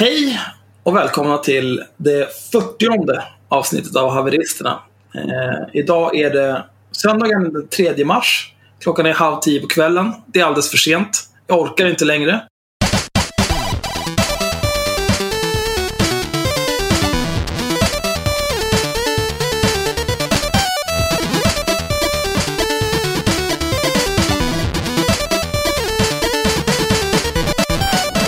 Hej 0.00 0.40
och 0.82 0.96
välkomna 0.96 1.38
till 1.38 1.84
det 1.96 2.28
40 2.52 2.86
avsnittet 3.48 3.96
av 3.96 4.10
Haveristerna. 4.10 4.82
Eh, 5.14 5.68
idag 5.72 6.16
är 6.16 6.30
det 6.30 6.64
söndagen 6.90 7.52
den 7.52 7.68
3 7.68 8.04
mars. 8.04 8.54
Klockan 8.80 9.06
är 9.06 9.12
halv 9.12 9.40
tio 9.40 9.60
på 9.60 9.66
kvällen. 9.66 10.12
Det 10.26 10.40
är 10.40 10.44
alldeles 10.44 10.70
för 10.70 10.76
sent. 10.76 11.10
Jag 11.46 11.60
orkar 11.60 11.86
inte 11.86 12.04
längre. 12.04 12.40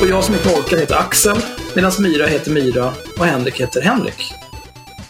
Och 0.00 0.08
jag 0.08 0.24
som 0.24 0.34
inte 0.34 0.48
orkar 0.48 0.76
heter 0.76 0.94
Axel, 0.94 1.36
medan 1.74 1.92
Myra 1.98 2.26
heter 2.26 2.50
Myra 2.50 2.92
och 3.18 3.26
Henrik 3.26 3.60
heter 3.60 3.82
Henrik. 3.82 4.32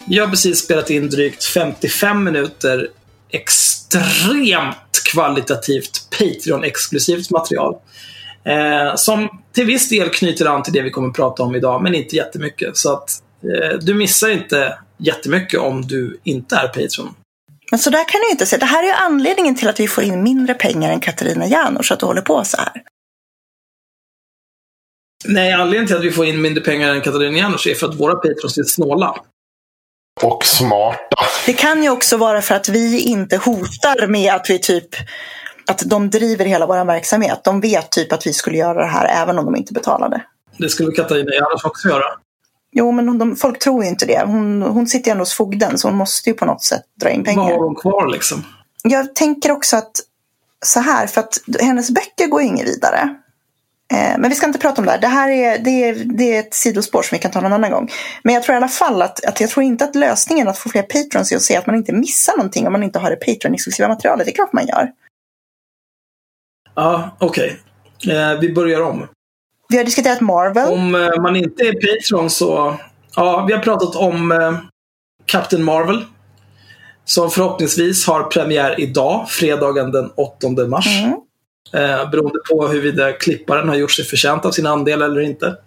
Vi 0.07 0.19
har 0.19 0.27
precis 0.27 0.59
spelat 0.59 0.89
in 0.89 1.09
drygt 1.09 1.43
55 1.43 2.23
minuter 2.23 2.87
extremt 3.29 5.03
kvalitativt 5.11 6.07
Patreon-exklusivt 6.19 7.31
material. 7.31 7.75
Eh, 8.43 8.95
som 8.95 9.41
till 9.53 9.65
viss 9.65 9.89
del 9.89 10.09
knyter 10.09 10.45
an 10.45 10.63
till 10.63 10.73
det 10.73 10.81
vi 10.81 10.91
kommer 10.91 11.07
att 11.07 11.15
prata 11.15 11.43
om 11.43 11.55
idag, 11.55 11.83
men 11.83 11.95
inte 11.95 12.15
jättemycket. 12.15 12.77
Så 12.77 12.93
att 12.93 13.09
eh, 13.43 13.77
du 13.81 13.93
missar 13.93 14.29
inte 14.29 14.77
jättemycket 14.97 15.59
om 15.59 15.81
du 15.81 16.19
inte 16.23 16.55
är 16.55 16.67
Patreon. 16.67 17.15
Men 17.71 17.79
så 17.79 17.89
där 17.89 18.09
kan 18.09 18.21
du 18.21 18.31
inte 18.31 18.45
säga. 18.45 18.59
Det 18.59 18.65
här 18.65 18.83
är 18.83 18.87
ju 18.87 18.93
anledningen 18.93 19.55
till 19.55 19.67
att 19.67 19.79
vi 19.79 19.87
får 19.87 20.03
in 20.03 20.23
mindre 20.23 20.53
pengar 20.53 20.91
än 20.91 20.99
Katarina 20.99 21.47
Janouch, 21.47 21.91
att 21.91 21.99
du 21.99 22.05
håller 22.05 22.21
på 22.21 22.43
så 22.43 22.57
här. 22.57 22.71
Nej, 25.25 25.53
anledningen 25.53 25.87
till 25.87 25.95
att 25.95 26.03
vi 26.03 26.11
får 26.11 26.25
in 26.25 26.41
mindre 26.41 26.63
pengar 26.63 26.95
än 26.95 27.01
Katarina 27.01 27.37
Janouch 27.37 27.67
är 27.67 27.75
för 27.75 27.87
att 27.87 27.95
våra 27.95 28.15
patrons 28.15 28.57
är 28.57 28.63
snåla. 28.63 29.15
Och 30.21 30.45
smarta. 30.45 31.15
Det 31.45 31.53
kan 31.53 31.83
ju 31.83 31.89
också 31.89 32.17
vara 32.17 32.41
för 32.41 32.55
att 32.55 32.69
vi 32.69 32.99
inte 32.99 33.37
hotar 33.37 34.07
med 34.07 34.33
att 34.33 34.49
vi 34.49 34.59
typ 34.59 34.89
att 35.67 35.79
de 35.85 36.09
driver 36.09 36.45
hela 36.45 36.65
vår 36.65 36.85
verksamhet. 36.85 37.41
De 37.43 37.61
vet 37.61 37.91
typ 37.91 38.13
att 38.13 38.27
vi 38.27 38.33
skulle 38.33 38.57
göra 38.57 38.81
det 38.81 38.89
här 38.89 39.23
även 39.23 39.39
om 39.39 39.45
de 39.45 39.55
inte 39.55 39.73
betalade. 39.73 40.23
Det 40.57 40.69
skulle 40.69 40.91
Katarina 40.91 41.31
Janouch 41.31 41.65
också 41.65 41.87
göra. 41.87 42.05
Jo, 42.71 42.91
men 42.91 43.17
de, 43.17 43.35
folk 43.35 43.59
tror 43.59 43.83
ju 43.83 43.89
inte 43.89 44.05
det. 44.05 44.23
Hon, 44.25 44.61
hon 44.61 44.87
sitter 44.87 45.07
ju 45.07 45.11
ändå 45.11 45.21
hos 45.21 45.33
fogden 45.33 45.77
så 45.77 45.87
hon 45.87 45.97
måste 45.97 46.29
ju 46.29 46.33
på 46.33 46.45
något 46.45 46.63
sätt 46.63 46.83
dra 47.01 47.09
in 47.09 47.23
pengar. 47.23 47.43
Vad 47.43 47.51
har 47.51 47.59
hon 47.59 47.75
kvar 47.75 48.07
liksom? 48.07 48.45
Jag 48.83 49.15
tänker 49.15 49.51
också 49.51 49.77
att 49.77 49.91
så 50.65 50.79
här, 50.79 51.07
för 51.07 51.21
att 51.21 51.39
hennes 51.59 51.91
böcker 51.91 52.27
går 52.27 52.41
ju 52.41 52.47
inget 52.47 52.67
vidare. 52.67 53.15
Eh, 53.91 54.17
Men 54.17 54.29
vi 54.29 54.35
ska 54.35 54.47
inte 54.47 54.59
prata 54.59 54.81
om 54.81 54.85
det 54.85 54.91
här. 54.91 55.01
Det 55.01 55.07
här 55.07 55.29
är, 55.29 55.59
det 55.59 55.69
är, 55.69 55.95
det 55.95 56.35
är 56.35 56.39
ett 56.39 56.53
sidospår 56.53 57.01
som 57.01 57.15
vi 57.15 57.21
kan 57.21 57.31
ta 57.31 57.41
någon 57.41 57.53
annan 57.53 57.71
gång. 57.71 57.89
Men 58.23 58.33
jag 58.33 58.43
tror 58.43 58.53
i 58.53 58.57
alla 58.57 58.67
fall 58.67 59.01
att, 59.01 59.25
att 59.25 59.41
jag 59.41 59.49
tror 59.49 59.63
inte 59.63 59.85
att 59.85 59.95
lösningen 59.95 60.47
att 60.47 60.57
få 60.57 60.69
fler 60.69 60.81
patrons 60.81 61.31
är 61.31 61.35
att 61.35 61.41
säga 61.41 61.59
att 61.59 61.67
man 61.67 61.75
inte 61.75 61.93
missar 61.93 62.37
någonting 62.37 62.67
om 62.67 62.71
man 62.71 62.83
inte 62.83 62.99
har 62.99 63.09
det 63.09 63.15
Patreon-exklusiva 63.15 63.87
materialet. 63.87 64.25
Det 64.25 64.31
är 64.31 64.35
klart 64.35 64.53
man 64.53 64.67
gör. 64.67 64.91
Ja, 66.75 67.17
okej. 67.19 67.59
Eh, 68.09 68.39
vi 68.39 68.53
börjar 68.53 68.81
om. 68.81 69.07
Vi 69.69 69.77
har 69.77 69.83
diskuterat 69.83 70.21
Marvel. 70.21 70.73
Om 70.73 70.95
eh, 70.95 71.21
man 71.21 71.35
inte 71.35 71.63
är 71.63 71.73
Patreon 71.73 72.29
så... 72.29 72.75
Ja, 73.15 73.45
vi 73.47 73.53
har 73.53 73.59
pratat 73.59 73.95
om 73.95 74.31
eh, 74.31 74.57
Captain 75.25 75.63
Marvel. 75.63 76.05
Som 77.05 77.31
förhoppningsvis 77.31 78.07
har 78.07 78.23
premiär 78.23 78.79
idag, 78.79 79.29
fredagen 79.29 79.91
den 79.91 80.11
8 80.15 80.47
mars. 80.67 80.87
Mm. 81.03 81.17
Eh, 81.73 82.09
beroende 82.09 82.39
på 82.49 82.67
huruvida 82.67 83.13
klipparen 83.13 83.69
har 83.69 83.75
gjort 83.75 83.91
sig 83.91 84.05
förtjänt 84.05 84.45
av 84.45 84.51
sin 84.51 84.65
andel 84.65 85.01
eller 85.01 85.21
inte. 85.21 85.57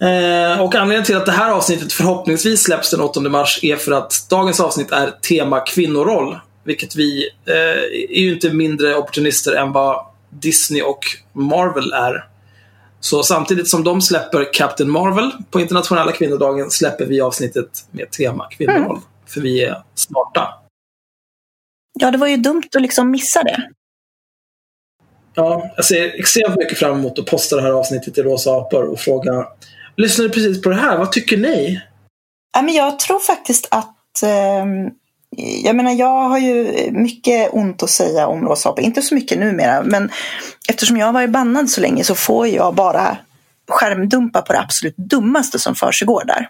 Eh, 0.00 0.60
och 0.60 0.74
anledningen 0.74 1.04
till 1.04 1.16
att 1.16 1.26
det 1.26 1.32
här 1.32 1.50
avsnittet 1.50 1.92
förhoppningsvis 1.92 2.62
släpps 2.62 2.90
den 2.90 3.00
8 3.00 3.20
mars 3.20 3.60
är 3.62 3.76
för 3.76 3.92
att 3.92 4.26
dagens 4.30 4.60
avsnitt 4.60 4.92
är 4.92 5.10
tema 5.10 5.60
kvinnoroll. 5.60 6.38
Vilket 6.64 6.96
vi 6.96 7.30
eh, 7.46 8.14
är 8.16 8.20
ju 8.20 8.34
inte 8.34 8.50
mindre 8.50 8.96
opportunister 8.96 9.52
än 9.52 9.72
vad 9.72 10.06
Disney 10.30 10.82
och 10.82 11.04
Marvel 11.32 11.92
är. 11.92 12.24
Så 13.00 13.22
samtidigt 13.22 13.68
som 13.68 13.84
de 13.84 14.02
släpper 14.02 14.52
Captain 14.52 14.90
Marvel 14.90 15.30
på 15.50 15.60
internationella 15.60 16.12
kvinnodagen 16.12 16.70
släpper 16.70 17.06
vi 17.06 17.20
avsnittet 17.20 17.84
med 17.90 18.10
tema 18.10 18.46
kvinnoroll. 18.50 19.00
För 19.26 19.40
vi 19.40 19.64
är 19.64 19.82
smarta. 19.94 20.59
Ja, 22.00 22.10
det 22.10 22.18
var 22.18 22.26
ju 22.26 22.36
dumt 22.36 22.62
att 22.76 22.82
liksom 22.82 23.10
missa 23.10 23.42
det. 23.42 23.68
Ja, 25.34 25.70
jag 25.76 25.84
ser 25.84 26.20
extremt 26.20 26.56
mycket 26.56 26.78
fram 26.78 26.98
emot 26.98 27.18
att 27.18 27.26
posta 27.26 27.56
det 27.56 27.62
här 27.62 27.70
avsnittet 27.70 28.14
till 28.14 28.24
Rosa 28.24 28.50
apor 28.50 28.84
och 28.84 29.00
fråga 29.00 29.46
Lyssnade 29.96 30.30
precis 30.30 30.62
på 30.62 30.68
det 30.68 30.76
här, 30.76 30.98
vad 30.98 31.12
tycker 31.12 31.36
ni? 31.36 31.80
Ja, 32.54 32.62
men 32.62 32.74
jag 32.74 32.98
tror 32.98 33.18
faktiskt 33.18 33.68
att 33.70 34.22
ehm, 34.22 34.90
jag 35.64 35.76
menar, 35.76 35.92
jag 35.92 36.28
har 36.28 36.38
ju 36.38 36.88
mycket 36.90 37.48
ont 37.52 37.82
att 37.82 37.90
säga 37.90 38.26
om 38.26 38.48
Rosa 38.48 38.68
apor. 38.68 38.84
Inte 38.84 39.02
så 39.02 39.14
mycket 39.14 39.38
numera, 39.38 39.82
men 39.82 40.10
eftersom 40.68 40.96
jag 40.96 41.06
har 41.06 41.12
varit 41.12 41.30
bannad 41.30 41.70
så 41.70 41.80
länge 41.80 42.04
så 42.04 42.14
får 42.14 42.48
jag 42.48 42.74
bara 42.74 43.16
skärmdumpa 43.68 44.42
på 44.42 44.52
det 44.52 44.60
absolut 44.60 44.96
dummaste 44.96 45.58
som 45.58 45.74
försiggår 45.74 46.24
där. 46.26 46.48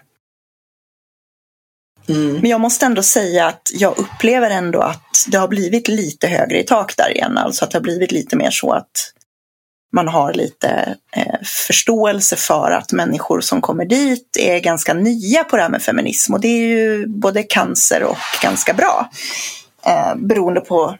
Mm. 2.09 2.33
Men 2.33 2.49
jag 2.49 2.61
måste 2.61 2.85
ändå 2.85 3.03
säga 3.03 3.47
att 3.47 3.71
jag 3.73 3.97
upplever 3.97 4.49
ändå 4.49 4.79
att 4.79 5.25
det 5.27 5.37
har 5.37 5.47
blivit 5.47 5.87
lite 5.87 6.27
högre 6.27 6.59
i 6.59 6.63
tak 6.63 6.97
där 6.97 7.15
igen. 7.15 7.37
Alltså 7.37 7.65
att 7.65 7.71
det 7.71 7.77
har 7.77 7.83
blivit 7.83 8.11
lite 8.11 8.35
mer 8.35 8.51
så 8.51 8.71
att 8.71 9.13
man 9.93 10.07
har 10.07 10.33
lite 10.33 10.95
eh, 11.15 11.35
förståelse 11.67 12.35
för 12.35 12.71
att 12.71 12.91
människor 12.91 13.41
som 13.41 13.61
kommer 13.61 13.85
dit 13.85 14.37
är 14.39 14.59
ganska 14.59 14.93
nya 14.93 15.43
på 15.43 15.55
det 15.55 15.61
här 15.61 15.69
med 15.69 15.81
feminism. 15.81 16.33
Och 16.33 16.41
det 16.41 16.47
är 16.47 16.67
ju 16.67 17.07
både 17.07 17.43
cancer 17.43 18.03
och 18.03 18.17
ganska 18.43 18.73
bra. 18.73 19.09
Eh, 19.85 20.15
beroende 20.15 20.61
på 20.61 20.97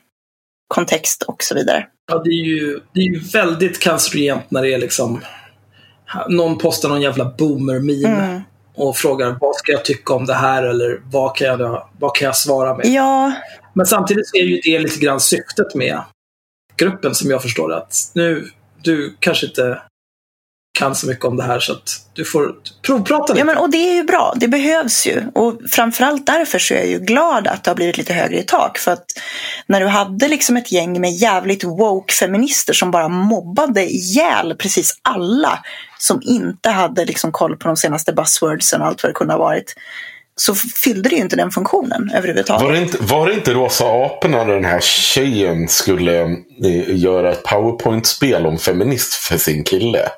kontext 0.68 1.24
och 1.24 1.44
så 1.44 1.56
vidare. 1.56 1.86
Ja, 2.12 2.22
det 2.24 2.30
är 2.30 2.46
ju, 2.46 2.80
det 2.94 3.00
är 3.00 3.04
ju 3.04 3.20
väldigt 3.20 3.80
cancerogent 3.80 4.52
när 4.52 4.62
det 4.62 4.74
är 4.74 4.78
liksom 4.78 5.22
någon 6.30 6.58
postar 6.58 6.90
någon 6.90 7.02
jävla 7.02 7.26
boomer-meme 7.26 8.24
Mm. 8.24 8.42
Och 8.82 8.98
frågar 8.98 9.38
vad 9.42 9.56
ska 9.56 9.72
jag 9.72 9.86
tycka 9.86 10.14
om 10.14 10.26
det 10.26 10.34
här 10.34 10.64
eller 10.64 11.02
vad 11.12 11.36
kan 11.36 11.48
jag, 11.48 11.88
vad 12.00 12.16
kan 12.16 12.26
jag 12.26 12.36
svara 12.36 12.78
med? 12.78 12.86
Ja, 12.86 13.34
Men 13.74 13.86
samtidigt 13.86 14.30
är 14.34 14.44
ju 14.44 14.60
det 14.64 14.80
lite 14.80 15.00
grann 15.00 15.20
syftet 15.20 15.76
med 15.76 16.02
gruppen 16.78 17.16
som 17.16 17.30
jag 17.30 17.42
förstår. 17.42 17.74
Att 17.74 18.12
nu, 18.14 18.50
du 18.82 19.16
kanske 19.20 19.46
inte 19.46 19.82
kan 20.80 20.96
så 20.96 21.08
mycket 21.08 21.26
om 21.26 21.38
det 21.38 21.44
här 21.44 21.60
så 21.60 21.74
att 21.74 21.90
du 22.14 22.26
får 22.26 22.56
provprata 22.82 23.34
lite. 23.34 23.40
Ja, 23.40 23.46
men, 23.46 23.58
och 23.58 23.70
det 23.70 23.78
är 23.78 23.96
ju 23.96 24.04
bra. 24.04 24.34
Det 24.36 24.48
behövs 24.48 25.08
ju. 25.08 25.24
Och 25.36 25.62
framförallt 25.70 26.26
därför 26.26 26.60
så 26.60 26.74
är 26.74 26.78
jag 26.78 26.88
ju 26.88 27.00
glad 27.00 27.48
att 27.48 27.64
det 27.64 27.70
har 27.70 27.76
blivit 27.76 27.98
lite 27.98 28.14
högre 28.14 28.40
i 28.40 28.44
tak. 28.44 28.78
För 28.78 28.92
att 28.92 29.06
när 29.68 29.80
du 29.80 29.88
hade 29.88 30.28
liksom 30.28 30.58
ett 30.58 30.72
gäng 30.72 31.02
med 31.02 31.12
jävligt 31.12 31.64
woke 31.64 32.14
feminister 32.14 32.74
som 32.74 32.92
bara 32.92 33.08
mobbade 33.08 33.84
ihjäl 33.84 34.56
precis 34.56 35.00
alla 35.02 35.60
som 36.02 36.22
inte 36.24 36.70
hade 36.70 37.06
liksom 37.06 37.32
koll 37.32 37.58
på 37.58 37.68
de 37.68 37.78
senaste 37.78 38.14
buzzwordsen 38.14 38.82
och 38.82 38.88
allt 38.88 39.04
vad 39.04 39.10
det 39.10 39.14
kunde 39.14 39.34
ha 39.34 39.40
varit. 39.40 39.76
Så 40.36 40.56
fyllde 40.56 41.10
det 41.10 41.16
ju 41.16 41.22
inte 41.22 41.36
den 41.36 41.52
funktionen 41.52 42.12
överhuvudtaget. 42.16 42.64
Var 42.64 42.72
det, 42.72 42.80
inte, 42.80 42.98
var 43.02 43.28
det 43.28 43.34
inte 43.34 43.54
Rosa 43.54 43.86
aporna 43.86 44.44
där 44.44 44.54
den 44.54 44.66
här 44.66 44.80
tjejen 44.80 45.68
skulle 45.68 46.22
eh, 46.64 46.96
göra 46.96 47.32
ett 47.32 47.44
powerpoint-spel 47.44 48.46
om 48.46 48.58
feminist 48.58 49.14
för 49.14 49.38
sin 49.38 49.64
kille? 49.64 50.10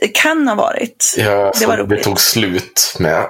Det 0.00 0.08
kan 0.08 0.48
ha 0.48 0.54
varit. 0.54 1.14
Ja, 1.18 1.52
Det 1.60 1.66
var 1.66 1.76
det, 1.76 2.02
tog 2.02 2.20
slut 2.20 2.96
med. 2.98 3.26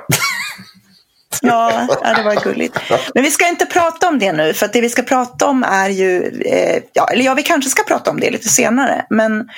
Ja, 1.42 1.86
det 2.16 2.22
var 2.22 2.44
gulligt. 2.44 2.78
Men 3.14 3.22
vi 3.22 3.30
ska 3.30 3.48
inte 3.48 3.66
prata 3.66 4.08
om 4.08 4.18
det 4.18 4.32
nu, 4.32 4.54
för 4.54 4.66
att 4.66 4.72
det 4.72 4.80
vi 4.80 4.88
ska 4.88 5.02
prata 5.02 5.46
om 5.46 5.62
är 5.62 5.88
ju, 5.88 6.42
eh, 6.44 6.82
ja, 6.92 7.08
eller 7.08 7.24
ja, 7.24 7.34
vi 7.34 7.42
kanske 7.42 7.70
ska 7.70 7.82
prata 7.82 8.10
om 8.10 8.20
det 8.20 8.30
lite 8.30 8.48
senare, 8.48 9.06
men 9.10 9.48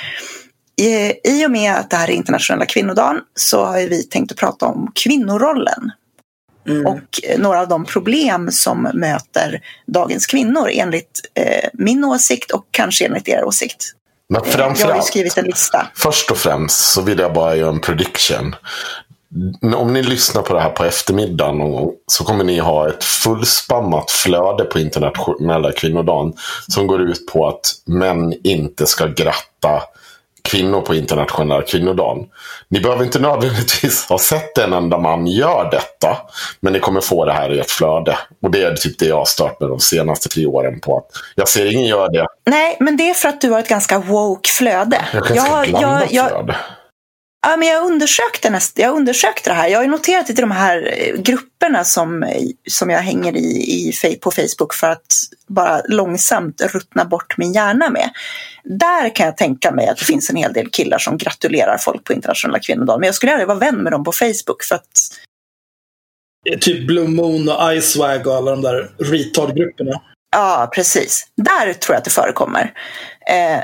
i 1.24 1.46
och 1.46 1.50
med 1.50 1.74
att 1.74 1.90
det 1.90 1.96
här 1.96 2.08
är 2.10 2.12
internationella 2.12 2.66
kvinnodagen 2.66 3.20
så 3.34 3.64
har 3.64 3.78
vi 3.88 4.02
tänkt 4.02 4.32
att 4.32 4.38
prata 4.38 4.66
om 4.66 4.92
kvinnorollen 4.94 5.90
Mm. 6.68 6.86
och 6.86 7.20
eh, 7.22 7.38
några 7.38 7.60
av 7.60 7.68
de 7.68 7.84
problem 7.84 8.50
som 8.50 8.88
möter 8.94 9.60
dagens 9.86 10.26
kvinnor 10.26 10.68
enligt 10.72 11.20
eh, 11.34 11.68
min 11.72 12.04
åsikt 12.04 12.50
och 12.50 12.64
kanske 12.70 13.06
enligt 13.06 13.28
er 13.28 13.44
åsikt. 13.44 13.92
Men 14.28 14.42
Jag 14.54 14.86
har 14.86 14.96
ju 14.96 15.02
skrivit 15.02 15.38
en 15.38 15.44
lista. 15.44 15.86
först 15.94 16.30
och 16.30 16.36
främst 16.36 16.92
så 16.92 17.02
vill 17.02 17.18
jag 17.18 17.32
bara 17.32 17.56
göra 17.56 17.70
en 17.70 17.80
prediction. 17.80 18.54
Om 19.74 19.92
ni 19.92 20.02
lyssnar 20.02 20.42
på 20.42 20.54
det 20.54 20.60
här 20.60 20.70
på 20.70 20.84
eftermiddagen 20.84 21.90
så 22.06 22.24
kommer 22.24 22.44
ni 22.44 22.58
ha 22.58 22.88
ett 22.88 23.04
fullspammat 23.04 24.10
flöde 24.10 24.64
på 24.64 24.78
internationella 24.78 25.72
kvinnodagen 25.72 26.32
som 26.68 26.86
går 26.86 27.00
ut 27.02 27.26
på 27.26 27.48
att 27.48 27.60
män 27.86 28.34
inte 28.44 28.86
ska 28.86 29.06
gratta 29.06 29.82
kvinnor 30.48 30.80
på 30.80 30.94
internationella 30.94 31.62
kvinnodagen. 31.62 32.26
Ni 32.68 32.80
behöver 32.80 33.04
inte 33.04 33.18
nödvändigtvis 33.18 34.06
ha 34.08 34.18
sett 34.18 34.58
en 34.58 34.72
enda 34.72 34.98
man 34.98 35.26
gör 35.26 35.68
detta. 35.70 36.16
Men 36.60 36.72
ni 36.72 36.80
kommer 36.80 37.00
få 37.00 37.24
det 37.24 37.32
här 37.32 37.54
i 37.54 37.60
ert 37.60 37.70
flöde. 37.70 38.18
Och 38.42 38.50
det 38.50 38.62
är 38.62 38.74
typ 38.74 38.98
det 38.98 39.06
jag 39.06 39.16
har 39.16 39.24
stört 39.24 39.60
med 39.60 39.68
de 39.68 39.80
senaste 39.80 40.28
tre 40.28 40.46
åren 40.46 40.80
på. 40.80 40.96
att 40.96 41.04
Jag 41.34 41.48
ser 41.48 41.72
ingen 41.72 41.86
gör 41.86 42.12
det. 42.12 42.26
Nej, 42.46 42.76
men 42.80 42.96
det 42.96 43.10
är 43.10 43.14
för 43.14 43.28
att 43.28 43.40
du 43.40 43.50
har 43.50 43.60
ett 43.60 43.68
ganska 43.68 43.98
woke 43.98 44.48
flöde. 44.50 45.00
Jag 45.12 45.36
jag, 45.36 46.06
jag, 46.10 46.28
flöde. 46.28 46.56
Ja, 47.46 47.56
men 47.56 47.68
jag, 47.68 47.84
undersökte 47.84 48.50
näst, 48.50 48.78
jag 48.78 48.96
undersökte 48.96 49.50
det 49.50 49.54
här. 49.54 49.68
Jag 49.68 49.78
har 49.78 49.84
ju 49.84 49.90
noterat 49.90 50.30
i 50.30 50.32
de 50.32 50.50
här 50.50 50.94
eh, 50.98 51.20
grupperna 51.20 51.84
som, 51.84 52.24
som 52.68 52.90
jag 52.90 52.98
hänger 52.98 53.36
i, 53.36 53.92
i 54.10 54.18
på 54.20 54.30
Facebook 54.30 54.74
för 54.74 54.86
att 54.86 55.06
bara 55.46 55.82
långsamt 55.88 56.62
ruttna 56.62 57.04
bort 57.04 57.38
min 57.38 57.52
hjärna 57.52 57.90
med. 57.90 58.10
Där 58.64 59.14
kan 59.14 59.26
jag 59.26 59.36
tänka 59.36 59.72
mig 59.72 59.88
att 59.88 59.98
det 59.98 60.04
finns 60.04 60.30
en 60.30 60.36
hel 60.36 60.52
del 60.52 60.70
killar 60.70 60.98
som 60.98 61.18
gratulerar 61.18 61.78
folk 61.78 62.04
på 62.04 62.12
internationella 62.12 62.58
kvinnodagen. 62.58 63.00
Men 63.00 63.06
jag 63.06 63.14
skulle 63.14 63.32
aldrig 63.32 63.48
vara 63.48 63.58
vän 63.58 63.82
med 63.82 63.92
dem 63.92 64.04
på 64.04 64.12
Facebook 64.12 64.64
för 64.64 64.74
att 64.74 64.88
Typ 66.60 66.86
Blue 66.86 67.08
Moon 67.08 67.48
och 67.48 67.74
Icewag 67.74 68.26
och 68.26 68.34
alla 68.34 68.50
de 68.50 68.62
där 68.62 68.90
retard-grupperna. 68.98 70.00
Ja, 70.36 70.70
precis. 70.74 71.26
Där 71.36 71.72
tror 71.72 71.94
jag 71.94 71.98
att 71.98 72.04
det 72.04 72.10
förekommer. 72.10 72.72
Eh, 73.30 73.60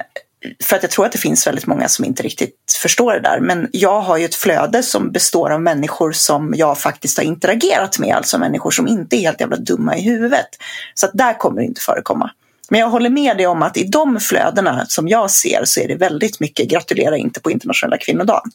för 0.64 0.76
att 0.76 0.82
jag 0.82 0.90
tror 0.90 1.06
att 1.06 1.12
det 1.12 1.18
finns 1.18 1.46
väldigt 1.46 1.66
många 1.66 1.88
som 1.88 2.04
inte 2.04 2.22
riktigt 2.22 2.56
förstår 2.82 3.12
det 3.12 3.20
där. 3.20 3.40
Men 3.40 3.68
jag 3.72 4.00
har 4.00 4.16
ju 4.16 4.24
ett 4.24 4.34
flöde 4.34 4.82
som 4.82 5.12
består 5.12 5.50
av 5.50 5.62
människor 5.62 6.12
som 6.12 6.54
jag 6.56 6.78
faktiskt 6.78 7.16
har 7.18 7.24
interagerat 7.24 7.98
med. 7.98 8.16
Alltså 8.16 8.38
människor 8.38 8.70
som 8.70 8.86
inte 8.88 9.16
är 9.16 9.20
helt 9.20 9.40
jävla 9.40 9.56
dumma 9.56 9.96
i 9.96 10.02
huvudet. 10.02 10.46
Så 10.94 11.06
att 11.06 11.12
där 11.14 11.38
kommer 11.38 11.60
det 11.60 11.66
inte 11.66 11.80
förekomma. 11.80 12.30
Men 12.68 12.80
jag 12.80 12.88
håller 12.88 13.10
med 13.10 13.36
dig 13.36 13.46
om 13.46 13.62
att 13.62 13.76
i 13.76 13.84
de 13.84 14.20
flödena 14.20 14.86
som 14.88 15.08
jag 15.08 15.30
ser 15.30 15.64
så 15.64 15.80
är 15.80 15.88
det 15.88 15.94
väldigt 15.96 16.40
mycket 16.40 16.68
gratulera 16.68 17.16
inte 17.16 17.40
på 17.40 17.50
internationella 17.50 17.98
kvinnodagen. 17.98 18.50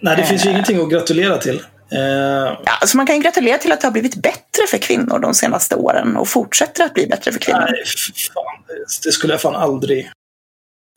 Nej, 0.00 0.16
det 0.16 0.24
finns 0.24 0.46
ju 0.46 0.50
ingenting 0.50 0.80
att 0.82 0.90
gratulera 0.90 1.38
till. 1.38 1.62
Eh, 1.92 1.98
Ja, 2.64 2.72
alltså 2.80 2.96
man 2.96 3.06
kan 3.06 3.16
ju 3.16 3.22
gratulera 3.22 3.58
till 3.58 3.72
att 3.72 3.80
det 3.80 3.86
har 3.86 3.92
blivit 3.92 4.14
bättre 4.16 4.66
för 4.68 4.78
kvinnor 4.78 5.18
de 5.18 5.34
senaste 5.34 5.74
åren 5.74 6.16
och 6.16 6.28
fortsätter 6.28 6.84
att 6.84 6.94
bli 6.94 7.06
bättre 7.06 7.32
för 7.32 7.38
kvinnor. 7.40 7.60
nej, 7.70 7.84
fan. 8.34 8.44
Det- 8.68 9.08
Det 9.08 9.12
skulle 9.12 9.32
jag 9.32 9.40
fan 9.40 9.54
aldrig... 9.56 10.10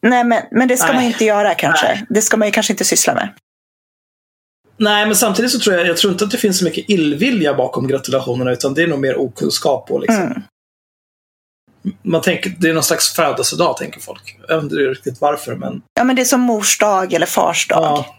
Nej, 0.06 0.24
men, 0.24 0.44
men 0.52 0.68
det 0.68 0.78
ska 0.78 0.88
Nej. 0.88 0.96
man 0.96 1.04
inte 1.04 1.26
göra 1.26 1.56
kanske. 1.56 1.88
Nej. 1.88 2.06
Det 2.10 2.22
ska 2.22 2.38
man 2.38 2.48
ju 2.48 2.52
kanske 2.52 2.74
inte 2.74 2.86
syssla 2.86 3.14
med. 3.14 3.30
Nej, 4.78 5.06
men 5.06 5.16
samtidigt 5.16 5.52
så 5.52 5.60
tror 5.60 5.76
jag, 5.76 5.88
jag 5.88 5.98
tror 5.98 6.14
inte 6.14 6.26
att 6.26 6.32
det 6.32 6.38
finns 6.38 6.58
så 6.60 6.66
mycket 6.66 6.90
illvilja 6.90 7.54
bakom 7.54 7.88
gratulationerna, 7.88 8.52
utan 8.52 8.74
det 8.74 8.84
är 8.84 8.88
nog 8.88 9.00
mer 9.00 9.18
okunskap 9.18 9.92
och 9.92 10.00
liksom. 10.00 10.24
Mm. 10.24 10.42
Man 12.02 12.22
tänker, 12.22 12.56
det 12.60 12.70
är 12.70 12.74
någon 12.74 12.84
slags 12.84 13.14
födelsedag, 13.14 13.78
tänker 13.78 14.00
folk. 14.00 14.38
Jag 14.48 14.56
vet 14.56 14.64
inte 14.64 14.76
riktigt 14.76 15.22
varför, 15.22 15.56
men 15.56 15.82
Ja, 15.94 16.04
men 16.04 16.16
det 16.16 16.22
är 16.22 16.26
som 16.26 16.42
mors 16.42 16.78
dag 16.78 17.14
eller 17.14 17.26
fars 17.26 17.68
dag. 17.68 17.84
ja. 17.84 18.16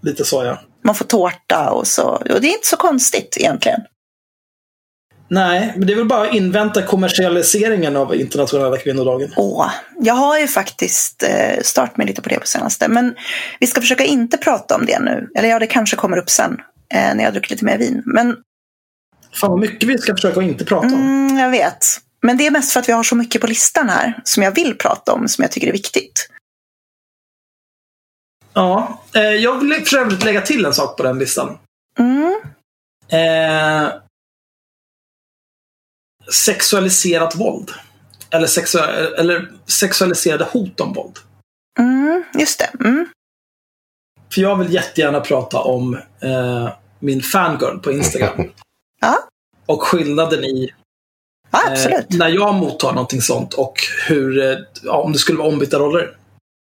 Lite 0.00 0.24
så 0.24 0.44
ja. 0.44 0.60
Man 0.84 0.94
får 0.94 1.04
tårta 1.04 1.70
och 1.70 1.86
så. 1.86 2.02
Och 2.08 2.40
det 2.40 2.46
är 2.46 2.52
inte 2.52 2.66
så 2.66 2.76
konstigt 2.76 3.36
egentligen. 3.36 3.80
Nej, 5.28 5.72
men 5.76 5.86
det 5.86 5.92
är 5.92 5.96
väl 5.96 6.06
bara 6.06 6.28
att 6.28 6.34
invänta 6.34 6.82
kommersialiseringen 6.82 7.96
av 7.96 8.14
internationella 8.14 8.78
kvinnodagen. 8.78 9.32
Åh, 9.36 9.70
jag 10.00 10.14
har 10.14 10.38
ju 10.38 10.46
faktiskt 10.46 11.22
eh, 11.22 11.62
startat 11.62 11.96
mig 11.96 12.06
lite 12.06 12.22
på 12.22 12.28
det 12.28 12.40
på 12.40 12.46
senaste. 12.46 12.88
Men 12.88 13.14
vi 13.60 13.66
ska 13.66 13.80
försöka 13.80 14.04
inte 14.04 14.36
prata 14.36 14.74
om 14.74 14.86
det 14.86 14.98
nu. 15.00 15.28
Eller 15.36 15.48
ja, 15.48 15.58
det 15.58 15.66
kanske 15.66 15.96
kommer 15.96 16.16
upp 16.16 16.30
sen. 16.30 16.56
Eh, 16.94 17.14
när 17.14 17.24
jag 17.24 17.32
druckit 17.32 17.50
lite 17.50 17.64
mer 17.64 17.78
vin. 17.78 18.02
Men 18.06 18.36
Fan 19.40 19.50
vad 19.50 19.60
mycket 19.60 19.88
vi 19.88 19.98
ska 19.98 20.14
försöka 20.14 20.42
inte 20.42 20.64
prata 20.64 20.86
om. 20.86 20.92
mm, 20.94 21.38
jag 21.38 21.50
vet. 21.50 21.86
Men 22.22 22.36
det 22.36 22.46
är 22.46 22.50
mest 22.50 22.72
för 22.72 22.80
att 22.80 22.88
vi 22.88 22.92
har 22.92 23.02
så 23.02 23.16
mycket 23.16 23.40
på 23.40 23.46
listan 23.46 23.88
här. 23.88 24.20
Som 24.24 24.42
jag 24.42 24.54
vill 24.54 24.78
prata 24.78 25.12
om. 25.12 25.28
Som 25.28 25.42
jag 25.42 25.52
tycker 25.52 25.68
är 25.68 25.72
viktigt. 25.72 26.28
Ja, 28.52 29.02
eh, 29.14 29.22
jag 29.22 29.58
vill 29.60 29.86
för 29.86 29.96
övrigt 29.98 30.24
lägga 30.24 30.40
till 30.40 30.64
en 30.64 30.74
sak 30.74 30.96
på 30.96 31.02
den 31.02 31.18
listan. 31.18 31.58
Mm. 31.98 32.40
Eh, 33.12 33.92
sexualiserat 36.32 37.36
våld. 37.36 37.70
Eller, 38.30 38.46
sexu- 38.46 39.14
eller 39.18 39.52
sexualiserade 39.66 40.44
hot 40.44 40.80
om 40.80 40.92
våld. 40.92 41.18
Mm, 41.78 42.24
just 42.34 42.58
det. 42.58 42.84
Mm. 42.84 43.06
För 44.34 44.40
jag 44.40 44.56
vill 44.56 44.74
jättegärna 44.74 45.20
prata 45.20 45.58
om 45.58 45.94
eh, 46.20 46.70
min 46.98 47.22
fangirl 47.22 47.78
på 47.78 47.92
Instagram. 47.92 48.50
Ja, 49.00 49.18
och 49.66 49.82
skillnaden 49.82 50.44
i 50.44 50.70
ja 51.50 51.72
eh, 51.72 52.00
när 52.08 52.28
jag 52.28 52.54
mottar 52.54 52.92
någonting 52.92 53.20
sånt 53.20 53.54
och 53.54 53.74
hur, 54.08 54.42
eh, 54.42 54.58
ja, 54.82 54.92
om 54.92 55.12
det 55.12 55.18
skulle 55.18 55.38
vara 55.38 55.48
ombytta 55.48 55.78
roller. 55.78 56.16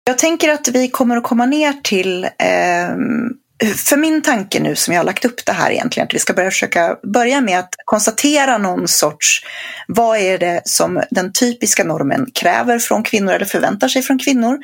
Jag 0.04 0.18
tänker 0.18 0.52
att 0.52 0.68
vi 0.68 0.88
kommer 0.88 1.16
att 1.16 1.24
komma 1.24 1.46
ner 1.46 1.72
till, 1.72 2.28
ehm, 2.38 3.28
för 3.64 3.96
min 3.96 4.22
tanke 4.22 4.60
nu 4.60 4.76
som 4.76 4.94
jag 4.94 5.00
har 5.00 5.04
lagt 5.04 5.24
upp 5.24 5.46
det 5.46 5.52
här 5.52 5.70
egentligen, 5.70 6.06
att 6.06 6.14
vi 6.14 6.18
ska 6.18 6.32
börja 6.32 6.50
försöka 6.50 6.96
börja 7.02 7.40
med 7.40 7.58
att 7.58 7.74
konstatera 7.84 8.58
någon 8.58 8.88
sorts, 8.88 9.42
vad 9.88 10.18
är 10.18 10.38
det 10.38 10.62
som 10.64 11.02
den 11.10 11.32
typiska 11.32 11.84
normen 11.84 12.26
kräver 12.34 12.78
från 12.78 13.02
kvinnor 13.02 13.32
eller 13.32 13.46
förväntar 13.46 13.88
sig 13.88 14.02
från 14.02 14.18
kvinnor. 14.18 14.58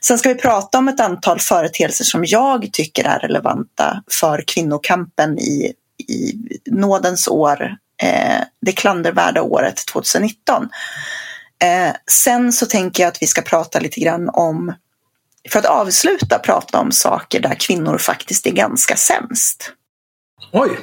Sen 0.00 0.18
ska 0.18 0.28
vi 0.28 0.34
prata 0.34 0.78
om 0.78 0.88
ett 0.88 1.00
antal 1.00 1.40
företeelser 1.40 2.04
som 2.04 2.24
jag 2.24 2.68
tycker 2.72 3.04
är 3.04 3.18
relevanta 3.18 4.02
för 4.10 4.44
kvinnokampen 4.46 5.38
i, 5.38 5.72
i 6.08 6.34
nådens 6.70 7.28
år, 7.28 7.76
eh, 8.02 8.40
det 8.66 8.72
klandervärda 8.72 9.42
året 9.42 9.76
2019. 9.92 10.68
Eh, 11.62 11.94
sen 12.10 12.52
så 12.52 12.66
tänker 12.66 13.02
jag 13.02 13.08
att 13.08 13.22
vi 13.22 13.26
ska 13.26 13.42
prata 13.42 13.80
lite 13.80 14.00
grann 14.00 14.28
om, 14.28 14.74
för 15.50 15.58
att 15.58 15.66
avsluta, 15.66 16.38
prata 16.38 16.80
om 16.80 16.92
saker 16.92 17.40
där 17.40 17.54
kvinnor 17.54 17.98
faktiskt 17.98 18.46
är 18.46 18.52
ganska 18.52 18.96
sämst. 18.96 19.72
Oj! 20.52 20.78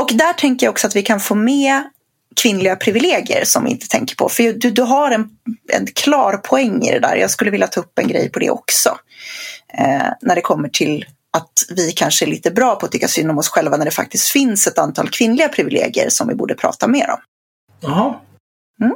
Och 0.00 0.10
där 0.14 0.32
tänker 0.32 0.66
jag 0.66 0.72
också 0.72 0.86
att 0.86 0.96
vi 0.96 1.02
kan 1.02 1.20
få 1.20 1.34
med 1.34 1.90
kvinnliga 2.36 2.76
privilegier 2.76 3.44
som 3.44 3.64
vi 3.64 3.70
inte 3.70 3.88
tänker 3.88 4.16
på. 4.16 4.28
För 4.28 4.52
du, 4.52 4.70
du 4.70 4.82
har 4.82 5.10
en, 5.10 5.30
en 5.72 5.86
klar 5.86 6.36
poäng 6.36 6.82
i 6.82 6.92
det 6.92 7.00
där. 7.00 7.16
Jag 7.16 7.30
skulle 7.30 7.50
vilja 7.50 7.66
ta 7.66 7.80
upp 7.80 7.98
en 7.98 8.08
grej 8.08 8.30
på 8.30 8.38
det 8.38 8.50
också. 8.50 8.98
Eh, 9.78 10.08
när 10.20 10.34
det 10.34 10.40
kommer 10.40 10.68
till 10.68 11.04
att 11.32 11.52
vi 11.76 11.92
kanske 11.92 12.24
är 12.24 12.26
lite 12.26 12.50
bra 12.50 12.76
på 12.76 12.86
att 12.86 12.92
tycka 12.92 13.08
synd 13.08 13.30
om 13.30 13.38
oss 13.38 13.48
själva 13.48 13.76
när 13.76 13.84
det 13.84 13.90
faktiskt 13.90 14.28
finns 14.28 14.66
ett 14.66 14.78
antal 14.78 15.08
kvinnliga 15.08 15.48
privilegier 15.48 16.08
som 16.08 16.28
vi 16.28 16.34
borde 16.34 16.54
prata 16.54 16.88
mer 16.88 17.10
om. 17.10 17.18
Jaha. 17.80 18.14
Mm. 18.80 18.94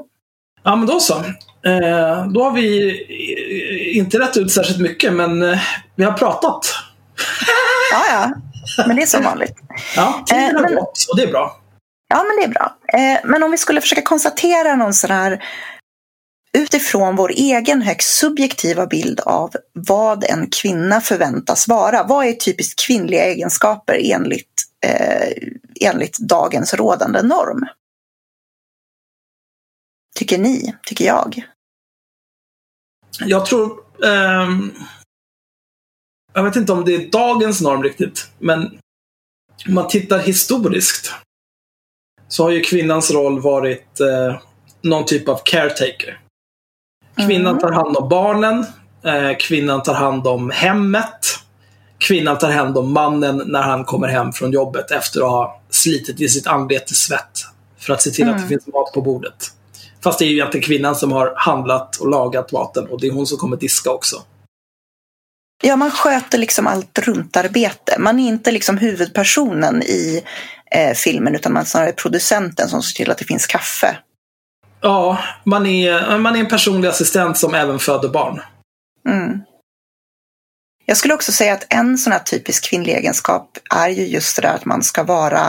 Ja, 0.63 0.77
men 0.77 0.87
då 0.87 1.01
så. 1.01 1.25
Eh, 1.67 2.27
då 2.27 2.45
har 2.45 2.51
vi 2.53 2.89
eh, 3.93 3.97
inte 3.99 4.19
rätt 4.19 4.37
ut 4.37 4.53
särskilt 4.53 4.81
mycket, 4.81 5.13
men 5.13 5.43
eh, 5.43 5.59
vi 5.97 6.05
har 6.05 6.13
pratat. 6.13 6.75
Ja, 7.93 8.05
ja. 8.11 8.31
Men 8.87 8.97
det 8.97 9.03
är 9.03 9.07
som 9.07 9.25
vanligt. 9.25 9.55
Ja, 9.97 10.25
tiden 10.27 10.43
Eh, 10.45 10.55
har 10.55 10.63
men- 10.63 10.75
gått 10.75 10.99
och 11.11 11.17
det 11.17 11.23
är 11.23 11.31
bra. 11.31 11.57
Ja, 12.09 12.25
men 12.29 12.37
det 12.37 12.45
är 12.45 12.49
bra. 12.55 12.77
Men 13.25 13.43
om 13.43 13.51
vi 13.51 13.59
skulle 13.59 13.81
försöka 13.81 14.03
konstatera 14.03 14.77
någon 14.77 14.95
sån 14.95 15.11
här 15.11 15.45
utifrån 16.59 17.17
vår 17.17 17.31
egen 17.33 17.83
högst 17.83 18.19
subjektiva 18.19 18.87
bild 18.87 19.21
av 19.21 19.51
vad 19.73 20.25
en 20.25 20.51
kvinna 20.51 21.01
förväntas 21.01 21.69
vara. 21.69 22.03
Vad 22.03 22.27
är 22.27 22.33
typiskt 22.33 22.87
kvinnliga 22.87 23.25
egenskaper 23.25 24.01
enligt, 24.13 24.63
eh, 24.87 25.33
enligt 25.89 26.19
dagens 26.19 26.75
rådande 26.75 27.23
norm? 27.23 27.67
Tycker 30.23 30.39
ni? 30.39 30.75
Tycker 30.87 31.05
jag? 31.05 31.43
Jag 33.21 33.47
tror... 33.47 33.81
ehm, 34.05 34.73
jag 36.33 36.43
vet 36.43 36.57
inte 36.57 36.73
om 36.73 36.85
det 36.85 36.95
är 36.95 37.11
dagens 37.11 37.61
norm 37.61 37.83
riktigt, 37.83 38.31
men 38.39 38.79
om 39.69 39.75
man 39.75 39.89
tittar 39.89 40.19
historiskt 40.19 41.13
så 42.29 42.43
har 42.45 42.51
ju 42.51 42.61
kvinnans 42.61 43.11
roll 43.11 43.41
varit 43.41 44.01
eh, 44.01 44.41
någon 44.83 45.05
typ 45.07 45.29
av 45.29 45.41
caretaker. 45.45 46.21
Kvinnan 47.17 47.47
Mm. 47.57 47.59
tar 47.61 47.73
hand 47.73 47.97
om 47.97 48.09
barnen, 48.09 48.67
eh, 49.05 49.37
kvinnan 49.41 49.83
tar 49.83 49.95
hand 49.95 50.27
om 50.27 50.51
hemmet, 50.51 51.27
kvinnan 51.99 52.39
tar 52.39 52.51
hand 52.51 52.79
om 52.79 52.93
mannen 52.93 53.43
när 53.47 53.63
han 53.63 53.85
kommer 53.85 54.09
hem 54.09 54.33
från 54.33 54.53
jobbet 54.53 54.91
efter 54.91 55.21
att 55.21 55.31
ha 55.31 55.61
slitit 55.71 56.21
i 56.21 56.29
sitt 56.29 56.47
anlete 56.47 56.95
svett 56.95 57.45
för 57.79 57.93
att 57.93 58.03
se 58.03 58.11
till 58.11 58.25
att 58.25 58.31
Mm. 58.31 58.43
det 58.43 58.49
finns 58.49 58.67
mat 58.67 58.93
på 58.95 59.01
bordet. 59.03 59.53
Fast 60.05 60.19
det 60.19 60.25
är 60.25 60.27
ju 60.27 60.35
egentligen 60.35 60.65
kvinnan 60.65 60.97
som 60.97 61.13
har 61.13 61.33
handlat 61.37 61.97
och 61.97 62.11
lagat 62.11 62.53
maten 62.53 62.87
och 62.87 63.01
det 63.01 63.07
är 63.07 63.13
hon 63.13 63.27
som 63.27 63.39
kommer 63.39 63.57
diska 63.57 63.91
också. 63.91 64.23
Ja, 65.65 65.77
man 65.77 65.91
sköter 65.91 66.39
liksom 66.39 66.67
allt 66.67 66.99
runtarbete. 66.99 67.97
Man 67.99 68.19
är 68.19 68.29
inte 68.29 68.53
liksom 68.53 68.79
huvudpersonen 68.79 69.83
i 69.83 70.23
eh, 70.71 70.95
filmen 70.95 71.35
utan 71.35 71.53
man 71.53 71.63
är 71.63 71.67
snarare 71.67 71.93
producenten 71.93 72.69
som 72.69 72.83
ser 72.83 72.95
till 72.95 73.11
att 73.11 73.19
det 73.19 73.25
finns 73.25 73.47
kaffe. 73.47 73.99
Ja, 74.81 75.19
man 75.45 75.67
är, 75.67 76.19
man 76.19 76.37
är 76.37 76.41
en 76.41 76.49
personlig 76.49 76.89
assistent 76.89 77.39
som 77.39 77.55
även 77.55 77.79
föder 77.79 78.09
barn. 78.09 78.41
Mm. 79.09 79.41
Jag 80.87 80.97
skulle 80.97 81.15
också 81.15 81.33
säga 81.33 81.53
att 81.53 81.67
en 81.69 81.99
sån 81.99 82.13
här 82.13 82.21
typisk 82.21 82.71
kvinnlig 82.71 82.93
egenskap 82.93 83.59
är 83.75 83.89
ju 83.89 84.07
just 84.07 84.37
det 84.37 84.43
där 84.43 84.55
att 84.55 84.65
man 84.65 84.83
ska 84.83 85.03
vara 85.03 85.49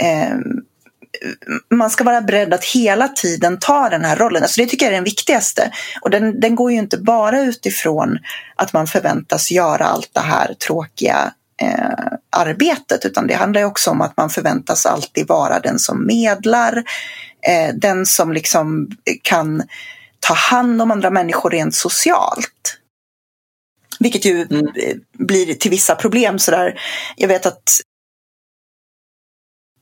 eh, 0.00 0.36
man 1.70 1.90
ska 1.90 2.04
vara 2.04 2.20
beredd 2.20 2.54
att 2.54 2.64
hela 2.64 3.08
tiden 3.08 3.58
ta 3.58 3.88
den 3.88 4.04
här 4.04 4.16
rollen. 4.16 4.42
Alltså 4.42 4.60
det 4.60 4.66
tycker 4.66 4.86
jag 4.86 4.92
är 4.92 4.96
den 4.96 5.04
viktigaste. 5.04 5.72
Och 6.00 6.10
den, 6.10 6.40
den 6.40 6.54
går 6.54 6.72
ju 6.72 6.78
inte 6.78 6.98
bara 6.98 7.40
utifrån 7.40 8.18
att 8.56 8.72
man 8.72 8.86
förväntas 8.86 9.50
göra 9.50 9.84
allt 9.84 10.10
det 10.12 10.20
här 10.20 10.54
tråkiga 10.54 11.32
eh, 11.62 12.12
arbetet, 12.30 13.04
utan 13.04 13.26
det 13.26 13.34
handlar 13.34 13.64
också 13.64 13.90
om 13.90 14.00
att 14.00 14.16
man 14.16 14.30
förväntas 14.30 14.86
alltid 14.86 15.26
vara 15.28 15.60
den 15.60 15.78
som 15.78 16.06
medlar, 16.06 16.76
eh, 17.46 17.74
den 17.74 18.06
som 18.06 18.32
liksom 18.32 18.90
kan 19.22 19.62
ta 20.20 20.34
hand 20.34 20.82
om 20.82 20.90
andra 20.90 21.10
människor 21.10 21.50
rent 21.50 21.74
socialt. 21.74 22.78
Vilket 24.00 24.24
ju 24.24 24.42
mm. 24.42 24.66
blir 25.18 25.54
till 25.54 25.70
vissa 25.70 25.94
problem 25.94 26.38
sådär. 26.38 26.80
Jag 27.16 27.28
vet 27.28 27.46
att 27.46 27.80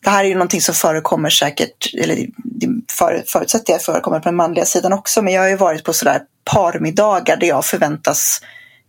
det 0.07 0.11
här 0.11 0.25
är 0.25 0.29
ju 0.29 0.35
någonting 0.35 0.61
som 0.61 0.75
förekommer 0.75 1.31
säkert, 1.31 1.95
eller 1.95 2.27
för, 2.93 3.25
förutsätter 3.27 3.73
jag 3.73 3.83
förekommer 3.83 4.21
på 4.21 4.29
den 4.29 4.37
manliga 4.37 4.65
sidan 4.65 4.93
också, 4.93 5.23
men 5.23 5.35
jag 5.35 5.43
har 5.43 5.49
ju 5.49 5.57
varit 5.57 5.85
på 5.85 5.93
sådär 5.93 6.23
parmiddagar 6.45 7.37
där 7.37 7.47
jag 7.47 7.65
förväntas 7.65 8.41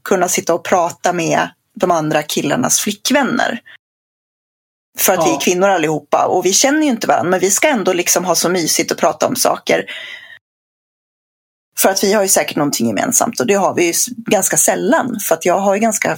kunna 0.03 0.27
sitta 0.27 0.53
och 0.53 0.63
prata 0.63 1.13
med 1.13 1.49
de 1.75 1.91
andra 1.91 2.23
killarnas 2.23 2.79
flickvänner. 2.79 3.59
För 4.97 5.13
att 5.13 5.19
ja. 5.19 5.25
vi 5.25 5.35
är 5.35 5.39
kvinnor 5.39 5.67
allihopa 5.67 6.25
och 6.25 6.45
vi 6.45 6.53
känner 6.53 6.81
ju 6.81 6.87
inte 6.87 7.07
varandra 7.07 7.29
men 7.29 7.39
vi 7.39 7.51
ska 7.51 7.67
ändå 7.67 7.93
liksom 7.93 8.25
ha 8.25 8.35
så 8.35 8.49
mysigt 8.49 8.91
och 8.91 8.97
prata 8.97 9.27
om 9.27 9.35
saker. 9.35 9.85
För 11.79 11.89
att 11.89 12.03
vi 12.03 12.13
har 12.13 12.21
ju 12.21 12.29
säkert 12.29 12.57
någonting 12.57 12.87
gemensamt 12.87 13.39
och 13.39 13.47
det 13.47 13.53
har 13.53 13.73
vi 13.75 13.85
ju 13.85 13.93
ganska 14.17 14.57
sällan. 14.57 15.19
För 15.19 15.35
att 15.35 15.45
jag 15.45 15.59
har 15.59 15.75
ju 15.75 15.81
ganska... 15.81 16.17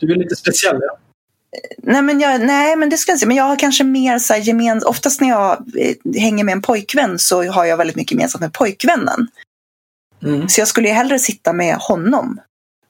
Du 0.00 0.12
är 0.12 0.16
lite 0.16 0.36
speciell 0.36 0.78
ja. 0.80 0.98
Nej 1.78 2.02
men, 2.02 2.20
jag, 2.20 2.40
nej, 2.40 2.76
men 2.76 2.90
det 2.90 2.96
ska 2.96 3.12
jag 3.12 3.18
säga. 3.18 3.28
Men 3.28 3.36
jag 3.36 3.44
har 3.44 3.56
kanske 3.56 3.84
mer 3.84 4.18
så 4.18 4.32
här 4.32 4.40
gemen... 4.40 4.82
Oftast 4.84 5.20
när 5.20 5.28
jag 5.28 5.50
eh, 5.78 6.20
hänger 6.20 6.44
med 6.44 6.52
en 6.52 6.62
pojkvän 6.62 7.18
så 7.18 7.44
har 7.52 7.64
jag 7.64 7.76
väldigt 7.76 7.96
mycket 7.96 8.12
gemensamt 8.12 8.40
med 8.40 8.52
pojkvännen. 8.52 9.28
Mm. 10.22 10.48
Så 10.48 10.60
jag 10.60 10.68
skulle 10.68 10.88
ju 10.88 10.94
hellre 10.94 11.18
sitta 11.18 11.52
med 11.52 11.76
honom 11.76 12.40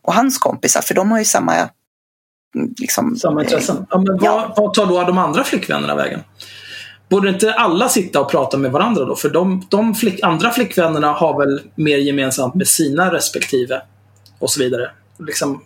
och 0.03 0.15
hans 0.15 0.39
kompisar 0.39 0.81
för 0.81 0.95
de 0.95 1.11
har 1.11 1.19
ju 1.19 1.25
samma 1.25 1.69
liksom, 2.79 3.17
Samma 3.17 3.43
intressen. 3.43 3.87
Ja, 3.91 3.99
men 3.99 4.19
ja. 4.23 4.55
vad, 4.57 4.75
tar 4.75 4.87
då 4.87 5.05
de 5.05 5.19
andra 5.19 5.45
flickvännerna 5.45 5.95
vägen? 5.95 6.21
Borde 7.09 7.29
inte 7.29 7.55
alla 7.55 7.89
sitta 7.89 8.21
och 8.21 8.31
prata 8.31 8.57
med 8.59 8.73
varandra 8.73 9.05
då? 9.05 9.17
För 9.17 9.31
de, 9.31 9.67
de 9.69 9.95
flick, 9.95 10.23
andra 10.23 10.51
flickvännerna 10.51 11.13
har 11.13 11.39
väl 11.39 11.61
mer 11.75 11.99
gemensamt 11.99 12.55
med 12.55 12.69
sina 12.69 13.13
respektive 13.13 13.83
och 14.39 14.51
så 14.51 14.61
vidare. 14.61 14.91
Liksom... 15.19 15.63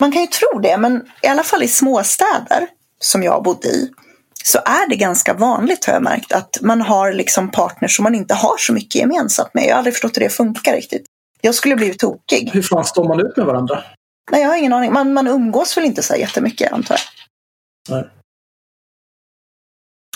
Man 0.00 0.12
kan 0.12 0.20
ju 0.20 0.26
tro 0.26 0.58
det, 0.58 0.76
men 0.76 1.02
i 1.22 1.26
alla 1.26 1.42
fall 1.42 1.62
i 1.62 1.68
småstäder 1.68 2.66
som 3.00 3.22
jag 3.22 3.42
bodde 3.42 3.68
i 3.68 3.90
så 4.44 4.58
är 4.58 4.88
det 4.88 4.96
ganska 4.96 5.34
vanligt 5.34 5.84
har 5.84 5.92
jag 5.92 6.02
märkt 6.02 6.32
att 6.32 6.58
man 6.60 6.80
har 6.80 7.12
liksom 7.12 7.50
partners 7.50 7.96
som 7.96 8.02
man 8.02 8.14
inte 8.14 8.34
har 8.34 8.56
så 8.58 8.72
mycket 8.72 8.94
gemensamt 8.94 9.54
med. 9.54 9.64
Jag 9.64 9.70
har 9.70 9.78
aldrig 9.78 9.94
förstått 9.94 10.16
hur 10.16 10.22
det 10.22 10.30
funkar 10.30 10.72
riktigt. 10.72 11.06
Jag 11.40 11.54
skulle 11.54 11.76
blivit 11.76 11.98
tokig. 11.98 12.50
Hur 12.52 12.62
fan 12.62 12.84
står 12.84 13.08
man 13.08 13.20
ut 13.20 13.36
med 13.36 13.46
varandra? 13.46 13.84
Nej, 14.30 14.42
jag 14.42 14.48
har 14.48 14.56
ingen 14.56 14.72
aning. 14.72 14.92
Man, 14.92 15.12
man 15.12 15.26
umgås 15.26 15.76
väl 15.76 15.84
inte 15.84 16.02
så 16.02 16.16
jättemycket 16.16 16.72
antar 16.72 16.94
jag. 16.94 17.96
Nej. 17.96 18.10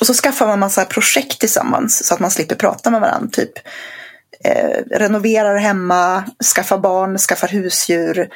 Och 0.01 0.07
så 0.07 0.15
skaffar 0.15 0.47
man 0.47 0.59
massa 0.59 0.85
projekt 0.85 1.41
tillsammans 1.41 2.07
så 2.07 2.15
att 2.15 2.21
man 2.21 2.31
slipper 2.31 2.57
prata 2.57 2.91
med 2.91 3.01
varandra. 3.01 3.31
Typ 3.33 3.53
eh, 4.45 4.99
renoverar 4.99 5.57
hemma, 5.57 6.25
skaffar 6.55 6.79
barn, 6.79 7.19
skaffar 7.19 7.49
husdjur. 7.49 8.29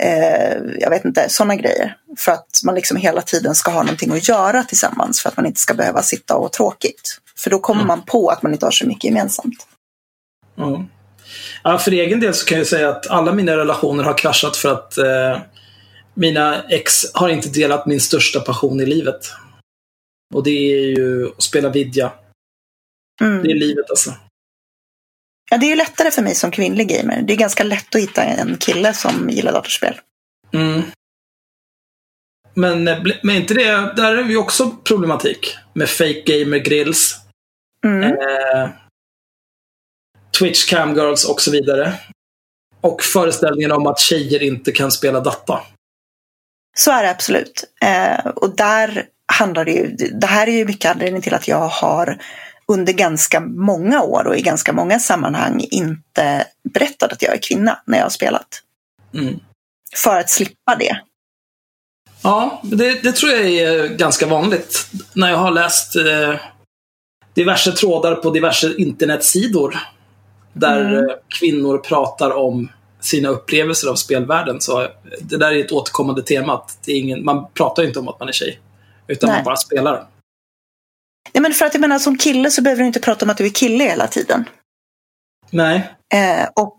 Eh, 0.00 0.56
jag 0.80 0.90
vet 0.90 1.04
inte, 1.04 1.28
sådana 1.28 1.56
grejer. 1.56 1.96
För 2.18 2.32
att 2.32 2.60
man 2.64 2.74
liksom 2.74 2.96
hela 2.96 3.22
tiden 3.22 3.54
ska 3.54 3.70
ha 3.70 3.82
någonting 3.82 4.12
att 4.12 4.28
göra 4.28 4.62
tillsammans 4.62 5.20
för 5.22 5.28
att 5.28 5.36
man 5.36 5.46
inte 5.46 5.60
ska 5.60 5.74
behöva 5.74 6.02
sitta 6.02 6.34
och 6.34 6.42
ha 6.42 6.48
tråkigt. 6.48 7.20
För 7.36 7.50
då 7.50 7.58
kommer 7.58 7.80
mm. 7.80 7.88
man 7.88 8.02
på 8.02 8.28
att 8.28 8.42
man 8.42 8.52
inte 8.52 8.66
har 8.66 8.70
så 8.70 8.86
mycket 8.86 9.04
gemensamt. 9.04 9.66
Mm. 10.58 10.86
Ja, 11.62 11.78
för 11.78 11.90
egen 11.90 12.20
del 12.20 12.34
så 12.34 12.46
kan 12.46 12.58
jag 12.58 12.66
säga 12.66 12.88
att 12.88 13.10
alla 13.10 13.32
mina 13.32 13.56
relationer 13.56 14.04
har 14.04 14.18
kraschat 14.18 14.56
för 14.56 14.72
att 14.72 14.98
eh, 14.98 15.38
mina 16.14 16.62
ex 16.68 17.14
har 17.14 17.28
inte 17.28 17.48
delat 17.48 17.86
min 17.86 18.00
största 18.00 18.40
passion 18.40 18.80
i 18.80 18.86
livet. 18.86 19.30
Och 20.34 20.44
det 20.44 20.50
är 20.50 20.98
ju 20.98 21.28
att 21.28 21.42
spela 21.42 21.68
vidja. 21.68 22.12
Mm. 23.20 23.42
Det 23.42 23.50
är 23.50 23.54
livet 23.54 23.90
alltså. 23.90 24.14
Ja, 25.50 25.56
det 25.56 25.66
är 25.66 25.70
ju 25.70 25.76
lättare 25.76 26.10
för 26.10 26.22
mig 26.22 26.34
som 26.34 26.50
kvinnlig 26.50 26.88
gamer. 26.88 27.22
Det 27.22 27.32
är 27.32 27.36
ganska 27.36 27.64
lätt 27.64 27.94
att 27.94 28.00
hitta 28.00 28.24
en 28.24 28.56
kille 28.56 28.94
som 28.94 29.30
gillar 29.30 29.52
datorspel. 29.52 30.00
Mm. 30.52 30.82
Men, 32.54 32.84
men 33.22 33.36
inte 33.36 33.54
det, 33.54 33.92
där 33.96 34.16
är 34.16 34.22
vi 34.22 34.36
också 34.36 34.70
problematik. 34.70 35.56
Med 35.72 35.88
fake 35.88 36.22
gamer 36.26 36.58
grills. 36.58 37.16
Mm. 37.84 38.02
Eh, 38.02 38.70
Twitch 40.38 40.70
camgirls 40.70 41.24
och 41.24 41.40
så 41.40 41.50
vidare. 41.50 41.92
Och 42.80 43.02
föreställningen 43.02 43.72
om 43.72 43.86
att 43.86 43.98
tjejer 43.98 44.42
inte 44.42 44.72
kan 44.72 44.92
spela 44.92 45.20
data. 45.20 45.60
Så 46.76 46.90
är 46.90 47.02
det 47.02 47.10
absolut. 47.10 47.64
Eh, 47.82 48.26
och 48.26 48.56
där 48.56 49.06
handlar 49.32 49.64
det 49.64 49.72
ju, 49.72 49.86
det 49.96 50.26
här 50.26 50.46
är 50.46 50.52
ju 50.52 50.64
mycket 50.64 50.90
anledning 50.90 51.22
till 51.22 51.34
att 51.34 51.48
jag 51.48 51.68
har 51.68 52.18
under 52.66 52.92
ganska 52.92 53.40
många 53.40 54.02
år 54.02 54.26
och 54.26 54.36
i 54.36 54.42
ganska 54.42 54.72
många 54.72 54.98
sammanhang 54.98 55.66
inte 55.70 56.46
berättat 56.74 57.12
att 57.12 57.22
jag 57.22 57.34
är 57.34 57.40
kvinna 57.42 57.78
när 57.86 57.98
jag 57.98 58.04
har 58.04 58.10
spelat. 58.10 58.62
Mm. 59.14 59.40
För 59.96 60.16
att 60.16 60.30
slippa 60.30 60.76
det. 60.78 61.00
Ja, 62.22 62.60
det, 62.64 63.02
det, 63.02 63.12
tror 63.12 63.32
jag 63.32 63.40
är 63.40 63.88
ganska 63.88 64.26
vanligt. 64.26 64.86
När 65.12 65.30
jag 65.30 65.38
har 65.38 65.50
läst 65.50 65.96
eh, 65.96 66.34
diverse 67.34 67.72
trådar 67.72 68.14
på 68.14 68.30
diverse 68.30 68.74
internetsidor 68.78 69.78
där 70.52 70.80
mm. 70.80 70.94
Eh, 70.94 71.14
kvinnor 71.38 71.78
pratar 71.78 72.30
om 72.30 72.68
sina 73.00 73.28
upplevelser 73.28 73.88
av 73.88 73.94
spelvärlden. 73.94 74.60
Så 74.60 74.88
det 75.20 75.36
där 75.36 75.52
är 75.52 75.64
ett 75.64 75.72
återkommande 75.72 76.22
tema. 76.22 76.54
Att 76.54 76.88
ingen, 76.88 77.24
man 77.24 77.46
pratar 77.54 77.82
inte 77.82 77.98
om 77.98 78.08
att 78.08 78.20
man 78.20 78.28
är 78.28 78.32
tjej. 78.32 78.60
Utan 79.06 79.28
Nej. 79.28 79.36
man 79.36 79.44
bara 79.44 79.56
spelar. 79.56 80.06
Ja, 81.36 81.40
men 81.40 81.52
för 81.52 81.66
att 81.66 81.74
jag 81.74 81.80
menar, 81.80 81.98
som 81.98 82.18
kille 82.18 82.50
så 82.50 82.62
behöver 82.62 82.82
du 82.82 82.86
inte 82.86 83.00
prata 83.00 83.24
om 83.24 83.30
att 83.30 83.36
du 83.36 83.46
är 83.46 83.50
kille 83.50 83.84
hela 83.84 84.06
tiden. 84.06 84.44
Nej. 85.50 85.90
Eh, 86.14 86.48
och 86.54 86.76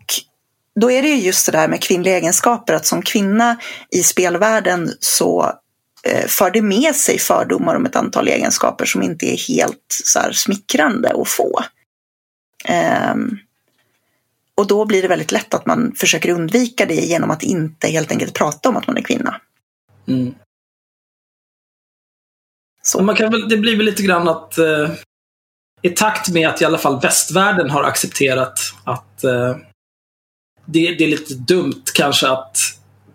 då 0.80 0.90
är 0.90 1.02
det 1.02 1.08
ju 1.08 1.16
just 1.16 1.46
det 1.46 1.52
där 1.52 1.68
med 1.68 1.82
kvinnliga 1.82 2.16
egenskaper. 2.16 2.74
Att 2.74 2.86
som 2.86 3.02
kvinna 3.02 3.56
i 3.90 4.02
spelvärlden 4.02 4.90
så 5.00 5.52
eh, 6.04 6.26
för 6.26 6.50
det 6.50 6.62
med 6.62 6.96
sig 6.96 7.18
fördomar 7.18 7.74
om 7.74 7.86
ett 7.86 7.96
antal 7.96 8.28
egenskaper 8.28 8.84
som 8.84 9.02
inte 9.02 9.26
är 9.26 9.48
helt 9.48 9.86
så 10.04 10.18
här, 10.18 10.32
smickrande 10.32 11.12
att 11.14 11.28
få. 11.28 11.60
Eh, 12.64 13.14
och 14.54 14.66
då 14.66 14.84
blir 14.84 15.02
det 15.02 15.08
väldigt 15.08 15.32
lätt 15.32 15.54
att 15.54 15.66
man 15.66 15.92
försöker 15.96 16.30
undvika 16.30 16.86
det 16.86 16.94
genom 16.94 17.30
att 17.30 17.42
inte 17.42 17.88
helt 17.88 18.12
enkelt 18.12 18.34
prata 18.34 18.68
om 18.68 18.76
att 18.76 18.86
man 18.86 18.96
är 18.96 19.02
kvinna. 19.02 19.40
Mm. 20.08 20.34
Så. 22.86 23.02
Man 23.02 23.16
kan 23.16 23.30
väl, 23.30 23.48
det 23.48 23.56
blir 23.56 23.76
väl 23.76 23.86
lite 23.86 24.02
grann 24.02 24.28
att 24.28 24.58
eh, 24.58 24.90
i 25.82 25.88
takt 25.88 26.28
med 26.28 26.48
att 26.48 26.62
i 26.62 26.64
alla 26.64 26.78
fall 26.78 27.00
västvärlden 27.00 27.70
har 27.70 27.84
accepterat 27.84 28.58
att 28.84 29.24
eh, 29.24 29.56
det, 30.64 30.94
det, 30.94 31.04
är 31.04 31.08
lite 31.08 31.34
dumt 31.34 31.82
kanske 31.94 32.28
att 32.28 32.58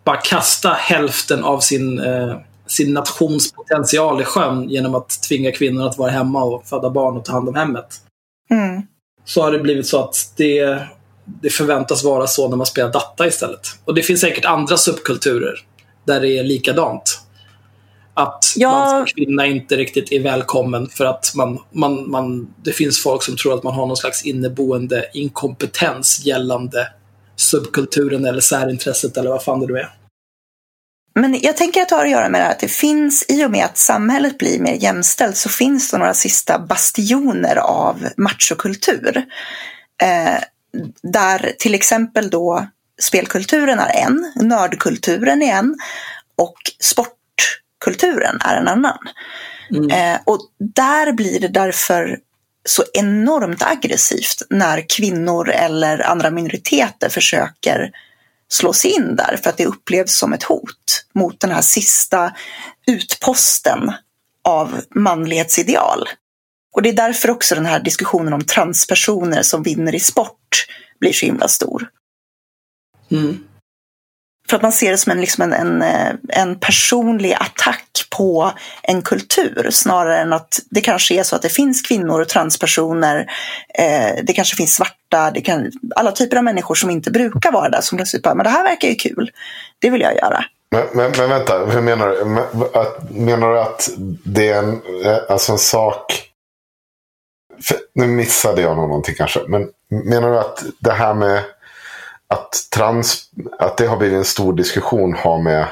bara 0.03 0.17
kasta 0.17 0.69
hälften 0.69 1.43
av 1.43 1.59
sin, 1.59 1.99
eh, 1.99 2.37
sin 2.67 2.93
nations 2.93 3.51
potential 3.51 4.21
i 4.21 4.23
sjön 4.23 4.69
genom 4.69 4.95
att 4.95 5.23
tvinga 5.27 5.51
kvinnor 5.51 5.87
att 5.87 5.97
vara 5.97 6.11
hemma 6.11 6.43
och 6.43 6.65
föda 6.65 6.89
barn 6.89 7.17
och 7.17 7.25
ta 7.25 7.31
hand 7.31 7.49
om 7.49 7.55
hemmet. 7.55 8.01
Mm. 8.49 8.81
Så 9.25 9.41
har 9.41 9.51
det 9.51 9.59
blivit 9.59 9.87
så 9.87 10.03
att 10.03 10.33
det 10.35 10.87
det 11.25 11.49
förväntas 11.49 12.03
vara 12.03 12.27
så 12.27 12.49
när 12.49 12.57
man 12.57 12.65
spelar 12.65 12.91
data 12.91 13.27
istället. 13.27 13.67
Och 13.85 13.95
det 13.95 14.03
finns 14.03 14.21
säkert 14.21 14.45
andra 14.45 14.77
subkulturer 14.77 15.59
där 16.05 16.21
det 16.21 16.37
är 16.37 16.43
likadant. 16.43 17.19
Att 18.13 18.53
ja. 18.55 18.71
man 18.71 18.89
som 18.89 19.05
kvinna 19.05 19.45
inte 19.45 19.77
riktigt 19.77 20.11
är 20.11 20.19
välkommen 20.19 20.89
för 20.89 21.05
att 21.05 21.31
man, 21.35 21.59
man, 21.71 22.11
man, 22.11 22.53
det 22.63 22.71
finns 22.71 23.03
folk 23.03 23.23
som 23.23 23.37
tror 23.37 23.53
att 23.53 23.63
man 23.63 23.73
har 23.73 23.87
någon 23.87 23.97
slags 23.97 24.25
inneboende 24.25 25.09
inkompetens 25.13 26.25
gällande 26.25 26.87
subkulturen 27.35 28.25
eller 28.25 28.41
särintresset 28.41 29.17
eller 29.17 29.29
vad 29.29 29.43
fan 29.43 29.59
det 29.59 29.67
nu 29.67 29.79
är. 29.79 29.89
Men 31.15 31.39
jag 31.41 31.57
tänker 31.57 31.81
att 31.81 31.89
det 31.89 31.95
har 31.95 32.05
att 32.05 32.11
göra 32.11 32.29
med 32.29 32.41
det 32.41 32.45
här 32.45 32.51
att 32.51 32.59
det 32.59 32.71
finns, 32.71 33.25
i 33.29 33.45
och 33.45 33.51
med 33.51 33.65
att 33.65 33.77
samhället 33.77 34.37
blir 34.37 34.59
mer 34.59 34.73
jämställt, 34.73 35.37
så 35.37 35.49
finns 35.49 35.91
det 35.91 35.97
några 35.97 36.13
sista 36.13 36.59
bastioner 36.59 37.55
av 37.55 38.07
machokultur. 38.17 39.17
Eh, 40.01 40.39
där 41.01 41.51
till 41.59 41.73
exempel 41.73 42.29
då 42.29 42.67
spelkulturen 43.01 43.79
är 43.79 44.05
en, 44.05 44.33
nördkulturen 44.35 45.41
är 45.41 45.53
en 45.53 45.75
och 46.37 46.57
sportkulturen 47.81 48.37
är 48.41 48.55
en 48.55 48.67
annan. 48.67 48.97
Mm. 49.69 49.89
Eh, 49.89 50.21
och 50.25 50.39
där 50.75 51.11
blir 51.11 51.39
det 51.39 51.47
därför 51.47 52.19
så 52.65 52.83
enormt 52.93 53.63
aggressivt 53.63 54.41
när 54.49 54.85
kvinnor 54.89 55.49
eller 55.49 55.99
andra 56.07 56.29
minoriteter 56.31 57.09
försöker 57.09 57.91
slå 58.49 58.73
sig 58.73 58.91
in 58.91 59.15
där 59.15 59.39
för 59.43 59.49
att 59.49 59.57
det 59.57 59.65
upplevs 59.65 60.15
som 60.15 60.33
ett 60.33 60.43
hot 60.43 61.05
mot 61.13 61.39
den 61.39 61.51
här 61.51 61.61
sista 61.61 62.33
utposten 62.87 63.91
av 64.43 64.81
manlighetsideal. 64.95 66.09
Och 66.73 66.81
det 66.81 66.89
är 66.89 66.93
därför 66.93 67.29
också 67.29 67.55
den 67.55 67.65
här 67.65 67.79
diskussionen 67.79 68.33
om 68.33 68.43
transpersoner 68.43 69.41
som 69.41 69.63
vinner 69.63 69.95
i 69.95 69.99
sport 69.99 70.65
blir 70.99 71.13
så 71.13 71.25
himla 71.25 71.47
stor. 71.47 71.89
Mm. 73.11 73.43
För 74.51 74.55
att 74.55 74.61
man 74.61 74.71
ser 74.71 74.91
det 74.91 74.97
som 74.97 75.11
en, 75.11 75.21
liksom 75.21 75.43
en, 75.43 75.53
en, 75.53 75.81
eh, 75.81 76.13
en 76.29 76.59
personlig 76.59 77.33
attack 77.33 78.07
på 78.17 78.51
en 78.83 79.01
kultur 79.01 79.67
snarare 79.71 80.17
än 80.17 80.33
att 80.33 80.59
det 80.69 80.81
kanske 80.81 81.15
är 81.15 81.23
så 81.23 81.35
att 81.35 81.41
det 81.41 81.49
finns 81.49 81.81
kvinnor 81.81 82.21
och 82.21 82.27
transpersoner. 82.27 83.31
Eh, 83.73 84.23
det 84.23 84.33
kanske 84.33 84.55
finns 84.55 84.75
svarta, 84.75 85.31
det 85.31 85.41
kan, 85.41 85.71
alla 85.95 86.11
typer 86.11 86.37
av 86.37 86.43
människor 86.43 86.75
som 86.75 86.89
inte 86.89 87.11
brukar 87.11 87.51
vara 87.51 87.69
där 87.69 87.81
som 87.81 87.97
plötsligt 87.97 88.23
bara, 88.23 88.35
men 88.35 88.43
det 88.43 88.49
här 88.49 88.63
verkar 88.63 88.87
ju 88.87 88.95
kul. 88.95 89.31
Det 89.79 89.89
vill 89.89 90.01
jag 90.01 90.15
göra. 90.15 90.45
Men, 90.71 90.85
men, 90.93 91.11
men 91.17 91.29
vänta, 91.29 91.65
hur 91.65 91.81
menar 91.81 92.07
du? 92.07 92.25
Menar 93.21 93.51
du 93.51 93.59
att 93.59 93.89
det 94.23 94.47
är 94.47 94.59
en, 94.59 94.81
eh, 95.05 95.17
alltså 95.29 95.51
en 95.51 95.57
sak... 95.57 96.27
För, 97.63 97.77
nu 97.95 98.07
missade 98.07 98.61
jag 98.61 98.77
någonting 98.77 99.15
kanske. 99.15 99.39
Men 99.47 99.69
menar 99.89 100.29
du 100.29 100.39
att 100.39 100.63
det 100.79 100.91
här 100.91 101.13
med 101.13 101.43
att, 102.31 102.67
trans, 102.75 103.29
att 103.59 103.77
det 103.77 103.87
har 103.87 103.97
blivit 103.97 104.17
en 104.17 104.25
stor 104.25 104.53
diskussion 104.53 105.13
har 105.13 105.41
med 105.41 105.67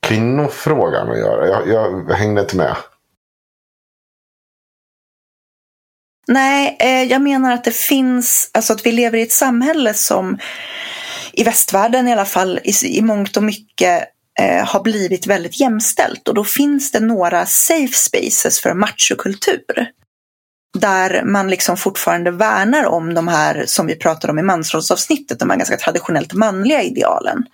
kvinnofrågan 0.00 1.10
att 1.10 1.18
göra? 1.18 1.48
Jag, 1.48 1.68
jag 1.68 2.14
hängde 2.14 2.40
inte 2.40 2.56
med. 2.56 2.76
Nej, 6.28 6.76
eh, 6.80 7.02
jag 7.02 7.22
menar 7.22 7.52
att 7.52 7.64
det 7.64 7.76
finns, 7.76 8.50
alltså 8.54 8.72
att 8.72 8.86
vi 8.86 8.92
lever 8.92 9.18
i 9.18 9.22
ett 9.22 9.32
samhälle 9.32 9.94
som 9.94 10.38
i 11.32 11.44
västvärlden 11.44 12.08
i 12.08 12.12
alla 12.12 12.24
fall 12.24 12.60
i, 12.64 12.98
i 12.98 13.02
mångt 13.02 13.36
och 13.36 13.42
mycket 13.42 14.04
eh, 14.40 14.66
har 14.66 14.82
blivit 14.82 15.26
väldigt 15.26 15.60
jämställt 15.60 16.28
och 16.28 16.34
då 16.34 16.44
finns 16.44 16.92
det 16.92 17.00
några 17.00 17.46
safe 17.46 17.94
spaces 17.94 18.60
för 18.60 18.74
machokultur. 18.74 19.90
Där 20.78 21.22
man 21.24 21.50
liksom 21.50 21.76
fortfarande 21.76 22.30
värnar 22.30 22.84
om 22.84 23.14
de 23.14 23.28
här 23.28 23.64
som 23.66 23.86
vi 23.86 23.96
pratade 23.96 24.30
om 24.30 24.38
i 24.38 24.42
mansrollsavsnittet, 24.42 25.38
de 25.38 25.50
här 25.50 25.56
ganska 25.56 25.76
traditionellt 25.76 26.32
manliga 26.32 26.82
idealen. 26.82 27.44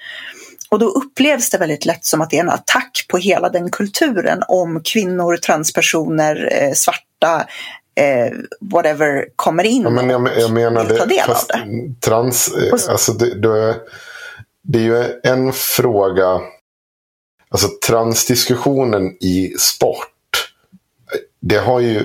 Och 0.70 0.78
då 0.78 0.86
upplevs 0.86 1.50
det 1.50 1.58
väldigt 1.58 1.84
lätt 1.84 2.04
som 2.04 2.20
att 2.20 2.30
det 2.30 2.36
är 2.36 2.40
en 2.40 2.50
attack 2.50 3.06
på 3.08 3.16
hela 3.16 3.48
den 3.48 3.70
kulturen 3.70 4.42
om 4.48 4.80
kvinnor, 4.84 5.36
transpersoner, 5.36 6.48
eh, 6.52 6.72
svarta, 6.72 7.46
eh, 7.94 8.32
whatever 8.60 9.24
kommer 9.36 9.64
in 9.64 9.82
ja, 9.82 9.90
men 9.90 10.10
jag, 10.10 10.28
jag 10.38 10.50
menar 10.50 10.84
och 10.84 10.98
ta 10.98 11.06
del 11.06 11.26
det, 11.26 11.32
av 11.32 11.38
det. 11.48 11.94
Trans, 12.00 12.48
eh, 12.48 12.90
alltså 12.90 13.12
det, 13.12 13.40
det, 13.40 13.76
det 14.62 14.78
är 14.78 14.82
ju 14.82 15.20
en 15.22 15.52
fråga, 15.52 16.40
alltså 17.48 17.68
transdiskussionen 17.86 19.16
i 19.20 19.54
sport, 19.58 20.52
det 21.40 21.58
har 21.58 21.80
ju 21.80 22.04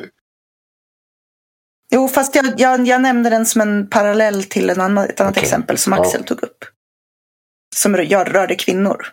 Jo, 1.93 2.07
fast 2.07 2.35
jag, 2.35 2.53
jag, 2.57 2.87
jag, 2.87 3.01
nämnde 3.01 3.29
den 3.29 3.45
som 3.45 3.61
en 3.61 3.89
parallell 3.89 4.43
till 4.43 4.69
en 4.69 4.81
annan, 4.81 5.09
ett 5.09 5.21
annat 5.21 5.31
okay. 5.31 5.43
exempel 5.43 5.77
som 5.77 5.93
Axel 5.93 6.21
ja. 6.21 6.27
tog 6.27 6.43
upp. 6.43 6.65
Som 7.75 7.97
rör, 7.97 8.25
rörde 8.25 8.55
kvinnor. 8.55 9.07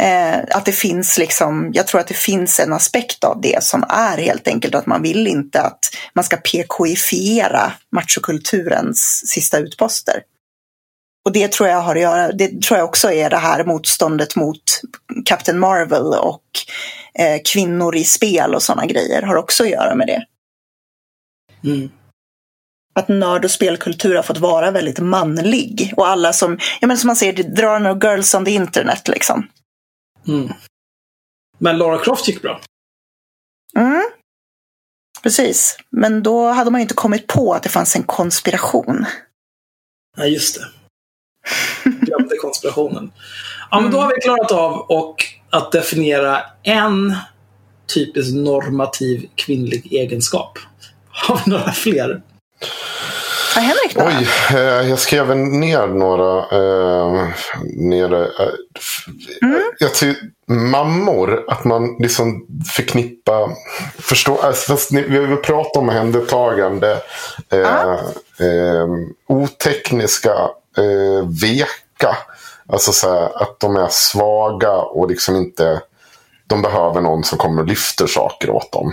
Eh, 0.00 0.38
att 0.50 0.64
det 0.64 0.72
finns 0.72 1.18
liksom, 1.18 1.70
jag 1.74 1.86
tror 1.86 2.00
att 2.00 2.06
det 2.06 2.14
finns 2.14 2.60
en 2.60 2.72
aspekt 2.72 3.24
av 3.24 3.40
det 3.40 3.64
som 3.64 3.84
är 3.88 4.18
helt 4.18 4.48
enkelt 4.48 4.74
att 4.74 4.86
man 4.86 5.02
vill 5.02 5.26
inte 5.26 5.60
att 5.60 5.78
man 6.14 6.24
ska 6.24 6.36
PKifiera 6.36 7.72
machokulturens 7.92 9.22
sista 9.26 9.58
utposter. 9.58 10.22
Och 11.24 11.32
det 11.32 11.52
tror 11.52 11.68
jag 11.68 11.80
har 11.80 11.96
att 11.96 12.02
göra, 12.02 12.32
det 12.32 12.62
tror 12.62 12.78
jag 12.78 12.88
också 12.88 13.12
är 13.12 13.30
det 13.30 13.36
här 13.36 13.64
motståndet 13.64 14.36
mot 14.36 14.62
Captain 15.24 15.58
Marvel 15.58 16.18
och 16.18 16.44
eh, 17.18 17.40
kvinnor 17.44 17.96
i 17.96 18.04
spel 18.04 18.54
och 18.54 18.62
sådana 18.62 18.86
grejer 18.86 19.22
har 19.22 19.36
också 19.36 19.62
att 19.62 19.70
göra 19.70 19.94
med 19.94 20.06
det. 20.06 20.24
Mm. 21.64 21.90
Att 22.94 23.08
nörd 23.08 23.44
och 23.44 23.50
spelkultur 23.50 24.14
har 24.14 24.22
fått 24.22 24.38
vara 24.38 24.70
väldigt 24.70 24.98
manlig. 24.98 25.94
Och 25.96 26.08
alla 26.08 26.32
som, 26.32 26.58
ja 26.80 26.86
men 26.86 26.98
som 26.98 27.06
man 27.06 27.16
säger, 27.16 27.32
drar 27.32 27.78
några 27.78 28.10
girls 28.10 28.34
on 28.34 28.44
the 28.44 28.50
internet 28.50 29.08
liksom. 29.08 29.46
Mm. 30.28 30.52
Men 31.58 31.78
Lara 31.78 31.98
Croft 31.98 32.28
gick 32.28 32.42
bra. 32.42 32.60
Mm. 33.76 34.02
Precis. 35.22 35.76
Men 35.90 36.22
då 36.22 36.48
hade 36.48 36.70
man 36.70 36.80
ju 36.80 36.82
inte 36.82 36.94
kommit 36.94 37.26
på 37.26 37.54
att 37.54 37.62
det 37.62 37.68
fanns 37.68 37.96
en 37.96 38.02
konspiration. 38.02 39.06
Ja, 40.16 40.26
just 40.26 40.58
det. 40.58 40.66
Glömde 41.84 42.36
konspirationen. 42.40 43.12
Ja, 43.70 43.80
men 43.80 43.90
då 43.90 44.00
har 44.00 44.14
vi 44.14 44.20
klarat 44.20 44.52
av 44.52 44.80
och 44.80 45.24
att 45.50 45.72
definiera 45.72 46.42
en 46.62 47.16
typisk 47.94 48.34
normativ 48.34 49.28
kvinnlig 49.34 49.92
egenskap. 49.92 50.58
Har 51.22 51.40
vi 51.44 51.50
några 51.50 51.72
fler? 51.72 52.22
Ja, 53.54 53.60
Henrik 53.60 53.94
då? 53.94 54.02
Oj, 54.04 54.28
eh, 54.58 54.88
jag 54.88 54.98
skrev 54.98 55.36
ner 55.36 55.86
några. 55.86 56.38
Eh, 56.38 57.28
nere, 57.64 58.24
eh, 58.24 58.52
mm. 59.42 59.62
Jag 59.78 59.94
tycker 59.94 60.30
mammor, 60.46 61.44
att 61.48 61.64
man 61.64 61.96
liksom 61.98 62.46
förknippar, 62.76 63.50
förstår, 63.98 64.44
alltså, 64.44 64.72
fast 64.72 64.90
ni, 64.90 65.02
vi 65.02 65.18
har 65.18 65.36
pratat 65.36 65.76
om 65.76 65.88
omhändertagande, 65.88 67.02
eh, 67.52 67.86
ah. 67.86 67.92
eh, 68.44 68.88
otekniska, 69.28 70.34
eh, 70.76 71.28
veka. 71.42 72.16
Alltså 72.68 72.92
så 72.92 73.12
här, 73.12 73.42
att 73.42 73.60
de 73.60 73.76
är 73.76 73.88
svaga 73.90 74.72
och 74.72 75.10
liksom 75.10 75.36
inte, 75.36 75.80
de 76.46 76.62
behöver 76.62 77.00
någon 77.00 77.24
som 77.24 77.38
kommer 77.38 77.62
och 77.62 77.68
lyfter 77.68 78.06
saker 78.06 78.50
åt 78.50 78.72
dem. 78.72 78.92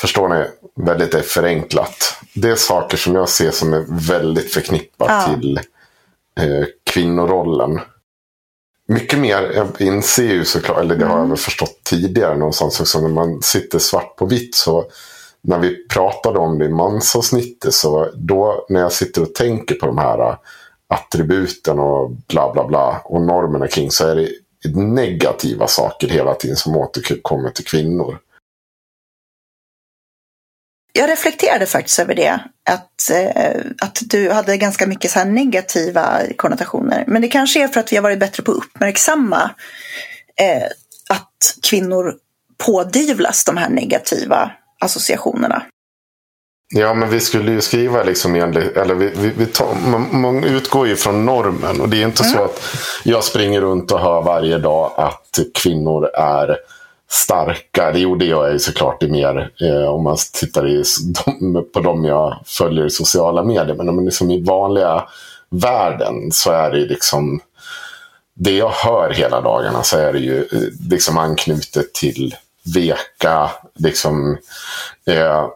Förstår 0.00 0.28
ni? 0.28 0.44
Väldigt 0.84 1.26
förenklat. 1.26 2.14
Det 2.34 2.48
är 2.48 2.54
saker 2.54 2.96
som 2.96 3.14
jag 3.14 3.28
ser 3.28 3.50
som 3.50 3.74
är 3.74 3.84
väldigt 4.08 4.52
förknippat 4.52 5.08
ja. 5.08 5.34
till 5.34 5.58
eh, 6.40 6.66
kvinnorollen. 6.90 7.80
Mycket 8.88 9.18
mer, 9.18 9.52
jag 9.54 9.80
inser 9.80 10.32
ju 10.32 10.44
såklart, 10.44 10.78
eller 10.78 10.96
det 10.96 11.04
har 11.04 11.12
jag 11.12 11.18
mm. 11.18 11.28
väl 11.28 11.38
förstått 11.38 11.80
tidigare 11.84 12.36
någonstans 12.36 12.80
också, 12.80 13.00
när 13.00 13.08
man 13.08 13.42
sitter 13.42 13.78
svart 13.78 14.16
på 14.16 14.26
vitt 14.26 14.54
så 14.54 14.86
när 15.40 15.58
vi 15.58 15.88
pratade 15.88 16.38
om 16.38 16.58
det 16.58 16.64
i 16.64 16.68
mansavsnittet 16.68 17.74
så 17.74 18.10
då 18.14 18.66
när 18.68 18.80
jag 18.80 18.92
sitter 18.92 19.22
och 19.22 19.34
tänker 19.34 19.74
på 19.74 19.86
de 19.86 19.98
här 19.98 20.36
attributen 20.88 21.78
och 21.78 22.10
bla 22.10 22.52
bla 22.52 22.66
bla 22.66 23.00
och 23.04 23.22
normerna 23.22 23.68
kring 23.68 23.90
så 23.90 24.06
är 24.06 24.16
det 24.16 24.28
negativa 24.76 25.66
saker 25.66 26.08
hela 26.08 26.34
tiden 26.34 26.56
som 26.56 26.76
återkommer 26.76 27.50
till 27.50 27.64
kvinnor 27.64 28.18
jag 30.98 31.10
reflekterade 31.10 31.66
faktiskt 31.66 31.98
över 31.98 32.14
det. 32.14 32.40
Att, 32.70 33.10
eh, 33.10 33.60
att 33.82 34.02
du 34.06 34.30
hade 34.30 34.56
ganska 34.56 34.86
mycket 34.86 35.10
så 35.10 35.24
negativa 35.24 36.20
konnotationer. 36.36 37.04
Men 37.06 37.22
det 37.22 37.28
kanske 37.28 37.64
är 37.64 37.68
för 37.68 37.80
att 37.80 37.92
vi 37.92 37.96
har 37.96 38.02
varit 38.02 38.18
bättre 38.18 38.42
på 38.42 38.52
att 38.52 38.58
uppmärksamma 38.58 39.50
eh, 40.40 40.66
att 41.08 41.56
kvinnor 41.70 42.14
pådyvlas 42.66 43.44
de 43.44 43.56
här 43.56 43.68
negativa 43.68 44.50
associationerna. 44.80 45.62
Ja, 46.74 46.94
men 46.94 47.10
vi 47.10 47.20
skulle 47.20 47.52
ju 47.52 47.60
skriva 47.60 48.02
liksom 48.02 48.34
enligt, 48.34 48.76
eller 48.76 48.94
vi, 48.94 49.12
vi, 49.16 49.32
vi 49.36 49.46
tar, 49.46 49.74
man, 49.74 50.20
man, 50.20 50.44
utgår 50.44 50.88
ju 50.88 50.96
från 50.96 51.26
normen. 51.26 51.80
Och 51.80 51.88
det 51.88 52.02
är 52.02 52.04
inte 52.04 52.24
mm. 52.24 52.36
så 52.36 52.44
att 52.44 52.62
jag 53.04 53.24
springer 53.24 53.60
runt 53.60 53.92
och 53.92 54.00
hör 54.00 54.22
varje 54.22 54.58
dag 54.58 54.92
att 54.96 55.38
kvinnor 55.54 56.06
är 56.14 56.56
starka. 57.10 57.92
Det 57.92 57.98
gjorde 57.98 58.24
jag 58.24 58.52
ju 58.52 58.58
såklart 58.58 59.02
i 59.02 59.08
mer 59.08 59.50
eh, 59.60 59.88
om 59.88 60.02
man 60.02 60.16
tittar 60.32 60.68
i, 60.68 60.82
de, 61.24 61.64
på 61.72 61.80
dem 61.80 62.04
jag 62.04 62.42
följer 62.46 62.86
i 62.86 62.90
sociala 62.90 63.44
medier. 63.44 63.76
Men 63.76 63.88
om 63.88 64.04
liksom 64.04 64.30
i 64.30 64.42
vanliga 64.42 65.08
världen 65.50 66.32
så 66.32 66.50
är 66.50 66.70
det 66.70 66.86
liksom 66.86 67.40
det 68.34 68.52
jag 68.52 68.70
hör 68.70 69.10
hela 69.10 69.40
dagarna 69.40 69.82
så 69.82 69.98
är 69.98 70.12
det 70.12 70.18
ju 70.18 70.38
eh, 70.38 70.88
liksom 70.90 71.18
anknutet 71.18 71.94
till 71.94 72.34
veka, 72.74 73.50
liksom 73.78 74.38
eh, 75.06 75.46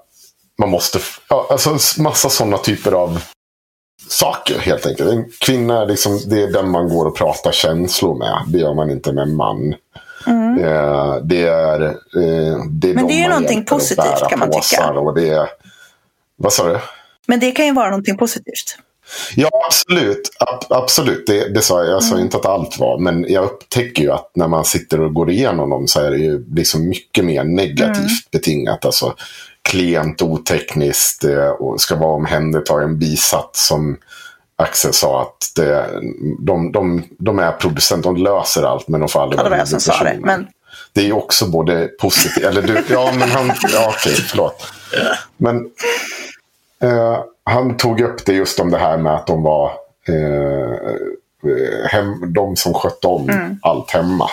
man 0.59 0.71
måste, 0.71 0.99
ja, 1.29 1.47
alltså 1.51 2.03
massa 2.03 2.29
sådana 2.29 2.59
typer 2.59 2.93
av 2.93 3.23
saker 4.09 4.59
helt 4.59 4.87
enkelt. 4.87 5.11
En 5.11 5.25
kvinna, 5.41 5.85
liksom, 5.85 6.21
det 6.27 6.43
är 6.43 6.53
den 6.53 6.71
man 6.71 6.89
går 6.89 7.07
och 7.07 7.17
pratar 7.17 7.53
känslor 7.53 8.19
med. 8.19 8.43
Det 8.47 8.59
gör 8.59 8.75
man 8.75 8.91
inte 8.91 9.13
med 9.13 9.23
en 9.23 9.37
man. 9.37 9.75
Mm. 10.27 10.65
Eh, 10.65 11.17
det 11.25 11.43
är, 11.43 11.83
eh, 11.83 12.65
det 12.71 12.91
är 12.91 12.95
Men 12.95 13.07
det 13.07 13.13
är 13.13 13.23
ju 13.23 13.29
någonting 13.29 13.65
positivt 13.65 14.29
kan 14.31 14.39
man 14.39 14.51
tycka. 14.51 14.91
Och 14.91 15.15
det 15.15 15.49
vad 16.37 16.53
sa 16.53 16.69
du? 16.69 16.79
Men 17.27 17.41
det 17.41 17.51
kan 17.51 17.67
ju 17.67 17.73
vara 17.73 17.91
någonting 17.91 18.17
positivt. 18.17 18.79
Ja, 19.35 19.51
absolut. 19.67 20.31
Ab 20.41 20.65
absolut. 20.69 21.27
Det, 21.27 21.49
det 21.55 21.63
sa 21.63 21.85
jag. 21.85 21.93
Jag 21.93 22.03
sa 22.03 22.15
mm. 22.15 22.25
inte 22.25 22.37
att 22.37 22.47
allt 22.47 22.79
var. 22.79 22.99
Men 22.99 23.27
jag 23.29 23.45
upptäcker 23.45 24.03
ju 24.03 24.11
att 24.11 24.31
när 24.35 24.49
man 24.49 24.65
sitter 24.65 25.01
och 25.01 25.15
går 25.15 25.31
igenom 25.31 25.71
dem 25.71 25.89
så 25.89 26.01
är 26.01 26.11
det 26.11 26.19
ju 26.19 26.45
liksom 26.55 26.89
mycket 26.89 27.25
mer 27.25 27.45
negativt 27.45 27.97
mm. 27.97 28.09
betingat. 28.33 28.85
Alltså 28.85 29.15
klient, 29.63 30.23
otekniskt, 30.23 31.25
eh, 31.25 31.49
och 31.49 31.81
ska 31.81 31.97
vara 31.97 32.15
omhändertagen, 32.15 32.99
bisatt 32.99 33.51
som 33.57 33.97
Axel 34.63 34.93
sa 34.93 35.23
att 35.23 35.53
det, 35.57 35.87
de, 36.39 36.73
de, 36.73 37.03
de 37.19 37.39
är 37.39 37.53
producenter, 37.53 38.09
de 38.09 38.17
löser 38.17 38.63
allt 38.63 38.89
men 38.89 39.01
de 39.01 39.09
får 39.09 39.23
aldrig 39.23 39.39
ja, 39.41 39.45
det 39.45 39.51
var 39.51 39.57
jag 39.57 39.69
som 39.69 39.81
sa 39.81 40.05
det. 40.05 40.19
Men... 40.21 40.47
Det 40.93 41.09
är 41.09 41.13
också 41.13 41.47
både 41.47 41.87
positivt, 42.01 42.45
eller 42.45 42.63
du, 42.63 42.85
ja 42.91 43.13
men 43.19 43.31
han, 43.31 43.53
ja 43.73 43.95
okej, 43.97 44.13
förlåt. 44.15 44.67
Men 45.37 45.57
eh, 46.83 47.19
han 47.45 47.77
tog 47.77 48.01
upp 48.01 48.25
det 48.27 48.33
just 48.33 48.61
om 48.61 48.71
det 48.71 48.79
här 48.79 48.97
med 48.99 49.15
att 49.15 49.27
de 49.27 49.43
var 49.43 49.67
eh, 50.09 50.95
hem, 51.91 52.33
de 52.33 52.57
som 52.57 52.75
skötte 52.75 53.07
om 53.07 53.29
Mm. 53.31 53.57
allt 53.63 53.91
hemma. 53.91 54.29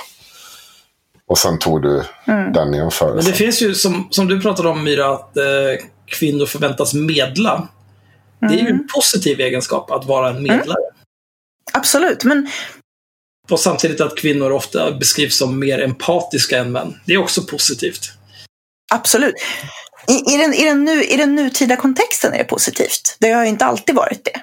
Och 1.27 1.37
sen 1.37 1.59
tog 1.59 1.81
du 1.81 2.03
Mm. 2.27 2.53
den 2.53 2.69
Men 2.69 2.79
jämförelsen. 2.79 3.31
det 3.31 3.37
finns 3.37 3.61
ju, 3.61 3.75
som, 3.75 4.07
som 4.11 4.27
du 4.27 4.41
pratade 4.41 4.69
om 4.69 4.83
Myra, 4.83 5.13
att 5.13 5.37
eh, 5.37 5.43
kvinnor 6.05 6.45
förväntas 6.45 6.93
medla. 6.93 7.67
Det 8.39 8.45
är 8.47 8.51
ju 8.51 8.59
Mm. 8.59 8.73
en 8.73 8.87
positiv 8.95 9.39
egenskap 9.39 9.91
att 9.91 10.05
vara 10.05 10.29
en 10.29 10.43
medlare. 10.43 10.79
Absolut, 11.73 12.23
men 12.23 12.49
Och 13.51 13.59
samtidigt 13.59 14.01
att 14.01 14.17
kvinnor 14.17 14.51
ofta 14.51 14.91
beskrivs 14.91 15.37
som 15.37 15.59
mer 15.59 15.79
empatiska 15.81 16.57
än 16.59 16.71
män. 16.71 16.99
Det 17.05 17.13
är 17.13 17.17
också 17.17 17.43
positivt. 17.43 18.11
absolut. 18.91 19.35
I, 20.07 20.33
i, 20.33 20.37
den, 20.37 20.53
i, 20.53 20.65
den 20.65 20.85
nu, 20.85 21.03
I 21.03 21.17
den 21.17 21.35
nutida 21.35 21.75
kontexten 21.75 22.33
är 22.33 22.37
det 22.37 22.43
positivt. 22.43 23.17
Det 23.19 23.31
har 23.31 23.43
ju 23.43 23.49
inte 23.49 23.65
alltid 23.65 23.95
varit 23.95 24.25
det. 24.25 24.41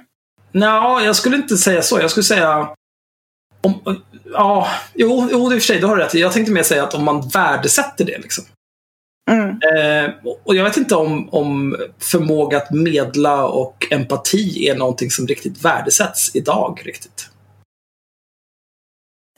Nå, 0.52 1.00
jag 1.04 1.16
skulle 1.16 1.36
inte 1.36 1.56
säga 1.56 1.82
så. 1.82 2.00
Jag 2.00 2.10
skulle 2.10 2.24
säga... 2.24 2.68
Om, 3.60 4.02
ja, 4.32 4.68
jo, 4.94 5.28
jo, 5.32 5.52
i 5.52 5.56
och 5.56 5.60
för 5.62 5.66
sig, 5.66 5.80
du 5.80 5.86
har 5.86 5.96
rätt. 5.96 6.14
Jag 6.14 6.32
tänkte 6.32 6.52
mer 6.52 6.62
säga 6.62 6.84
att 6.84 6.94
om 6.94 7.04
man 7.04 7.28
värdesätter 7.28 8.04
det. 8.04 8.18
Liksom. 8.18 8.44
Mm. 9.30 9.48
Eh, 9.50 10.10
och 10.44 10.56
jag 10.56 10.64
vet 10.64 10.76
inte 10.76 10.94
om, 10.94 11.28
om 11.28 11.76
förmåga 11.98 12.56
att 12.56 12.70
medla 12.70 13.46
och 13.46 13.86
empati 13.90 14.68
är 14.68 14.76
någonting 14.76 15.10
som 15.10 15.26
riktigt 15.26 15.64
värdesätts 15.64 16.30
idag. 16.34 16.82
riktigt. 16.84 17.30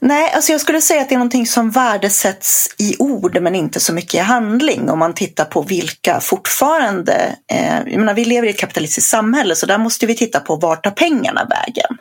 Nej, 0.00 0.32
alltså 0.32 0.52
jag 0.52 0.60
skulle 0.60 0.80
säga 0.80 1.02
att 1.02 1.08
det 1.08 1.14
är 1.14 1.18
någonting 1.18 1.46
som 1.46 1.70
värdesätts 1.70 2.74
i 2.78 2.96
ord 2.98 3.40
men 3.40 3.54
inte 3.54 3.80
så 3.80 3.92
mycket 3.92 4.14
i 4.14 4.18
handling. 4.18 4.90
Om 4.90 4.98
man 4.98 5.14
tittar 5.14 5.44
på 5.44 5.62
vilka 5.62 6.20
fortfarande, 6.20 7.36
eh, 7.52 7.78
jag 7.86 7.98
menar, 7.98 8.14
vi 8.14 8.24
lever 8.24 8.46
i 8.46 8.50
ett 8.50 8.58
kapitalistiskt 8.58 9.10
samhälle 9.10 9.56
så 9.56 9.66
där 9.66 9.78
måste 9.78 10.06
vi 10.06 10.16
titta 10.16 10.40
på 10.40 10.56
vart 10.56 10.84
tar 10.84 10.90
pengarna 10.90 11.48
vägen. 11.50 11.98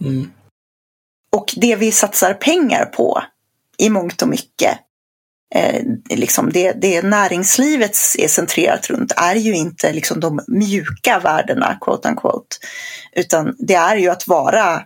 Mm. 0.00 0.30
Och 1.36 1.54
det 1.56 1.76
vi 1.76 1.92
satsar 1.92 2.34
pengar 2.34 2.84
på 2.84 3.22
i 3.78 3.90
mångt 3.90 4.22
och 4.22 4.28
mycket, 4.28 4.78
eh, 5.54 5.82
liksom 6.10 6.52
det, 6.52 6.72
det 6.72 7.02
näringslivet 7.02 7.96
är 8.18 8.28
centrerat 8.28 8.90
runt 8.90 9.12
är 9.16 9.34
ju 9.34 9.54
inte 9.54 9.92
liksom 9.92 10.20
de 10.20 10.40
mjuka 10.48 11.18
värdena, 11.18 11.78
quote 11.80 12.08
unquote, 12.08 12.56
utan 13.12 13.54
det 13.58 13.74
är 13.74 13.96
ju 13.96 14.08
att 14.08 14.28
vara 14.28 14.82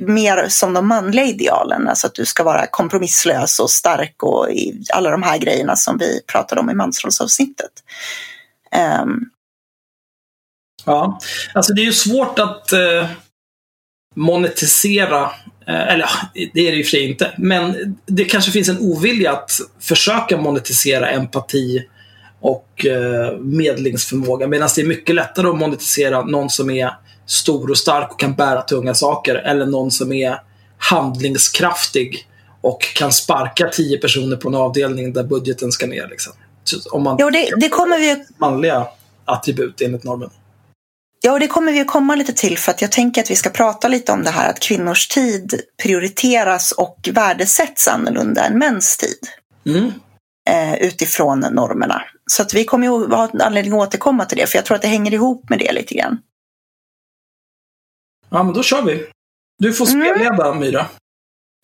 mer 0.00 0.48
som 0.48 0.72
de 0.72 0.88
manliga 0.88 1.24
idealen, 1.24 1.88
alltså 1.88 2.06
att 2.06 2.14
du 2.14 2.24
ska 2.24 2.44
vara 2.44 2.66
kompromisslös 2.66 3.58
och 3.58 3.70
stark 3.70 4.22
och 4.22 4.50
i 4.50 4.84
alla 4.92 5.10
de 5.10 5.22
här 5.22 5.38
grejerna 5.38 5.76
som 5.76 5.98
vi 5.98 6.20
pratade 6.26 6.60
om 6.60 6.70
i 6.70 6.74
mansrollsavsnittet. 6.74 7.70
Um, 8.72 8.80
ehm. 8.80 9.20
Ja, 10.84 11.20
alltså 11.54 11.72
det 11.72 11.80
är 11.80 11.84
ju 11.84 11.92
svårt 11.92 12.38
att 12.38 12.72
eh, 12.72 13.10
monetisera, 14.14 15.22
eh, 15.66 15.88
eller 15.88 16.08
det 16.34 16.68
är 16.68 16.72
det 16.72 16.80
och 16.80 16.86
för 16.86 16.90
sig 16.90 17.10
inte, 17.10 17.34
men 17.38 17.96
det 18.06 18.24
kanske 18.24 18.50
finns 18.50 18.68
en 18.68 18.78
ovilja 18.78 19.32
att 19.32 19.52
försöka 19.80 20.36
monetisera 20.36 21.10
empati 21.10 21.86
och 22.40 22.86
eh, 22.86 23.38
medlingsförmåga. 23.38 24.46
Medan 24.46 24.68
det 24.74 24.82
är 24.82 24.86
mycket 24.86 25.14
lättare 25.14 25.48
att 25.48 25.58
monetisera 25.58 26.22
någon 26.22 26.50
som 26.50 26.70
är 26.70 26.94
stor 27.26 27.70
och 27.70 27.78
stark 27.78 28.12
och 28.12 28.20
kan 28.20 28.34
bära 28.34 28.62
tunga 28.62 28.94
saker. 28.94 29.34
Eller 29.34 29.66
någon 29.66 29.90
som 29.90 30.12
är 30.12 30.36
handlingskraftig 30.78 32.26
och 32.60 32.82
kan 32.94 33.12
sparka 33.12 33.68
tio 33.68 33.98
personer 33.98 34.36
på 34.36 34.48
en 34.48 34.54
avdelning 34.54 35.12
där 35.12 35.22
budgeten 35.22 35.72
ska 35.72 35.86
ner. 35.86 36.08
Liksom. 36.10 36.32
Om 36.90 37.02
man 37.02 37.16
jo, 37.20 37.30
det, 37.30 37.50
det 37.56 37.68
kommer 37.68 37.98
vi 37.98 38.24
manliga 38.38 38.86
attribut 39.24 39.80
enligt 39.80 40.04
normen. 40.04 40.30
Ja, 41.22 41.32
och 41.32 41.40
det 41.40 41.46
kommer 41.46 41.72
vi 41.72 41.80
att 41.80 41.86
komma 41.86 42.14
lite 42.14 42.32
till 42.32 42.58
för 42.58 42.70
att 42.70 42.82
jag 42.82 42.92
tänker 42.92 43.22
att 43.22 43.30
vi 43.30 43.36
ska 43.36 43.50
prata 43.50 43.88
lite 43.88 44.12
om 44.12 44.22
det 44.24 44.30
här 44.30 44.50
att 44.50 44.60
kvinnors 44.60 45.08
tid 45.08 45.60
prioriteras 45.82 46.72
och 46.72 47.08
värdesätts 47.12 47.88
annorlunda 47.88 48.44
än 48.44 48.58
mäns 48.58 48.96
tid 48.96 49.18
Mm. 49.66 49.92
eh, 50.50 50.74
utifrån 50.74 51.40
normerna. 51.40 52.02
Så 52.30 52.42
att 52.42 52.54
vi 52.54 52.64
kommer 52.64 52.86
ju 52.86 53.06
ha 53.06 53.30
anledning 53.40 53.72
att 53.72 53.78
återkomma 53.88 54.24
till 54.24 54.38
det 54.38 54.46
för 54.46 54.58
jag 54.58 54.64
tror 54.64 54.74
att 54.74 54.82
det 54.82 54.88
hänger 54.88 55.14
ihop 55.14 55.50
med 55.50 55.58
det 55.58 55.72
lite 55.72 55.94
grann. 55.94 56.18
Ja, 58.30 58.42
men 58.42 58.54
då 58.54 58.62
kör 58.62 58.82
vi. 58.82 59.06
Du 59.58 59.72
får 59.72 59.90
Mm. 59.90 60.14
spelleda, 60.16 60.54
Myra. 60.54 60.86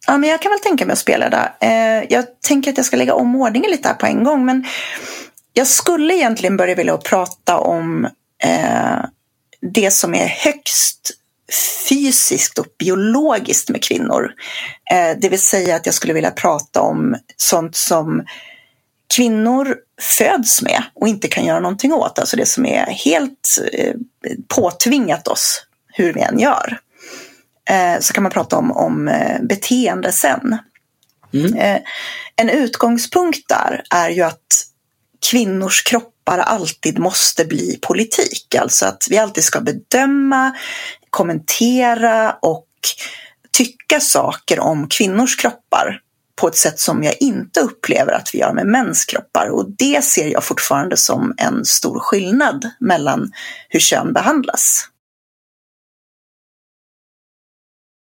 Ja, 0.07 0.19
men 0.19 0.31
jag 0.31 0.42
kan 0.42 0.51
väl 0.53 0.61
tänka 0.61 0.87
mig 0.87 0.92
att 0.92 0.99
spela 0.99 1.29
där. 1.31 1.55
Eh, 1.61 2.05
jag 2.11 2.40
tänker 2.40 2.71
att 2.71 2.77
jag 2.77 2.87
ska 2.87 2.97
lägga 2.97 3.14
om 3.14 3.37
ordningen 3.37 3.71
lite 3.71 3.88
här 3.88 3.95
på 3.95 4.07
en 4.07 4.25
gång, 4.25 4.45
men 4.45 4.64
jag 5.53 5.66
skulle 5.66 6.14
egentligen 6.14 6.57
börja 6.57 6.75
vilja 6.75 6.97
prata 6.97 7.59
om 7.59 8.05
eh, 8.45 8.99
det 9.72 9.90
som 9.90 10.14
är 10.14 10.26
högst 10.26 11.11
fysiskt 11.88 12.59
och 12.59 12.66
biologiskt 12.79 13.68
med 13.68 13.83
kvinnor. 13.83 14.33
Eh, 14.92 15.18
det 15.18 15.29
vill 15.29 15.40
säga 15.40 15.76
att 15.76 15.87
jag 15.87 15.94
skulle 15.94 16.12
vilja 16.12 16.31
prata 16.31 16.81
om 16.81 17.16
sånt 17.37 17.76
som 17.76 18.24
kvinnor 19.16 19.76
föds 20.00 20.62
med 20.62 20.83
och 20.94 21.09
inte 21.09 21.29
kan 21.29 21.44
göra 21.44 21.61
någonting 21.61 21.92
åt. 21.92 22.18
Alltså 22.18 22.37
det 22.37 22.46
som 22.46 22.66
är 22.66 22.87
helt 22.87 23.59
eh, 23.72 23.94
påtvingat 24.48 25.29
oss 25.29 25.62
hur 25.88 26.12
vi 26.12 26.20
än 26.20 26.38
gör. 26.38 26.79
Eh, 27.70 28.00
så 28.00 28.12
kan 28.12 28.22
man 28.22 28.33
prata 28.33 28.57
om, 28.57 28.72
om 28.72 29.11
beteende 29.42 30.12
sen. 30.12 30.59
Mm. 31.35 31.83
En 32.37 32.50
utgångspunkt 32.50 33.48
där 33.48 33.83
är 33.90 34.11
ju 34.11 34.22
att 34.22 34.66
kvinnors 35.31 35.83
kroppar 35.83 36.39
alltid 36.39 36.99
måste 36.99 37.45
bli 37.45 37.79
politik. 37.83 38.55
Alltså 38.55 38.87
att 38.87 39.07
vi 39.11 39.19
alltid 39.19 39.45
ska 39.45 39.61
bedöma, 39.61 40.57
kommentera 41.11 42.33
och 42.33 42.67
tycka 43.53 44.01
saker 44.01 44.61
om 44.61 44.89
kvinnors 44.89 45.37
kroppar 45.37 46.01
på 46.41 46.49
ett 46.49 46.57
sätt 46.57 46.79
som 46.79 47.03
jag 47.03 47.15
inte 47.21 47.61
upplever 47.61 48.12
att 48.12 48.35
vi 48.35 48.39
gör 48.39 48.53
med 48.53 48.67
mäns 48.67 49.05
kroppar. 49.05 49.49
Och 49.49 49.71
det 49.79 50.05
ser 50.05 50.29
jag 50.29 50.45
fortfarande 50.45 50.97
som 50.97 51.35
en 51.37 51.65
stor 51.65 52.01
skillnad 52.01 52.71
mellan 52.81 53.33
hur 53.69 53.81
kön 53.81 54.12
behandlas. 54.12 54.89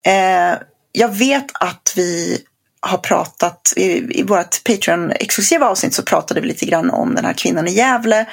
Eh, 0.05 0.59
jag 0.91 1.09
vet 1.15 1.45
att 1.53 1.93
vi 1.95 2.45
har 2.81 2.97
pratat, 2.97 3.73
i, 3.75 4.19
i 4.19 4.23
vårt 4.23 4.63
Patreon-exklusiva 4.63 5.65
avsnitt 5.65 5.93
så 5.93 6.03
pratade 6.03 6.41
vi 6.41 6.47
lite 6.47 6.65
grann 6.65 6.89
om 6.89 7.15
den 7.15 7.25
här 7.25 7.33
kvinnan 7.33 7.67
i 7.67 7.71
Gävle 7.71 8.25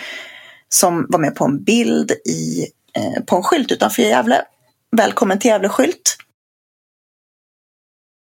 som 0.69 1.07
var 1.09 1.19
med 1.19 1.35
på 1.35 1.45
en 1.45 1.65
bild 1.65 2.11
i, 2.11 2.67
eh, 2.97 3.25
på 3.25 3.37
en 3.37 3.43
skylt 3.43 3.73
utanför 3.73 4.03
Gävle. 4.03 4.43
Välkommen 4.97 5.39
till 5.39 5.51
Gävle-skylt. 5.51 6.17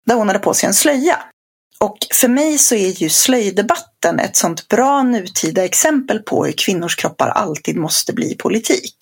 Där 0.05 0.15
hon 0.15 0.27
hade 0.27 0.39
på 0.39 0.53
sig 0.53 0.67
en 0.67 0.73
slöja. 0.73 1.23
Och 1.79 1.97
för 2.13 2.27
mig 2.27 2.57
så 2.57 2.75
är 2.75 3.01
ju 3.01 3.09
slöjdebatten 3.09 4.19
ett 4.19 4.35
sånt 4.35 4.67
bra 4.67 5.03
nutida 5.03 5.65
exempel 5.65 6.19
på 6.19 6.45
hur 6.45 6.53
kvinnors 6.57 6.95
kroppar 6.95 7.27
alltid 7.27 7.77
måste 7.77 8.13
bli 8.13 8.35
politik. 8.35 8.95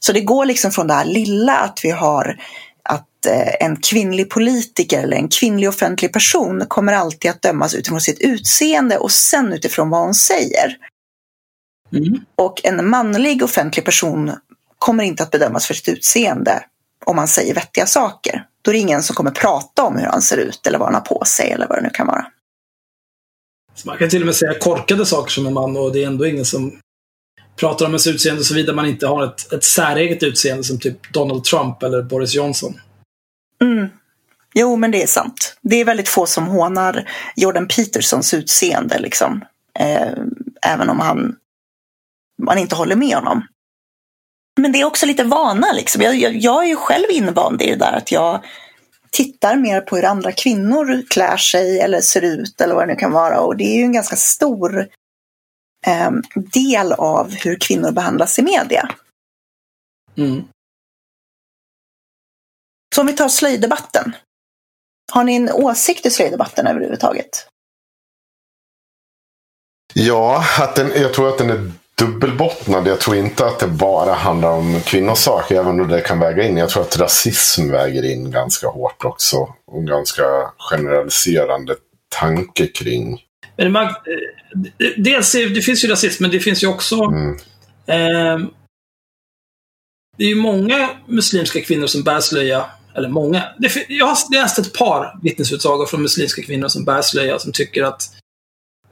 Så 0.00 0.12
det 0.12 0.20
går 0.20 0.44
liksom 0.44 0.70
från 0.70 0.86
det 0.86 0.94
här 0.94 1.04
lilla 1.04 1.58
att 1.58 1.80
vi 1.82 1.90
har 1.90 2.40
en 3.60 3.76
kvinnlig 3.76 4.30
politiker 4.30 5.02
eller 5.02 5.16
en 5.16 5.28
kvinnlig 5.28 5.68
offentlig 5.68 6.12
person 6.12 6.64
kommer 6.68 6.92
alltid 6.92 7.30
att 7.30 7.42
dömas 7.42 7.74
utifrån 7.74 8.00
sitt 8.00 8.20
utseende 8.20 8.98
och 8.98 9.12
sen 9.12 9.52
utifrån 9.52 9.90
vad 9.90 10.00
hon 10.00 10.14
säger. 10.14 10.76
Mm. 11.92 12.20
Och 12.36 12.60
en 12.64 12.88
manlig 12.88 13.42
offentlig 13.42 13.84
person 13.84 14.32
kommer 14.78 15.04
inte 15.04 15.22
att 15.22 15.30
bedömas 15.30 15.66
för 15.66 15.74
sitt 15.74 15.88
utseende 15.88 16.64
om 17.04 17.16
man 17.16 17.28
säger 17.28 17.54
vettiga 17.54 17.86
saker. 17.86 18.46
Då 18.62 18.70
är 18.70 18.72
det 18.72 18.78
ingen 18.80 19.02
som 19.02 19.16
kommer 19.16 19.30
prata 19.30 19.82
om 19.82 19.96
hur 19.96 20.06
han 20.06 20.22
ser 20.22 20.36
ut 20.36 20.66
eller 20.66 20.78
vad 20.78 20.86
han 20.86 20.94
har 20.94 21.00
på 21.00 21.22
sig 21.26 21.50
eller 21.50 21.66
vad 21.68 21.78
det 21.78 21.82
nu 21.82 21.90
kan 21.90 22.06
vara. 22.06 22.26
Så 23.74 23.88
man 23.88 23.98
kan 23.98 24.10
till 24.10 24.22
och 24.22 24.26
med 24.26 24.34
säga 24.34 24.58
korkade 24.58 25.06
saker 25.06 25.30
som 25.30 25.46
en 25.46 25.52
man 25.52 25.76
och 25.76 25.92
det 25.92 26.02
är 26.02 26.06
ändå 26.06 26.26
ingen 26.26 26.44
som 26.44 26.80
pratar 27.56 27.86
om 27.86 27.92
ens 27.92 28.06
utseende 28.06 28.44
såvida 28.44 28.72
man 28.72 28.86
inte 28.86 29.06
har 29.06 29.24
ett, 29.24 29.52
ett 29.52 29.64
säreget 29.64 30.22
utseende 30.22 30.64
som 30.64 30.78
typ 30.78 31.12
Donald 31.12 31.44
Trump 31.44 31.82
eller 31.82 32.02
Boris 32.02 32.34
Johnson. 32.34 32.80
Mm. 33.64 33.88
Jo, 34.54 34.76
men 34.76 34.90
det 34.90 35.02
är 35.02 35.06
sant. 35.06 35.56
Det 35.62 35.76
är 35.76 35.84
väldigt 35.84 36.08
få 36.08 36.26
som 36.26 36.46
hånar 36.46 37.10
Jordan 37.36 37.68
Petersons 37.68 38.34
utseende, 38.34 38.98
liksom. 38.98 39.44
Eh, 39.78 40.12
även 40.66 40.90
om 40.90 41.00
han, 41.00 41.36
man 42.42 42.58
inte 42.58 42.74
håller 42.74 42.96
med 42.96 43.14
honom. 43.14 43.46
Men 44.60 44.72
det 44.72 44.80
är 44.80 44.84
också 44.84 45.06
lite 45.06 45.24
vana, 45.24 45.72
liksom. 45.72 46.02
Jag, 46.02 46.14
jag, 46.14 46.36
jag 46.36 46.64
är 46.64 46.68
ju 46.68 46.76
själv 46.76 47.06
invand 47.10 47.62
i 47.62 47.70
det 47.70 47.76
där 47.76 47.92
att 47.92 48.12
jag 48.12 48.44
tittar 49.10 49.56
mer 49.56 49.80
på 49.80 49.96
hur 49.96 50.04
andra 50.04 50.32
kvinnor 50.32 51.02
klär 51.10 51.36
sig 51.36 51.80
eller 51.80 52.00
ser 52.00 52.22
ut 52.22 52.60
eller 52.60 52.74
vad 52.74 52.88
det 52.88 52.92
nu 52.92 52.98
kan 52.98 53.12
vara. 53.12 53.40
Och 53.40 53.56
det 53.56 53.64
är 53.64 53.76
ju 53.76 53.82
en 53.82 53.92
ganska 53.92 54.16
stor 54.16 54.88
eh, 55.86 56.10
del 56.34 56.92
av 56.92 57.34
hur 57.34 57.56
kvinnor 57.60 57.90
behandlas 57.90 58.38
i 58.38 58.42
media. 58.42 58.88
Mm. 60.16 60.44
Så 62.94 63.00
om 63.00 63.06
vi 63.06 63.12
tar 63.12 63.28
slöjdebatten. 63.28 64.16
Har 65.12 65.24
ni 65.24 65.34
en 65.34 65.50
åsikt 65.52 66.06
i 66.06 66.10
slöjdebatten 66.10 66.66
överhuvudtaget? 66.66 67.46
Ja, 69.94 70.44
att 70.60 70.76
den, 70.76 70.92
jag 70.96 71.14
tror 71.14 71.28
att 71.28 71.38
den 71.38 71.50
är 71.50 71.72
dubbelbottnad. 71.98 72.86
Jag 72.86 73.00
tror 73.00 73.16
inte 73.16 73.46
att 73.46 73.58
det 73.58 73.66
bara 73.66 74.12
handlar 74.12 74.50
om 74.50 74.80
kvinnors 74.80 75.18
sak, 75.18 75.50
även 75.50 75.80
om 75.80 75.88
det 75.88 76.00
kan 76.00 76.20
väga 76.20 76.42
in. 76.42 76.56
Jag 76.56 76.68
tror 76.70 76.82
att 76.82 76.96
rasism 76.98 77.70
väger 77.70 78.04
in 78.12 78.30
ganska 78.30 78.66
hårt 78.68 79.04
också. 79.04 79.36
Och 79.66 79.78
en 79.78 79.86
ganska 79.86 80.22
generaliserande 80.58 81.76
tanke 82.20 82.66
kring. 82.66 83.22
Men 83.56 83.72
man, 83.72 83.84
eh, 83.86 83.92
dels, 84.96 85.32
det 85.32 85.62
finns 85.62 85.84
ju 85.84 85.88
rasism, 85.88 86.22
men 86.22 86.30
det 86.30 86.40
finns 86.40 86.62
ju 86.62 86.66
också 86.66 86.96
Mm. 87.04 87.36
eh, 87.86 88.48
Det 90.16 90.24
är 90.24 90.28
ju 90.28 90.34
många 90.34 90.90
muslimska 91.06 91.60
kvinnor 91.60 91.86
som 91.86 92.02
bär 92.02 92.20
slöja. 92.20 92.66
Eller 92.94 93.08
många. 93.08 93.44
Det, 93.58 93.86
jag 93.88 94.06
har 94.06 94.32
läst 94.32 94.58
ett 94.58 94.72
par 94.72 95.18
vittnesutsagor 95.22 95.86
från 95.86 96.02
muslimska 96.02 96.42
kvinnor 96.42 96.68
som 96.68 96.84
bär 96.84 97.02
slöja 97.02 97.38
som 97.38 97.52
tycker 97.52 97.82
att, 97.82 98.14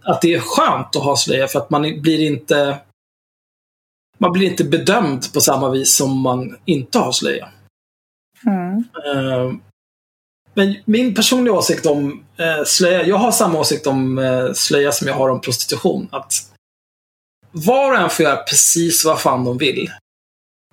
att 0.03 0.21
det 0.21 0.35
är 0.35 0.41
skönt 0.41 0.97
att 0.97 1.03
ha 1.03 1.17
slöja 1.17 1.49
för 1.49 1.59
att 1.59 1.71
man 1.71 1.83
blir 2.03 2.21
inte 2.21 2.79
man 4.19 4.33
blir 4.33 4.51
inte 4.51 4.65
bedömd 4.65 5.33
på 5.33 5.41
samma 5.41 5.71
vis 5.71 5.97
som 5.97 6.21
man 6.21 6.57
inte 6.65 6.99
har 6.99 7.13
slöja. 7.13 7.49
Mm. 8.47 8.85
Eh, 9.07 9.53
Men 10.55 10.77
min 10.85 11.15
personliga 11.15 11.55
åsikt 11.55 11.87
om 11.87 12.25
eh, 12.37 12.65
slöja, 12.65 13.07
jag 13.07 13.17
har 13.17 13.33
samma 13.33 13.59
åsikt 13.59 13.87
om 13.87 14.19
eh, 14.19 14.53
slöja 14.53 14.93
som 14.93 15.09
jag 15.09 15.15
har 15.15 15.29
om 15.29 15.41
prostitution. 15.41 16.09
Att 16.13 16.53
var 17.53 17.93
och 17.93 17.99
en 17.99 18.11
får 18.11 18.25
göra 18.25 18.37
precis 18.37 19.05
vad 19.05 19.21
fan 19.21 19.45
de 19.45 19.59
vill. 19.59 19.91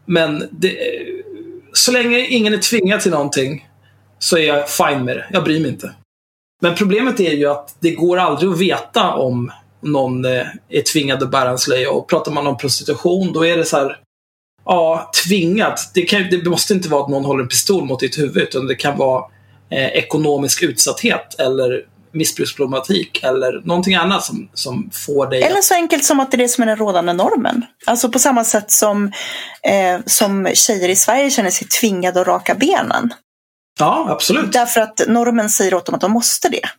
Men 0.05 0.47
det, 0.51 0.77
så 1.79 1.91
länge 1.91 2.19
ingen 2.19 2.53
är 2.53 2.57
tvingad 2.57 3.01
till 3.01 3.11
någonting 3.11 3.67
så 4.19 4.37
är 4.37 4.47
jag 4.47 4.69
fine 4.69 5.05
med 5.05 5.17
det. 5.17 5.25
Jag 5.31 5.43
bryr 5.43 5.59
mig 5.59 5.71
inte. 5.71 5.91
Men 6.61 6.75
problemet 6.75 7.19
är 7.19 7.33
ju 7.33 7.45
att 7.45 7.75
det 7.79 7.91
går 7.91 8.17
aldrig 8.17 8.51
att 8.51 8.59
veta 8.59 9.13
om 9.13 9.51
någon 9.81 10.25
eh, 10.25 10.45
är 10.69 10.81
tvingad 10.81 11.23
att 11.23 11.31
bära 11.31 11.49
en 11.49 11.57
slöja. 11.57 11.91
Och 11.91 12.09
pratar 12.09 12.31
man 12.31 12.47
om 12.47 12.57
prostitution, 12.57 13.33
då 13.33 13.45
är 13.45 13.57
det 13.57 13.65
så 13.65 13.77
här 13.77 13.97
Ja, 14.65 15.11
tvingat. 15.25 15.91
Det, 15.93 16.01
kan, 16.01 16.29
det 16.29 16.49
måste 16.49 16.73
inte 16.73 16.89
vara 16.89 17.03
att 17.03 17.09
någon 17.09 17.25
håller 17.25 17.43
en 17.43 17.49
pistol 17.49 17.85
mot 17.85 17.99
ditt 17.99 18.17
huvud, 18.17 18.43
utan 18.43 18.67
det 18.67 18.75
kan 18.75 18.97
vara 18.97 19.23
eh, 19.69 19.87
ekonomisk 19.87 20.63
utsatthet 20.63 21.39
eller 21.39 21.85
missbruksproblematik 22.13 23.23
eller 23.23 23.61
någonting 23.65 23.95
annat 23.95 24.23
som, 24.23 24.49
som 24.53 24.89
får 24.93 25.27
dig 25.27 25.41
Eller 25.41 25.61
så 25.61 25.73
enkelt 25.73 26.05
som 26.05 26.19
att 26.19 26.31
det 26.31 26.35
är 26.35 26.39
det 26.39 26.49
som 26.49 26.61
är 26.61 26.67
den 26.67 26.77
rådande 26.77 27.13
normen. 27.13 27.65
Alltså 27.85 28.09
på 28.09 28.19
samma 28.19 28.43
sätt 28.43 28.71
som, 28.71 29.05
eh, 29.63 29.99
som 30.05 30.49
tjejer 30.53 30.89
i 30.89 30.95
Sverige 30.95 31.29
känner 31.29 31.49
sig 31.49 31.67
tvingade 31.67 32.21
att 32.21 32.27
raka 32.27 32.55
benen. 32.55 33.13
Ja, 33.79 34.05
absolut. 34.09 34.51
Därför 34.51 34.81
att 34.81 35.01
normen 35.07 35.49
säger 35.49 35.73
åt 35.73 35.85
dem 35.85 35.95
att 35.95 36.01
de 36.01 36.11
måste 36.11 36.49
det. 36.49 36.69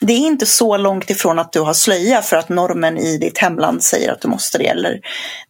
Det 0.00 0.12
är 0.12 0.18
inte 0.18 0.46
så 0.46 0.76
långt 0.76 1.10
ifrån 1.10 1.38
att 1.38 1.52
du 1.52 1.60
har 1.60 1.74
slöja 1.74 2.22
för 2.22 2.36
att 2.36 2.48
normen 2.48 2.98
i 2.98 3.18
ditt 3.18 3.38
hemland 3.38 3.82
säger 3.82 4.12
att 4.12 4.20
du 4.20 4.28
måste 4.28 4.58
det. 4.58 4.66
Eller 4.66 5.00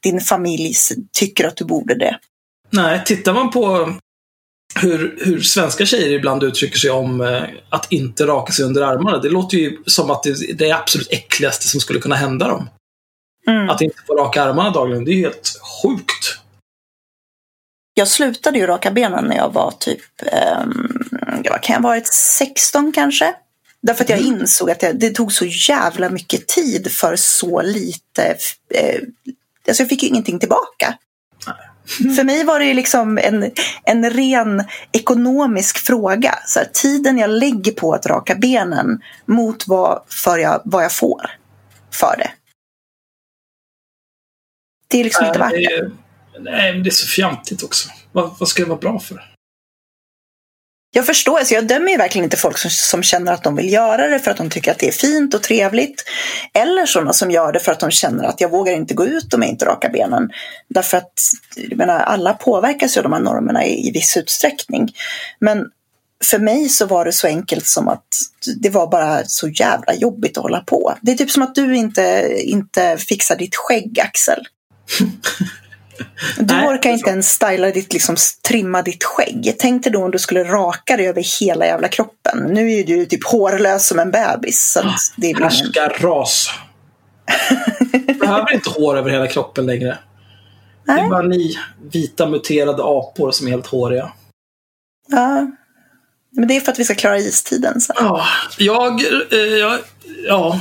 din 0.00 0.20
familj 0.20 0.74
tycker 1.12 1.48
att 1.48 1.57
du 1.57 1.64
borde 1.64 1.94
det. 1.94 2.18
Nej, 2.70 3.03
tittar 3.05 3.35
man 3.35 3.50
på 3.50 3.94
hur, 4.80 5.18
hur 5.20 5.40
svenska 5.40 5.87
tjejer 5.87 6.12
ibland 6.12 6.42
uttrycker 6.42 6.78
sig 6.78 6.90
om 6.90 7.20
eh, 7.20 7.42
att 7.68 7.92
inte 7.92 8.26
raka 8.26 8.52
sig 8.52 8.64
under 8.64 8.82
armarna. 8.82 9.18
Det 9.18 9.28
låter 9.28 9.56
ju 9.56 9.78
som 9.87 10.10
att 10.10 10.22
det, 10.22 10.58
det 10.58 10.70
är 10.70 10.74
absolut 10.74 11.12
äckligaste 11.12 11.68
som 11.68 11.80
skulle 11.80 12.00
kunna 12.00 12.14
hända 12.14 12.48
dem. 12.48 12.68
Mm. 13.46 13.70
Att 13.70 13.80
inte 13.80 13.96
få 14.06 14.14
raka 14.14 14.42
armarna 14.42 14.70
dagligen, 14.70 15.04
det 15.04 15.12
är 15.12 15.16
helt 15.16 15.60
sjukt. 15.82 16.38
Jag 17.94 18.08
slutade 18.08 18.58
ju 18.58 18.66
raka 18.66 18.90
benen 18.90 19.24
när 19.24 19.37
jag 19.37 19.52
var 19.52 19.70
typ, 19.70 20.00
um, 20.62 21.08
vad 21.50 21.62
kan 21.62 21.74
jag 21.74 21.80
ha 21.82 21.88
varit, 21.88 22.06
16 22.06 22.92
kanske? 22.92 23.34
Därför 23.82 24.04
att 24.04 24.10
jag 24.10 24.20
insåg 24.20 24.70
att 24.70 24.82
jag, 24.82 24.98
det 24.98 25.10
tog 25.10 25.32
så 25.32 25.44
jävla 25.44 26.10
mycket 26.10 26.48
tid 26.48 26.92
för 26.92 27.16
så 27.16 27.62
lite. 27.62 28.37
Eh, 28.74 29.00
alltså 29.68 29.82
jag 29.82 29.88
fick 29.88 30.02
ju 30.02 30.08
ingenting 30.08 30.38
tillbaka. 30.38 30.98
För 31.87 32.25
mig 32.25 32.44
var 32.44 32.59
det 32.59 32.66
ju 32.66 32.75
liksom 32.75 33.18
en, 33.18 33.51
en 33.85 34.11
ren 34.11 34.64
ekonomisk 34.92 35.79
fråga. 35.79 36.38
Så 36.47 36.59
här, 36.59 36.68
tiden 36.73 37.18
jag 37.18 37.31
lägger 37.31 37.73
på 37.73 37.92
att 37.92 38.07
raka 38.07 38.35
benen 38.35 39.03
mot 39.27 39.68
vad, 39.68 40.03
för 40.09 40.38
jag, 40.38 40.61
vad 40.64 40.85
jag 40.85 40.92
får 40.92 41.31
för 41.92 42.16
det. 42.18 42.31
Det 44.88 45.01
är 45.01 45.05
liksom 45.05 45.27
inte 45.27 45.38
värt 45.38 45.51
det. 45.51 45.64
är, 45.64 45.90
nej, 46.40 46.73
men 46.73 46.83
det 46.83 46.88
är 46.88 46.92
så 46.92 47.07
fjantigt 47.07 47.62
också. 47.62 47.88
Vad, 48.12 48.37
vad 48.38 48.49
ska 48.49 48.62
det 48.62 48.68
vara 48.68 48.79
bra 48.79 48.99
för? 48.99 49.34
Jag 50.96 51.07
förstår, 51.07 51.38
alltså 51.38 51.54
jag 51.54 51.66
dömer 51.66 51.90
ju 51.90 51.96
verkligen 51.96 52.24
inte 52.24 52.37
folk 52.37 52.59
som, 52.59 52.70
som 52.70 53.02
känner 53.02 53.33
att 53.33 53.42
de 53.42 53.57
vill 53.57 53.72
göra 53.72 54.09
det 54.09 54.18
för 54.18 54.30
att 54.30 54.37
de 54.37 54.50
tycker 54.50 54.70
att 54.70 54.78
det 54.78 54.88
är 54.88 54.92
fint 54.92 55.35
och 55.35 55.42
trevligt. 55.42 56.04
Eller 56.52 56.87
sådana 56.87 57.12
som 57.12 57.30
gör 57.30 57.52
det 57.52 57.61
för 57.61 57.72
att 57.72 57.80
de 57.80 57.90
känner 57.90 58.24
att 58.24 58.40
jag 58.40 58.50
vågar 58.50 58.72
inte 58.72 58.94
gå 58.94 59.07
ut 59.07 59.35
om 59.35 59.42
jag 59.42 59.50
inte 59.50 59.64
rakar 59.64 59.90
benen. 59.90 60.30
Därför 60.68 60.96
att 60.96 61.12
jag 61.57 61.78
menar, 61.78 61.98
alla 61.98 62.35
påverkas 62.35 62.96
ju 62.96 62.98
av 62.98 63.02
de 63.02 63.12
här 63.12 63.20
normerna 63.20 63.64
i, 63.64 63.88
i 63.88 63.90
viss 63.90 64.16
utsträckning. 64.16 64.92
Men 65.38 65.66
för 66.24 66.38
mig 66.38 66.68
så 66.68 66.87
var 66.87 67.04
det 67.04 67.12
så 67.12 67.26
enkelt 67.26 67.66
som 67.66 67.88
att 67.88 68.07
det 68.57 68.70
var 68.70 68.87
bara 68.87 69.24
så 69.24 69.48
jävla 69.48 69.94
jobbigt 69.94 70.37
att 70.37 70.42
hålla 70.42 70.61
på. 70.61 70.94
Det 71.02 71.12
är 71.12 71.16
typ 71.16 71.30
som 71.30 71.42
att 71.42 71.54
du 71.54 71.76
inte, 71.76 72.35
inte 72.37 72.96
fixar 72.98 73.37
ditt 73.37 73.57
skägg, 73.57 74.00
Axel. 74.00 74.42
Du 76.38 76.54
Nej, 76.54 76.68
orkar 76.68 76.90
det 76.90 76.94
inte 76.94 77.11
ens 77.11 77.30
styla 77.30 77.70
ditt, 77.70 77.92
liksom 77.92 78.16
trimma 78.48 78.83
ditt 78.83 79.04
skägg. 79.04 79.54
Tänk 79.59 79.85
dig 79.85 79.92
då 79.92 80.04
om 80.04 80.11
du 80.11 80.18
skulle 80.18 80.44
raka 80.44 80.96
dig 80.96 81.09
över 81.09 81.40
hela 81.40 81.66
jävla 81.66 81.88
kroppen. 81.88 82.38
Nu 82.38 82.72
är 82.72 82.85
du 82.85 83.07
typ 83.07 83.26
hårlös 83.26 83.87
som 83.87 83.98
en 83.98 84.11
bebis. 84.11 84.72
Så 84.72 84.80
att 84.80 85.12
det 85.16 85.30
är 85.30 85.35
väl 85.35 85.42
ingen... 85.42 85.72
Härska-ras. 85.74 86.50
Behöver 88.20 88.52
inte 88.54 88.70
hår 88.70 88.96
över 88.96 89.11
hela 89.11 89.26
kroppen 89.26 89.66
längre. 89.66 89.98
Det 90.87 90.92
Nej. 90.92 91.04
är 91.04 91.09
bara 91.09 91.22
ni 91.22 91.59
vita 91.92 92.26
muterade 92.26 92.83
apor 92.83 93.30
som 93.30 93.46
är 93.46 93.50
helt 93.50 93.66
håriga. 93.66 94.12
Ja. 95.09 95.46
Men 96.30 96.48
det 96.48 96.57
är 96.57 96.61
för 96.61 96.72
att 96.72 96.78
vi 96.78 96.85
ska 96.85 96.94
klara 96.94 97.18
istiden. 97.18 97.80
Så. 97.80 97.92
Ja, 97.96 98.24
jag, 98.59 99.02
eh, 99.33 99.38
jag, 99.38 99.78
ja. 100.26 100.61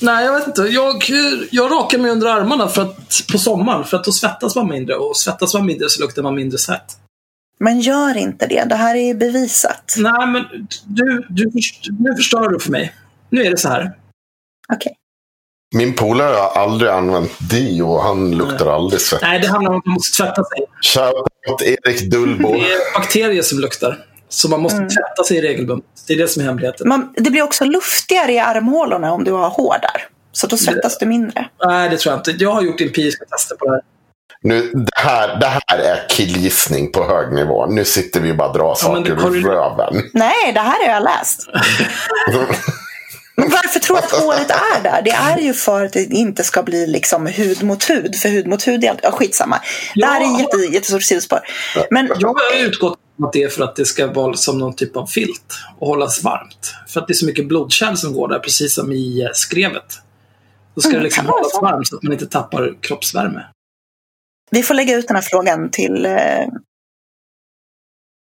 Nej, 0.00 0.24
jag 0.24 0.32
vet 0.32 0.46
inte. 0.46 0.62
Jag, 0.62 1.02
jag 1.50 1.72
rakar 1.72 1.98
mig 1.98 2.10
under 2.10 2.26
armarna 2.26 2.68
för 2.68 2.82
att, 2.82 3.22
på 3.32 3.38
sommaren 3.38 3.84
för 3.84 3.96
att 3.96 4.04
då 4.04 4.12
svettas 4.12 4.56
man 4.56 4.68
mindre. 4.68 4.96
Och 4.96 5.16
svettas 5.16 5.54
man 5.54 5.66
mindre 5.66 5.88
så 5.88 6.02
luktar 6.02 6.22
man 6.22 6.34
mindre 6.34 6.58
svett. 6.58 6.96
Men 7.58 7.80
gör 7.80 8.16
inte 8.16 8.46
det. 8.46 8.64
Det 8.64 8.74
här 8.74 8.94
är 8.94 9.14
bevisat. 9.14 9.94
Nej, 9.98 10.26
men 10.26 10.66
du, 10.84 11.26
du, 11.28 11.50
nu 11.98 12.16
förstör 12.16 12.48
du 12.48 12.60
för 12.60 12.70
mig. 12.70 12.94
Nu 13.30 13.44
är 13.44 13.50
det 13.50 13.56
så 13.56 13.68
här. 13.68 13.92
Okej. 14.72 14.96
Min 15.74 15.94
polare 15.94 16.34
har 16.34 16.62
aldrig 16.62 16.90
använt 16.90 17.50
deo 17.50 17.86
och 17.86 18.02
han 18.02 18.30
luktar 18.30 18.66
aldrig 18.66 19.00
svett. 19.00 19.22
Nej, 19.22 19.40
det 19.40 19.48
handlar 19.48 19.70
om 19.70 19.78
att 19.78 19.86
man 19.86 19.94
måste 19.94 20.16
tvätta 20.16 20.44
sig. 20.44 20.66
Shoutout 20.82 21.62
Erik 21.62 22.10
Dullbo. 22.10 22.52
Det 22.52 22.72
är 22.72 22.94
bakterier 22.94 23.42
som 23.42 23.58
luktar. 23.58 24.04
Så 24.32 24.48
man 24.48 24.60
måste 24.60 24.78
tvätta 24.78 25.24
sig 25.28 25.40
regelbundet. 25.40 25.86
Det 26.06 26.12
är 26.12 26.18
det 26.18 26.28
som 26.28 26.42
är 26.42 26.46
hemligheten. 26.46 26.88
Man, 26.88 27.12
det 27.16 27.30
blir 27.30 27.42
också 27.42 27.64
luftigare 27.64 28.32
i 28.32 28.38
armhålorna 28.38 29.12
om 29.12 29.24
du 29.24 29.32
har 29.32 29.48
hår 29.48 29.76
där. 29.82 30.06
Så 30.32 30.46
då 30.46 30.56
svettas 30.56 30.98
du 30.98 31.06
mindre. 31.06 31.48
Nej, 31.64 31.88
det 31.90 31.96
tror 31.98 32.12
jag 32.12 32.18
inte. 32.20 32.44
Jag 32.44 32.52
har 32.52 32.62
gjort 32.62 32.80
empiriska 32.80 33.24
tester 33.24 33.56
på 33.56 33.64
det 33.64 33.70
här. 33.70 33.80
Nu, 34.42 34.70
det, 34.72 35.00
här, 35.00 35.40
det 35.40 35.46
här 35.46 35.78
är 35.78 36.08
killgissning 36.08 36.92
på 36.92 37.04
hög 37.04 37.32
nivå. 37.34 37.66
Nu 37.66 37.84
sitter 37.84 38.20
vi 38.20 38.32
och 38.32 38.36
bara 38.36 38.52
drar 38.52 38.64
Ja, 38.68 38.74
saker 38.74 39.14
har 39.16 39.36
ur 39.36 39.42
röven. 39.42 40.02
Nej, 40.12 40.52
det 40.54 40.60
här 40.60 40.86
har 40.86 40.92
jag 40.94 41.02
läst. 41.02 41.48
Men 43.36 43.48
varför 43.50 43.80
tror 43.80 43.96
du 43.96 44.02
att 44.02 44.10
håret 44.10 44.50
är 44.50 44.82
där? 44.82 45.02
Det 45.02 45.10
är 45.10 45.38
ju 45.38 45.52
för 45.54 45.84
att 45.84 45.92
det 45.92 46.04
inte 46.04 46.44
ska 46.44 46.62
bli 46.62 46.86
liksom 46.86 47.26
hud 47.26 47.62
mot 47.62 47.90
hud. 47.90 48.16
För 48.16 48.28
hud 48.28 48.46
mot 48.46 48.68
hud 48.68 48.84
är. 48.84 49.00
Ja, 49.02 49.10
skitsamma. 49.12 49.60
Det 49.94 50.06
här 50.06 50.20
är 50.20 50.24
Ja. 50.24 50.40
jätte, 50.40 50.56
jättestort 50.74 51.02
sidospår. 51.02 51.40
Men 51.90 52.10
Jag 52.18 52.28
har 52.28 52.58
utgått 52.64 52.98
att 53.24 53.32
det 53.32 53.42
är 53.42 53.48
för 53.48 53.64
att 53.64 53.76
det 53.76 53.84
ska 53.84 54.06
vara 54.06 54.34
som 54.34 54.58
någon 54.58 54.76
typ 54.76 54.96
av 54.96 55.06
filt 55.06 55.58
och 55.78 55.86
hållas 55.88 56.24
varmt. 56.24 56.74
För 56.88 57.00
att 57.00 57.06
det 57.06 57.12
är 57.12 57.16
så 57.16 57.26
mycket 57.26 57.48
blodkärl 57.48 57.96
som 57.96 58.12
går 58.12 58.28
där, 58.28 58.38
precis 58.38 58.74
som 58.74 58.92
i 58.92 59.22
eh, 59.22 59.28
skrevet. 59.32 59.98
Då 60.74 60.80
ska 60.80 60.90
Mm, 60.90 60.98
det 61.00 61.04
liksom 61.04 61.26
hållas 61.26 61.52
så. 61.52 61.60
varmt 61.60 61.88
så 61.88 61.96
att 61.96 62.02
man 62.02 62.12
inte 62.12 62.26
tappar 62.26 62.74
kroppsvärme. 62.80 63.44
vi 64.50 64.62
får 64.62 64.74
lägga 64.74 64.96
ut 64.96 65.08
den 65.08 65.16
här 65.16 65.22
frågan 65.22 65.70
till... 65.70 66.06
Eh... 66.06 66.46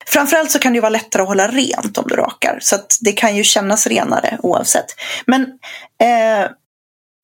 Framförallt 0.07 0.51
så 0.51 0.59
kan 0.59 0.71
det 0.73 0.77
ju 0.77 0.81
vara 0.81 0.89
lättare 0.89 1.21
att 1.21 1.27
hålla 1.27 1.47
rent 1.47 1.97
om 1.97 2.05
du 2.07 2.15
rakar. 2.15 2.59
Så 2.61 2.75
att 2.75 2.97
det 3.01 3.11
kan 3.11 3.35
ju 3.35 3.43
kännas 3.43 3.87
renare 3.87 4.37
oavsett. 4.43 4.85
Men, 5.25 5.41
eh... 6.01 6.49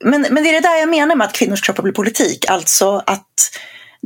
men, 0.04 0.26
men 0.30 0.44
det 0.44 0.50
är 0.50 0.54
det 0.54 0.68
där 0.70 0.80
jag 0.80 0.90
menar 0.90 1.16
med 1.16 1.28
att 1.28 1.34
kvinnors 1.34 1.62
kroppar 1.62 1.84
blir 1.84 1.94
politik. 1.94 2.50
Alltså 2.50 3.04
att 3.06 3.34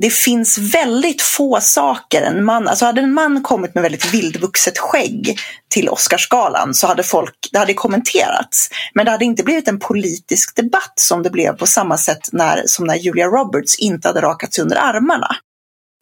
det 0.02 0.10
finns 0.10 0.58
väldigt 0.58 1.22
få 1.22 1.60
saker 1.62 2.22
en 2.22 2.44
man, 2.44 2.68
alltså 2.68 2.86
hade 2.86 3.02
en 3.02 3.14
man 3.14 3.44
kommit 3.44 3.76
med 3.76 3.82
väldigt 3.82 4.14
vildvuxet 4.14 4.78
skägg 4.78 5.40
till 5.70 5.90
Oscarsgalan 5.90 6.74
så 6.74 6.88
hade 6.88 7.04
folk, 7.04 7.50
det 7.52 7.60
hade 7.60 7.74
kommenterats. 7.74 8.70
Men 8.94 9.06
det 9.06 9.12
hade 9.12 9.26
inte 9.26 9.44
blivit 9.44 9.68
en 9.68 9.80
politisk 9.80 10.56
debatt 10.56 10.94
som 10.96 11.24
det 11.24 11.30
blev 11.30 11.58
på 11.58 11.66
samma 11.66 11.98
sätt 11.98 12.30
när, 12.32 12.64
som 12.66 12.86
när 12.86 12.96
Julia 12.96 13.26
Roberts 13.26 13.80
inte 13.80 14.08
hade 14.08 14.22
rakat 14.22 14.54
sig 14.54 14.62
under 14.62 14.78
armarna. 14.78 15.36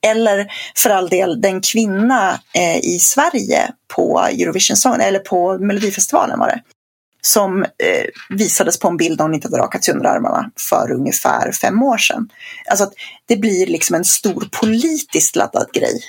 Eller 0.05 0.47
för 0.75 0.89
all 0.89 1.09
del 1.09 1.41
den 1.41 1.61
kvinna 1.61 2.39
eh, 2.53 2.77
i 2.77 2.99
Sverige 2.99 3.71
på 3.95 4.19
Eurovision 4.19 4.77
Song, 4.77 5.01
eller 5.01 5.19
på 5.19 5.57
Melodifestivalen 5.57 6.39
var 6.39 6.47
det 6.47 6.61
som 7.25 7.63
eh, 7.63 8.05
visades 8.29 8.79
på 8.79 8.87
en 8.87 8.97
bild 8.97 9.17
när 9.17 9.25
hon 9.25 9.33
inte 9.33 9.47
hade 9.47 9.57
rakat 9.57 9.83
sig 9.83 9.93
under 9.93 10.09
armarna 10.09 10.51
för 10.59 10.91
ungefär 10.91 11.51
fem 11.51 11.83
år 11.83 11.97
sedan. 11.97 12.29
Alltså 12.69 12.83
att 12.83 12.93
det 13.25 13.37
blir 13.37 13.67
liksom 13.67 13.95
en 13.95 14.05
stor 14.05 14.47
politiskt 14.51 15.35
laddad 15.35 15.67
grej. 15.73 16.01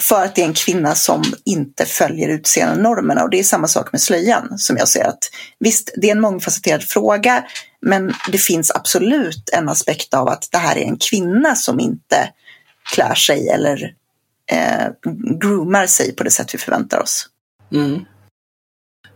För 0.00 0.24
att 0.24 0.34
det 0.34 0.42
är 0.42 0.46
en 0.46 0.54
kvinna 0.54 0.94
som 0.94 1.22
inte 1.44 1.86
följer 1.86 2.28
utseendenormerna 2.28 3.22
och 3.22 3.30
det 3.30 3.38
är 3.38 3.44
samma 3.44 3.68
sak 3.68 3.92
med 3.92 4.00
slöjan 4.00 4.58
som 4.58 4.76
jag 4.76 4.88
ser 4.88 5.04
att 5.04 5.30
visst, 5.58 5.90
det 5.96 6.08
är 6.08 6.12
en 6.12 6.20
mångfacetterad 6.20 6.82
fråga 6.82 7.44
men 7.80 8.14
det 8.28 8.38
finns 8.38 8.70
absolut 8.70 9.50
en 9.52 9.68
aspekt 9.68 10.14
av 10.14 10.28
att 10.28 10.48
det 10.52 10.58
här 10.58 10.76
är 10.76 10.84
en 10.84 10.96
kvinna 10.96 11.54
som 11.54 11.80
inte 11.80 12.32
klär 12.94 13.14
sig 13.14 13.48
eller 13.48 13.94
eh, 14.52 14.86
groomar 15.40 15.86
sig 15.86 16.14
på 16.14 16.24
det 16.24 16.30
sätt 16.30 16.54
vi 16.54 16.58
förväntar 16.58 17.02
oss. 17.02 17.28
Mm. 17.72 18.04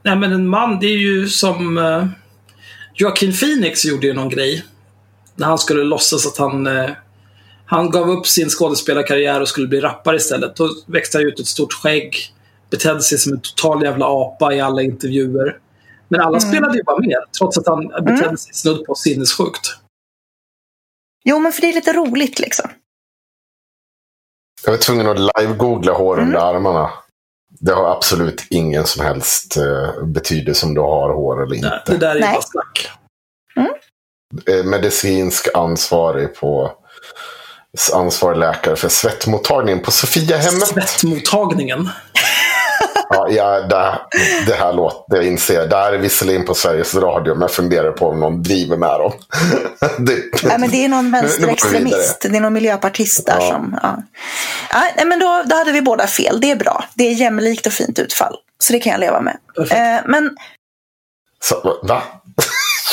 Nej 0.02 0.16
men 0.16 0.32
en 0.32 0.48
man, 0.48 0.78
det 0.80 0.86
är 0.86 0.98
ju 0.98 1.28
som 1.28 1.78
uh, 1.78 2.06
Joaquin 2.94 3.32
Phoenix 3.32 3.84
gjorde 3.84 4.06
ju 4.06 4.12
någon 4.12 4.28
grej. 4.28 4.64
När 5.34 5.46
han 5.46 5.58
skulle 5.58 5.84
låtsas 5.84 6.26
att 6.26 6.38
han 6.38 6.66
uh, 6.66 6.90
han 7.72 7.90
gav 7.90 8.10
upp 8.10 8.26
sin 8.26 8.48
skådespelarkarriär 8.48 9.40
och 9.40 9.48
skulle 9.48 9.66
bli 9.66 9.80
rappare 9.80 10.16
istället. 10.16 10.56
Då 10.56 10.68
växte 10.86 11.18
han 11.18 11.26
ut 11.26 11.40
ett 11.40 11.46
stort 11.46 11.72
skägg. 11.72 12.16
Betedde 12.70 13.02
sig 13.02 13.18
som 13.18 13.32
en 13.32 13.40
total 13.40 13.84
jävla 13.84 14.06
apa 14.06 14.54
i 14.54 14.60
alla 14.60 14.82
intervjuer. 14.82 15.58
Men 16.08 16.20
alla 16.20 16.38
mm. 16.38 16.40
spelade 16.40 16.76
ju 16.76 16.82
bara 16.82 16.98
med, 16.98 17.18
trots 17.38 17.58
att 17.58 17.66
han 17.66 17.90
mm. 17.90 18.04
betedde 18.04 18.38
sig 18.38 18.54
snudd 18.54 18.84
på 18.84 18.94
sinnessjukt. 18.94 19.76
Jo, 21.24 21.38
men 21.38 21.52
för 21.52 21.60
det 21.60 21.68
är 21.68 21.72
lite 21.72 21.92
roligt 21.92 22.38
liksom. 22.38 22.70
Jag 24.64 24.72
var 24.72 24.78
tvungen 24.78 25.06
att 25.06 25.18
live-googla 25.18 25.92
hår 25.92 26.20
under 26.20 26.38
mm. 26.38 26.56
armarna. 26.56 26.90
Det 27.66 27.72
har 27.72 27.92
absolut 27.92 28.46
ingen 28.50 28.84
som 28.84 29.04
helst 29.04 29.56
uh, 29.56 30.04
betydelse 30.04 30.66
om 30.66 30.74
du 30.74 30.80
har 30.80 31.14
hår 31.14 31.42
eller 31.42 31.54
inte. 31.54 31.68
Nej, 31.68 31.80
det 31.86 31.96
där 31.96 32.16
är 32.16 32.20
Nej. 32.20 32.32
bara 32.32 32.42
snack. 32.42 32.90
Mm. 33.56 33.72
Eh, 34.46 34.64
medicinsk 34.64 35.48
ansvarig 35.54 36.34
på 36.34 36.72
ansvarig 37.92 38.38
läkare 38.38 38.76
för 38.76 38.88
svettmottagningen 38.88 39.82
på 39.82 39.90
Sofiahemmet. 39.90 40.68
Svettmottagningen? 40.68 41.88
Ja, 43.12 43.28
ja 43.30 43.60
det, 43.60 43.98
det 44.46 44.54
här 44.54 44.72
låter, 44.72 45.16
jag 45.16 45.24
inser, 45.24 45.66
det 45.66 45.76
här 45.76 45.92
är 45.92 45.98
visserligen 45.98 46.44
på 46.44 46.54
Sveriges 46.54 46.94
Radio, 46.94 47.34
men 47.34 47.40
jag 47.40 47.50
funderar 47.50 47.92
på 47.92 48.08
om 48.08 48.20
någon 48.20 48.42
driver 48.42 48.76
med 48.76 49.00
dem. 49.00 49.12
det, 49.98 50.12
ja, 50.42 50.58
men 50.58 50.70
det 50.70 50.84
är 50.84 50.88
någon 50.88 51.10
vänsterextremist, 51.10 52.20
det 52.20 52.36
är 52.36 52.40
någon 52.40 52.52
miljöpartist 52.52 53.26
där 53.26 53.36
ja. 53.40 53.48
som... 53.48 53.78
Ja. 53.82 54.02
Ja, 54.96 55.04
men 55.04 55.18
då, 55.18 55.42
då 55.46 55.56
hade 55.56 55.72
vi 55.72 55.82
båda 55.82 56.06
fel, 56.06 56.40
det 56.40 56.50
är 56.50 56.56
bra. 56.56 56.84
Det 56.94 57.04
är 57.04 57.12
jämlikt 57.12 57.66
och 57.66 57.72
fint 57.72 57.98
utfall. 57.98 58.36
Så 58.58 58.72
det 58.72 58.78
kan 58.78 58.92
jag 58.92 59.00
leva 59.00 59.20
med. 59.20 59.36
Eh, 59.70 60.00
men... 60.06 60.36
Så, 61.42 61.80
va? 61.82 62.02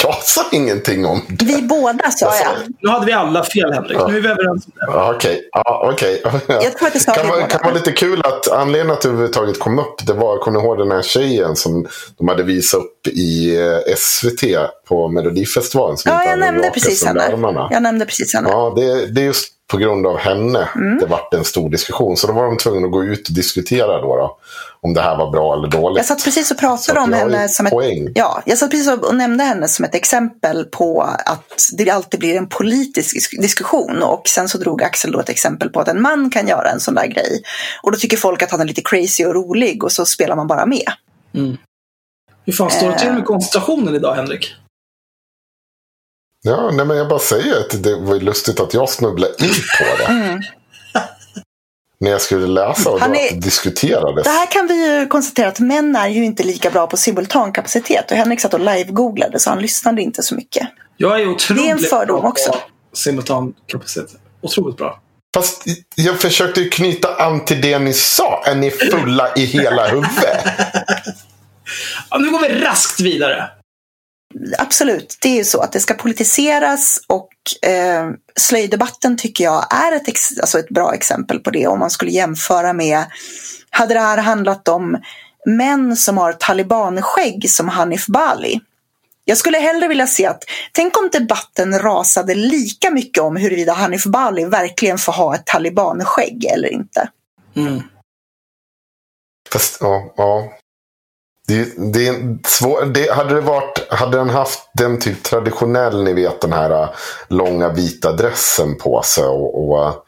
Jag 0.04 0.24
sa 0.24 0.46
ingenting 0.52 1.06
om 1.06 1.22
det. 1.28 1.46
Vi 1.46 1.62
båda 1.62 2.12
sa 2.12 2.26
jag. 2.26 2.54
Nu 2.80 2.90
hade 2.90 3.06
vi 3.06 3.12
alla 3.12 3.44
fel 3.44 3.74
Henrik. 3.74 3.98
Ja. 4.00 4.08
Nu 4.08 4.18
är 4.18 4.22
vi 4.22 4.28
överens 4.28 4.66
om 4.66 4.72
det. 4.76 5.16
Okej. 5.16 5.50
Ja, 5.52 5.92
okay. 5.94 6.20
Jag 6.48 6.78
tror 6.78 6.88
att 6.88 6.94
det 6.94 7.16
kan, 7.16 7.28
vara, 7.28 7.48
kan 7.48 7.62
vara 7.64 7.74
lite 7.74 7.92
kul 7.92 8.22
att 8.26 8.52
anledningen 8.52 8.94
att 8.94 9.02
det 9.02 9.08
överhuvudtaget 9.08 9.60
kom 9.60 9.80
upp. 9.80 10.08
Det 10.08 10.14
var, 10.14 10.38
kommer 10.38 10.60
ni 10.60 10.66
ihåg 10.66 10.78
den 10.78 10.92
här 10.92 11.02
tjejen 11.02 11.56
som 11.56 11.88
de 12.18 12.28
hade 12.28 12.44
visat 12.44 12.80
upp 12.80 13.08
i 13.08 13.58
eh, 13.58 13.96
SVT 13.98 14.44
på 14.88 15.08
Melodifestivalen? 15.08 15.98
Som 15.98 16.12
ja, 16.12 16.24
jag 16.26 16.40
nämnde. 16.40 16.72
Jag 17.72 17.82
nämnde 17.82 18.06
precis 18.06 18.34
henne. 18.36 18.50
Ja, 18.50 18.74
det, 18.76 19.06
det 19.06 19.22
är 19.22 19.26
just 19.26 19.59
på 19.72 19.78
grund 19.78 20.08
av 20.08 20.18
henne 20.18 20.70
mm. 20.76 21.00
det 21.00 21.06
vart 21.06 21.34
en 21.34 21.46
stor 21.46 21.70
diskussion. 21.70 22.18
Så 22.18 22.28
då 22.28 22.34
var 22.34 22.44
de 22.44 22.58
tvungna 22.58 22.86
att 22.86 22.92
gå 22.92 23.04
ut 23.04 23.28
och 23.28 23.34
diskutera 23.34 24.02
då. 24.02 24.16
då 24.16 24.38
om 24.82 24.94
det 24.94 25.02
här 25.02 25.18
var 25.18 25.32
bra 25.32 25.54
eller 25.54 25.68
dåligt. 25.68 25.98
Jag 25.98 26.06
satt 26.06 26.24
precis 26.24 26.52
och 26.52 26.58
pratade 26.58 27.00
om 27.00 27.14
henne 27.14 27.50
som 27.50 27.66
ett, 27.66 27.74
ja, 28.16 28.42
jag 28.46 28.58
satt 28.58 28.72
precis 28.72 28.90
och 28.90 29.16
nämnde 29.16 29.44
henne 29.44 29.68
som 29.68 29.86
ett 29.86 29.96
exempel 29.96 30.66
på 30.66 31.02
att 31.26 31.70
det 31.78 31.90
alltid 31.90 32.20
blir 32.20 32.36
en 32.36 32.48
politisk 32.48 33.42
diskussion. 33.42 34.04
Och 34.04 34.22
sen 34.28 34.50
så 34.50 34.58
drog 34.58 34.84
Axel 34.84 35.12
då 35.12 35.20
ett 35.20 35.30
exempel 35.30 35.70
på 35.70 35.80
att 35.80 35.88
en 35.88 36.02
man 36.02 36.30
kan 36.30 36.48
göra 36.48 36.70
en 36.70 36.80
sån 36.80 36.96
där 36.96 37.08
grej. 37.08 37.42
Och 37.84 37.92
då 37.92 37.98
tycker 37.98 38.18
folk 38.18 38.42
att 38.42 38.52
han 38.52 38.62
är 38.62 38.66
lite 38.66 38.82
crazy 38.82 39.26
och 39.26 39.34
rolig 39.34 39.84
och 39.84 39.92
så 39.92 40.06
spelar 40.06 40.36
man 40.36 40.48
bara 40.48 40.66
med. 40.66 40.92
Mm. 41.36 41.58
Hur 42.46 42.54
fan 42.54 42.72
står 42.72 42.90
det 42.90 43.00
till 43.00 43.12
med 43.12 43.26
koncentrationen 43.26 43.96
idag, 43.96 44.16
Henrik? 44.16 44.56
Ja, 46.42 46.72
nej 46.72 46.86
men 46.86 46.98
jag 46.98 47.08
bara 47.08 47.20
säger 47.20 47.60
att 47.60 47.84
det 47.84 47.96
var 47.96 48.16
lustigt 48.16 48.60
att 48.60 48.74
jag 48.74 48.90
snubblade 48.90 49.34
in 49.40 49.50
på 49.50 49.98
det. 49.98 50.06
Mm. 50.06 50.42
När 52.02 52.12
jag 52.12 52.22
skulle 52.22 52.48
läsa 52.48 52.90
och 52.90 53.02
är, 53.02 53.42
diskuterades. 53.42 54.24
Det 54.24 54.30
här 54.30 54.52
kan 54.52 54.68
vi 54.68 55.00
ju 55.00 55.08
konstatera 55.08 55.48
att 55.48 55.60
män 55.60 55.96
är 55.96 56.08
ju 56.08 56.26
inte 56.26 56.44
lika 56.44 56.70
bra 56.70 56.88
på 56.88 56.98
simultankapacitet. 56.98 58.12
Och 58.12 58.18
Henrik 58.18 58.40
satt 58.42 58.54
och 58.54 58.60
live-googlade 58.60 59.40
så 59.40 59.50
han 59.50 59.62
lyssnade 59.62 60.02
inte 60.02 60.24
så 60.24 60.36
mycket. 60.36 60.68
Jag 60.98 61.22
är 61.22 61.30
otroligt 61.30 61.64
Det 61.64 61.70
är 61.70 61.72
en 61.72 61.80
fördom 61.80 62.26
också. 62.26 62.56
Simultankapacitet. 62.94 64.10
Otroligt 64.42 64.78
bra. 64.78 65.02
Fast 65.36 65.64
jag 65.96 66.20
försökte 66.20 66.62
ju 66.62 66.70
knyta 66.70 67.16
an 67.16 67.46
till 67.46 67.62
det 67.62 67.80
ni 67.80 67.94
sa. 67.94 68.44
Är 68.46 68.56
ni 68.56 68.72
fulla 68.72 69.34
i 69.36 69.46
hela 69.46 69.88
huvudet? 69.88 70.14
ja, 72.10 72.18
nu 72.18 72.32
går 72.32 72.40
vi 72.40 72.62
raskt 72.62 73.00
vidare 73.00 73.50
absolut, 74.58 75.18
det 75.22 75.30
är 75.30 75.36
ju 75.36 75.44
så 75.44 75.62
att 75.62 75.72
det 75.72 75.80
ska 75.80 75.94
politiseras 75.94 77.00
och 77.08 77.30
eh, 77.70 78.10
slöjdebatten 78.36 79.18
tycker 79.18 79.44
jag 79.44 79.74
är 79.74 79.92
ett, 79.92 80.08
alltså 80.42 80.60
ett 80.60 80.70
bra 80.70 80.94
exempel 80.94 81.40
på 81.40 81.52
det. 81.52 81.68
Om 81.68 81.80
man 81.80 81.90
skulle 81.90 82.12
jämföra 82.12 82.74
med, 82.74 83.06
hade 83.70 83.94
det 83.94 84.00
här 84.00 84.18
handlat 84.18 84.68
om 84.68 84.98
män 85.46 85.98
som 85.98 86.18
har 86.18 86.34
talibanskägg 86.34 87.50
som 87.50 87.70
Hanif 87.70 88.08
Bali. 88.08 88.60
Jag 89.26 89.38
skulle 89.38 89.58
hellre 89.58 89.88
vilja 89.88 90.08
se 90.08 90.26
att, 90.26 90.44
tänk 90.72 90.98
om 90.98 91.10
debatten 91.12 91.80
rasade 91.80 92.36
lika 92.36 92.92
mycket 92.92 93.24
om 93.24 93.36
huruvida 93.36 93.74
Hanif 93.74 94.04
Bali 94.04 94.46
verkligen 94.46 94.98
får 94.98 95.14
ha 95.14 95.36
ett 95.36 95.46
talibanskägg 95.46 96.46
eller 96.46 96.74
inte. 96.74 97.10
Mm. 97.56 97.82
Fast, 99.52 99.78
ja, 99.82 100.14
ja, 100.18 100.54
det, 101.50 101.94
det 101.94 102.08
är 102.08 102.38
svår, 102.48 102.86
det, 102.86 103.12
hade, 103.12 103.36
det 103.36 103.42
varit, 103.42 103.88
hade 103.90 104.18
den 104.18 104.30
haft 104.30 104.60
den 104.74 105.00
typ 105.00 105.24
traditionell, 105.24 106.04
ni 106.04 106.14
vet 106.14 106.42
den 106.42 106.54
här 106.54 106.84
äh, 106.84 106.90
långa 107.28 107.70
vita 107.70 108.12
dressen 108.12 108.78
på 108.78 109.02
sig 109.06 109.24
och, 109.24 109.70
och 109.70 110.06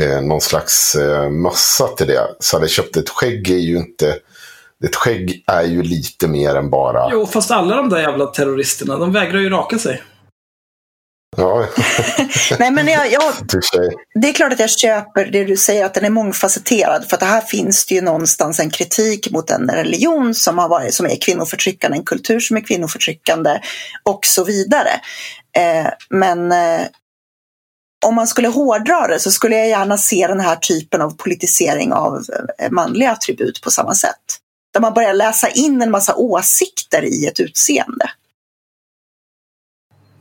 eh, 0.00 0.20
någon 0.20 0.40
slags 0.40 0.94
eh, 0.94 1.30
mössa 1.30 1.86
till 1.86 2.06
det. 2.06 2.26
Så 2.38 2.56
hade 2.56 2.64
jag 2.64 2.70
köpt 2.70 2.96
ett 2.96 3.08
skägg 3.08 3.50
är 3.50 3.56
ju 3.56 3.76
inte 3.76 4.16
ett 4.84 4.96
skägg 4.96 5.44
är 5.46 5.62
ju 5.62 5.82
lite 5.82 6.28
mer 6.28 6.54
än 6.54 6.70
bara... 6.70 7.08
Jo, 7.12 7.26
fast 7.26 7.50
alla 7.50 7.76
de 7.76 7.88
där 7.88 8.00
jävla 8.00 8.26
terroristerna, 8.26 8.98
de 8.98 9.12
vägrar 9.12 9.40
ju 9.40 9.50
raka 9.50 9.78
sig. 9.78 10.02
Ja. 11.36 11.68
Nej, 12.58 12.70
men 12.70 12.86
jag, 12.86 13.12
jag, 13.12 13.34
det 14.14 14.28
är 14.28 14.32
klart 14.32 14.52
att 14.52 14.58
jag 14.58 14.70
köper 14.70 15.24
det 15.24 15.44
du 15.44 15.56
säger, 15.56 15.84
att 15.84 15.94
den 15.94 16.04
är 16.04 16.10
mångfacetterad. 16.10 17.08
För 17.08 17.16
att 17.16 17.22
här 17.22 17.40
finns 17.40 17.86
det 17.86 17.94
ju 17.94 18.00
någonstans 18.00 18.60
en 18.60 18.70
kritik 18.70 19.30
mot 19.30 19.50
en 19.50 19.70
religion 19.70 20.34
som, 20.34 20.58
har 20.58 20.68
varit, 20.68 20.94
som 20.94 21.06
är 21.06 21.16
kvinnoförtryckande, 21.16 21.98
en 21.98 22.04
kultur 22.04 22.40
som 22.40 22.56
är 22.56 22.60
kvinnoförtryckande 22.60 23.60
och 24.02 24.26
så 24.26 24.44
vidare. 24.44 24.90
Eh, 25.56 25.92
men 26.10 26.52
eh, 26.52 26.86
om 28.06 28.14
man 28.14 28.26
skulle 28.26 28.48
hårdra 28.48 29.06
det 29.06 29.20
så 29.20 29.30
skulle 29.30 29.56
jag 29.56 29.68
gärna 29.68 29.98
se 29.98 30.26
den 30.26 30.40
här 30.40 30.56
typen 30.56 31.02
av 31.02 31.16
politisering 31.16 31.92
av 31.92 32.24
eh, 32.58 32.70
manliga 32.70 33.10
attribut 33.10 33.60
på 33.62 33.70
samma 33.70 33.94
sätt. 33.94 34.38
Där 34.72 34.80
man 34.80 34.94
börjar 34.94 35.14
läsa 35.14 35.48
in 35.48 35.82
en 35.82 35.90
massa 35.90 36.14
åsikter 36.14 37.04
i 37.04 37.26
ett 37.26 37.40
utseende. 37.40 38.10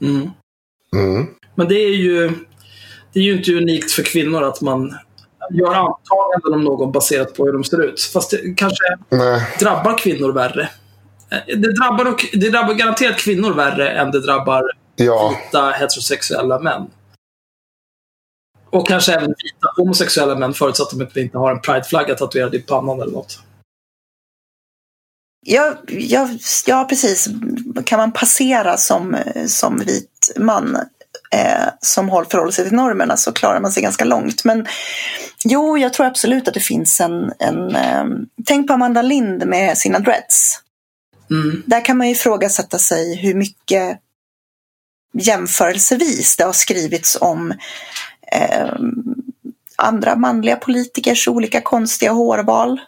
Mm. 0.02 0.32
Mm. 0.96 1.28
Men 1.56 1.68
det 1.68 1.76
är 1.76 1.96
ju 1.96 2.32
det 3.14 3.20
är 3.20 3.24
ju 3.24 3.38
inte 3.38 3.54
unikt 3.54 3.92
för 3.92 4.04
kvinnor 4.04 4.44
att 4.44 4.62
man 4.62 4.98
gör 5.52 5.74
antaganden 5.74 6.54
om 6.54 6.64
någon 6.64 6.92
baserat 6.92 7.34
på 7.34 7.46
hur 7.46 7.54
de 7.54 7.64
ser 7.64 7.84
ut. 7.84 8.02
Fast 8.02 8.32
det 8.32 8.54
kanske 8.58 8.84
Nej. 9.10 9.56
drabbar 9.60 9.98
kvinnor 9.98 10.32
värre. 10.32 10.70
Eh, 11.32 11.58
det 11.58 11.74
drabbar, 11.74 12.16
det 12.34 12.50
drabbar 12.50 12.74
garanterat 12.74 13.18
kvinnor 13.18 13.54
värre 13.54 13.90
än 13.90 14.12
det 14.12 14.22
drabbar 14.22 14.64
ja. 14.96 15.38
vita 15.46 15.70
heterosexuella 15.70 16.60
män. 16.60 16.88
Och 18.70 18.88
kanske 18.88 19.14
även 19.14 19.30
vita 19.30 19.74
homosexuella 19.78 20.36
män 20.36 20.54
förutsatt 20.54 20.94
att 20.94 21.14
de 21.14 21.22
inte 21.22 21.38
har 21.38 21.52
en 21.52 21.62
prideflagga 21.62 22.16
tatuerad 22.16 22.56
i 22.56 22.60
pannan 22.60 23.02
eller 23.02 23.12
något. 23.12 23.40
Ja, 25.42 25.76
ja, 25.88 26.30
ja, 26.66 26.86
precis. 26.90 27.28
Kan 27.86 28.00
man 28.00 28.12
passera 28.12 28.78
som, 28.78 29.18
som 29.48 29.80
vit 29.80 30.32
man 30.38 30.76
eh, 31.32 31.68
som 31.80 32.08
förhåller 32.08 32.52
sig 32.52 32.66
till 32.66 32.78
normerna 32.78 33.18
så 33.18 33.32
klarar 33.32 33.60
man 33.60 33.72
sig 33.72 33.84
ganska 33.84 34.06
långt. 34.06 34.44
Men 34.44 34.68
jo, 35.44 35.78
jag 35.78 35.94
tror 35.94 36.06
absolut 36.06 36.48
att 36.48 36.54
det 36.54 36.60
finns 36.60 37.02
en... 37.02 37.34
en 37.40 37.76
eh, 37.76 38.06
tänk 38.46 38.68
på 38.68 38.74
Amanda 38.74 39.02
Lind 39.02 39.46
med 39.46 39.78
sina 39.78 40.00
dreads. 40.00 40.60
Mm. 41.30 41.64
Där 41.66 41.86
kan 41.86 41.98
man 41.98 42.08
ju 42.08 42.14
ifrågasätta 42.14 42.80
sig 42.80 43.16
hur 43.16 43.34
mycket 43.34 44.00
jämförelsevis 45.14 46.38
det 46.38 46.44
har 46.44 46.54
skrivits 46.54 47.18
om 47.22 47.54
eh, 48.32 48.74
andra 49.76 50.16
manliga 50.16 50.56
politikers 50.56 51.28
olika 51.28 51.62
konstiga 51.62 52.12
hårval. 52.12 52.82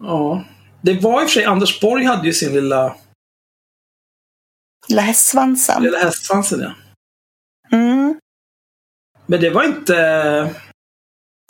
Ja, 0.00 0.44
Det 0.84 0.94
var 1.00 1.22
i 1.22 1.24
och 1.24 1.28
för 1.28 1.34
sig, 1.34 1.44
Anders 1.44 1.80
Borg 1.80 2.04
hade 2.04 2.26
ju 2.26 2.32
sin 2.32 2.52
lilla, 2.52 2.96
Lilla 4.88 5.02
hästsvansen. 5.02 5.82
lilla 5.82 5.98
hästsvansen 5.98 6.60
ja. 6.60 6.74
Mm. 7.76 8.20
Men 9.26 9.40
det 9.40 9.50
var 9.50 9.64
inte... 9.64 9.94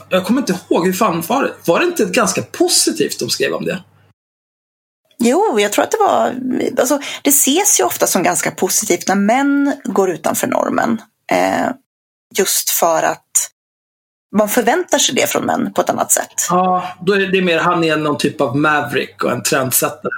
Jag 0.08 0.26
kommer 0.26 0.40
inte 0.40 0.58
ihåg, 0.68 0.86
hur 0.86 0.92
fan 0.92 1.20
var 1.20 1.42
det? 1.42 1.54
Var 1.66 1.80
det 1.80 1.86
inte 1.86 2.04
ganska 2.04 2.42
positivt 2.42 3.18
de 3.20 3.30
skrev 3.30 3.52
om 3.52 3.64
det? 3.64 3.84
Jo, 5.18 5.60
jag 5.60 5.72
tror 5.72 5.84
att 5.84 5.90
det 5.90 5.98
var... 5.98 6.34
Alltså, 6.78 7.00
det 7.22 7.30
ses 7.30 7.80
ju 7.80 7.84
ofta 7.84 8.06
som 8.06 8.22
ganska 8.22 8.50
positivt 8.50 9.08
när 9.08 9.14
män 9.14 9.80
går 9.84 10.10
utanför 10.10 10.46
normen. 10.46 11.00
Eh, 11.32 11.70
just 12.38 12.70
för 12.70 13.02
att 13.02 13.50
man 14.34 14.48
förväntar 14.48 14.98
sig 14.98 15.14
det 15.14 15.30
från 15.30 15.46
män 15.46 15.72
på 15.72 15.80
ett 15.80 15.90
annat 15.90 16.12
sätt. 16.12 16.34
Ja, 16.50 16.84
då 17.00 17.12
är 17.12 17.26
det 17.26 17.42
mer 17.42 17.58
han 17.58 17.84
är 17.84 17.96
någon 17.96 18.18
typ 18.18 18.40
av 18.40 18.56
maverick 18.56 19.24
och 19.24 19.32
en 19.32 19.42
trendsättare. 19.42 20.12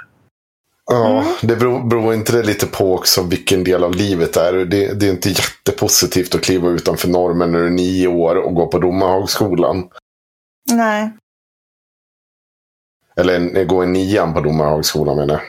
Ja, 0.85 1.25
det 1.41 1.55
beror, 1.55 1.89
beror 1.89 2.13
inte 2.13 2.31
det 2.31 2.43
lite 2.43 2.67
på 2.67 2.95
också 2.95 3.23
vilken 3.23 3.63
del 3.63 3.83
av 3.83 3.95
livet 3.95 4.33
det 4.33 4.41
är. 4.41 4.53
Det, 4.53 4.93
det 4.93 5.07
är 5.07 5.11
inte 5.11 5.29
jättepositivt 5.29 6.35
att 6.35 6.41
kliva 6.41 6.69
utanför 6.69 7.07
normen 7.07 7.51
när 7.51 7.59
du 7.59 7.65
är 7.65 7.69
nio 7.69 8.07
år 8.07 8.35
och 8.35 8.55
gå 8.55 8.67
på 8.67 8.79
domarhögskolan. 8.79 9.89
Nej. 10.71 11.11
Eller 13.15 13.63
gå 13.63 13.83
i 13.83 13.87
nian 13.87 14.33
på 14.33 14.41
domarhögskolan 14.41 15.17
menar 15.17 15.33
jag. 15.33 15.41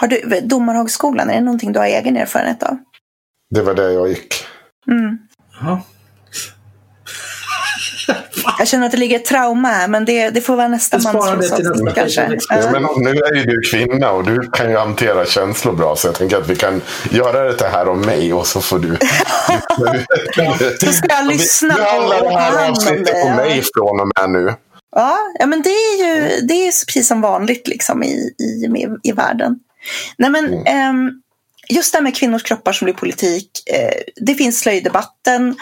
Har 0.00 0.08
du, 0.08 0.40
domarhögskolan, 0.40 1.30
är 1.30 1.34
det 1.34 1.40
någonting 1.40 1.72
du 1.72 1.78
har 1.78 1.86
egen 1.86 2.16
erfarenhet 2.16 2.62
av? 2.62 2.76
Det 3.50 3.62
var 3.62 3.74
där 3.74 3.90
jag 3.90 4.08
gick. 4.08 4.34
Mm. 4.86 5.18
Ja. 5.60 5.82
Jag 8.58 8.68
känner 8.68 8.86
att 8.86 8.92
det 8.92 8.98
ligger 8.98 9.16
ett 9.16 9.24
trauma 9.24 9.68
här, 9.68 9.88
men 9.88 10.04
det, 10.04 10.30
det 10.30 10.40
får 10.40 10.56
vara 10.56 10.68
nästa 10.68 10.96
nästa 10.96 11.56
kanske. 11.94 12.38
Ja, 12.48 12.70
men 12.72 12.82
nu 12.96 13.10
är 13.10 13.34
ju 13.34 13.42
du 13.44 13.60
kvinna 13.70 14.10
och 14.10 14.24
du 14.24 14.50
kan 14.52 14.70
ju 14.70 14.76
hantera 14.76 15.26
känslor 15.26 15.72
bra. 15.72 15.96
Så 15.96 16.08
jag 16.08 16.14
tänker 16.14 16.36
att 16.36 16.48
vi 16.48 16.56
kan 16.56 16.82
göra 17.10 17.52
det 17.52 17.68
här 17.68 17.88
om 17.88 18.00
mig 18.00 18.32
och 18.32 18.46
så 18.46 18.60
får 18.60 18.78
du... 18.78 18.96
Så 20.86 20.92
ska 20.92 21.06
jag 21.08 21.26
lyssna 21.26 21.74
Nu 21.74 21.82
på 21.82 21.88
handlar 21.90 22.22
det 22.22 22.38
här 22.38 22.70
avsnittet 22.70 23.14
om 23.24 23.28
ja. 23.28 23.36
mig 23.36 23.62
från 23.74 24.00
och 24.00 24.10
med 24.16 24.30
nu. 24.30 24.54
Ja, 24.96 25.16
ja 25.38 25.46
men 25.46 25.62
det 25.62 25.70
är 25.70 26.04
ju 26.04 26.40
det 26.40 26.54
är 26.54 26.86
precis 26.86 27.08
som 27.08 27.20
vanligt 27.20 27.68
liksom 27.68 28.02
i, 28.02 28.34
i, 28.38 28.86
i 29.02 29.12
världen. 29.12 29.58
Nej, 30.16 30.30
men, 30.30 30.46
Mm. 30.46 30.66
ehm, 30.66 31.10
just 31.68 31.92
det 31.92 31.96
här 31.98 32.02
med 32.02 32.16
kvinnors 32.16 32.42
kroppar 32.42 32.72
som 32.72 32.84
blir 32.84 32.94
politik. 32.94 33.50
Eh, 33.66 34.02
det 34.16 34.34
finns 34.34 34.60
slöjdebatten. 34.60 35.56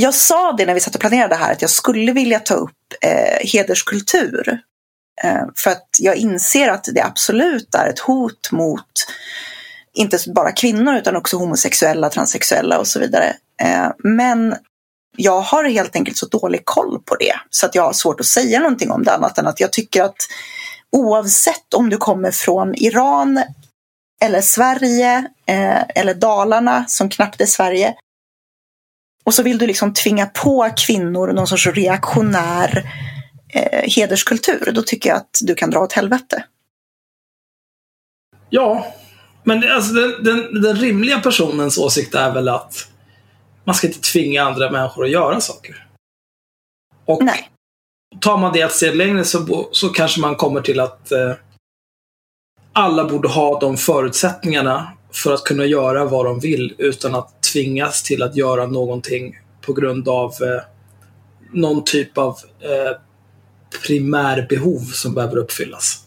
Jag 0.00 0.14
sa 0.14 0.52
det 0.52 0.66
när 0.66 0.74
vi 0.74 0.80
satt 0.80 0.94
och 0.94 1.00
planerade 1.00 1.34
det 1.34 1.38
här 1.38 1.52
att 1.52 1.62
jag 1.62 1.70
skulle 1.70 2.12
vilja 2.12 2.40
ta 2.40 2.54
upp 2.54 2.94
eh, 3.00 3.48
hederskultur. 3.52 4.60
Eh, 5.22 5.42
för 5.56 5.70
att 5.70 5.88
jag 5.98 6.16
inser 6.16 6.68
att 6.68 6.84
det 6.94 7.02
absolut 7.02 7.74
är 7.74 7.88
ett 7.88 7.98
hot 7.98 8.52
mot 8.52 9.06
inte 9.94 10.18
bara 10.34 10.52
kvinnor 10.52 10.94
utan 10.94 11.16
också 11.16 11.36
homosexuella, 11.36 12.10
transsexuella 12.10 12.78
och 12.78 12.86
så 12.86 13.00
vidare. 13.00 13.36
Eh, 13.62 13.88
men 13.98 14.56
jag 15.16 15.40
har 15.40 15.64
helt 15.64 15.96
enkelt 15.96 16.16
så 16.16 16.26
dålig 16.26 16.64
koll 16.64 17.02
på 17.04 17.14
det 17.14 17.34
så 17.50 17.66
att 17.66 17.74
jag 17.74 17.82
har 17.82 17.92
svårt 17.92 18.20
att 18.20 18.26
säga 18.26 18.60
någonting 18.60 18.90
om 18.90 19.04
det 19.04 19.12
annat 19.12 19.38
än 19.38 19.46
att 19.46 19.60
jag 19.60 19.72
tycker 19.72 20.02
att 20.02 20.16
oavsett 20.92 21.74
om 21.74 21.90
du 21.90 21.96
kommer 21.96 22.30
från 22.30 22.74
Iran 22.74 23.42
eller 24.22 24.40
Sverige 24.40 25.28
eh, 25.46 25.82
eller 25.94 26.14
Dalarna 26.14 26.84
som 26.88 27.08
knappt 27.08 27.40
är 27.40 27.46
Sverige 27.46 27.94
och 29.28 29.34
så 29.34 29.42
vill 29.42 29.58
du 29.58 29.66
liksom 29.66 29.94
tvinga 29.94 30.26
på 30.26 30.70
kvinnor 30.76 31.32
någon 31.32 31.46
sorts 31.46 31.66
reaktionär 31.66 32.92
eh, 33.48 33.90
hederskultur, 33.96 34.72
då 34.74 34.82
tycker 34.82 35.10
jag 35.10 35.16
att 35.16 35.38
du 35.42 35.54
kan 35.54 35.70
dra 35.70 35.80
åt 35.80 35.92
helvete. 35.92 36.44
Ja, 38.50 38.94
men 39.44 39.60
det- 39.60 39.74
alltså, 39.74 39.92
den, 39.92 40.24
den, 40.24 40.62
den 40.62 40.76
rimliga 40.76 41.20
personens 41.20 41.78
åsikt 41.78 42.14
är 42.14 42.32
väl 42.34 42.48
att 42.48 42.88
man 43.64 43.74
ska 43.74 43.86
inte 43.86 44.00
tvinga 44.00 44.42
andra 44.42 44.70
människor 44.70 45.04
att 45.04 45.10
göra 45.10 45.40
saker. 45.40 45.86
Och 47.04 47.24
Nej. 47.24 47.50
tar 48.20 48.38
man 48.38 48.52
det 48.52 48.60
ett 48.60 48.72
steg 48.72 48.96
längre 48.96 49.24
så, 49.24 49.68
så 49.72 49.88
kanske 49.88 50.20
man 50.20 50.36
kommer 50.36 50.60
till 50.60 50.80
att 50.80 51.12
eh, 51.12 51.32
alla 52.72 53.04
borde 53.04 53.28
ha 53.28 53.60
de 53.60 53.76
förutsättningarna 53.76 54.92
för 55.12 55.34
att 55.34 55.44
kunna 55.44 55.64
göra 55.64 56.04
vad 56.04 56.26
de 56.26 56.40
vill 56.40 56.74
utan 56.78 57.14
att 57.14 57.37
tvingas 57.52 58.02
till 58.02 58.22
att 58.22 58.36
göra 58.36 58.66
någonting 58.66 59.38
på 59.60 59.72
grund 59.72 60.08
av 60.08 60.30
eh, 60.42 60.62
någon 61.52 61.84
typ 61.84 62.18
av 62.18 62.38
eh, 62.60 63.00
primärbehov 63.86 64.80
som 64.80 65.14
behöver 65.14 65.36
uppfyllas. 65.36 66.04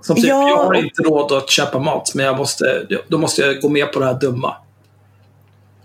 Som 0.00 0.16
typ, 0.16 0.24
Ja, 0.24 0.48
jag 0.48 0.56
har 0.56 0.74
inte 0.74 1.02
råd 1.02 1.32
att 1.32 1.50
köpa 1.50 1.78
mat, 1.78 2.14
men 2.14 2.26
jag 2.26 2.36
måste, 2.36 2.86
då 3.08 3.18
måste 3.18 3.42
jag 3.42 3.60
gå 3.60 3.68
med 3.68 3.92
på 3.92 3.98
det 3.98 4.06
här 4.06 4.20
dumma. 4.20 4.56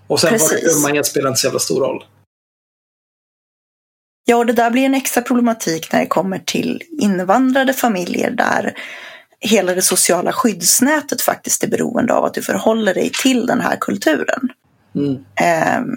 Och 0.07 0.19
sen 0.19 0.31
var 0.31 0.37
det 0.37 0.55
Precis. 0.55 0.83
dumma 0.83 0.97
är 0.97 1.03
spelar 1.03 1.29
inte 1.29 1.39
så 1.39 1.47
jävla 1.47 1.59
stor 1.59 1.79
roll. 1.79 2.03
Ja, 4.25 4.35
och 4.35 4.45
det 4.45 4.53
där 4.53 4.71
blir 4.71 4.85
en 4.85 4.93
extra 4.93 5.21
problematik 5.23 5.91
när 5.91 5.99
det 5.99 6.07
kommer 6.07 6.39
till 6.39 6.83
invandrade 7.01 7.73
familjer 7.73 8.31
där 8.31 8.73
hela 9.43 9.75
det 9.75 9.81
sociala 9.81 10.33
skyddsnätet 10.33 11.21
faktiskt 11.21 11.63
är 11.63 11.67
beroende 11.67 12.13
av 12.13 12.25
att 12.25 12.33
du 12.33 12.41
förhåller 12.41 12.93
dig 12.93 13.11
till 13.23 13.45
den 13.45 13.61
här 13.61 13.77
kulturen. 13.79 14.49
Mm. 14.95 15.17
Ehm, 15.35 15.95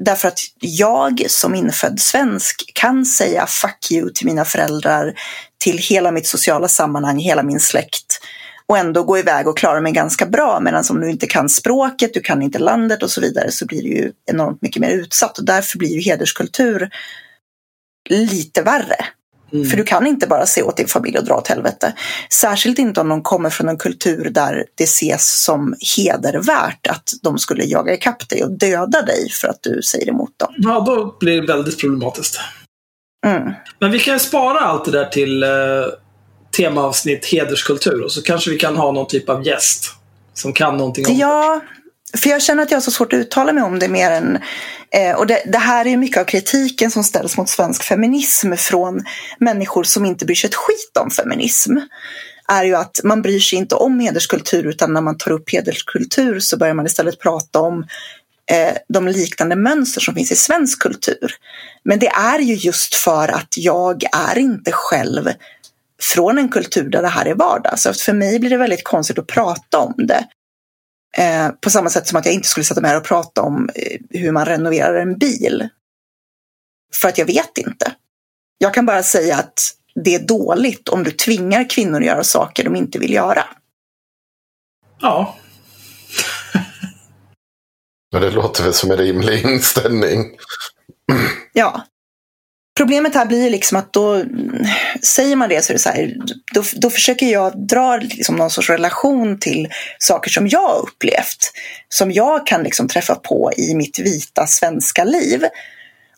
därför 0.00 0.28
att 0.28 0.38
jag 0.60 1.24
som 1.28 1.54
infödd 1.54 2.00
svensk 2.00 2.72
kan 2.74 3.04
säga 3.04 3.46
fuck 3.46 3.92
you 3.92 4.10
till 4.14 4.26
mina 4.26 4.44
föräldrar, 4.44 5.14
till 5.58 5.78
hela 5.78 6.10
mitt 6.12 6.26
sociala 6.26 6.68
sammanhang, 6.68 7.18
hela 7.18 7.42
min 7.42 7.60
släkt 7.60 8.20
och 8.66 8.78
ändå 8.78 9.02
gå 9.02 9.18
iväg 9.18 9.48
och 9.48 9.58
klara 9.58 9.80
mig 9.80 9.92
ganska 9.92 10.26
bra. 10.26 10.60
Medan 10.60 10.84
om 10.90 11.00
du 11.00 11.10
inte 11.10 11.26
kan 11.26 11.48
språket, 11.48 12.14
du 12.14 12.20
kan 12.20 12.42
inte 12.42 12.58
landet 12.58 13.02
och 13.02 13.10
så 13.10 13.20
vidare 13.20 13.52
så 13.52 13.66
blir 13.66 13.82
du 13.82 13.88
ju 13.88 14.12
enormt 14.26 14.62
mycket 14.62 14.80
mer 14.80 14.90
utsatt 14.90 15.38
och 15.38 15.44
därför 15.44 15.78
blir 15.78 15.88
ju 15.88 16.00
hederskultur 16.00 16.90
lite 18.08 18.62
värre. 18.62 18.96
Mm. 19.52 19.70
För 19.70 19.76
du 19.76 19.84
kan 19.84 20.06
inte 20.06 20.26
bara 20.26 20.46
se 20.46 20.62
åt 20.62 20.76
din 20.76 20.86
familj 20.86 21.18
och 21.18 21.24
dra 21.24 21.34
åt 21.34 21.48
helvete. 21.48 21.92
Särskilt 22.30 22.78
inte 22.78 23.00
om 23.00 23.08
de 23.08 23.22
kommer 23.22 23.50
från 23.50 23.68
en 23.68 23.76
kultur 23.76 24.30
där 24.30 24.64
det 24.74 24.84
ses 24.84 25.44
som 25.44 25.74
hedervärt 25.96 26.86
att 26.86 27.12
de 27.22 27.38
skulle 27.38 27.64
jaga 27.64 27.94
ikapp 27.94 28.28
dig 28.28 28.44
och 28.44 28.50
döda 28.50 29.02
dig 29.02 29.30
för 29.30 29.48
att 29.48 29.62
du 29.62 29.82
säger 29.82 30.08
emot 30.08 30.30
dem. 30.36 30.54
Ja, 30.56 30.80
då 30.80 31.16
blir 31.20 31.40
det 31.40 31.46
väldigt 31.46 31.80
problematiskt. 31.80 32.40
Mm. 33.26 33.52
Men 33.78 33.90
vi 33.90 33.98
kan 33.98 34.14
ju 34.14 34.18
spara 34.18 34.58
allt 34.58 34.84
det 34.84 34.90
där 34.90 35.04
till 35.04 35.42
eh, 35.42 35.48
temaavsnitt 36.56 37.26
hederskultur 37.26 38.04
och 38.04 38.12
så 38.12 38.22
kanske 38.22 38.50
vi 38.50 38.58
kan 38.58 38.76
ha 38.76 38.92
någon 38.92 39.06
typ 39.06 39.28
av 39.28 39.46
gäst 39.46 39.94
som 40.34 40.52
kan 40.52 40.76
någonting 40.76 41.06
om 41.06 41.12
det. 41.12 41.18
För 42.14 42.30
jag 42.30 42.42
känner 42.42 42.62
att 42.62 42.70
jag 42.70 42.76
har 42.76 42.82
så 42.82 42.90
svårt 42.90 43.12
att 43.12 43.18
uttala 43.18 43.52
mig 43.52 43.62
om 43.62 43.78
det 43.78 43.88
mer 43.88 44.10
än... 44.10 44.38
Eh, 44.90 45.16
och 45.16 45.26
det, 45.26 45.42
det 45.46 45.58
här 45.58 45.84
är 45.84 45.90
ju 45.90 45.96
mycket 45.96 46.20
av 46.20 46.24
kritiken 46.24 46.90
som 46.90 47.04
ställs 47.04 47.36
mot 47.36 47.48
svensk 47.48 47.82
feminism 47.82 48.52
från 48.56 49.04
människor 49.38 49.84
som 49.84 50.06
inte 50.06 50.24
bryr 50.24 50.36
sig 50.36 50.48
ett 50.48 50.54
skit 50.54 50.96
om 51.00 51.10
feminism. 51.10 51.76
Är 52.48 52.64
ju 52.64 52.74
att 52.74 53.00
man 53.04 53.22
bryr 53.22 53.40
sig 53.40 53.58
inte 53.58 53.74
om 53.74 54.00
hederskultur 54.00 54.66
utan 54.66 54.92
när 54.92 55.00
man 55.00 55.18
tar 55.18 55.30
upp 55.30 55.52
hederskultur 55.52 56.40
så 56.40 56.56
börjar 56.56 56.74
man 56.74 56.86
istället 56.86 57.20
prata 57.20 57.60
om 57.60 57.86
eh, 58.50 58.76
de 58.88 59.08
liknande 59.08 59.56
mönster 59.56 60.00
som 60.00 60.14
finns 60.14 60.32
i 60.32 60.36
svensk 60.36 60.82
kultur. 60.82 61.34
Men 61.84 61.98
det 61.98 62.08
är 62.08 62.38
ju 62.38 62.54
just 62.54 62.94
för 62.94 63.28
att 63.28 63.54
jag 63.56 64.04
är 64.12 64.38
inte 64.38 64.72
själv 64.72 65.28
från 66.02 66.38
en 66.38 66.48
kultur 66.48 66.90
där 66.90 67.02
det 67.02 67.08
här 67.08 67.26
är 67.26 67.34
vardag. 67.34 67.78
Så 67.78 67.92
för 67.92 68.12
mig 68.12 68.38
blir 68.38 68.50
det 68.50 68.56
väldigt 68.56 68.84
konstigt 68.84 69.18
att 69.18 69.26
prata 69.26 69.78
om 69.78 69.94
det. 69.96 70.24
Eh, 71.18 71.48
på 71.48 71.70
samma 71.70 71.90
sätt 71.90 72.06
som 72.06 72.18
att 72.18 72.26
jag 72.26 72.34
inte 72.34 72.48
skulle 72.48 72.64
sätta 72.64 72.80
mig 72.80 72.90
här 72.90 72.98
och 72.98 73.04
prata 73.04 73.42
om 73.42 73.70
eh, 73.74 74.00
hur 74.10 74.32
man 74.32 74.46
renoverar 74.46 74.94
en 74.94 75.18
bil. 75.18 75.68
För 76.94 77.08
att 77.08 77.18
jag 77.18 77.26
vet 77.26 77.58
inte. 77.58 77.92
Jag 78.58 78.74
kan 78.74 78.86
bara 78.86 79.02
säga 79.02 79.36
att 79.36 79.60
det 80.04 80.14
är 80.14 80.26
dåligt 80.26 80.88
om 80.88 81.04
du 81.04 81.10
tvingar 81.10 81.70
kvinnor 81.70 82.00
att 82.00 82.06
göra 82.06 82.24
saker 82.24 82.64
de 82.64 82.76
inte 82.76 82.98
vill 82.98 83.12
göra. 83.12 83.44
Ja, 85.00 85.36
Men 88.12 88.22
det 88.22 88.30
låter 88.30 88.64
väl 88.64 88.72
som 88.72 88.90
en 88.90 88.96
rimlig 88.96 89.44
inställning. 89.44 90.36
Ja. 91.52 91.84
Problemet 92.76 93.14
här 93.14 93.26
blir 93.26 93.50
liksom 93.50 93.78
att 93.78 93.92
då 93.92 94.24
säger 95.02 95.36
man 95.36 95.48
det 95.48 95.64
så 95.64 95.72
är 95.72 95.74
det 95.74 95.80
så 95.80 95.88
här, 95.88 96.14
då, 96.54 96.62
då 96.76 96.90
försöker 96.90 97.26
jag 97.26 97.66
dra 97.66 97.96
liksom 97.96 98.36
någon 98.36 98.50
sorts 98.50 98.70
relation 98.70 99.38
till 99.38 99.68
saker 99.98 100.30
som 100.30 100.48
jag 100.48 100.68
har 100.68 100.78
upplevt. 100.78 101.52
Som 101.88 102.12
jag 102.12 102.46
kan 102.46 102.62
liksom 102.62 102.88
träffa 102.88 103.14
på 103.14 103.52
i 103.56 103.74
mitt 103.74 103.98
vita 103.98 104.46
svenska 104.46 105.04
liv. 105.04 105.44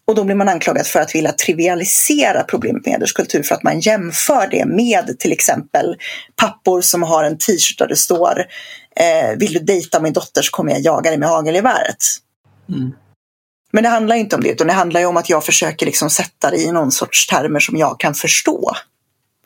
Och 0.04 0.14
då 0.14 0.24
blir 0.24 0.36
man 0.36 0.48
anklagad 0.48 0.86
för 0.86 1.00
att 1.00 1.14
vilja 1.14 1.32
trivialisera 1.32 2.42
problemet 2.42 2.86
med 2.86 2.92
hederskultur 2.92 3.42
för 3.42 3.54
att 3.54 3.62
man 3.62 3.80
jämför 3.80 4.48
det 4.50 4.64
med 4.64 5.18
till 5.18 5.32
exempel 5.32 5.96
pappor 6.36 6.80
som 6.80 7.02
har 7.02 7.24
en 7.24 7.38
t-shirt 7.38 7.78
där 7.78 7.88
det 7.88 7.96
står 7.96 8.46
eh, 8.96 9.38
Vill 9.38 9.52
du 9.52 9.58
dejta 9.58 10.00
min 10.00 10.12
dotter 10.12 10.42
så 10.42 10.50
kommer 10.50 10.72
jag 10.72 10.80
jaga 10.80 11.10
dig 11.10 11.18
med 11.18 11.28
hagelgeväret. 11.28 12.04
Mm. 12.68 12.92
Men 13.72 13.84
det 13.84 13.90
handlar 13.90 14.16
inte 14.16 14.36
om 14.36 14.42
det, 14.42 14.48
utan 14.48 14.66
det 14.66 14.72
handlar 14.72 15.00
ju 15.00 15.06
om 15.06 15.16
att 15.16 15.30
jag 15.30 15.44
försöker 15.44 15.86
liksom 15.86 16.10
sätta 16.10 16.50
det 16.50 16.56
i 16.56 16.72
någon 16.72 16.92
sorts 16.92 17.26
termer 17.26 17.60
som 17.60 17.76
jag 17.76 18.00
kan 18.00 18.14
förstå. 18.14 18.72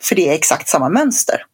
För 0.01 0.14
det 0.14 0.29
är 0.29 0.33
exakt 0.33 0.68
samma 0.68 0.89
mönster. 0.89 1.45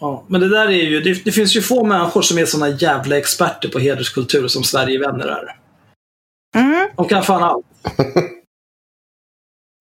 Ja, 0.00 0.24
men 0.28 0.40
det 0.40 0.48
där 0.48 0.66
är 0.66 0.70
ju, 0.70 1.00
det, 1.00 1.24
det 1.24 1.32
finns 1.32 1.56
ju 1.56 1.62
få 1.62 1.84
människor 1.84 2.22
som 2.22 2.38
är 2.38 2.46
såna 2.46 2.68
jävla 2.68 3.18
experter 3.18 3.68
på 3.68 3.78
hederskultur 3.78 4.48
som 4.48 4.64
Sverigevänner 4.64 5.26
är. 5.26 5.56
Mm. 6.54 6.88
De 6.96 7.08
kan 7.08 7.22
fan 7.22 7.42
allt. 7.42 7.66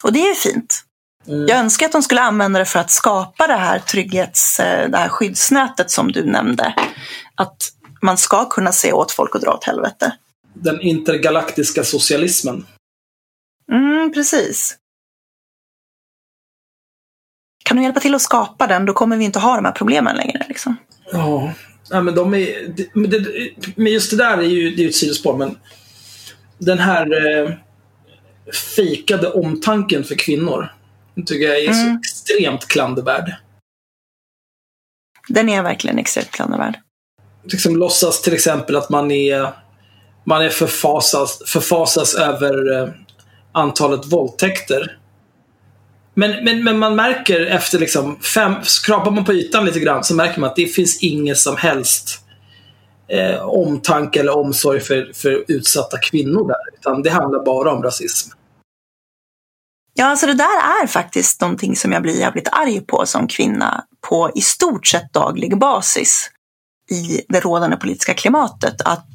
Och 0.03 0.13
det 0.13 0.19
är 0.19 0.27
ju 0.27 0.35
fint. 0.35 0.83
Mm. 1.27 1.47
Jag 1.47 1.57
önskar 1.57 1.85
att 1.85 1.91
de 1.91 2.03
skulle 2.03 2.21
använda 2.21 2.59
det 2.59 2.65
för 2.65 2.79
att 2.79 2.91
skapa 2.91 3.47
det 3.47 3.53
här 3.53 3.79
trygghets, 3.79 4.59
eh, 4.59 4.89
det 4.89 4.97
här 4.97 5.09
skyddsnätet 5.09 5.91
som 5.91 6.11
du 6.11 6.25
nämnde. 6.25 6.73
Att 7.35 7.57
man 8.01 8.17
ska 8.17 8.49
kunna 8.49 8.71
se 8.71 8.93
åt 8.93 9.11
folk 9.11 9.35
och 9.35 9.41
dra 9.41 9.53
åt 9.53 9.63
helvete. 9.63 10.13
Den 10.53 10.81
intergalaktiska 10.81 11.83
socialismen. 11.83 12.65
Mm, 13.71 14.13
precis. 14.13 14.77
Kan 17.65 17.77
du 17.77 17.83
hjälpa 17.83 17.99
till 17.99 18.15
att 18.15 18.21
skapa 18.21 18.67
den, 18.67 18.85
då 18.85 18.93
kommer 18.93 19.17
vi 19.17 19.25
inte 19.25 19.39
ha 19.39 19.55
de 19.55 19.65
här 19.65 19.71
problemen 19.71 20.15
längre. 20.15 20.45
Liksom. 20.49 20.75
Ja, 21.11 21.53
ja 21.89 22.01
men 22.01 22.15
de 22.15 22.33
är... 22.33 22.67
det- 22.67 22.89
Men, 23.75 23.91
just 23.93 24.11
det 24.11 24.17
där 24.17 24.37
är 24.37 24.41
ju, 24.43 24.75
det 24.75 24.83
är 24.83 24.89
ett 24.89 24.95
sidospår, 24.95 25.37
men 25.37 25.57
den 26.57 26.79
här 26.79 27.37
eh, 27.43 27.51
fejkade 28.75 29.29
omtanken 29.31 30.03
för 30.03 30.15
kvinnor 30.15 30.73
den 31.15 31.25
tycker 31.25 31.47
jag 31.47 31.59
är 31.63 31.73
så 31.73 31.81
Mm. 31.81 31.97
extremt 31.97 32.65
klandervärd. 32.67 33.35
Den 35.27 35.49
är 35.49 35.63
verkligen 35.63 35.99
extremt 35.99 36.31
klandervärd. 36.31 36.79
Liksom 37.43 37.75
låtsas 37.75 38.21
till 38.21 38.33
exempel 38.33 38.75
att 38.75 38.89
man 38.89 39.11
är 39.11 39.53
man 40.29 40.41
är 40.41 40.49
förfasas, 40.49 41.41
förfasas 41.45 42.15
över 42.15 42.81
eh, 42.81 42.89
antalet 43.51 44.05
våldtäkter. 44.05 44.97
Men, 46.13 46.43
men, 46.43 46.63
men 46.63 46.79
man 46.79 46.95
märker 46.95 47.45
efter 47.45 47.79
liksom 47.79 48.19
fem, 48.19 48.53
skrapar 48.63 49.11
man 49.11 49.25
på 49.25 49.33
ytan 49.33 49.65
lite 49.65 49.79
grann 49.79 50.03
så 50.03 50.15
märker 50.15 50.39
man 50.39 50.49
att 50.49 50.55
det 50.55 50.65
finns 50.65 51.03
inget 51.03 51.37
som 51.37 51.57
helst 51.57 52.19
eh, 53.07 53.41
omtanke 53.41 54.19
eller 54.19 54.37
omsorg 54.37 54.79
för, 54.79 55.11
för 55.15 55.45
utsatta 55.47 55.97
kvinnor 55.97 56.47
där. 56.47 56.79
Utan 56.79 57.03
det 57.03 57.09
handlar 57.09 57.45
bara 57.45 57.71
om 57.71 57.83
rasism. 57.83 58.29
Ja, 59.93 60.05
alltså 60.05 60.25
det 60.25 60.33
där 60.33 60.83
är 60.83 60.87
faktiskt 60.87 61.41
någonting 61.41 61.75
som 61.75 61.91
jag 61.91 62.01
blir 62.01 62.19
jävligt 62.19 62.47
arg 62.51 62.81
på 62.81 63.05
som 63.05 63.27
kvinna 63.27 63.83
på 64.09 64.31
i 64.35 64.41
stort 64.41 64.87
sett 64.87 65.13
daglig 65.13 65.59
basis 65.59 66.29
i 66.91 67.21
det 67.29 67.39
rådande 67.39 67.77
politiska 67.77 68.13
klimatet. 68.13 68.81
Att, 68.81 69.09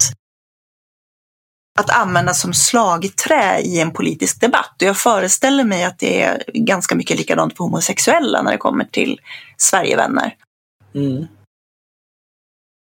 att 1.78 1.90
använda 1.90 2.34
som 2.34 2.54
slagträ 2.54 3.60
i 3.60 3.80
en 3.80 3.92
politisk 3.92 4.40
debatt. 4.40 4.74
Och 4.80 4.88
jag 4.88 4.96
föreställer 4.96 5.64
mig 5.64 5.84
att 5.84 5.98
det 5.98 6.22
är 6.22 6.44
ganska 6.54 6.94
mycket 6.94 7.18
likadant 7.18 7.56
för 7.56 7.64
homosexuella 7.64 8.42
när 8.42 8.52
det 8.52 8.58
kommer 8.58 8.84
till 8.84 9.20
Sverigevänner. 9.56 10.34
Mm. 10.94 11.26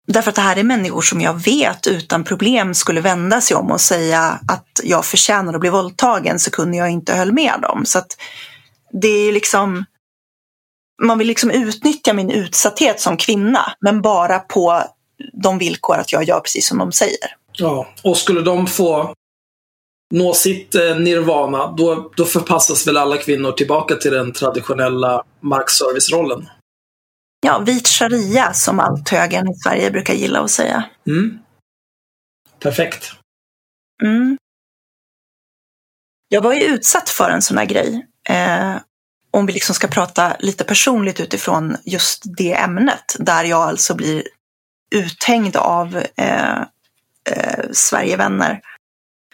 Därför 0.08 0.30
att 0.30 0.36
det 0.36 0.42
här 0.42 0.58
är 0.58 0.64
människor 0.64 1.02
som 1.02 1.22
jag 1.22 1.34
vet 1.34 1.88
utan 1.88 2.24
problem 2.24 2.74
skulle 2.74 3.02
vända 3.02 3.42
sig 3.42 3.58
om 3.58 3.72
och 3.72 3.82
säga 3.82 4.40
att 4.48 4.80
jag 4.84 5.06
förtjänar 5.06 5.54
att 5.54 5.60
bli 5.60 5.70
våldtagen 5.70 6.40
så 6.40 6.52
kunde 6.52 6.78
jag 6.78 6.90
inte 6.90 7.14
höll 7.14 7.32
med 7.32 7.60
dem. 7.62 7.86
Så 7.86 8.00
att 8.00 8.18
det 8.92 9.08
är 9.08 9.32
liksom, 9.32 9.86
man 11.04 11.18
vill 11.18 11.28
liksom 11.28 11.52
utnyttja 11.52 12.14
min 12.14 12.32
utsatthet 12.32 13.02
som 13.02 13.18
kvinna, 13.18 13.74
men 13.80 14.02
bara 14.02 14.40
på 14.40 14.84
de 15.44 15.58
villkor 15.58 15.98
att 15.98 16.12
jag 16.12 16.24
gör 16.24 16.40
precis 16.40 16.68
som 16.68 16.78
de 16.78 16.92
säger. 16.92 17.36
Ja, 17.62 17.88
och 18.03 18.18
skulle 18.18 18.41
de 18.41 18.68
få 18.68 19.14
nå 20.14 20.34
sitt 20.34 20.76
eh, 20.76 20.99
nirvana, 20.99 21.72
då, 21.72 22.12
då 22.16 22.26
förpassas 22.26 22.88
väl 22.88 22.97
alla 22.97 23.18
kvinnor 23.18 23.51
tillbaka 23.51 23.95
till 23.95 24.12
den 24.12 24.34
traditionella 24.34 25.24
markservicerollen. 25.39 26.49
Ja, 27.45 27.59
vit 27.59 27.88
sharia 27.88 28.53
som 28.53 28.80
allt 28.80 29.09
högern 29.09 29.47
i 29.47 29.55
Sverige 29.55 29.91
brukar 29.91 30.14
gilla 30.14 30.39
att 30.39 30.51
säga. 30.51 30.89
Mm. 31.07 31.39
Perfekt. 32.59 33.12
Mm. 34.03 34.38
Jag 36.30 36.41
var 36.41 36.53
ju 36.53 36.62
utsatt 36.62 37.09
för 37.09 37.30
en 37.30 37.41
sån 37.41 37.57
här 37.57 37.66
grej. 37.66 38.07
Eh, 38.30 38.76
om 39.32 39.45
vi 39.45 39.53
liksom 39.53 39.76
ska 39.76 39.88
prata 39.88 40.36
lite 40.39 40.64
personligt 40.64 41.20
utifrån 41.20 41.76
just 41.86 42.24
det 42.38 42.53
ämnet. 42.53 43.16
Där 43.20 43.43
jag 43.43 43.62
alltså 43.62 43.95
blir 43.95 44.24
uthängd 44.95 45.55
av 45.55 45.97
eh, 46.16 46.64
eh, 47.32 47.66
Sverigevänner 47.74 48.62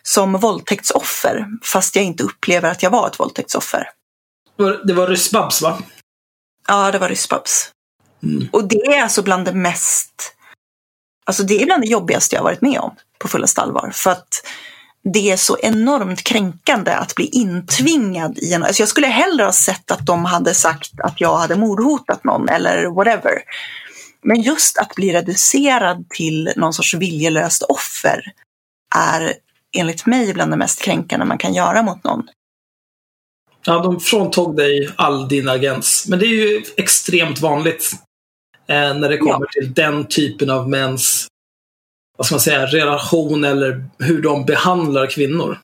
som 0.03 0.33
våldtäktsoffer. 0.33 1.45
Fast 1.63 1.95
jag 1.95 2.05
inte 2.05 2.23
upplever 2.23 2.69
att 2.71 2.83
jag 2.83 2.89
var 2.89 3.07
ett 3.07 3.19
våldtäktsoffer. 3.19 3.89
Det 4.85 4.93
var- 4.93 5.07
Ryssbabs, 5.07 5.61
va? 5.61 5.77
Ja, 6.67 6.91
det 6.91 6.97
var 6.99 7.09
Ryssbabs. 7.09 7.71
Mm. 8.23 8.47
Och 8.51 8.67
det 8.67 8.75
är 8.85 9.01
alltså 9.03 9.21
bland 9.21 9.45
det 9.45 9.53
mest, 9.53 10.33
alltså 11.25 11.43
det 11.43 11.61
är 11.61 11.65
bland 11.65 11.83
det 11.83 11.87
jobbigaste 11.87 12.35
jag 12.35 12.43
varit 12.43 12.61
med 12.61 12.79
om 12.79 12.95
på 13.19 13.27
fullaste 13.27 13.61
allvar. 13.61 13.91
För 13.93 14.11
att 14.11 14.27
det 15.13 15.31
är 15.31 15.37
så 15.37 15.57
enormt 15.61 16.23
kränkande 16.23 16.91
att 16.91 17.15
bli 17.15 17.25
intvingad 17.25 18.37
i 18.37 18.53
en, 18.53 18.63
alltså 18.63 18.81
jag 18.81 18.89
skulle 18.89 19.07
hellre 19.07 19.43
ha 19.45 19.51
sett 19.53 19.91
att 19.91 20.05
de 20.05 20.25
hade 20.25 20.53
sagt 20.53 20.99
att 20.99 21.21
jag 21.21 21.37
hade 21.37 21.55
mordhotat 21.55 22.23
någon 22.23 22.49
eller 22.49 22.85
whatever. 22.85 23.41
Men 24.27 24.41
just 24.41 24.77
att 24.77 24.95
bli 24.95 25.13
reducerad 25.13 26.09
till 26.09 26.53
någon 26.55 26.73
sorts 26.73 26.93
viljelöst 26.93 27.63
offer 27.63 28.31
är 28.95 29.33
enligt 29.77 30.05
mig 30.05 30.33
bland 30.33 30.51
det 30.51 30.57
mest 30.57 30.81
kränkande 30.81 31.25
man 31.25 31.37
kan 31.37 31.53
göra 31.53 31.81
mot 31.81 32.03
någon. 32.03 32.27
Ja, 33.65 33.83
de 33.83 33.99
fråntog 33.99 34.57
dig 34.57 34.89
all 34.95 35.27
din 35.27 35.49
agens. 35.49 36.05
Men 36.09 36.19
det 36.19 36.25
är 36.25 36.29
ju 36.53 36.63
extremt 36.77 37.39
vanligt 37.41 37.91
eh, 38.67 38.97
när 38.97 39.09
det 39.09 39.17
kommer 39.17 39.45
till 39.47 39.73
den 39.73 40.07
typen 40.07 40.49
av 40.49 40.69
mäns 40.69 41.27
vad 42.17 42.25
ska 42.25 42.33
man 42.35 42.39
säga, 42.39 42.65
relation 42.65 43.43
eller 43.43 43.85
hur 43.99 44.21
de 44.21 44.45
behandlar 44.45 45.07
kvinnor. 45.07 45.59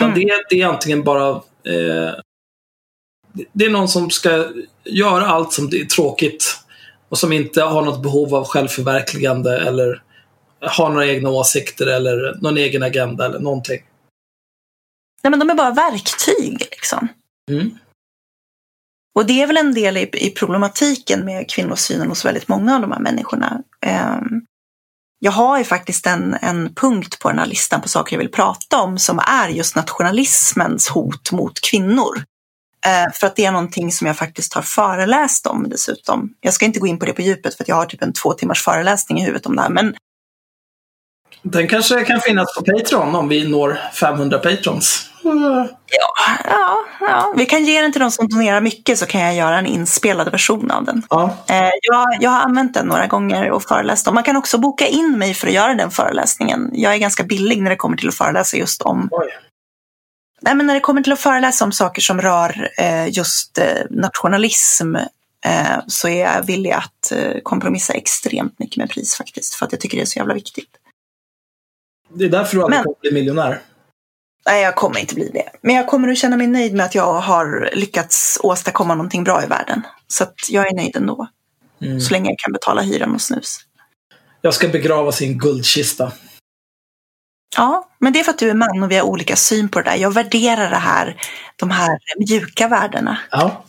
Mm. 0.00 0.14
Det, 0.14 0.44
det 0.50 0.60
är 0.62 0.66
antingen 0.66 1.02
bara 1.04 1.28
eh, 1.64 2.14
det- 3.32 3.46
det 3.52 3.64
är 3.64 3.70
någon 3.70 3.88
som 3.88 4.10
ska 4.10 4.48
göra 4.84 5.26
allt 5.26 5.52
som 5.52 5.70
det 5.70 5.80
är 5.80 5.84
tråkigt 5.84 6.58
och 7.12 7.18
som 7.18 7.32
inte 7.32 7.62
har 7.62 7.82
något 7.82 8.02
behov 8.02 8.34
av 8.34 8.44
självförverkligande 8.44 9.58
eller 9.58 10.02
har 10.60 10.88
några 10.88 11.06
egna 11.06 11.30
åsikter 11.30 11.86
eller 11.86 12.38
någon 12.40 12.56
egen 12.56 12.82
agenda 12.82 13.26
eller 13.26 13.38
någonting. 13.38 13.82
Nej 15.22 15.30
men 15.30 15.38
de 15.38 15.50
är 15.50 15.54
bara 15.54 15.70
verktyg 15.70 16.68
liksom. 16.70 17.08
Mm. 17.50 17.78
Och 19.14 19.26
det 19.26 19.42
är 19.42 19.46
väl 19.46 19.56
en 19.56 19.74
del 19.74 19.96
i, 19.96 20.10
i 20.12 20.30
problematiken 20.30 21.24
med 21.24 21.50
kvinnosynen 21.50 22.08
hos 22.08 22.24
väldigt 22.24 22.48
många 22.48 22.74
av 22.74 22.80
de 22.80 22.92
här 22.92 23.00
människorna. 23.00 23.62
Ehm, 23.80 24.46
jag 25.18 25.32
har 25.32 25.58
ju 25.58 25.64
faktiskt 25.64 26.06
en, 26.06 26.34
en 26.34 26.74
punkt 26.74 27.18
på 27.18 27.28
den 27.28 27.38
här 27.38 27.46
listan 27.46 27.80
på 27.80 27.88
saker 27.88 28.16
jag 28.16 28.18
vill 28.18 28.32
prata 28.32 28.80
om 28.80 28.98
som 28.98 29.18
är 29.18 29.48
just 29.48 29.76
nationalismens 29.76 30.88
hot 30.88 31.32
mot 31.32 31.60
kvinnor. 31.60 32.24
Eh, 32.86 33.12
för 33.14 33.26
att 33.26 33.36
det 33.36 33.44
är 33.44 33.52
någonting 33.52 33.92
som 33.92 34.06
jag 34.06 34.16
faktiskt 34.16 34.54
har 34.54 34.62
föreläst 34.62 35.46
om 35.46 35.68
dessutom. 35.68 36.34
Jag 36.40 36.54
ska 36.54 36.64
inte 36.64 36.80
gå 36.80 36.86
in 36.86 36.98
på 36.98 37.06
det 37.06 37.12
på 37.12 37.22
djupet 37.22 37.54
för 37.54 37.64
att 37.64 37.68
jag 37.68 37.76
har 37.76 37.86
typ 37.86 38.02
en 38.02 38.12
två 38.12 38.32
timmars 38.32 38.64
föreläsning 38.64 39.18
i 39.18 39.24
huvudet 39.24 39.46
om 39.46 39.56
det 39.56 39.62
här. 39.62 39.70
Men 39.70 39.94
Den 41.42 41.68
kanske 41.68 42.04
kan 42.04 42.20
finnas 42.20 42.54
på 42.54 42.64
Patreon 42.64 43.14
om 43.14 43.28
vi 43.28 43.48
når 43.48 43.78
500 43.94 44.38
patrons. 44.38 45.08
ja, 45.22 45.68
ja, 46.44 46.78
ja, 47.00 47.34
vi 47.36 47.46
kan 47.46 47.64
ge 47.64 47.82
den 47.82 47.92
till 47.92 48.00
de 48.00 48.10
som 48.10 48.28
donerar 48.28 48.60
mycket 48.60 48.98
så 48.98 49.06
kan 49.06 49.20
jag 49.20 49.34
göra 49.34 49.58
en 49.58 49.66
inspelad 49.66 50.30
version 50.30 50.70
av 50.70 50.84
den. 50.84 51.02
Ja. 51.10 51.36
Eh, 51.48 51.70
jag, 51.82 52.06
jag 52.20 52.30
har 52.30 52.40
använt 52.40 52.74
den 52.74 52.86
några 52.86 53.06
gånger 53.06 53.50
och 53.50 53.62
föreläst 53.62 54.08
om. 54.08 54.14
Man 54.14 54.24
kan 54.24 54.36
också 54.36 54.58
boka 54.58 54.86
in 54.86 55.18
mig 55.18 55.34
för 55.34 55.46
att 55.46 55.52
göra 55.52 55.74
den 55.74 55.90
föreläsningen. 55.90 56.70
Jag 56.72 56.94
är 56.94 56.98
ganska 56.98 57.22
billig 57.22 57.62
när 57.62 57.70
det 57.70 57.76
kommer 57.76 57.96
till 57.96 58.08
att 58.08 58.14
föreläsa 58.14 58.56
just 58.56 58.82
om 58.82 59.08
Oj. 59.10 59.28
Nej, 60.42 60.54
men 60.54 60.66
när 60.66 60.74
det 60.74 60.80
kommer 60.80 61.02
till 61.02 61.12
att 61.12 61.20
föreläsa 61.20 61.64
om 61.64 61.72
saker 61.72 62.02
som 62.02 62.20
rör 62.20 62.70
eh, 62.78 63.08
just 63.08 63.58
eh, 63.58 63.66
nationalism 63.90 64.96
eh, 65.44 65.78
så 65.86 66.08
är 66.08 66.20
jag 66.34 66.46
villig 66.46 66.70
att 66.70 67.12
eh, 67.12 67.32
kompromissa 67.42 67.92
extremt 67.92 68.58
mycket 68.58 68.76
med 68.76 68.90
pris 68.90 69.14
faktiskt. 69.16 69.54
För 69.54 69.66
att 69.66 69.72
jag 69.72 69.80
tycker 69.80 69.96
det 69.96 70.02
är 70.02 70.06
så 70.06 70.18
jävla 70.18 70.34
viktigt. 70.34 70.68
Det 72.14 72.24
är 72.24 72.28
därför 72.28 72.56
du 72.56 72.62
aldrig 72.62 72.78
Men- 72.78 72.84
kommer 72.84 73.00
bli 73.00 73.12
miljonär. 73.12 73.60
Nej, 74.46 74.62
jag 74.62 74.76
kommer 74.76 75.00
inte 75.00 75.14
bli 75.14 75.30
det. 75.34 75.50
Men 75.60 75.74
jag 75.74 75.86
kommer 75.86 76.08
att 76.08 76.18
känna 76.18 76.36
mig 76.36 76.46
nöjd 76.46 76.74
med 76.74 76.86
att 76.86 76.94
jag 76.94 77.20
har 77.20 77.70
lyckats 77.72 78.38
åstadkomma 78.42 78.94
någonting 78.94 79.24
bra 79.24 79.44
i 79.44 79.46
världen. 79.46 79.82
Så 80.08 80.24
att 80.24 80.34
jag 80.48 80.66
är 80.66 80.74
nöjd 80.74 80.96
ändå. 80.96 81.26
Mm. 81.82 82.00
Så 82.00 82.12
länge 82.12 82.30
jag 82.30 82.38
kan 82.38 82.52
betala 82.52 82.82
hyran 82.82 83.14
och 83.14 83.20
snus. 83.20 83.58
Jag 84.40 84.54
ska 84.54 84.68
begravas 84.68 85.22
i 85.22 85.26
en 85.26 85.38
guldkista. 85.38 86.12
Ja, 87.56 87.88
men 87.98 88.12
det 88.12 88.20
är 88.20 88.24
för 88.24 88.30
att 88.32 88.38
du 88.38 88.50
är 88.50 88.54
man 88.54 88.82
och 88.82 88.90
vi 88.90 88.96
har 88.96 89.06
olika 89.06 89.36
syn 89.36 89.68
på 89.68 89.80
det 89.80 89.90
där. 89.90 89.96
Jag 89.96 90.14
värderar 90.14 90.70
det 90.70 90.76
här, 90.76 91.16
de 91.56 91.70
här 91.70 91.98
mjuka 92.18 92.68
värdena. 92.68 93.18
Ja. 93.30 93.64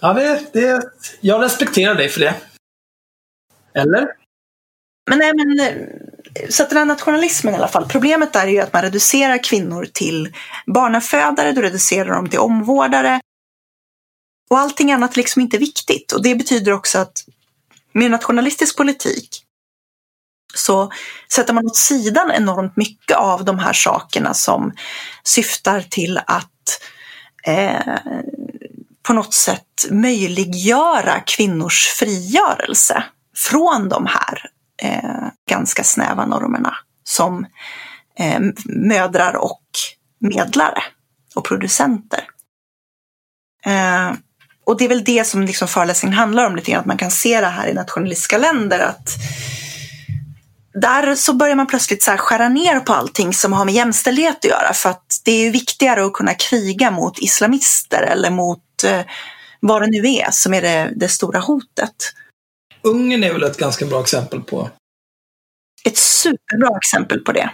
Ja, 0.00 0.12
det, 0.12 0.52
det, 0.52 0.82
jag 1.20 1.42
respekterar 1.42 1.94
dig 1.94 2.08
för 2.08 2.20
det. 2.20 2.34
Eller? 3.74 4.08
Men 5.10 5.18
nej, 5.18 5.32
men 5.34 5.60
eh, 5.60 6.48
så 6.48 6.62
att 6.62 6.68
den 6.68 6.78
här 6.78 6.84
nationalismen 6.84 7.54
i 7.54 7.56
alla 7.56 7.68
fall. 7.68 7.88
Problemet 7.88 8.32
där 8.32 8.46
är 8.46 8.50
ju 8.50 8.60
att 8.60 8.72
man 8.72 8.82
reducerar 8.82 9.44
kvinnor 9.44 9.84
till 9.92 10.34
barnafödare, 10.66 11.52
du 11.52 11.62
reducerar 11.62 12.14
dem 12.14 12.28
till 12.28 12.38
omvårdare. 12.38 13.20
och 14.50 14.58
allting 14.58 14.92
annat 14.92 15.16
liksom 15.16 15.42
inte 15.42 15.58
viktigt. 15.58 16.12
Och 16.12 16.22
det 16.22 16.34
betyder 16.34 16.72
också 16.72 16.98
att 16.98 17.24
med 17.92 18.10
nationalistisk 18.10 18.76
politik 18.76 19.44
så 20.54 20.92
sätter 21.32 21.54
man 21.54 21.66
åt 21.66 21.76
sidan 21.76 22.30
enormt 22.30 22.76
mycket 22.76 23.16
av 23.16 23.44
de 23.44 23.58
här 23.58 23.72
sakerna 23.72 24.34
som 24.34 24.72
syftar 25.24 25.80
till 25.80 26.20
att 26.26 26.80
eh, 27.46 27.96
på 29.02 29.12
något 29.12 29.34
sätt 29.34 29.86
möjliggöra 29.90 31.20
kvinnors 31.20 31.86
frigörelse 31.86 33.04
från 33.36 33.88
de 33.88 34.06
här 34.06 34.50
eh, 34.82 35.28
ganska 35.48 35.84
snäva 35.84 36.26
normerna 36.26 36.76
som 37.04 37.46
eh, 38.18 38.40
mödrar 38.64 39.36
och 39.36 39.62
medlare 40.20 40.82
och 41.34 41.44
producenter. 41.44 42.24
Eh, 43.66 44.12
och 44.64 44.78
det 44.78 44.84
är 44.84 44.88
väl 44.88 45.04
det 45.04 45.26
som 45.26 45.42
liksom 45.42 45.68
föreläsningen 45.68 46.18
handlar 46.18 46.46
om 46.46 46.56
lite 46.56 46.70
grann, 46.70 46.80
att 46.80 46.86
man 46.86 46.98
kan 46.98 47.10
se 47.10 47.40
det 47.40 47.46
här 47.46 47.66
i 47.66 47.74
nationalistiska 47.74 48.38
länder, 48.38 48.78
att 48.78 49.10
där 50.74 51.14
så 51.14 51.32
börjar 51.32 51.56
man 51.56 51.66
plötsligt 51.66 52.02
så 52.02 52.10
skära 52.10 52.48
ner 52.48 52.80
på 52.80 52.92
allting 52.92 53.34
som 53.34 53.52
har 53.52 53.64
med 53.64 53.74
jämställdhet 53.74 54.36
att 54.36 54.44
göra 54.44 54.72
för 54.72 54.90
att 54.90 55.20
det 55.24 55.46
är 55.46 55.50
viktigare 55.50 56.04
att 56.04 56.12
kunna 56.12 56.34
kriga 56.34 56.90
mot 56.90 57.18
islamister 57.18 58.02
eller 58.02 58.30
mot 58.30 58.84
eh, 58.84 59.00
vad 59.60 59.82
det 59.82 59.86
nu 59.86 60.14
är 60.14 60.30
som 60.30 60.54
är 60.54 60.62
det, 60.62 60.92
det 60.96 61.08
stora 61.08 61.40
hotet. 61.40 62.12
Ungern 62.82 63.24
är 63.24 63.32
väl 63.32 63.42
ett 63.42 63.58
ganska 63.58 63.86
bra 63.86 64.00
exempel 64.00 64.40
på? 64.40 64.70
Ett 65.84 65.98
superbra 65.98 66.76
exempel 66.76 67.20
på 67.20 67.32
det. 67.32 67.50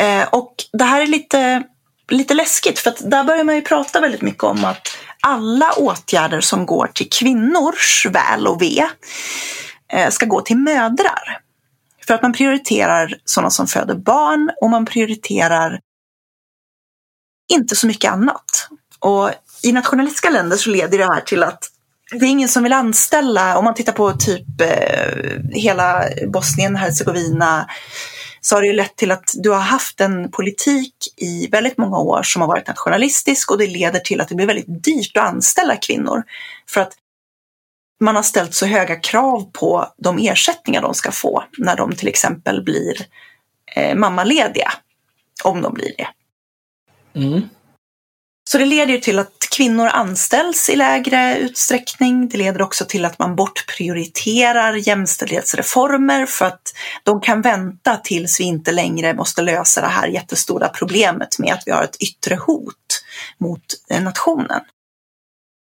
Eh, 0.00 0.28
och 0.28 0.54
det 0.72 0.84
här 0.84 1.00
är 1.00 1.06
lite, 1.06 1.62
lite 2.08 2.34
läskigt 2.34 2.78
för 2.78 2.90
att 2.90 3.10
där 3.10 3.24
börjar 3.24 3.44
man 3.44 3.54
ju 3.54 3.62
prata 3.62 4.00
väldigt 4.00 4.22
mycket 4.22 4.44
om 4.44 4.64
att 4.64 4.88
alla 5.20 5.72
åtgärder 5.72 6.40
som 6.40 6.66
går 6.66 6.86
till 6.94 7.10
kvinnors 7.10 8.06
väl 8.06 8.46
och 8.46 8.62
ve 8.62 8.86
eh, 9.92 10.10
ska 10.10 10.26
gå 10.26 10.40
till 10.40 10.56
mödrar. 10.56 11.47
För 12.08 12.14
att 12.14 12.22
man 12.22 12.32
prioriterar 12.32 13.14
sådana 13.24 13.50
som 13.50 13.66
föder 13.66 13.94
barn 13.94 14.50
och 14.60 14.70
man 14.70 14.86
prioriterar 14.86 15.80
inte 17.52 17.76
så 17.76 17.86
mycket 17.86 18.12
annat. 18.12 18.68
Och 18.98 19.30
i 19.62 19.72
nationalistiska 19.72 20.30
länder 20.30 20.56
så 20.56 20.70
leder 20.70 20.98
det 20.98 21.04
här 21.04 21.20
till 21.20 21.42
att 21.42 21.64
det 22.10 22.24
är 22.24 22.30
ingen 22.30 22.48
som 22.48 22.62
vill 22.62 22.72
anställa, 22.72 23.58
om 23.58 23.64
man 23.64 23.74
tittar 23.74 23.92
på 23.92 24.12
typ 24.12 24.60
eh, 24.60 25.40
hela 25.50 26.04
Bosnien, 26.32 26.76
Hercegovina, 26.76 27.70
så 28.40 28.56
har 28.56 28.62
det 28.62 28.68
ju 28.68 28.72
lett 28.72 28.96
till 28.96 29.10
att 29.10 29.30
du 29.34 29.50
har 29.50 29.60
haft 29.60 30.00
en 30.00 30.30
politik 30.30 30.94
i 31.16 31.46
väldigt 31.46 31.78
många 31.78 31.98
år 31.98 32.22
som 32.22 32.42
har 32.42 32.48
varit 32.48 32.68
nationalistisk 32.68 33.50
och 33.50 33.58
det 33.58 33.66
leder 33.66 34.00
till 34.00 34.20
att 34.20 34.28
det 34.28 34.34
blir 34.34 34.46
väldigt 34.46 34.84
dyrt 34.84 35.16
att 35.16 35.28
anställa 35.28 35.76
kvinnor. 35.76 36.22
För 36.68 36.80
att 36.80 36.92
man 38.00 38.16
har 38.16 38.22
ställt 38.22 38.54
så 38.54 38.66
höga 38.66 38.96
krav 38.96 39.50
på 39.52 39.92
de 39.96 40.18
ersättningar 40.18 40.82
de 40.82 40.94
ska 40.94 41.12
få 41.12 41.44
när 41.58 41.76
de 41.76 41.96
till 41.96 42.08
exempel 42.08 42.62
blir 42.62 43.06
eh, 43.76 43.94
mammalediga. 43.94 44.72
Om 45.44 45.62
de 45.62 45.74
blir 45.74 45.92
det. 45.98 46.08
Mm. 47.20 47.48
Så 48.50 48.58
det 48.58 48.64
leder 48.64 48.92
ju 48.92 49.00
till 49.00 49.18
att 49.18 49.48
kvinnor 49.56 49.86
anställs 49.86 50.70
i 50.70 50.76
lägre 50.76 51.38
utsträckning. 51.38 52.28
Det 52.28 52.38
leder 52.38 52.62
också 52.62 52.84
till 52.84 53.04
att 53.04 53.18
man 53.18 53.36
bortprioriterar 53.36 54.88
jämställdhetsreformer 54.88 56.26
för 56.26 56.44
att 56.44 56.74
de 57.02 57.20
kan 57.20 57.42
vänta 57.42 57.96
tills 57.96 58.40
vi 58.40 58.44
inte 58.44 58.72
längre 58.72 59.14
måste 59.14 59.42
lösa 59.42 59.80
det 59.80 59.86
här 59.86 60.06
jättestora 60.08 60.68
problemet 60.68 61.38
med 61.38 61.54
att 61.54 61.62
vi 61.66 61.70
har 61.70 61.82
ett 61.82 62.02
yttre 62.02 62.34
hot 62.34 63.04
mot 63.38 63.64
nationen. 64.00 64.60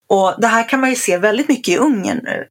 Och 0.08 0.36
det 0.38 0.48
här 0.48 0.70
kan 0.70 0.80
man 0.80 0.90
ju 0.90 0.96
se 0.96 1.18
väldigt 1.18 1.50
mycket 1.50 1.74
i 1.74 1.78
Ungern 1.78 2.20
nu. 2.24 2.48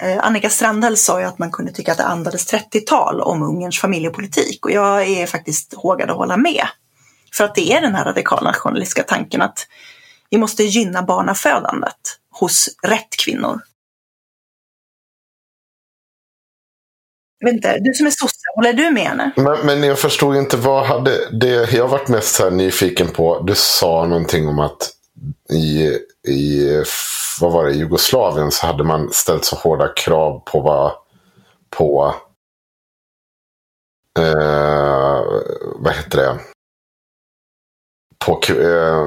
Eh, 0.00 0.26
Annika 0.26 0.50
Strandhäll 0.50 0.96
sa 0.96 1.20
ju 1.20 1.26
att 1.26 1.38
man 1.38 1.52
kunde 1.52 1.72
tycka 1.72 1.92
att 1.92 1.98
det 1.98 2.04
andades 2.04 2.52
30-tal 2.52 3.20
om 3.20 3.42
Ungerns 3.42 3.80
familjepolitik 3.80 4.64
och 4.64 4.72
jag 4.72 5.08
är 5.08 5.26
faktiskt 5.26 5.74
hågad 5.74 6.10
att 6.10 6.16
hålla 6.16 6.36
med. 6.36 6.66
För 7.32 7.44
att 7.44 7.54
det 7.54 7.72
är 7.72 7.80
den 7.80 7.94
här 7.94 8.04
radikala 8.04 8.42
nationalistiska 8.42 9.02
tanken 9.02 9.42
att 9.42 9.66
vi 10.30 10.38
måste 10.38 10.62
gynna 10.64 11.02
barnafödandet 11.02 12.18
hos 12.30 12.68
rätt 12.82 13.16
kvinnor. 13.24 13.60
Vänta, 17.44 17.78
du 17.78 17.94
som 17.94 18.06
är 18.06 18.10
sosse, 18.10 18.40
håller 18.54 18.72
du 18.72 18.90
med 18.90 19.02
henne? 19.02 19.32
Men, 19.36 19.66
men 19.66 19.82
jag 19.82 19.98
förstod 19.98 20.36
inte, 20.36 20.56
vad 20.56 20.86
hade 20.86 21.38
det 21.40 21.72
jag 21.72 21.88
varit 21.88 22.08
mest 22.08 22.34
så 22.34 22.50
nyfiken 22.50 23.08
på? 23.08 23.40
Du 23.40 23.54
sa 23.54 24.06
någonting 24.06 24.48
om 24.48 24.58
att 24.58 24.93
i, 25.50 25.98
i 26.32 26.68
vad 27.40 27.52
var 27.52 27.64
det, 27.64 27.72
Jugoslavien 27.72 28.50
så 28.50 28.66
hade 28.66 28.84
man 28.84 29.12
ställt 29.12 29.44
så 29.44 29.56
hårda 29.56 29.88
krav 29.88 30.42
på 30.46 30.60
vad 30.60 30.92
på 31.70 32.14
eh, 34.18 35.22
vad 35.76 35.94
heter 35.94 36.18
det? 36.18 36.40
På, 38.26 38.32
eh, 38.48 39.06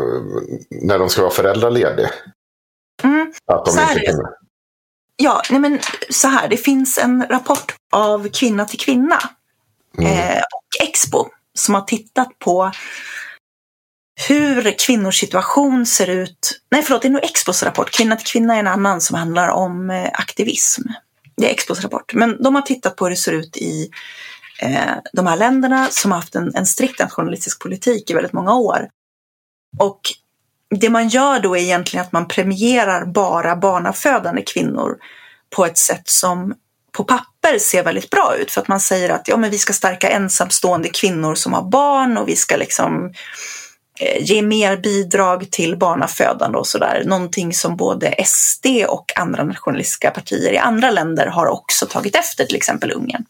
när 0.69 0.99
de 0.99 1.09
ska 1.09 1.21
vara 1.21 1.31
föräldralediga. 1.31 2.09
Mm. 3.03 3.33
Att 3.45 3.65
de 3.65 3.71
Så 3.71 3.81
inte 3.81 3.99
kunde. 3.99 4.29
Ja, 5.15 5.41
nej 5.49 5.59
men 5.59 5.79
så 6.09 6.27
här, 6.27 6.47
det 6.47 6.57
finns 6.57 6.97
en 6.97 7.25
rapport 7.29 7.75
av 7.91 8.29
Kvinna 8.29 8.65
till 8.65 8.79
kvinna 8.79 9.19
Mm. 9.97 10.11
eh, 10.11 10.37
och 10.37 10.87
Expo 10.87 11.25
som 11.53 11.75
har 11.75 11.81
tittat 11.81 12.39
på 12.39 12.71
hur 14.28 14.78
kvinnors 14.86 15.20
situation 15.20 15.86
ser 15.86 16.09
ut. 16.09 16.61
Nej, 16.72 16.84
förlåt, 16.84 17.01
det 17.01 17.07
är 17.07 17.09
nog 17.09 17.24
Expos 17.24 17.63
rapport. 17.63 17.91
Kvinna 17.91 18.15
till 18.15 18.28
kvinna 18.28 18.55
är 18.55 18.59
en 18.59 18.68
annan 18.68 19.01
som 19.01 19.15
handlar 19.15 19.49
om 19.49 19.89
eh, 19.89 20.09
aktivism. 20.13 20.82
Det 21.38 21.47
är 21.47 21.51
Expos 21.51 21.82
rapport. 21.82 22.13
Men 22.13 22.43
de 22.43 22.55
har 22.55 22.61
tittat 22.61 22.95
på 22.95 23.05
hur 23.05 23.09
det 23.09 23.18
ser 23.18 23.32
ut 23.32 23.57
i 23.57 23.89
eh, 24.61 24.95
de 25.13 25.28
här 25.28 25.38
länderna 25.38 25.88
som 25.91 26.11
har 26.11 26.20
haft 26.20 26.36
en, 26.36 26.55
en 26.55 26.65
strikt 26.65 26.99
nationalistisk 26.99 27.61
politik 27.61 28.09
i 28.09 28.13
väldigt 28.13 28.34
många 28.34 28.53
år. 28.53 28.89
Och 29.80 30.01
det 30.70 30.89
man 30.89 31.07
gör 31.07 31.39
då 31.39 31.57
är 31.57 31.61
egentligen 31.61 32.05
att 32.05 32.11
man 32.11 32.28
premierar 32.28 33.05
bara 33.05 33.55
barnafödande 33.55 34.41
kvinnor 34.41 34.97
på 35.55 35.65
ett 35.65 35.78
sätt 35.78 36.09
som 36.09 36.53
på 36.91 37.03
papper 37.03 37.59
ser 37.59 37.84
väldigt 37.84 38.09
bra 38.09 38.36
ut 38.39 38.51
för 38.51 38.61
att 38.61 38.68
man 38.68 38.80
säger 38.80 39.09
att 39.09 39.28
ja, 39.28 39.38
men 39.38 39.51
vi 39.51 39.57
ska 39.57 39.74
stärka 39.74 40.09
ensamstående 40.09 40.89
kvinnor 40.89 41.36
som 41.36 41.53
har 41.53 41.70
barn 41.70 42.18
och 42.18 42.28
vi 42.28 42.36
ska 42.36 42.57
liksom 42.57 43.13
Eh, 43.99 44.23
ge 44.23 44.41
mer 44.41 44.77
bidrag 44.77 45.51
till 45.51 45.77
barnafödande 45.77 46.57
och 46.57 46.67
sådär. 46.67 47.03
Någonting 47.05 47.53
som 47.53 47.77
både 47.77 48.25
SD 48.25 48.65
och 48.87 49.11
andra 49.15 49.43
nationalistiska 49.43 50.11
partier 50.11 50.53
i 50.53 50.57
andra 50.57 50.91
länder 50.91 51.27
har 51.27 51.47
också 51.47 51.85
tagit 51.85 52.15
efter, 52.15 52.45
till 52.45 52.55
exempel 52.55 52.91
Ungern. 52.91 53.25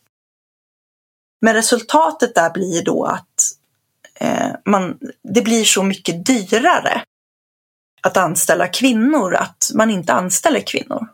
Men 1.42 1.54
resultatet 1.54 2.36
där 2.36 2.50
blir 2.50 2.84
då 2.84 3.06
att 3.06 3.52
eh, 4.20 4.50
man, 4.66 5.00
det 5.24 5.42
blir 5.42 5.64
så 5.64 5.84
mycket 5.84 6.26
dyrare 6.26 7.04
att 8.02 8.18
anställa 8.18 8.68
kvinnor 8.68 9.36
att 9.36 9.72
man 9.76 9.90
inte 9.90 10.14
anställer 10.14 10.60
kvinnor. 10.60 11.08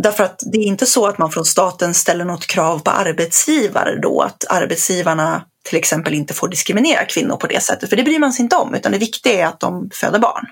Därför 0.00 0.24
att 0.24 0.42
det 0.52 0.58
är 0.58 0.66
inte 0.66 0.86
så 0.86 1.06
att 1.06 1.18
man 1.18 1.32
från 1.32 1.44
staten 1.44 1.94
ställer 1.94 2.24
något 2.24 2.46
krav 2.46 2.78
på 2.78 2.90
arbetsgivare 2.90 4.00
då, 4.00 4.20
att 4.20 4.44
arbetsgivarna 4.48 5.44
till 5.62 5.78
exempel 5.78 6.14
inte 6.14 6.34
får 6.34 6.48
diskriminera 6.48 7.04
kvinnor 7.04 7.36
på 7.36 7.46
det 7.46 7.62
sättet, 7.62 7.88
för 7.88 7.96
det 7.96 8.02
bryr 8.02 8.18
man 8.18 8.32
sig 8.32 8.42
inte 8.42 8.56
om, 8.56 8.74
utan 8.74 8.92
det 8.92 8.98
viktiga 8.98 9.32
är 9.42 9.46
att 9.46 9.60
de 9.60 9.90
föder 9.94 10.18
barn. 10.18 10.46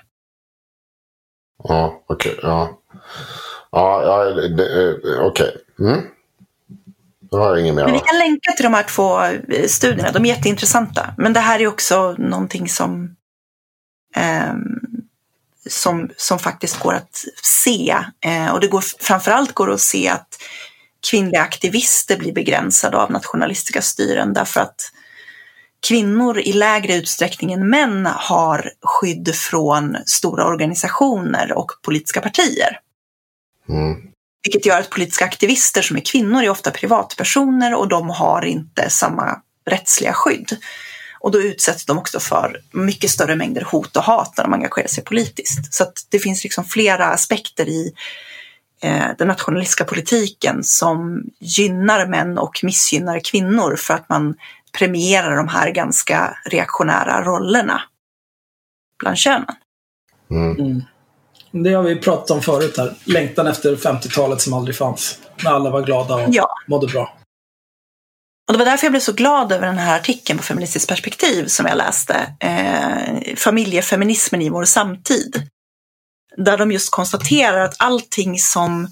Ja, 1.63 2.03
okej. 2.07 2.39
ja. 2.41 2.77
Ja, 3.71 4.03
ja 4.03 4.23
det- 4.33 4.83
eh, 5.13 5.25
okej. 5.25 5.57
Mm. 5.79 6.01
Då 7.31 7.37
har 7.37 7.49
jag 7.49 7.59
inget 7.59 7.75
mer. 7.75 7.83
Men 7.83 7.93
vi 7.93 7.99
kan 7.99 8.17
länka 8.19 8.51
till 8.51 8.63
de 8.63 8.73
här 8.73 8.83
två 8.83 9.21
eh, 9.23 9.67
studierna, 9.67 10.11
de 10.11 10.25
är 10.25 10.29
jätteintressanta. 10.29 11.13
Men 11.17 11.33
det 11.33 11.39
här 11.39 11.59
är 11.59 11.67
också 11.67 12.15
någonting 12.17 12.69
som, 12.69 13.15
ehm, 14.15 14.79
som, 15.69 16.09
som 16.17 16.39
faktiskt 16.39 16.79
går 16.79 16.93
att 16.93 17.25
se. 17.43 17.97
Eh, 18.25 18.53
och 18.53 18.59
det 18.59 18.67
går, 18.67 18.83
framförallt 19.03 19.53
går 19.53 19.71
att 19.71 19.81
se 19.81 20.09
att 20.09 20.27
kvinnliga 21.09 21.41
aktivister 21.41 22.17
blir 22.17 22.33
begränsade 22.33 22.97
av 22.97 23.11
nationalistiska 23.11 23.81
styren 23.81 24.33
därför 24.33 24.61
att 24.61 24.91
kvinnor 25.87 26.39
i 26.39 26.53
lägre 26.53 26.95
utsträckning 26.95 27.51
än 27.51 27.69
män 27.69 28.05
har 28.05 28.71
skydd 28.81 29.35
från 29.35 29.97
stora 30.05 30.45
organisationer 30.45 31.53
och 31.53 31.71
politiska 31.81 32.21
partier. 32.21 32.79
Mm. 33.69 34.11
Vilket 34.43 34.65
gör 34.65 34.79
att 34.79 34.89
politiska 34.89 35.25
aktivister 35.25 35.81
som 35.81 35.97
är 35.97 36.01
kvinnor 36.01 36.43
är 36.43 36.49
ofta 36.49 36.71
privatpersoner 36.71 37.75
och 37.75 37.87
de 37.87 38.09
har 38.09 38.45
inte 38.45 38.89
samma 38.89 39.41
rättsliga 39.69 40.13
skydd. 40.13 40.57
Och 41.19 41.31
då 41.31 41.41
utsätts 41.41 41.85
de 41.85 41.97
också 41.97 42.19
för 42.19 42.61
mycket 42.71 43.11
större 43.11 43.35
mängder 43.35 43.61
hot 43.61 43.97
och 43.97 44.03
hat 44.03 44.33
när 44.37 44.43
de 44.43 44.53
engagerar 44.53 44.87
sig 44.87 45.03
politiskt. 45.03 45.73
Så 45.73 45.83
att 45.83 45.93
det 46.09 46.19
finns 46.19 46.43
liksom 46.43 46.65
flera 46.65 47.05
aspekter 47.05 47.69
i 47.69 47.93
den 49.17 49.27
nationalistiska 49.27 49.85
politiken 49.85 50.63
som 50.63 51.23
gynnar 51.39 52.07
män 52.07 52.37
och 52.37 52.59
missgynnar 52.63 53.19
kvinnor 53.19 53.75
för 53.75 53.93
att 53.93 54.09
man 54.09 54.35
premierar 54.77 55.35
de 55.35 55.47
här 55.47 55.71
ganska 55.71 56.37
reaktionära 56.45 57.23
rollerna 57.23 57.81
bland 58.99 59.17
könen. 59.17 59.55
Mm. 60.29 60.83
Det 61.51 61.73
har 61.73 61.83
vi 61.83 61.95
pratat 61.95 62.31
om 62.31 62.41
förut 62.41 62.77
här. 62.77 62.93
Längtan 63.05 63.47
efter 63.47 63.75
50-talet 63.75 64.41
som 64.41 64.53
aldrig 64.53 64.75
fanns. 64.75 65.19
När 65.43 65.51
alla 65.51 65.69
var 65.69 65.81
glada 65.81 66.15
och 66.15 66.29
Ja. 66.29 66.47
mådde 66.67 66.87
bra. 66.87 67.17
Och 68.47 68.53
det 68.53 68.57
var 68.57 68.65
därför 68.65 68.85
jag 68.85 68.91
blev 68.91 68.99
så 68.99 69.13
glad 69.13 69.51
över 69.51 69.67
den 69.67 69.77
här 69.77 69.95
artikeln 69.99 70.37
på 70.37 70.43
Feministiskt 70.43 70.89
perspektiv 70.89 71.45
som 71.45 71.65
jag 71.65 71.77
läste. 71.77 72.35
Eh, 72.39 73.35
familjefeminismen 73.35 74.41
i 74.41 74.49
vår 74.49 74.65
samtid. 74.65 75.47
Där 76.37 76.57
de 76.57 76.71
just 76.71 76.91
konstaterar 76.91 77.59
att 77.59 77.75
allting 77.79 78.39
som... 78.39 78.87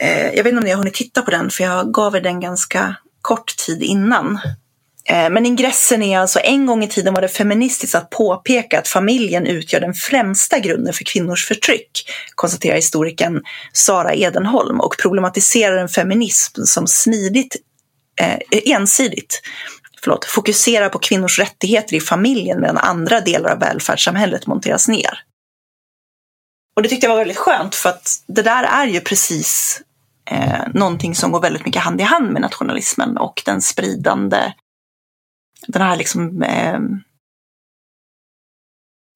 Eh, 0.00 0.26
jag 0.26 0.44
vet 0.44 0.46
inte 0.46 0.58
om 0.58 0.64
ni 0.64 0.70
har 0.70 0.78
hunnit 0.78 0.94
titta 0.94 1.22
på 1.22 1.30
den, 1.30 1.50
för 1.50 1.64
jag 1.64 1.94
gav 1.94 2.16
er 2.16 2.20
den 2.20 2.40
ganska 2.40 2.94
kort 3.22 3.56
tid 3.56 3.82
innan. 3.82 4.38
Eh, 5.08 5.30
men 5.30 5.46
ingressen 5.46 6.02
är 6.02 6.18
alltså 6.18 6.40
en 6.42 6.66
gång 6.66 6.84
i 6.84 6.88
tiden 6.88 7.14
var 7.14 7.22
det 7.22 7.28
feministiskt 7.28 7.94
att 7.94 8.10
påpeka 8.10 8.78
att 8.78 8.88
familjen 8.88 9.46
utgör 9.46 9.80
den 9.80 9.94
främsta 9.94 10.58
grunden 10.58 10.94
för 10.94 11.04
kvinnors 11.04 11.46
förtryck, 11.46 12.10
konstaterar 12.34 12.76
historikern 12.76 13.42
Sara 13.72 14.14
Edenholm 14.14 14.80
och 14.80 14.96
problematiserar 15.02 15.76
en 15.76 15.88
feminism 15.88 16.62
som 16.64 16.86
smidigt 16.86 17.56
eh, 18.20 18.38
ensidigt 18.74 19.40
förlåt, 20.02 20.24
fokuserar 20.24 20.88
på 20.88 20.98
kvinnors 20.98 21.38
rättigheter 21.38 21.96
i 21.96 22.00
familjen 22.00 22.60
medan 22.60 22.78
andra 22.78 23.20
delar 23.20 23.50
av 23.50 23.58
välfärdssamhället 23.58 24.46
monteras 24.46 24.88
ner. 24.88 25.24
Och 26.78 26.82
det 26.82 26.88
tyckte 26.88 27.06
jag 27.06 27.10
var 27.10 27.18
väldigt 27.18 27.38
skönt 27.38 27.74
för 27.74 27.88
att 27.88 28.24
det 28.26 28.42
där 28.42 28.64
är 28.64 28.86
ju 28.86 29.00
precis 29.00 29.80
eh, 30.30 30.68
någonting 30.74 31.14
som 31.14 31.32
går 31.32 31.40
väldigt 31.40 31.64
mycket 31.66 31.82
hand 31.82 32.00
i 32.00 32.04
hand 32.04 32.30
med 32.30 32.42
nationalismen 32.42 33.18
och 33.18 33.42
den 33.44 33.62
spridande, 33.62 34.52
den 35.66 35.82
här 35.82 35.96
liksom 35.96 36.42
eh, 36.42 36.78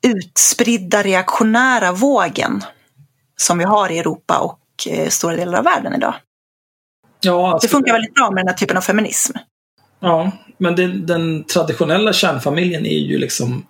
utspridda 0.07 1.03
reaktionära 1.03 1.93
vågen 1.93 2.65
som 3.37 3.59
vi 3.59 3.65
har 3.65 3.91
i 3.91 3.99
Europa 3.99 4.39
och 4.39 4.89
eh, 4.89 5.09
stora 5.09 5.37
delar 5.37 5.59
av 5.59 5.65
världen 5.65 5.95
idag. 5.95 6.15
Ja, 7.21 7.53
alltså, 7.53 7.67
Det 7.67 7.71
funkar 7.71 7.93
väldigt 7.93 8.15
bra 8.15 8.31
med 8.31 8.45
den 8.45 8.49
här 8.49 8.57
typen 8.57 8.77
av 8.77 8.81
feminism. 8.81 9.33
Ja, 10.01 10.33
men 10.59 10.77
det, 10.77 10.87
den 10.87 11.45
traditionella 11.45 12.13
kärnfamiljen 12.13 12.87
är 12.87 12.99
ju 12.99 13.19
liksom 13.19 13.67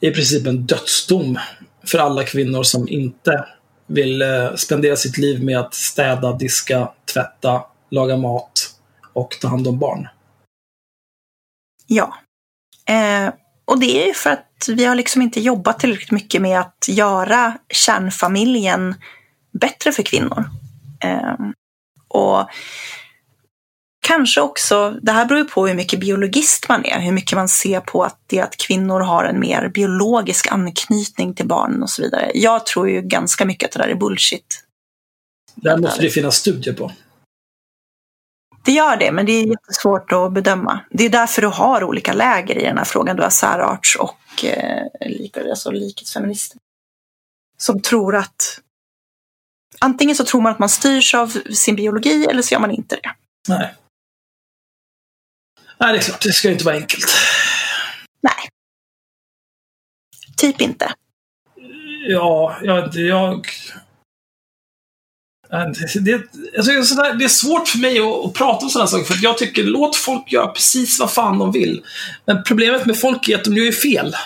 i 0.00 0.10
princip 0.10 0.46
en 0.46 0.66
dödsdom 0.66 1.38
för 1.86 1.98
alla 1.98 2.24
kvinnor 2.24 2.62
som 2.62 2.88
inte 2.88 3.44
vill 3.86 4.22
eh, 4.22 4.54
spendera 4.54 4.96
sitt 4.96 5.18
liv 5.18 5.44
med 5.44 5.58
att 5.58 5.74
städa, 5.74 6.32
diska, 6.32 6.92
tvätta, 7.12 7.62
laga 7.90 8.16
mat 8.16 8.70
och 9.12 9.38
ta 9.40 9.48
hand 9.48 9.66
om 9.68 9.78
barn. 9.78 10.08
Ja. 11.86 12.18
Eh, 12.88 13.32
och 13.64 13.80
det 13.80 14.02
är 14.02 14.06
ju 14.06 14.14
för 14.14 14.30
att 14.30 14.68
vi 14.68 14.84
har 14.84 14.94
liksom 14.94 15.22
inte 15.22 15.40
jobbat 15.40 15.80
tillräckligt 15.80 16.10
mycket 16.10 16.42
med 16.42 16.60
att 16.60 16.84
göra 16.88 17.58
kärnfamiljen 17.68 18.94
bättre 19.52 19.92
för 19.92 20.02
kvinnor. 20.02 20.44
Eh, 21.04 21.34
och 22.08 22.48
kanske 24.04 24.40
också, 24.40 24.98
det 25.02 25.12
här 25.12 25.24
beror 25.24 25.40
ju 25.40 25.44
på 25.44 25.66
hur 25.66 25.74
mycket 25.74 26.00
biologist 26.00 26.68
man 26.68 26.84
är, 26.84 27.00
hur 27.00 27.12
mycket 27.12 27.36
man 27.36 27.48
ser 27.48 27.80
på 27.80 28.04
att 28.04 28.18
det 28.26 28.40
att 28.40 28.56
kvinnor 28.56 29.00
har 29.00 29.24
en 29.24 29.40
mer 29.40 29.68
biologisk 29.68 30.52
anknytning 30.52 31.34
till 31.34 31.46
barnen 31.46 31.82
och 31.82 31.90
så 31.90 32.02
vidare. 32.02 32.30
Jag 32.34 32.66
tror 32.66 32.88
ju 32.88 33.02
ganska 33.02 33.44
mycket 33.44 33.68
att 33.68 33.72
det 33.72 33.78
där 33.78 33.88
är 33.88 33.94
bullshit. 33.94 34.64
Det 35.54 35.70
här 35.70 35.76
måste 35.76 36.02
det 36.02 36.10
finnas 36.10 36.36
studier 36.36 36.74
på. 36.74 36.92
Det 38.64 38.72
gör 38.72 38.96
det, 38.96 39.12
men 39.12 39.26
det 39.26 39.32
är 39.32 39.46
jättesvårt 39.46 40.12
att 40.12 40.32
bedöma. 40.32 40.80
Det 40.90 41.04
är 41.04 41.10
därför 41.10 41.42
du 41.42 41.48
har 41.48 41.84
olika 41.84 42.12
läger 42.12 42.58
i 42.58 42.64
den 42.64 42.78
här 42.78 42.84
frågan. 42.84 43.16
Du 43.16 43.22
har 43.22 43.30
särarts 43.30 43.96
och 43.96 44.44
eh, 44.44 45.50
alltså 45.50 45.70
likhetsfeminister. 45.70 46.58
Som 47.56 47.82
tror 47.82 48.16
att 48.16 48.60
antingen 49.78 50.16
så 50.16 50.24
tror 50.24 50.40
man 50.40 50.52
att 50.52 50.58
man 50.58 50.68
styrs 50.68 51.14
av 51.14 51.28
sin 51.54 51.76
biologi 51.76 52.26
eller 52.30 52.42
så 52.42 52.52
gör 52.52 52.60
man 52.60 52.70
inte 52.70 52.96
det. 52.96 53.10
Nej. 53.48 53.74
Nej, 55.84 55.92
det 55.92 55.98
är 55.98 56.02
klart. 56.02 56.22
Det 56.22 56.32
ska 56.32 56.48
ju 56.48 56.52
inte 56.52 56.64
vara 56.64 56.76
enkelt. 56.76 57.06
Nej. 58.20 58.48
Typ 60.36 60.60
inte. 60.60 60.94
Ja, 62.08 62.56
jag... 62.62 62.94
jag 62.94 63.46
Ja, 65.48 65.72
det, 66.00 66.14
alltså, 66.56 66.94
det 66.94 67.24
är 67.24 67.28
svårt 67.28 67.68
för 67.68 67.78
mig 67.78 67.98
att, 67.98 68.24
att 68.24 68.34
prata 68.34 68.64
om 68.64 68.70
sådana 68.70 68.86
saker, 68.88 69.04
för 69.04 69.18
jag 69.22 69.38
tycker 69.38 69.64
låt 69.64 69.96
folk 69.96 70.32
göra 70.32 70.46
precis 70.46 71.00
vad 71.00 71.12
fan 71.12 71.38
de 71.38 71.52
vill. 71.52 71.84
Men 72.24 72.42
problemet 72.44 72.86
med 72.86 73.00
folk 73.00 73.28
är 73.28 73.38
att 73.38 73.44
de 73.44 73.56
gör 73.56 73.64
ju 73.64 73.72
fel. 73.72 74.16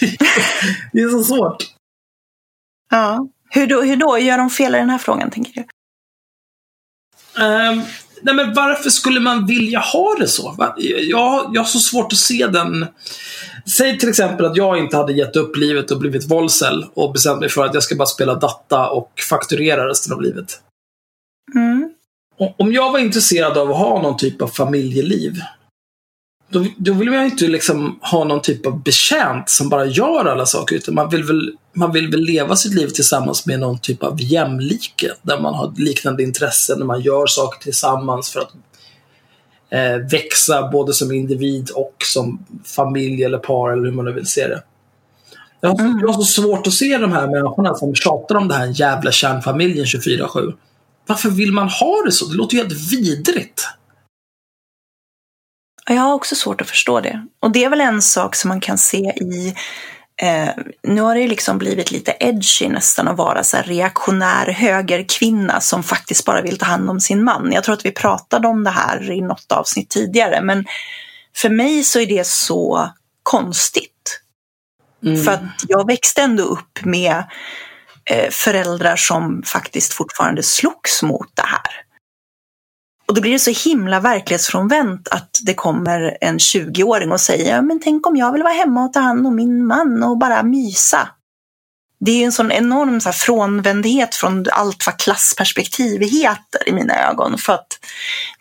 det 0.92 1.00
är 1.00 1.08
så 1.08 1.24
svårt. 1.24 1.64
Ja. 2.90 3.28
Hur 3.50 3.66
då, 3.66 3.82
hur 3.82 3.96
då? 3.96 4.18
Gör 4.18 4.38
de 4.38 4.50
fel 4.50 4.74
i 4.74 4.78
den 4.78 4.90
här 4.90 4.98
frågan, 4.98 5.30
tänker 5.30 5.52
du? 5.52 5.64
Ehm, 7.42 7.82
nej 8.22 8.34
men 8.34 8.54
varför 8.54 8.90
skulle 8.90 9.20
man 9.20 9.46
vilja 9.46 9.78
ha 9.78 10.16
det 10.18 10.28
så? 10.28 10.74
Jag, 10.78 11.50
jag 11.52 11.60
har 11.60 11.64
så 11.64 11.78
svårt 11.78 12.12
att 12.12 12.18
se 12.18 12.46
den... 12.46 12.86
Säg 13.66 13.98
till 13.98 14.08
exempel 14.08 14.46
att 14.46 14.56
jag 14.56 14.78
inte 14.78 14.96
hade 14.96 15.12
gett 15.12 15.36
upp 15.36 15.56
livet 15.56 15.90
och 15.90 15.98
blivit 15.98 16.30
våldsel 16.30 16.86
och 16.94 17.12
bestämt 17.12 17.40
mig 17.40 17.48
för 17.48 17.64
att 17.64 17.74
jag 17.74 17.82
ska 17.82 17.94
bara 17.94 18.06
spela 18.06 18.34
data 18.34 18.88
och 18.88 19.12
fakturera 19.28 19.88
resten 19.88 20.12
av 20.12 20.22
livet. 20.22 20.60
Mm. 21.54 21.90
Om 22.58 22.72
jag 22.72 22.92
var 22.92 22.98
intresserad 22.98 23.58
av 23.58 23.70
att 23.70 23.76
ha 23.76 24.02
någon 24.02 24.16
typ 24.16 24.42
av 24.42 24.48
familjeliv, 24.48 25.40
då, 26.48 26.66
då 26.76 26.92
vill 26.92 27.12
jag 27.12 27.24
inte 27.24 27.46
liksom 27.46 27.98
ha 28.00 28.24
någon 28.24 28.42
typ 28.42 28.66
av 28.66 28.82
betjänt 28.82 29.48
som 29.50 29.68
bara 29.68 29.86
gör 29.86 30.24
alla 30.24 30.46
saker, 30.46 30.76
utan 30.76 30.94
man 30.94 31.10
vill, 31.10 31.24
väl, 31.24 31.52
man 31.72 31.92
vill 31.92 32.10
väl 32.10 32.20
leva 32.20 32.56
sitt 32.56 32.74
liv 32.74 32.86
tillsammans 32.86 33.46
med 33.46 33.60
någon 33.60 33.78
typ 33.78 34.02
av 34.02 34.20
jämlike, 34.20 35.12
där 35.22 35.40
man 35.40 35.54
har 35.54 35.72
liknande 35.76 36.22
intressen, 36.22 36.78
där 36.78 36.86
man 36.86 37.00
gör 37.00 37.26
saker 37.26 37.62
tillsammans 37.62 38.30
för 38.30 38.40
att 38.40 38.52
eh, 39.70 40.08
växa 40.10 40.68
både 40.72 40.92
som 40.92 41.12
individ 41.12 41.70
och 41.70 41.94
som 42.04 42.46
familj 42.64 43.24
eller 43.24 43.38
par, 43.38 43.72
eller 43.72 43.84
hur 43.84 43.92
man 43.92 44.04
nu 44.04 44.12
vill 44.12 44.26
se 44.26 44.48
det. 44.48 44.62
Jag 45.60 45.68
har, 45.68 46.00
jag 46.00 46.08
har 46.08 46.22
så 46.22 46.42
svårt 46.42 46.66
att 46.66 46.72
se 46.72 46.98
de 46.98 47.12
här 47.12 47.26
människorna 47.26 47.74
som 47.74 47.94
tjatar 47.94 48.34
om 48.34 48.48
den 48.48 48.58
här 48.58 48.80
jävla 48.80 49.12
kärnfamiljen 49.12 49.84
24-7. 49.84 50.52
Varför 51.06 51.30
vill 51.30 51.52
man 51.52 51.68
ha 51.68 52.02
det 52.04 52.12
så? 52.12 52.26
Det 52.26 52.36
låter 52.36 52.56
ju 52.56 52.62
helt 52.62 52.92
vidrigt. 52.92 53.62
Ja, 55.88 55.94
Jag 55.94 56.02
har 56.02 56.14
också 56.14 56.34
svårt 56.34 56.60
att 56.60 56.70
förstå 56.70 57.00
det. 57.00 57.26
Och 57.40 57.50
det 57.50 57.64
är 57.64 57.70
väl 57.70 57.80
en 57.80 58.02
sak 58.02 58.34
som 58.34 58.48
man 58.48 58.60
kan 58.60 58.78
se 58.78 58.98
i 58.98 59.54
Eh, 60.22 60.54
nu 60.82 61.00
har 61.00 61.14
det 61.14 61.28
liksom 61.28 61.58
blivit 61.58 61.90
lite 61.90 62.16
edgy 62.20 62.68
nästan 62.68 63.08
att 63.08 63.16
vara 63.16 63.44
så 63.44 63.56
här 63.56 63.64
reaktionär 63.64 64.46
högerkvinna 64.46 65.60
som 65.60 65.82
faktiskt 65.82 66.24
bara 66.24 66.42
vill 66.42 66.58
ta 66.58 66.66
hand 66.66 66.90
om 66.90 67.00
sin 67.00 67.24
man. 67.24 67.52
Jag 67.52 67.64
tror 67.64 67.74
att 67.74 67.86
vi 67.86 67.92
pratade 67.92 68.48
om 68.48 68.64
det 68.64 68.70
här 68.70 69.10
i 69.10 69.20
något 69.20 69.52
avsnitt 69.52 69.90
tidigare, 69.90 70.40
men 70.42 70.64
för 71.36 71.50
mig 71.50 71.84
så 71.84 72.00
är 72.00 72.06
det 72.06 72.26
så 72.26 72.90
konstigt. 73.22 74.20
Mm. 75.04 75.24
För 75.24 75.32
att 75.32 75.64
jag 75.68 75.86
växte 75.86 76.22
ändå 76.22 76.42
upp 76.42 76.84
med 76.84 77.24
eh, 78.10 78.30
föräldrar 78.30 78.96
som 78.96 79.42
faktiskt 79.46 79.92
fortfarande 79.92 80.42
slogs 80.42 81.02
mot 81.02 81.28
det 81.34 81.46
här. 81.46 81.85
Och 83.06 83.14
då 83.14 83.20
blir 83.20 83.32
det 83.32 83.38
så 83.38 83.68
himla 83.68 84.00
verklighetsfrånvänt 84.00 85.08
att 85.08 85.40
det 85.46 85.54
kommer 85.54 86.18
en 86.20 86.38
20-åring 86.38 87.12
och 87.12 87.20
säger 87.20 87.54
ja, 87.54 87.62
men 87.62 87.80
tänk 87.80 88.06
om 88.06 88.16
jag 88.16 88.32
vill 88.32 88.42
vara 88.42 88.52
hemma 88.52 88.84
och 88.84 88.92
ta 88.92 89.00
hand 89.00 89.26
om 89.26 89.36
min 89.36 89.66
man 89.66 90.02
och 90.02 90.18
bara 90.18 90.42
mysa. 90.42 91.08
Det 92.00 92.10
är 92.10 92.16
ju 92.16 92.24
en 92.24 92.32
sån 92.32 92.52
enorm 92.52 93.00
så 93.00 93.08
här, 93.08 93.12
frånvändhet 93.12 94.14
från 94.14 94.44
allt 94.52 94.86
vad 94.86 94.96
klassperspektiv 94.96 96.00
heter 96.00 96.68
i 96.68 96.72
mina 96.72 97.08
ögon. 97.08 97.38
För 97.38 97.52
att 97.52 97.78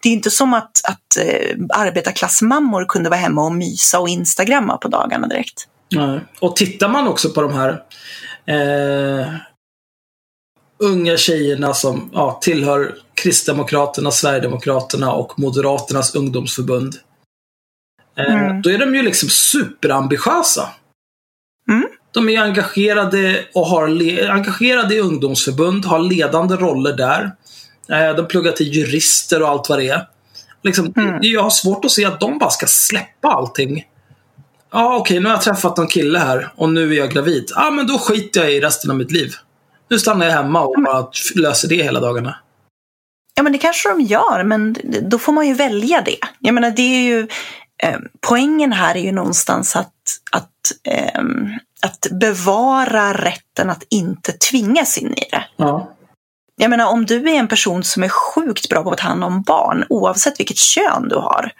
det 0.02 0.10
är 0.10 0.14
inte 0.14 0.32
som 0.32 0.54
att, 0.54 0.82
att 0.84 1.18
eh, 1.26 1.58
arbetarklassmammor 1.70 2.86
kunde 2.86 3.10
vara 3.10 3.20
hemma 3.20 3.46
och 3.46 3.52
mysa 3.52 4.00
och 4.00 4.10
instagramma 4.10 4.78
på 4.78 4.88
dagarna 4.88 5.28
direkt. 5.28 5.68
Nej. 5.92 6.20
Och 6.40 6.56
tittar 6.56 6.90
man 6.90 7.08
också 7.08 7.30
på 7.30 7.42
de 7.42 7.54
här 7.54 7.70
eh, 8.46 9.28
unga 10.78 11.18
tjejerna 11.18 11.74
som 11.74 12.10
ja, 12.14 12.40
tillhör 12.42 12.96
Kristdemokraterna, 13.14 14.12
Sverigedemokraterna 14.12 15.14
och 15.14 15.40
Moderaternas 15.40 16.16
ungdomsförbund. 16.16 16.96
Eh, 18.18 18.36
Mm. 18.36 18.62
Då 18.62 18.70
är 18.70 18.78
de 18.78 18.96
ju 18.96 19.02
liksom 19.02 19.30
superambitiösa. 19.30 20.70
Mm. 21.70 21.88
De 22.12 22.30
är 22.30 22.42
engagerade 22.42 23.46
och 23.54 23.68
har 23.68 23.88
engagerade 24.30 24.96
i 24.96 25.00
ungdomsförbund, 25.00 25.86
har 25.86 26.00
ledande 26.00 26.56
roller 26.56 26.94
där. 26.94 27.32
Eh, 27.90 28.16
de 28.16 28.28
pluggar 28.28 28.52
till 28.52 28.74
jurister 28.74 29.42
och 29.42 29.48
allt 29.50 29.70
vad 29.70 29.80
det 29.80 29.90
är. 29.90 30.08
Liksom, 30.64 30.94
Mm. 30.98 31.20
Jag 31.22 31.44
har 31.44 31.50
svårt 31.50 31.86
att 31.86 31.92
se 31.92 32.06
att 32.06 32.20
de 32.20 32.38
bara 32.38 32.50
ska 32.50 32.66
släppa 32.68 33.28
allting 33.28 33.86
Ja, 34.72 34.98
okej, 34.98 35.20
nu 35.20 35.26
har 35.26 35.34
jag 35.36 35.42
träffat 35.42 35.78
någon 35.78 35.88
kille 35.88 36.20
här 36.20 36.54
och 36.56 36.70
nu 36.70 36.94
är 36.94 36.98
jag 36.98 37.12
gravid. 37.12 37.52
Ja, 37.56 37.72
men 37.72 37.88
då 37.88 37.98
skiter 37.98 38.42
jag 38.42 38.54
i 38.54 38.62
resten 38.62 38.92
av 38.92 38.98
mitt 38.98 39.12
liv. 39.12 39.34
Nu 39.90 40.00
stannar 40.00 40.26
jag 40.26 40.34
hemma 40.34 40.62
och 40.62 40.84
bara 40.84 41.08
löser 41.36 41.68
det 41.68 41.84
hela 41.84 42.00
dagarna. 42.00 42.36
Ja, 43.36 43.44
men 43.44 43.52
det 43.52 43.58
kanske 43.58 43.90
de 43.90 44.02
gör, 44.02 44.44
men 44.44 44.76
då 45.10 45.20
får 45.20 45.34
man 45.34 45.48
ju 45.48 45.54
välja 45.54 46.02
det. 46.02 46.18
Jag 46.40 46.54
menar, 46.54 46.72
det 46.72 46.82
är 46.82 47.04
ju... 47.04 47.28
eh, 47.84 48.00
poängen 48.28 48.72
här 48.72 48.96
är 48.96 49.02
ju 49.02 49.12
någonstans 49.12 49.76
att, 49.76 49.94
att, 50.32 50.52
eh, 50.84 51.22
att 51.82 52.08
bevara 52.12 53.14
rätten 53.14 53.70
att 53.70 53.84
inte 53.90 54.32
tvingas 54.32 54.98
in 54.98 55.14
i 55.14 55.28
det. 55.32 55.46
Ja. 55.56 55.92
Jag 56.56 56.70
menar 56.70 56.86
om 56.86 57.06
du 57.06 57.30
är 57.30 57.36
en 57.40 57.48
person 57.48 57.84
som 57.84 58.04
är 58.04 58.10
sjukt 58.10 58.70
bra 58.70 58.84
på 58.84 58.92
att 58.92 58.98
ta 58.98 59.08
hand 59.08 59.24
om 59.24 59.42
barn 59.42 59.86
oavsett 59.90 60.40
vilket 60.40 60.58
kön 60.58 61.10
du 61.10 61.16
har 61.16 61.52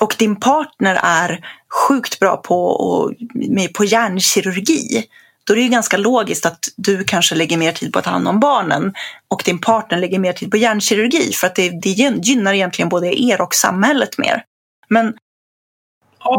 och 0.00 0.16
din 0.18 0.36
partner 0.36 1.00
är 1.02 1.46
sjukt 1.88 2.18
bra 2.18 2.36
på, 2.36 2.66
och, 2.66 3.12
med, 3.34 3.74
på 3.74 3.84
hjärnkirurgi 3.84 5.04
då 5.46 5.52
är 5.52 5.56
det 5.56 5.62
ju 5.62 5.68
ganska 5.68 5.96
logiskt 5.96 6.46
att 6.46 6.68
du 6.76 7.04
kanske 7.04 7.34
lägger 7.34 7.56
mer 7.56 7.72
tid 7.72 7.92
på 7.92 7.98
att 7.98 8.04
ta 8.04 8.10
hand 8.10 8.28
om 8.28 8.40
barnen 8.40 8.94
och 9.28 9.42
din 9.44 9.60
partner 9.60 9.98
lägger 9.98 10.18
mer 10.18 10.32
tid 10.32 10.50
på 10.50 10.56
hjärnkirurgi 10.56 11.32
för 11.32 11.46
att 11.46 11.54
det, 11.54 11.70
det 11.82 11.90
gynnar 11.90 12.52
egentligen 12.52 12.88
både 12.88 13.22
er 13.22 13.40
och 13.40 13.54
samhället 13.54 14.18
mer. 14.18 14.42
Men 14.88 15.14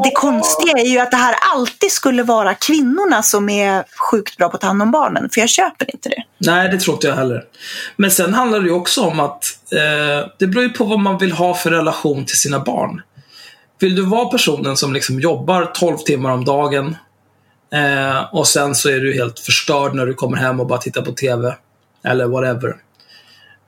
det 0.04 0.12
konstiga 0.12 0.74
är 0.78 0.88
ju 0.88 1.00
att 1.00 1.12
det 1.12 1.18
här 1.18 1.36
alltid 1.54 1.92
skulle 1.92 2.24
vara 2.24 2.54
kvinnorna 2.54 3.24
som 3.24 3.50
är 3.50 3.84
sjukt 4.12 4.38
bra 4.38 4.50
på 4.50 4.56
att 4.56 4.62
ta 4.62 4.68
hand 4.68 4.82
om 4.82 4.92
barnen, 4.92 5.30
för 5.30 5.42
jag 5.42 5.50
köper 5.50 5.96
inte 5.96 6.10
det. 6.10 6.24
Nej, 6.38 6.70
det 6.70 6.78
tror 6.78 6.96
inte 6.96 7.08
jag 7.08 7.16
heller. 7.16 7.44
Men 7.96 8.12
sen 8.12 8.34
handlar 8.34 8.60
det 8.60 8.66
ju 8.66 8.74
också 8.74 9.02
om 9.02 9.20
att 9.20 9.44
eh, 9.72 10.30
det 10.40 10.48
beror 10.48 10.64
ju 10.64 10.70
på 10.70 10.84
vad 10.84 11.00
man 11.00 11.18
vill 11.18 11.32
ha 11.32 11.54
för 11.54 11.72
relation 11.72 12.26
till 12.26 12.38
sina 12.38 12.60
barn. 12.60 13.02
Vill 13.80 13.96
du 13.96 14.06
vara 14.06 14.26
personen 14.26 14.78
som 14.78 14.94
liksom 14.94 15.20
jobbar 15.20 15.66
12 15.66 15.98
timmar 15.98 16.32
om 16.32 16.46
dagen 16.46 16.96
eh, 17.72 18.34
och 18.34 18.48
sen 18.48 18.76
så 18.76 18.90
är 18.90 19.00
du 19.00 19.14
helt 19.14 19.40
förstörd 19.40 19.96
när 19.96 20.06
du 20.06 20.14
kommer 20.14 20.38
hem 20.38 20.60
och 20.60 20.68
bara 20.68 20.80
tittar 20.80 21.02
på 21.02 21.12
TV 21.12 21.56
eller 22.04 22.28
whatever. 22.28 22.76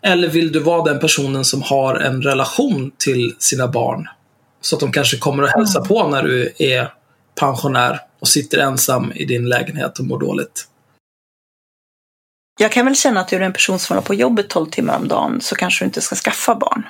Eller 0.01 0.27
vill 0.27 0.51
du 0.51 0.59
vara 0.59 0.83
den 0.83 0.99
personen 0.99 1.45
som 1.45 1.61
har 1.61 1.95
en 1.95 2.21
relation 2.21 2.91
till 2.97 3.35
sina 3.39 3.67
barn 3.67 4.07
så 4.61 4.75
att 4.75 4.79
de 4.79 4.91
kanske 4.91 5.17
kommer 5.17 5.43
och 5.43 5.49
hälsar 5.49 5.85
på 5.85 6.07
när 6.07 6.23
du 6.23 6.53
är 6.59 6.93
pensionär 7.35 7.99
och 8.19 8.27
sitter 8.27 8.57
ensam 8.57 9.11
i 9.11 9.25
din 9.25 9.49
lägenhet 9.49 9.99
och 9.99 10.05
mår 10.05 10.19
dåligt. 10.19 10.67
Jag 12.59 12.71
kan 12.71 12.85
väl 12.85 12.95
känna 12.95 13.19
att 13.19 13.27
du 13.27 13.35
är 13.35 13.41
en 13.41 13.53
person 13.53 13.79
som 13.79 13.93
håller 13.95 14.07
på 14.07 14.13
jobbet 14.13 14.49
12 14.49 14.69
timmar 14.69 14.97
om 14.97 15.07
dagen 15.07 15.41
så 15.41 15.55
kanske 15.55 15.85
du 15.85 15.87
inte 15.87 16.01
ska 16.01 16.15
skaffa 16.15 16.55
barn. 16.55 16.87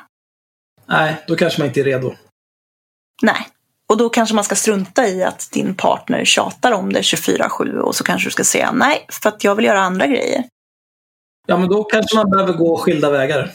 Nej, 0.85 1.23
då 1.27 1.35
kanske 1.35 1.61
man 1.61 1.67
inte 1.67 1.79
är 1.79 1.83
redo. 1.83 2.15
Nej. 3.21 3.47
Och 3.89 3.97
då 3.97 4.09
kanske 4.09 4.35
man 4.35 4.43
ska 4.43 4.55
strunta 4.55 5.07
i 5.07 5.23
att 5.23 5.49
din 5.51 5.75
partner 5.75 6.25
tjatar 6.25 6.71
om 6.71 6.93
det 6.93 7.01
24-7 7.01 7.77
och 7.79 7.95
så 7.95 8.03
kanske 8.03 8.27
du 8.27 8.31
ska 8.31 8.43
säga 8.43 8.71
nej, 8.71 9.05
för 9.09 9.29
att 9.29 9.43
jag 9.43 9.55
vill 9.55 9.65
göra 9.65 9.81
andra 9.81 10.07
grejer. 10.07 10.43
Ja, 11.47 11.57
men 11.57 11.69
då 11.69 11.83
kanske 11.83 12.15
man 12.15 12.29
behöver 12.29 12.53
gå 12.53 12.77
skilda 12.77 13.09
vägar. 13.09 13.51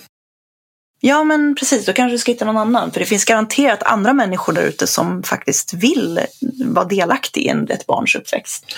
Ja, 1.01 1.25
men 1.25 1.55
precis. 1.55 1.87
Då 1.87 1.93
kanske 1.93 2.15
du 2.15 2.19
ska 2.19 2.33
hitta 2.33 2.45
någon 2.45 2.57
annan. 2.57 2.91
För 2.91 3.01
det 3.01 3.07
finns 3.07 3.25
garanterat 3.25 3.83
andra 3.83 4.13
människor 4.13 4.53
där 4.53 4.63
ute 4.63 4.87
som 4.87 5.23
faktiskt 5.23 5.73
vill 5.75 6.21
vara 6.65 6.85
delaktig 6.85 7.43
i 7.43 7.49
ett 7.73 7.87
barns 7.87 8.15
uppväxt. 8.15 8.77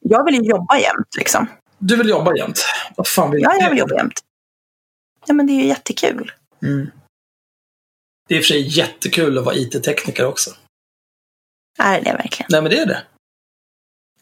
Jag 0.00 0.24
vill 0.24 0.34
ju 0.34 0.42
jobba 0.42 0.78
jämt, 0.78 1.16
liksom. 1.18 1.46
Du 1.78 1.96
vill 1.96 2.08
jobba 2.08 2.36
jämt? 2.36 2.64
Vad 2.96 3.06
fan 3.08 3.30
vill 3.30 3.42
Ja, 3.42 3.52
du? 3.52 3.60
jag 3.60 3.70
vill 3.70 3.78
jobba 3.78 3.94
jämt. 3.94 4.20
Ja, 5.26 5.34
men 5.34 5.46
det 5.46 5.52
är 5.52 5.60
ju 5.62 5.66
jättekul. 5.66 6.32
Mm. 6.62 6.90
Det 8.28 8.34
är 8.34 8.38
i 8.38 8.40
och 8.40 8.44
för 8.44 8.48
sig 8.48 8.78
jättekul 8.78 9.38
att 9.38 9.44
vara 9.44 9.54
IT-tekniker 9.54 10.26
också. 10.26 10.50
Är 11.78 12.00
det 12.00 12.12
verkligen? 12.12 12.46
Nej, 12.50 12.62
men 12.62 12.70
det 12.70 12.78
är 12.78 12.86
det. 12.86 13.02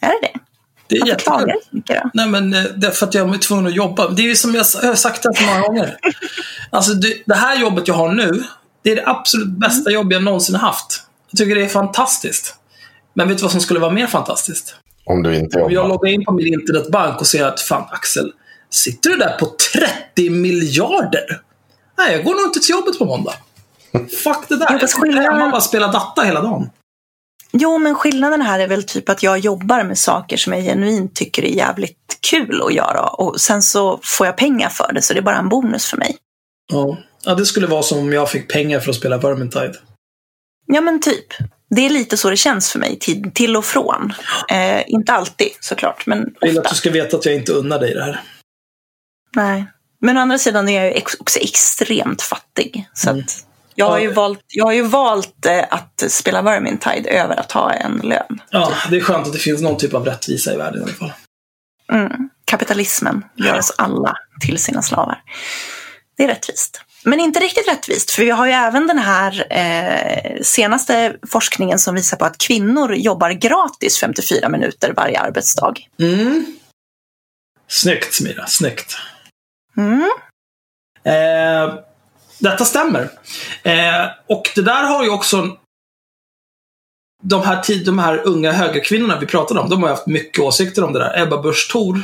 Är 0.01 0.09
det 0.09 0.19
det? 0.33 0.39
Det 0.87 0.97
är 0.97 1.01
Varför 1.01 1.17
klagar 1.19 1.47
jättekul. 1.49 1.61
du 1.65 1.71
så 1.71 1.77
mycket 1.77 2.03
då? 2.03 2.11
Nej, 2.15 2.29
men 2.29 2.55
eh, 2.55 2.63
det 2.65 2.87
är 2.87 2.91
för 2.91 3.07
att 3.07 3.15
jag 3.15 3.35
är 3.35 3.39
tvungen 3.39 3.67
att 3.67 3.75
jobba. 3.75 4.09
Det 4.09 4.23
är 4.23 4.27
ju 4.27 4.37
som 4.37 4.55
jag 4.55 4.61
har 4.61 4.95
sagt 4.95 5.23
det 5.23 5.35
så 5.37 5.43
många 5.45 5.61
gånger. 5.61 5.97
Alltså, 6.71 6.95
det, 6.95 7.23
det 7.27 7.35
här 7.35 7.61
jobbet 7.61 7.89
jag 7.89 7.95
har 7.95 8.13
nu, 8.13 8.45
det 8.83 8.91
är 8.91 8.97
det 8.97 9.07
absolut 9.07 9.49
bästa 9.49 9.91
jobb 9.91 10.13
jag 10.13 10.23
någonsin 10.23 10.55
har 10.55 10.67
haft. 10.69 11.03
Jag 11.31 11.39
tycker 11.39 11.55
det 11.55 11.65
är 11.65 11.69
fantastiskt. 11.69 12.55
Men 13.15 13.29
vet 13.29 13.39
du 13.39 13.43
vad 13.43 13.53
som 13.53 13.61
skulle 13.61 13.81
vara 13.81 13.91
mer 13.93 14.07
fantastiskt? 14.07 14.77
Om 15.05 15.23
du 15.23 15.37
inte 15.37 15.57
Om 15.57 15.63
jag 15.63 15.73
jobbar. 15.73 15.89
loggar 15.89 16.13
in 16.13 16.25
på 16.25 16.33
min 16.33 16.47
internetbank 16.55 17.21
och 17.21 17.27
ser 17.27 17.45
att 17.45 17.61
fan 17.61 17.89
Axel, 17.91 18.33
sitter 18.71 19.11
du 19.11 19.17
där 19.17 19.37
på 19.39 19.47
30 20.15 20.31
miljarder? 20.31 21.41
Nej, 21.99 22.13
jag 22.17 22.25
går 22.25 22.35
nog 22.35 22.45
inte 22.45 22.61
till 22.61 22.71
jobbet 22.71 22.99
på 22.99 23.05
måndag. 23.05 23.35
Fuck 24.24 24.49
det 24.49 24.57
där. 24.57 24.78
Jag 24.80 24.90
skillnaden- 24.90 25.42
och 25.42 25.51
bara 25.51 25.61
spelar 25.61 25.92
datta 25.92 26.22
hela 26.22 26.40
dagen. 26.40 26.70
Jo, 27.53 27.78
men 27.78 27.95
skillnaden 27.95 28.40
här 28.42 28.59
är 28.61 28.68
väl 28.68 28.82
typ 28.84 29.09
att 29.09 29.22
jag 29.22 29.38
jobbar 29.38 29.84
med 29.84 29.99
saker 29.99 30.36
som 30.36 30.53
jag 30.53 30.62
genuint 30.62 31.14
tycker 31.16 31.45
är 31.45 31.49
jävligt 31.57 32.18
kul 32.30 32.62
att 32.62 32.74
göra. 32.74 33.01
Och 33.09 33.40
sen 33.40 33.62
så 33.62 34.01
får 34.03 34.26
jag 34.26 34.36
pengar 34.36 34.68
för 34.68 34.92
det, 34.92 35.03
så 35.03 35.12
det 35.12 35.18
är 35.20 35.22
bara 35.22 35.36
en 35.38 35.49
bonus 35.49 35.86
för 35.86 35.97
mig. 35.97 36.16
Ja. 36.72 36.99
ja, 37.24 37.34
det 37.34 37.47
skulle 37.47 37.66
vara 37.66 37.82
som 37.82 37.99
om 37.99 38.12
jag 38.12 38.30
fick 38.30 38.53
pengar 38.53 38.80
för 38.80 38.90
att 38.90 38.97
spela 38.97 39.16
Vermintide. 39.18 39.74
Ja, 40.66 40.80
men 40.80 41.01
typ. 41.03 41.26
Det 41.70 41.86
är 41.86 41.90
lite 41.90 42.16
så 42.16 42.30
det 42.30 42.36
känns 42.36 42.70
för 42.72 42.78
mig, 42.78 42.99
till, 42.99 43.30
till 43.34 43.57
och 43.57 43.64
från. 43.64 44.12
Eh, 44.51 44.82
inte 44.86 45.12
alltid 45.12 45.49
såklart, 45.61 46.07
men 46.07 46.34
Jag 46.40 46.49
vill 46.49 46.59
ofta. 46.59 46.68
att 46.68 46.74
du 46.74 46.78
ska 46.78 46.90
veta 46.90 47.16
att 47.16 47.24
jag 47.26 47.34
inte 47.34 47.53
unnar 47.53 47.78
dig 47.78 47.95
det 47.95 48.05
här. 48.05 48.20
Nej. 49.36 49.66
Men 50.01 50.16
å 50.16 50.20
andra 50.20 50.38
sidan 50.38 50.68
är 50.68 50.84
jag 50.84 50.95
ju 50.97 51.03
också 51.20 51.38
extremt 51.38 52.22
fattig. 52.22 52.88
Så 52.95 53.11
Mm. 53.11 53.22
att 53.24 53.47
jag, 53.75 53.87
har 53.87 53.99
ju 53.99 54.12
valt, 54.12 54.45
jag 54.49 54.64
har 54.64 54.72
ju 54.72 54.83
valt 54.83 55.47
eh, 55.47 55.64
att 55.70 56.05
spela 56.09 56.43
Vermintide 56.43 57.11
över 57.11 57.41
att 57.41 57.53
ha 57.53 57.72
en 57.72 58.01
lön. 58.05 58.41
Ja, 58.51 58.72
det 58.91 58.97
är 58.97 59.01
skönt 59.01 59.27
att 59.27 59.33
det 59.33 59.39
finns 59.39 59.62
någon 59.62 59.77
typ 59.77 59.95
av 59.95 60.05
rättvisa 60.05 60.55
i 60.55 60.57
världen 60.57 60.81
i 60.81 60.85
alla 60.85 60.93
fall. 60.93 61.12
Mm. 61.93 62.29
Kapitalismen 62.45 63.25
gör 63.37 63.59
oss 63.59 63.75
alla 63.79 64.16
till 64.41 64.59
sina 64.59 64.83
slavar. 64.83 65.22
Det 66.16 66.25
är 66.25 66.29
rättvist. 66.29 66.81
Men 67.05 67.20
inte 67.20 67.41
riktigt 67.41 67.68
rättvist, 67.68 68.11
för 68.11 68.22
vi 68.22 68.31
har 68.31 68.47
ju 68.47 68.53
även 68.53 68.87
den 68.87 68.99
här 68.99 69.47
eh, 69.51 70.43
senaste 70.43 71.16
forskningen 71.31 71.79
som 71.79 71.95
visar 71.95 72.16
på 72.16 72.25
att 72.25 72.39
kvinnor 72.39 72.95
jobbar 72.95 73.31
gratis 73.31 74.01
54 74.01 74.49
minuter 74.49 74.93
varje 74.97 75.20
arbetsdag. 75.20 75.75
Mm. 76.01 76.47
Snyggt 77.68 78.14
Smira, 78.14 78.47
snyggt. 78.47 78.97
Mm. 79.77 80.11
Eh, 81.05 81.75
detta 82.39 82.64
stämmer. 82.64 83.11
Eh, 83.62 84.07
och 84.26 84.51
det 84.55 84.62
där 84.62 84.85
har 84.85 85.05
ju 85.05 85.11
också 85.11 85.57
de 87.22 87.43
här, 87.43 87.62
tid, 87.62 87.87
de 87.87 87.99
här 87.99 88.22
unga 88.26 88.53
högerkvinnorna 88.53 89.18
vi 89.20 89.26
pratade 89.26 89.61
om, 89.61 89.68
de 89.70 89.82
har 89.82 89.89
ju 89.89 89.95
haft 89.95 90.07
mycket 90.07 90.39
åsikter 90.45 90.85
om 90.85 90.93
det 90.93 90.99
där. 90.99 91.22
Ebba 91.22 91.43
Busch 91.43 91.68
Thor 91.72 92.03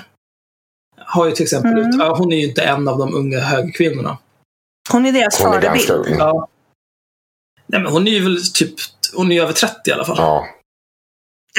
har 0.99 1.26
ju 1.26 1.33
till 1.33 1.43
exempel, 1.43 1.72
Mm. 1.72 1.89
ut, 1.89 1.95
ja, 1.99 2.14
hon 2.16 2.33
är 2.33 2.37
ju 2.37 2.47
inte 2.49 2.62
en 2.62 2.89
av 2.89 2.99
de 2.99 3.14
unga 3.14 3.41
högerkvinnorna. 3.41 4.18
Hon 4.91 5.07
är 5.07 5.12
deras 5.12 5.39
Hon 5.43 5.53
är 5.55 5.61
ganska 5.61 5.87
förebild. 5.87 6.12
ung. 6.12 6.18
Ja. 6.18 6.49
Nej, 7.66 7.81
men 7.83 7.93
hon 7.93 8.07
är 8.09 8.12
ju 8.12 8.22
väl 8.22 8.39
typ, 8.55 8.74
hon 9.14 9.31
är 9.31 9.35
ju 9.37 9.43
över 9.43 9.53
30 9.53 9.91
i 9.91 9.93
alla 9.93 10.05
fall. 10.05 10.16
Ja. 10.18 10.47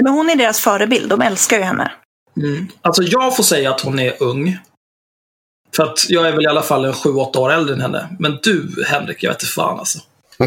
Men 0.02 0.14
hon 0.14 0.30
är 0.30 0.36
deras 0.36 0.60
förebild, 0.62 1.10
de 1.10 1.22
älskar 1.22 1.58
ju 1.58 1.64
henne. 1.64 1.92
Mm. 2.38 2.68
Alltså 2.82 3.04
jag 3.04 3.36
får 3.36 3.44
säga 3.44 3.72
att 3.74 3.82
hon 3.82 4.00
är 4.00 4.24
ung. 4.24 4.58
För 5.76 5.84
att 5.84 6.10
jag 6.10 6.28
är 6.28 6.32
väl 6.32 6.44
i 6.44 6.48
alla 6.48 6.62
fall 6.62 6.86
en 6.86 6.94
7-8 6.94 7.38
år 7.38 7.52
äldre 7.52 7.76
än 7.76 7.82
henne. 7.82 8.08
Men 8.20 8.40
du, 8.44 8.86
Henrik, 8.88 9.24
jag 9.24 9.32
vet 9.32 9.44
inte 9.44 9.54
fan 9.54 9.80
alltså. 9.80 10.00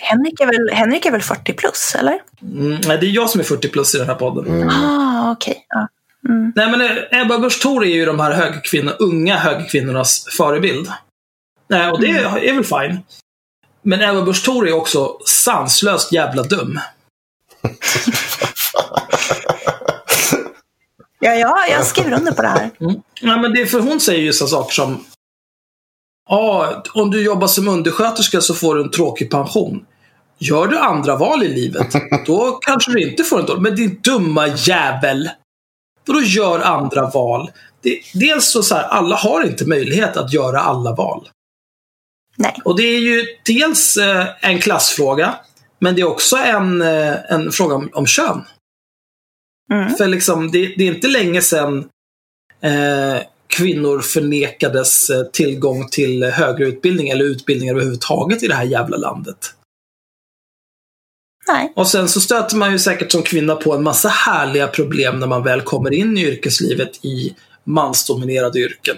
Henrik 0.00 0.40
är 0.40 0.46
väl, 0.46 0.70
Henrik 0.72 1.06
är 1.06 1.10
väl 1.10 1.22
40 1.22 1.52
plus, 1.52 1.94
eller? 1.98 2.18
Mm, 2.42 2.80
nej, 2.86 2.98
det 2.98 3.06
är 3.06 3.10
jag 3.10 3.30
som 3.30 3.40
är 3.40 3.44
40 3.44 3.68
plus 3.68 3.94
i 3.94 3.98
den 3.98 4.06
här 4.06 4.14
podden. 4.14 4.46
Mm. 4.46 4.68
Ah, 4.68 5.32
okej. 5.32 5.66
Ja. 5.68 5.88
Mm. 6.28 6.52
Nej, 6.56 6.70
men 6.70 6.80
eh, 6.80 7.20
Ebba 7.20 7.38
Busch 7.38 7.62
Thor 7.62 7.84
är 7.84 7.94
ju 7.94 8.04
de 8.04 8.20
här 8.20 8.32
högerkvinnor, 8.32 8.92
unga 8.98 9.36
högerkvinnornas 9.36 10.26
förebild. 10.36 10.88
Nej, 11.68 11.90
och 11.90 12.00
det 12.00 12.10
är, 12.10 12.38
är 12.38 12.54
väl 12.54 12.64
fine. 12.64 13.00
Men 13.82 14.02
Ebba 14.02 14.22
Busch 14.22 14.44
Thor 14.44 14.68
är 14.68 14.72
också 14.72 15.18
sanslöst 15.26 16.12
jävla 16.12 16.42
dum. 16.42 16.80
Ja, 21.20 21.34
ja, 21.34 21.66
jag 21.70 21.86
skriver 21.86 22.12
under 22.12 22.32
på 22.32 22.42
det 22.42 22.48
här. 22.48 22.70
Mm. 22.80 22.94
Nej, 23.22 23.40
men 23.40 23.52
det 23.52 23.60
är 23.60 23.66
för 23.66 23.80
hon 23.80 24.00
säger 24.00 24.22
ju 24.22 24.32
så 24.32 24.46
saker 24.46 24.74
som 24.74 25.04
Ja, 26.28 26.82
om 26.94 27.10
du 27.10 27.24
jobbar 27.24 27.46
som 27.46 27.68
undersköterska 27.68 28.40
så 28.40 28.54
får 28.54 28.74
du 28.74 28.82
en 28.82 28.90
tråkig 28.90 29.30
pension. 29.30 29.86
Gör 30.38 30.66
du 30.66 30.78
andra 30.78 31.16
val 31.16 31.42
i 31.42 31.48
livet, 31.48 31.94
då 32.26 32.58
kanske 32.60 32.92
du 32.92 33.10
inte 33.10 33.24
får 33.24 33.40
en 33.40 33.46
dålig. 33.46 33.62
Men 33.62 33.76
din 33.76 34.00
dumma 34.02 34.46
jävel! 34.46 35.30
Vadå 36.06 36.20
gör 36.22 36.60
andra 36.60 37.10
val? 37.10 37.50
Det, 37.82 38.00
dels 38.14 38.50
så, 38.50 38.62
så 38.62 38.74
här, 38.74 38.82
alla 38.82 39.16
har 39.16 39.46
inte 39.46 39.66
möjlighet 39.66 40.16
att 40.16 40.32
göra 40.32 40.60
alla 40.60 40.94
val. 40.94 41.28
Nej. 42.36 42.56
Och 42.64 42.76
det 42.76 42.82
är 42.82 42.98
ju 42.98 43.24
dels 43.44 43.96
eh, 43.96 44.26
en 44.40 44.58
klassfråga, 44.58 45.34
men 45.78 45.94
det 45.94 46.00
är 46.00 46.08
också 46.08 46.36
en, 46.36 46.82
eh, 46.82 47.14
en 47.28 47.52
fråga 47.52 47.74
om, 47.74 47.90
om 47.92 48.06
kön. 48.06 48.44
Mm. 49.72 49.94
För 49.94 50.06
liksom, 50.06 50.50
det, 50.50 50.74
det 50.76 50.88
är 50.88 50.94
inte 50.94 51.08
länge 51.08 51.42
sedan 51.42 51.88
eh, 52.60 53.22
kvinnor 53.46 54.00
förnekades 54.00 55.10
eh, 55.10 55.22
tillgång 55.22 55.88
till 55.88 56.24
högre 56.24 56.66
utbildning 56.66 57.08
eller 57.08 57.24
utbildning 57.24 57.70
överhuvudtaget 57.70 58.42
i 58.42 58.46
det 58.48 58.54
här 58.54 58.64
jävla 58.64 58.96
landet. 58.96 59.54
Nej. 61.48 61.72
Och 61.76 61.88
sen 61.88 62.08
så 62.08 62.20
stöter 62.20 62.56
man 62.56 62.72
ju 62.72 62.78
säkert 62.78 63.12
som 63.12 63.22
kvinna 63.22 63.56
på 63.56 63.74
en 63.74 63.82
massa 63.82 64.08
härliga 64.08 64.66
problem 64.66 65.20
när 65.20 65.26
man 65.26 65.44
väl 65.44 65.60
kommer 65.60 65.94
in 65.94 66.18
i 66.18 66.24
yrkeslivet 66.24 67.04
i 67.04 67.36
mansdominerade 67.64 68.58
yrken. 68.58 68.96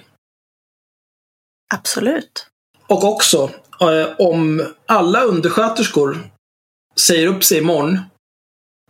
Absolut. 1.74 2.46
Och 2.86 3.04
också 3.04 3.50
eh, 3.80 4.08
om 4.18 4.66
alla 4.86 5.20
undersköterskor 5.20 6.30
säger 7.00 7.26
upp 7.26 7.44
sig 7.44 7.58
imorgon, 7.58 7.98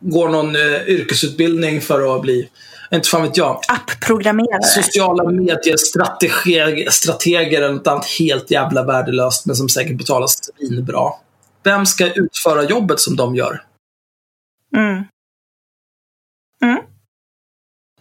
går 0.01 0.29
någon 0.29 0.57
eh, 0.57 0.89
yrkesutbildning 0.89 1.81
för 1.81 2.17
att 2.17 2.23
bli, 2.23 2.49
inte 2.93 3.09
fan 3.09 3.23
vet 3.23 3.37
jag, 3.37 3.61
Appprogrammerare. 3.69 4.63
sociala 4.63 5.31
mediestrateger 5.31 6.91
strateger 6.91 7.63
eller 7.63 7.75
något 7.75 7.87
annat 7.87 8.07
helt 8.19 8.51
jävla 8.51 8.83
värdelöst 8.85 9.47
men 9.47 9.57
som 9.57 9.69
säkert 9.69 9.99
betalas 9.99 10.39
svinbra. 10.59 11.13
Vem 11.63 11.87
ska 11.87 12.13
utföra 12.13 12.63
jobbet 12.65 13.01
som 13.01 13.17
de 13.17 13.35
gör? 13.37 13.63
Mm. 14.77 15.05
Mm. 16.63 16.83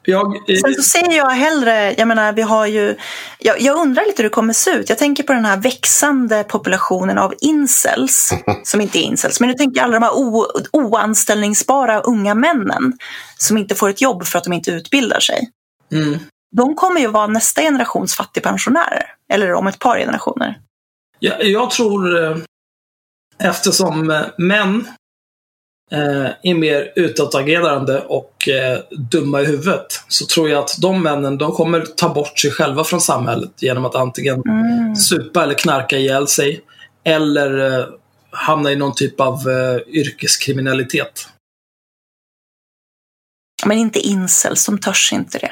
Jag, 0.10 0.36
eh, 0.36 0.56
Sen 0.62 0.74
så 0.74 0.84
ser 0.84 1.12
jag 1.12 1.30
hellre, 1.30 1.96
jag 1.98 2.08
menar 2.08 2.34
vi 2.34 2.42
har 2.42 2.66
ju, 2.66 2.96
jag, 3.40 3.62
jag 3.62 3.78
undrar 3.78 4.06
lite 4.06 4.22
hur 4.22 4.30
det 4.30 4.34
kommer 4.34 4.54
se 4.54 4.72
ut. 4.72 4.90
Jag 4.90 4.98
tänker 4.98 5.24
på 5.24 5.34
den 5.34 5.46
här 5.46 5.58
växande 5.58 6.44
populationen 6.44 7.18
av 7.18 7.34
incels, 7.42 8.30
som 8.64 8.82
inte 8.82 9.00
är 9.00 9.02
incels, 9.02 9.40
men 9.40 9.50
nu 9.50 9.56
tänker 9.56 9.80
jag 9.80 9.84
alla 9.84 10.00
de 10.00 10.06
här 10.06 10.18
o, 10.18 10.48
oanställningsbara 10.72 12.02
unga 12.02 12.36
männen 12.36 12.94
som 13.38 13.58
inte 13.58 13.76
får 13.76 13.90
ett 13.90 14.02
jobb 14.02 14.26
för 14.26 14.38
att 14.38 14.44
de 14.44 14.54
inte 14.54 14.72
utbildar 14.72 15.20
sig. 15.20 15.50
mm. 15.92 16.20
De 16.52 16.76
kommer 16.76 17.02
ju 17.02 17.08
vara 17.08 17.28
nästa 17.28 17.62
generations 17.62 18.16
fattigpensionärer, 18.16 19.06
eller 19.34 19.54
om 19.54 19.68
ett 19.68 19.80
par 19.80 20.00
generationer. 20.00 20.60
Jag, 21.20 21.44
jag 21.44 21.72
tror, 21.72 22.24
eh, 22.24 22.38
eftersom 23.40 24.12
eh, 24.12 24.22
män 24.38 24.88
är 25.92 26.54
mer 26.54 26.94
utåtagerande 26.96 28.00
och 28.00 28.48
eh, 28.50 28.80
dumma 29.12 29.42
i 29.42 29.46
huvudet, 29.46 29.86
så 30.08 30.26
tror 30.26 30.50
jag 30.50 30.60
att 30.60 30.78
de 30.82 31.04
männen 31.04 31.38
de 31.38 31.52
kommer 31.52 31.82
ta 31.82 32.10
bort 32.14 32.40
sig 32.40 32.52
själva 32.52 32.84
från 32.84 33.02
samhället 33.02 33.52
genom 33.62 33.86
att 33.86 33.96
antingen 33.96 34.42
Mm. 34.46 34.96
supa 34.96 35.44
eller 35.44 35.54
knarka 35.54 35.98
ihjäl 35.98 36.28
sig, 36.28 36.62
eller 37.04 37.80
eh, 37.80 37.86
hamna 38.32 38.72
i 38.72 38.76
någon 38.76 38.96
typ 38.96 39.20
av 39.20 39.50
eh, 39.50 39.78
yrkeskriminalitet. 39.88 41.28
Men 43.66 43.78
inte 43.78 44.00
incels, 44.00 44.66
de 44.66 44.80
törs 44.80 45.14
inte 45.14 45.38
det. 45.38 45.52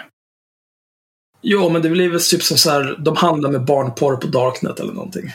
Jo, 1.41 1.69
men 1.69 1.81
det 1.81 1.89
blir 1.89 2.09
väl 2.09 2.21
typ 2.21 2.43
som 2.43 2.57
så 2.57 2.69
här, 2.71 2.95
de 2.99 3.15
handlar 3.15 3.49
med 3.51 3.65
barnporr 3.65 4.15
på 4.15 4.27
Darknet 4.27 4.79
eller 4.79 4.93
någonting. 4.93 5.33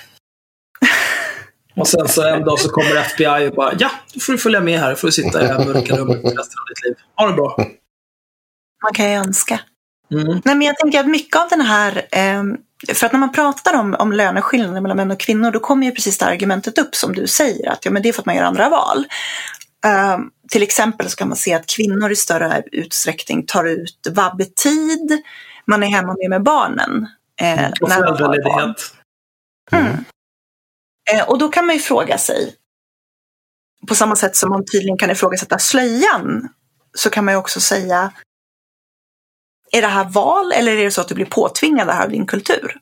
Och 1.77 1.89
sen 1.89 2.09
så 2.09 2.29
en 2.29 2.45
dag 2.45 2.59
så 2.59 2.69
kommer 2.69 2.97
FBI 2.97 3.49
och 3.51 3.55
bara, 3.55 3.73
ja, 3.79 3.91
då 4.15 4.21
får 4.21 4.33
du 4.33 4.39
följa 4.39 4.61
med 4.61 4.81
här. 4.81 4.91
Då 4.91 4.97
får 4.97 5.09
du 5.09 5.13
sitta 5.13 5.45
i 5.45 5.47
det 5.47 5.53
här 5.53 5.65
mörka 5.65 5.97
rummet 5.97 6.17
resten 6.17 6.35
av 6.35 6.67
ditt 6.69 6.85
liv. 6.85 6.95
Ha 7.17 7.27
det 7.27 7.33
bra. 7.33 7.57
Man 8.85 8.93
kan 8.95 9.11
ju 9.11 9.17
önska. 9.17 9.61
Mm. 10.11 10.27
Nej, 10.45 10.55
men 10.55 10.63
jag 10.63 10.77
tänker 10.79 11.01
att 11.01 11.07
mycket 11.09 11.37
av 11.41 11.49
den 11.49 11.61
här, 11.61 12.07
ehm, 12.11 12.57
för 12.95 13.07
att 13.07 13.13
när 13.13 13.21
man 13.21 13.33
pratar 13.33 13.79
om, 13.81 13.95
om 13.99 14.13
löneskillnader 14.13 14.81
mellan 14.81 14.97
män 14.97 15.11
och 15.11 15.21
kvinnor, 15.21 15.51
då 15.51 15.61
kommer 15.61 15.87
ju 15.87 15.93
precis 15.93 16.19
det 16.19 16.25
argumentet 16.27 16.79
upp 16.79 16.95
som 16.95 17.13
du 17.15 17.27
säger, 17.27 17.71
att 17.71 17.85
ja, 17.85 17.91
men 17.91 18.03
det 18.03 18.09
är 18.09 18.13
för 18.13 18.23
att 18.23 18.27
man 18.27 18.37
gör 18.37 18.45
andra 18.45 18.69
val. 18.69 19.05
Ehm, 19.87 20.21
till 20.51 20.63
exempel 20.63 21.11
så 21.11 21.17
kan 21.17 21.29
man 21.29 21.37
se 21.37 21.55
att 21.55 21.67
kvinnor 21.67 22.11
i 22.13 22.17
större 22.17 22.63
utsträckning 22.73 23.47
tar 23.47 23.65
ut 23.65 24.07
vabbetid, 24.11 25.23
man 25.67 25.83
är 25.83 25.87
hemma 25.89 26.15
mer 26.19 26.29
med 26.29 26.43
barnen. 26.43 27.07
eh, 27.41 27.53
Och 27.81 27.91
har 27.91 28.03
barn. 28.03 28.17
föräldraledighet. 28.17 28.77
Mm. 29.73 30.05
Eh, 31.11 31.29
och 31.29 31.39
då 31.39 31.49
kan 31.49 31.67
man 31.67 31.77
ju 31.77 31.81
fråga 31.83 32.19
sig, 32.19 32.57
på 33.89 33.95
samma 33.95 34.17
sätt 34.17 34.37
som 34.37 34.51
man 34.51 34.65
tydligen 34.73 34.99
kan 34.99 35.11
ifrågasätta 35.11 35.59
slöjan, 35.59 36.49
så 36.95 37.11
kan 37.11 37.25
man 37.25 37.35
ju 37.35 37.39
också 37.39 37.61
säga, 37.61 38.13
är 39.73 39.81
det 39.83 39.89
här 39.89 40.05
val 40.05 40.53
eller 40.53 40.77
är 40.77 40.85
det 40.85 40.91
så 40.91 41.01
att 41.01 41.09
du 41.09 41.15
blir 41.15 41.27
påtvingad 41.27 41.87
det 41.87 41.93
här 41.93 42.05
av 42.05 42.11
din 42.11 42.27
kultur? 42.27 42.79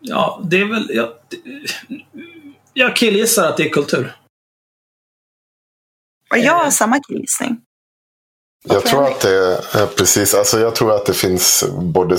Ja, 0.00 0.40
det 0.44 0.60
är 0.60 0.64
väl... 0.64 0.90
Jag, 0.90 1.12
jag 2.72 2.96
killgissar 2.96 3.48
att 3.48 3.56
det 3.56 3.62
är 3.62 3.70
kultur. 3.70 4.16
Och 6.30 6.38
jag 6.38 6.52
har 6.52 6.64
Eh. 6.64 6.70
samma 6.70 7.00
killgissning. 7.00 7.60
Jag 8.64 8.86
tror 8.86 9.04
att 9.04 9.20
det 9.20 9.36
är 9.72 9.86
precis, 9.86 10.34
alltså 10.34 10.60
jag 10.60 10.74
tror 10.74 10.94
att 10.94 11.06
det 11.06 11.14
finns 11.14 11.64
både, 11.82 12.16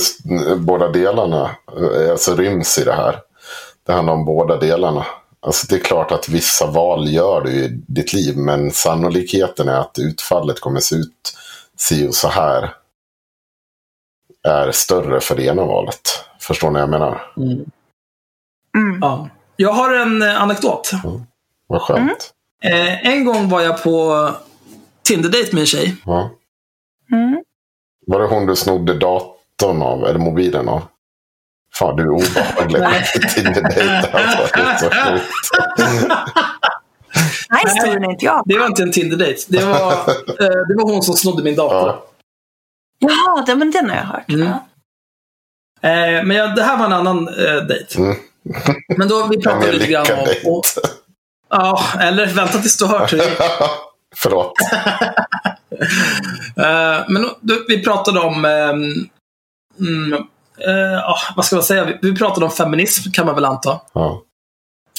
båda 0.58 0.88
delarna, 0.88 1.56
eh, 1.76 2.10
alltså 2.10 2.36
ryms 2.36 2.78
i 2.78 2.84
det 2.84 2.92
här. 2.92 3.20
Det 3.90 3.94
handlar 3.94 4.14
om 4.14 4.24
båda 4.24 4.56
delarna. 4.56 5.06
Alltså 5.40 5.66
det 5.66 5.74
är 5.74 5.84
klart 5.84 6.12
att 6.12 6.28
vissa 6.28 6.66
val 6.66 7.08
gör 7.08 7.40
du 7.40 7.50
i 7.50 7.68
ditt 7.68 8.12
liv, 8.12 8.36
men 8.36 8.70
sannolikheten 8.70 9.68
är 9.68 9.80
att 9.80 9.98
utfallet 9.98 10.60
kommer 10.60 10.80
se 10.80 10.96
ut 10.96 11.36
si 11.76 12.08
och 12.08 12.14
så 12.14 12.28
här 12.28 12.74
är 14.48 14.72
större 14.72 15.20
för 15.20 15.36
det 15.36 15.44
ena 15.44 15.64
valet. 15.64 16.00
Förstår 16.40 16.70
ni 16.70 16.72
vad 16.72 16.82
jag 16.82 16.90
menar? 16.90 17.32
Mm. 17.36 17.52
Mm. 18.76 18.98
Ja. 19.00 19.28
Jag 19.56 19.72
har 19.72 19.94
en 19.94 20.22
eh, 20.22 20.42
anekdot. 20.42 20.90
Vad 21.66 21.82
skönt. 21.82 22.32
Eh, 22.64 23.06
en 23.06 23.24
gång 23.24 23.48
var 23.48 23.60
jag 23.60 23.82
på 23.82 24.28
Tinder-date 25.02 25.48
med 25.52 25.60
en 25.60 25.66
tjej. 25.66 25.96
Ja. 26.06 26.30
Mm. 27.12 27.42
Var 28.06 28.20
det 28.20 28.26
hon 28.26 28.46
du 28.46 28.56
snodde 28.56 28.94
datorn 28.94 29.82
av, 29.82 30.04
eller 30.04 30.18
mobilen 30.18 30.68
av? 30.68 30.82
Fan, 31.74 31.96
du 31.96 32.02
är 32.02 32.08
obehaglig. 32.08 32.80
Nej. 32.80 33.04
Tinder-dejt, 33.34 34.08
alltså. 34.12 34.48
Det 34.54 34.60
är 34.60 34.76
så 34.76 34.90
sjukt. 34.90 35.50
Nej, 37.50 37.62
historien 37.66 38.04
är 38.04 38.10
inte 38.10 38.24
jag. 38.24 38.42
Det 38.46 38.58
var 38.58 38.66
inte 38.66 38.82
en 38.82 38.92
Tinder-date. 38.92 39.40
Det 39.48 39.64
var, 39.64 39.92
eh, 40.40 40.66
det 40.68 40.74
var 40.76 40.92
hon 40.92 41.02
som 41.02 41.16
snodde 41.16 41.42
min 41.42 41.56
dator. 41.56 41.88
Ja. 41.88 42.06
Jaha, 42.98 43.44
det, 43.46 43.54
men 43.54 43.70
den 43.70 43.90
har 43.90 43.96
jag 43.96 44.04
hört. 44.04 44.28
Mm. 44.28 44.48
Ja. 44.48 44.66
Eh, 45.88 46.24
men 46.24 46.36
jag, 46.36 46.56
det 46.56 46.62
här 46.62 46.76
var 46.76 46.86
en 46.86 46.92
annan 46.92 47.28
eh, 47.28 47.66
dejt. 47.66 47.98
Mm. 47.98 48.16
Men 48.96 49.08
då 49.08 49.26
vi 49.26 49.40
pratade 49.40 49.72
lite 49.72 49.86
grann 49.86 50.06
om... 50.12 50.52
Och, 50.52 50.64
ja, 51.50 51.82
eller 52.00 52.26
vänta 52.26 52.58
tills 52.58 52.76
du 52.76 52.84
har 52.84 52.98
hört 52.98 53.12
hur 53.12 53.18
det. 53.18 53.36
Förlåt. 54.16 54.52
Eh, 56.56 57.04
men 57.08 57.22
då, 57.40 57.54
vi 57.68 57.84
pratade 57.84 58.20
om... 58.20 58.44
mm, 58.44 60.26
eh, 60.68 60.98
ah, 60.98 61.18
vad 61.36 61.44
ska 61.44 61.56
man 61.56 61.62
säga? 61.62 61.84
Vi, 61.84 61.98
vi 62.02 62.16
pratade 62.16 62.46
om 62.46 62.52
feminism, 62.52 63.10
kan 63.10 63.26
man 63.26 63.34
väl 63.34 63.44
anta. 63.44 63.80
Ja. 63.92 64.22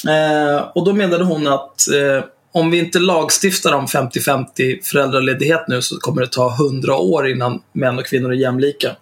Eh, 0.08 0.62
och 0.74 0.84
då 0.84 0.92
menade 0.92 1.24
hon 1.24 1.46
att 1.46 1.88
eh, 1.88 2.24
om 2.52 2.70
vi 2.70 2.78
inte 2.78 2.98
lagstiftar 2.98 3.72
om 3.72 3.86
50-50 3.86 4.82
föräldraledighet 4.82 5.68
nu 5.68 5.82
så 5.82 5.98
kommer 5.98 6.20
det 6.20 6.28
ta 6.28 6.54
100 6.54 6.96
år 6.96 7.28
innan 7.28 7.62
män 7.72 7.98
och 7.98 8.06
kvinnor 8.06 8.32
är 8.32 8.36
jämlika. 8.36 8.96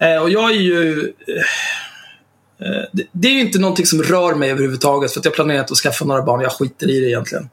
Eh, 0.00 0.22
och 0.22 0.30
jag 0.30 0.50
är 0.50 0.60
ju... 0.60 1.12
Eh, 1.26 2.68
eh, 2.68 2.84
det, 2.92 3.06
det 3.12 3.28
är 3.28 3.32
ju 3.32 3.40
inte 3.40 3.58
någonting 3.58 3.86
som 3.86 4.02
rör 4.02 4.34
mig 4.34 4.50
överhuvudtaget 4.50 5.12
för 5.12 5.20
att 5.20 5.24
jag 5.24 5.34
planerar 5.34 5.60
inte 5.60 5.72
att 5.72 5.78
skaffa 5.78 6.04
några 6.04 6.22
barn. 6.22 6.40
Jag 6.40 6.52
skiter 6.52 6.90
i 6.90 7.00
det 7.00 7.08
egentligen. 7.08 7.48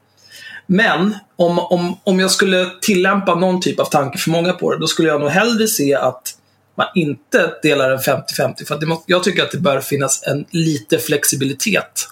Men 0.66 1.14
om, 1.36 1.58
om, 1.58 2.00
om 2.04 2.20
jag 2.20 2.30
skulle 2.30 2.70
tillämpa 2.80 3.34
någon 3.34 3.60
typ 3.60 3.80
av 3.80 3.84
tankeförmåga 3.84 4.52
på 4.52 4.72
det, 4.72 4.78
då 4.78 4.86
skulle 4.86 5.08
jag 5.08 5.20
nog 5.20 5.30
hellre 5.30 5.66
se 5.66 5.94
att 5.94 6.38
man 6.76 6.86
inte 6.94 7.54
delar 7.62 7.90
en 7.90 7.98
50-50. 7.98 8.64
För 8.66 8.78
det 8.78 8.86
må, 8.86 9.02
jag 9.06 9.24
tycker 9.24 9.42
att 9.42 9.50
det 9.50 9.58
bör 9.58 9.80
finnas 9.80 10.22
en 10.26 10.46
lite 10.50 10.98
flexibilitet. 10.98 12.08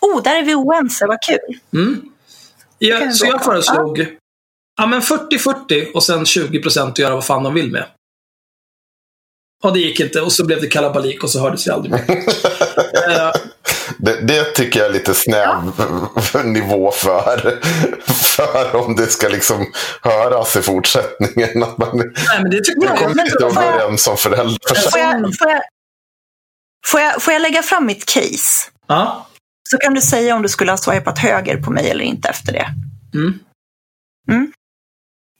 Oh, 0.00 0.22
där 0.22 0.36
är 0.36 0.42
vi 0.42 0.54
oense, 0.54 1.06
vad 1.06 1.18
kul. 1.22 1.58
Mm. 1.72 2.02
jag 2.78 3.14
så 3.14 3.26
jag 3.26 3.44
föreslog 3.44 4.06
ja, 4.76 4.86
men 4.86 5.00
40-40 5.00 5.92
och 5.92 6.02
sen 6.02 6.24
20% 6.24 6.88
att 6.88 6.98
göra 6.98 7.14
vad 7.14 7.24
fan 7.24 7.42
de 7.42 7.54
vill 7.54 7.70
med. 7.70 7.86
Och 9.64 9.72
det 9.72 9.78
gick 9.78 10.00
inte 10.00 10.20
och 10.20 10.32
så 10.32 10.46
blev 10.46 10.60
det 10.60 10.66
kalabalik 10.66 11.22
och 11.24 11.30
så 11.30 11.40
hördes 11.40 11.66
vi 11.66 11.70
aldrig 11.70 11.92
mer. 11.92 12.04
Eh, 13.10 13.30
Det, 13.98 14.20
det 14.20 14.44
tycker 14.44 14.80
jag 14.80 14.88
är 14.88 14.92
lite 14.92 15.14
snäv 15.14 15.72
nivå 16.44 16.90
för, 16.90 17.60
för 18.12 18.76
om 18.76 18.96
det 18.96 19.06
ska 19.06 19.28
liksom 19.28 19.72
höras 20.02 20.56
i 20.56 20.62
fortsättningen. 20.62 21.62
Att 21.62 21.78
man 21.78 21.96
nej, 21.98 22.40
men 22.42 22.50
det 22.50 22.60
tycker 22.64 22.84
Ja, 22.86 22.90
jag. 22.90 22.98
kommer 22.98 23.24
inte 23.24 23.38
får 23.54 23.62
jag- 23.62 23.74
överens 23.74 24.06
om 24.08 24.16
Får 24.16 24.30
föräldraförsäkring. 24.30 25.02
jag, 25.02 25.36
får, 25.38 25.50
jag, 25.50 25.62
får, 26.86 27.00
jag, 27.00 27.22
får 27.22 27.32
jag 27.32 27.42
lägga 27.42 27.62
fram 27.62 27.86
mitt 27.86 28.04
case? 28.06 28.70
Ja. 28.88 29.26
Så 29.70 29.78
kan 29.78 29.94
du 29.94 30.00
säga 30.00 30.34
om 30.34 30.42
du 30.42 30.48
skulle 30.48 30.72
ha 30.72 30.76
swipat 30.76 31.18
höger 31.18 31.56
på 31.56 31.70
mig 31.70 31.90
eller 31.90 32.04
inte 32.04 32.28
efter 32.28 32.52
det. 32.52 32.66
Mm. 33.14 33.38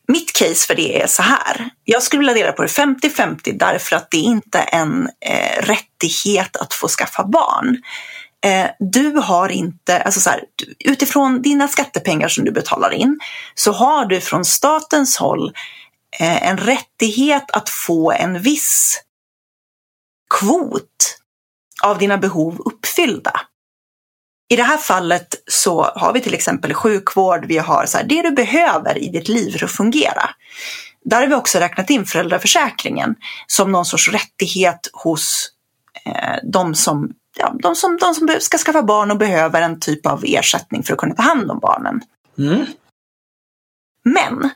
Mitt 0.08 0.32
case 0.32 0.66
för 0.66 0.74
det 0.74 1.02
är 1.02 1.06
så 1.06 1.22
här. 1.22 1.70
Jag 1.84 2.02
skulle 2.02 2.20
vilja 2.20 2.34
dela 2.34 2.52
på 2.52 2.62
det 2.62 2.68
50-50 2.68 3.58
därför 3.58 3.96
att 3.96 4.10
det 4.10 4.16
är 4.16 4.22
inte 4.22 4.58
en 4.58 5.08
eh, 5.26 5.62
rättighet 5.62 6.56
att 6.56 6.74
få 6.74 6.88
skaffa 6.88 7.24
barn. 7.24 7.82
Eh, 8.44 8.66
du 8.78 9.10
har 9.10 9.48
inte, 9.48 10.02
alltså 10.02 10.20
så 10.20 10.30
här, 10.30 10.40
du- 10.56 10.90
utifrån 10.92 11.42
dina 11.42 11.68
skattepengar 11.68 12.28
som 12.28 12.44
du 12.44 12.52
betalar 12.52 12.90
in 12.92 13.20
så 13.54 13.72
har 13.72 14.06
du 14.06 14.20
från 14.20 14.44
statens 14.44 15.16
håll 15.16 15.52
eh, 16.20 16.48
en 16.48 16.58
rättighet 16.58 17.50
att 17.50 17.68
få 17.68 18.12
en 18.12 18.42
viss 18.42 19.00
kvot 20.34 21.18
av 21.82 21.98
dina 21.98 22.18
behov 22.18 22.60
uppfyllda. 22.64 23.40
I 24.48 24.56
det 24.56 24.62
här 24.62 24.78
fallet 24.78 25.34
så 25.46 25.82
har 25.82 26.12
vi 26.12 26.20
till 26.20 26.34
exempel 26.34 26.74
sjukvård, 26.74 27.44
vi 27.44 27.58
har 27.58 27.86
så 27.86 27.98
här, 27.98 28.04
det 28.04 28.22
du 28.22 28.30
behöver 28.30 28.98
i 28.98 29.08
ditt 29.08 29.28
liv 29.28 29.58
för 29.58 29.64
att 29.64 29.72
fungera. 29.72 30.30
Där 31.04 31.20
har 31.20 31.26
vi 31.26 31.34
också 31.34 31.58
räknat 31.58 31.90
in 31.90 32.04
föräldraförsäkringen 32.04 33.14
som 33.46 33.72
någon 33.72 33.84
sorts 33.84 34.08
rättighet 34.08 34.90
hos 34.92 35.50
eh, 36.06 36.36
de 36.52 36.74
som 36.74 37.12
ja, 37.36 37.54
de, 37.58 37.76
som, 37.76 37.96
de 37.96 38.14
som 38.14 38.28
ska 38.40 38.58
skaffa 38.58 38.82
barn 38.82 39.10
och 39.10 39.18
behöver 39.18 39.62
en 39.62 39.80
typ 39.80 40.06
av 40.06 40.24
ersättning 40.26 40.82
för 40.82 40.92
att 40.92 40.98
kunna 40.98 41.14
ta 41.14 41.22
hand 41.22 41.50
om 41.50 41.58
barnen. 41.58 42.00
Mm. 42.38 42.66
Men 44.04 44.50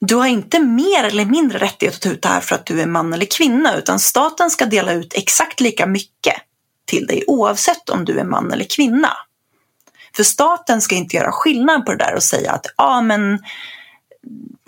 du 0.00 0.14
har 0.14 0.26
inte 0.26 0.58
mer 0.60 1.04
eller 1.04 1.24
mindre 1.24 1.58
rättighet 1.58 1.94
att 1.94 2.00
ta 2.00 2.08
ut 2.08 2.22
det 2.22 2.28
här 2.28 2.40
för 2.40 2.54
att 2.54 2.66
du 2.66 2.80
är 2.80 2.86
man 2.86 3.12
eller 3.12 3.26
kvinna, 3.26 3.76
utan 3.76 3.98
staten 3.98 4.50
ska 4.50 4.66
dela 4.66 4.92
ut 4.92 5.14
exakt 5.14 5.60
lika 5.60 5.86
mycket 5.86 6.34
till 6.86 7.06
dig 7.06 7.24
oavsett 7.26 7.88
om 7.88 8.04
du 8.04 8.18
är 8.18 8.24
man 8.24 8.52
eller 8.52 8.64
kvinna. 8.64 9.12
För 10.16 10.24
staten 10.24 10.80
ska 10.80 10.94
inte 10.94 11.16
göra 11.16 11.32
skillnad 11.32 11.86
på 11.86 11.92
det 11.92 12.04
där 12.04 12.14
och 12.14 12.22
säga 12.22 12.52
att 12.52 12.66
ja, 12.76 13.00
men 13.00 13.38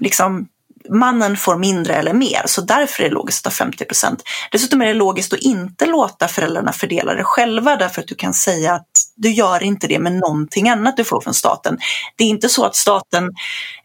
liksom 0.00 0.48
mannen 0.88 1.36
får 1.36 1.56
mindre 1.56 1.94
eller 1.94 2.12
mer, 2.12 2.42
så 2.46 2.60
därför 2.60 3.02
är 3.02 3.08
det 3.08 3.14
logiskt 3.14 3.46
att 3.46 3.52
ta 3.52 3.56
50 3.56 3.84
procent. 3.84 4.22
Dessutom 4.52 4.82
är 4.82 4.86
det 4.86 4.94
logiskt 4.94 5.32
att 5.32 5.38
inte 5.38 5.86
låta 5.86 6.28
föräldrarna 6.28 6.72
fördela 6.72 7.14
det 7.14 7.24
själva 7.24 7.76
därför 7.76 8.00
att 8.00 8.08
du 8.08 8.14
kan 8.14 8.34
säga 8.34 8.74
att 8.74 8.88
du 9.16 9.30
gör 9.30 9.62
inte 9.62 9.86
det 9.86 9.98
med 9.98 10.12
någonting 10.12 10.68
annat 10.68 10.96
du 10.96 11.04
får 11.04 11.20
från 11.20 11.34
staten. 11.34 11.78
Det 12.16 12.24
är 12.24 12.28
inte 12.28 12.48
så 12.48 12.64
att 12.64 12.76
staten 12.76 13.30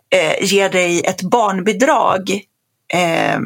eh, 0.09 0.45
ger 0.45 0.69
dig 0.69 1.01
ett 1.05 1.21
barnbidrag 1.21 2.29
eh, 2.93 3.39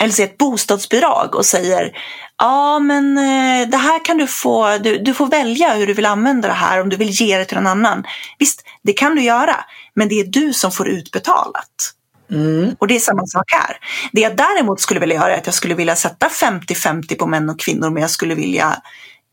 eller 0.00 0.12
säger 0.12 0.28
ett 0.28 0.38
bostadsbidrag 0.38 1.34
och 1.34 1.46
säger 1.46 1.98
ja 2.38 2.78
men 2.78 3.18
eh, 3.18 3.68
det 3.68 3.76
här 3.76 4.04
kan 4.04 4.16
du 4.16 4.26
få, 4.26 4.78
du, 4.78 4.98
du 4.98 5.14
får 5.14 5.26
välja 5.26 5.74
hur 5.74 5.86
du 5.86 5.92
vill 5.92 6.06
använda 6.06 6.48
det 6.48 6.54
här 6.54 6.80
om 6.80 6.88
du 6.88 6.96
vill 6.96 7.10
ge 7.10 7.38
det 7.38 7.44
till 7.44 7.56
någon 7.56 7.66
annan. 7.66 8.04
Visst, 8.38 8.64
det 8.82 8.92
kan 8.92 9.14
du 9.14 9.22
göra, 9.22 9.56
men 9.94 10.08
det 10.08 10.20
är 10.20 10.24
du 10.24 10.52
som 10.52 10.72
får 10.72 10.88
utbetalat. 10.88 11.92
Mm. 12.30 12.76
Och 12.78 12.88
det 12.88 12.96
är 12.96 13.00
samma 13.00 13.26
sak 13.26 13.52
här. 13.52 13.76
Det 14.12 14.20
jag 14.20 14.36
däremot 14.36 14.80
skulle 14.80 15.00
vilja 15.00 15.16
göra 15.16 15.34
är 15.34 15.38
att 15.38 15.46
jag 15.46 15.54
skulle 15.54 15.74
vilja 15.74 15.96
sätta 15.96 16.28
50-50 16.28 17.18
på 17.18 17.26
män 17.26 17.50
och 17.50 17.60
kvinnor, 17.60 17.90
men 17.90 18.00
jag 18.00 18.10
skulle 18.10 18.34
vilja 18.34 18.82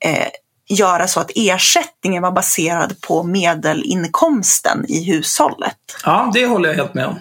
eh, 0.06 0.28
göra 0.70 1.08
så 1.08 1.20
att 1.20 1.32
ersättningen 1.36 2.24
var 2.24 2.32
baserad 2.32 3.02
på 3.02 3.24
medelinkomsten 3.24 4.86
i 4.88 5.04
hushållet. 5.04 5.78
Ja, 6.06 6.32
det 6.34 6.46
håller 6.46 6.70
jag 6.70 6.76
helt 6.76 6.94
med 6.94 7.06
om. 7.06 7.20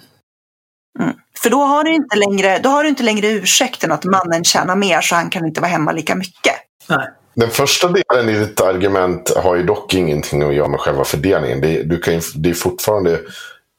Mm. 1.01 1.15
För 1.43 1.51
då 1.51 1.61
har, 1.61 1.85
du 1.85 1.95
inte 1.95 2.17
längre, 2.17 2.59
då 2.59 2.69
har 2.69 2.83
du 2.83 2.89
inte 2.89 3.03
längre 3.03 3.27
ursäkten 3.27 3.93
att 3.93 4.05
mannen 4.05 4.45
tjänar 4.45 4.77
mer 4.77 5.01
så 5.01 5.15
han 5.15 5.31
kan 5.31 5.47
inte 5.47 5.61
vara 5.61 5.71
hemma 5.71 5.93
lika 5.93 6.15
mycket. 6.15 6.55
Nej. 6.89 7.09
Den 7.35 7.51
första 7.51 7.89
delen 7.89 8.29
i 8.29 8.39
ditt 8.39 8.61
argument 8.61 9.37
har 9.37 9.57
ju 9.57 9.63
dock 9.63 9.95
ingenting 9.95 10.43
att 10.43 10.55
göra 10.55 10.69
med 10.69 10.81
själva 10.81 11.05
fördelningen. 11.05 11.61
Det, 11.61 11.83
du 11.83 11.99
kan 11.99 12.15
ju, 12.15 12.21
det 12.35 12.51
är 12.51 12.55
fortfarande, 12.55 13.11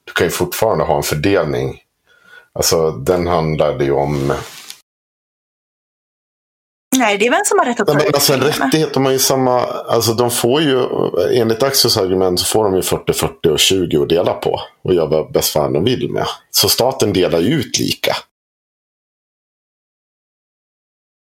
du 0.05 0.14
kan 0.16 0.28
ju 0.28 0.32
fortfarande 0.32 0.84
ha 0.84 0.97
en 0.97 1.03
fördelning. 1.03 1.80
Alltså 2.53 2.91
den 2.91 3.28
handlade 3.28 3.84
ju 3.84 3.91
om... 3.91 4.34
Nej, 6.98 7.18
det 7.18 7.28
är 7.28 7.32
vem 7.32 7.41
som 7.46 7.60
har 7.60 7.66
rätt 7.66 7.80
att 7.80 7.88
Ja, 7.88 7.94
ta 7.94 8.00
men 8.06 8.14
alltså 8.14 8.34
rättighet, 8.34 8.94
de 8.94 9.06
har 9.06 9.12
ju 9.12 9.20
samma... 9.20 9.62
Alltså 9.66 10.14
de 10.14 10.32
får 10.32 10.62
ju, 10.62 10.86
enligt 11.34 11.64
Axios 11.64 11.98
argument 11.98 12.39
så 12.39 12.46
får 12.46 12.64
de 12.64 12.76
ju 12.76 12.82
40, 12.82 13.14
40 13.14 13.50
och 13.50 13.60
20 13.60 14.02
att 14.04 14.10
dela 14.10 14.34
på. 14.34 14.60
Och 14.84 14.94
göra 14.94 15.06
vad 15.06 15.32
bäst 15.32 15.54
fan 15.54 15.74
de 15.74 15.84
vill 15.84 16.10
med. 16.12 16.26
Så 16.52 16.70
staten 16.70 17.14
delar 17.14 17.39
ju 17.39 17.54
ut 17.54 17.80
lika. 17.80 18.16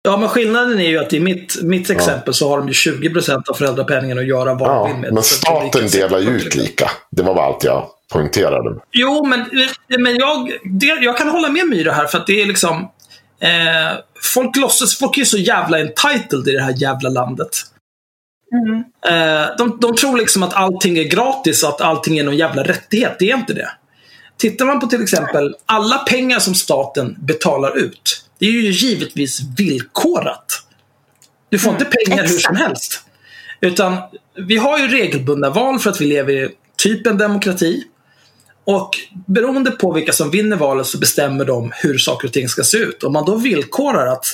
Ja, 0.02 0.16
men 0.16 0.28
skillnaden 0.28 0.80
är 0.80 0.88
ju 0.88 0.98
att 0.98 1.12
i 1.12 1.20
mitt, 1.20 1.62
mitt 1.62 1.90
exempel 1.90 2.34
så 2.34 2.48
har 2.48 2.58
de 2.58 2.68
ju 2.68 2.74
20 2.74 3.10
procent 3.10 3.48
av 3.48 3.54
föräldrapenningen 3.54 4.18
att 4.18 4.26
göra 4.26 4.54
vad 4.54 4.68
de 4.68 4.74
Ja, 4.76 4.84
vill 4.86 4.96
med. 4.96 5.12
men 5.14 5.22
staten 5.22 5.88
delar 5.88 6.18
ju 6.18 6.28
ut 6.28 6.54
lika. 6.54 6.90
Det 7.10 7.22
var 7.22 7.34
bara 7.34 7.46
allt 7.46 7.64
jag 7.64 7.86
poängterade. 8.12 8.80
Jo, 8.92 9.26
men, 9.26 9.44
men 9.98 10.16
jag, 10.16 10.52
det, 10.64 10.86
jag 10.86 11.16
kan 11.18 11.28
hålla 11.28 11.48
med 11.48 11.66
Myra 11.68 11.92
här 11.92 12.06
för 12.06 12.18
att 12.18 12.26
det 12.26 12.42
är 12.42 12.46
liksom 12.46 12.88
eh, 13.40 13.98
Folk 14.34 14.56
låtsas, 14.56 14.98
folk 14.98 15.18
är 15.18 15.24
så 15.24 15.38
jävla 15.38 15.78
entitled 15.78 16.48
i 16.48 16.52
det 16.52 16.62
här 16.62 16.74
jävla 16.76 17.08
landet. 17.08 17.50
Mm. 18.52 18.84
Eh, 19.08 19.48
de, 19.58 19.78
de 19.80 19.96
tror 19.96 20.18
liksom 20.18 20.42
att 20.42 20.54
allting 20.54 20.98
är 20.98 21.04
gratis 21.04 21.62
och 21.62 21.68
att 21.68 21.80
allting 21.80 22.18
är 22.18 22.24
någon 22.24 22.36
jävla 22.36 22.62
rättighet. 22.62 23.16
Det 23.18 23.30
är 23.30 23.36
inte 23.36 23.54
det. 23.54 23.70
Tittar 24.36 24.66
man 24.66 24.80
på 24.80 24.86
till 24.86 25.02
exempel 25.02 25.56
alla 25.66 25.98
pengar 25.98 26.38
som 26.38 26.54
staten 26.54 27.16
betalar 27.18 27.78
ut. 27.78 28.24
Det 28.38 28.46
är 28.46 28.50
ju 28.50 28.70
givetvis 28.70 29.40
villkorat. 29.56 30.62
Du 31.48 31.58
får 31.58 31.72
inte 31.72 31.84
pengar 31.84 32.22
hur 32.22 32.28
som 32.28 32.36
exakt. 32.36 32.58
helst. 32.58 33.02
Utan 33.60 33.96
vi 34.46 34.56
har 34.56 34.78
ju 34.78 34.88
regelbundna 34.88 35.50
val 35.50 35.78
för 35.78 35.90
att 35.90 36.00
vi 36.00 36.06
lever 36.06 36.32
i 36.32 36.48
typ 36.76 37.06
en 37.06 37.18
demokrati. 37.18 37.84
Och 38.70 38.90
beroende 39.26 39.70
på 39.70 39.92
vilka 39.92 40.12
som 40.12 40.30
vinner 40.30 40.56
valet 40.56 40.86
så 40.86 40.98
bestämmer 40.98 41.44
de 41.44 41.72
hur 41.74 41.98
saker 41.98 42.28
och 42.28 42.32
ting 42.34 42.48
ska 42.48 42.62
se 42.62 42.76
ut. 42.78 43.02
Om 43.02 43.12
man 43.12 43.24
då 43.24 43.34
villkorar 43.36 44.06
att 44.06 44.26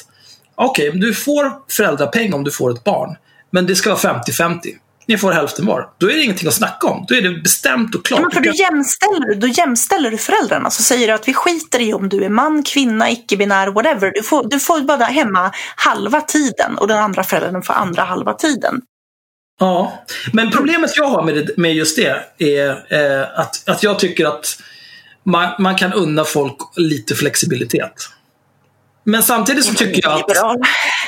okej, 0.55 0.91
du 0.95 1.15
får 1.15 1.53
föräldrapeng 1.73 2.35
om 2.35 2.45
du 2.45 2.51
får 2.51 2.71
ett 2.71 2.85
barn. 2.85 3.17
Men 3.51 3.67
det 3.67 3.75
ska 3.77 3.91
vara 3.91 3.99
50-50. 4.23 4.59
Ni 5.07 5.19
får 5.19 5.33
hälften 5.33 5.67
var. 5.67 5.89
Då 5.99 6.11
är 6.11 6.15
det 6.15 6.23
ingenting 6.23 6.49
att 6.49 6.55
snacka 6.55 6.87
om. 6.87 7.05
Då 7.09 7.15
är 7.15 7.23
det 7.23 7.31
bestämt 7.43 7.95
och 7.95 8.05
klart. 8.05 8.21
Ja, 8.21 8.23
men 8.23 8.31
för 8.31 8.41
Du 8.41 8.49
kan- 8.53 8.57
jämställer, 8.57 9.35
då 9.35 9.47
jämställer 9.47 10.11
du 10.11 10.19
föräldrarna. 10.19 10.71
Så 10.71 10.83
säger 10.83 11.07
du 11.09 11.13
att 11.13 11.29
vi 11.29 11.35
skiter 11.35 11.81
i 11.81 11.95
om 11.95 12.09
du 12.09 12.25
är 12.25 12.29
man, 12.29 12.63
kvinna, 12.63 13.11
icke-binär, 13.11 13.67
whatever. 13.67 14.13
Du 14.15 14.23
får, 14.23 14.45
du 14.51 14.61
får 14.61 14.81
bara 14.81 15.05
hemma 15.05 15.51
halva 15.77 16.21
tiden 16.21 16.79
och 16.79 16.89
den 16.89 16.99
andra 16.99 17.25
föräldern 17.25 17.63
får 17.63 17.75
andra 17.75 18.03
halva 18.03 18.33
tiden. 18.33 18.81
Ja, 19.61 20.05
men 20.33 20.51
problemet 20.51 20.97
jag 20.97 21.09
har 21.09 21.23
med, 21.23 21.35
det, 21.35 21.57
med 21.57 21.75
just 21.75 21.97
det 21.97 22.25
är 22.39 22.71
eh, 22.71 23.41
att, 23.41 23.69
att 23.69 23.83
jag 23.83 23.99
tycker 23.99 24.27
att 24.27 24.59
man, 25.23 25.53
man 25.59 25.77
kan 25.77 25.93
unna 25.93 26.25
folk 26.25 26.57
lite 26.77 27.15
flexibilitet. 27.15 27.93
Men 29.05 29.23
samtidigt 29.23 29.65
så 29.65 29.75
tycker 29.75 30.03
jag 30.03 30.13
att, 30.13 30.59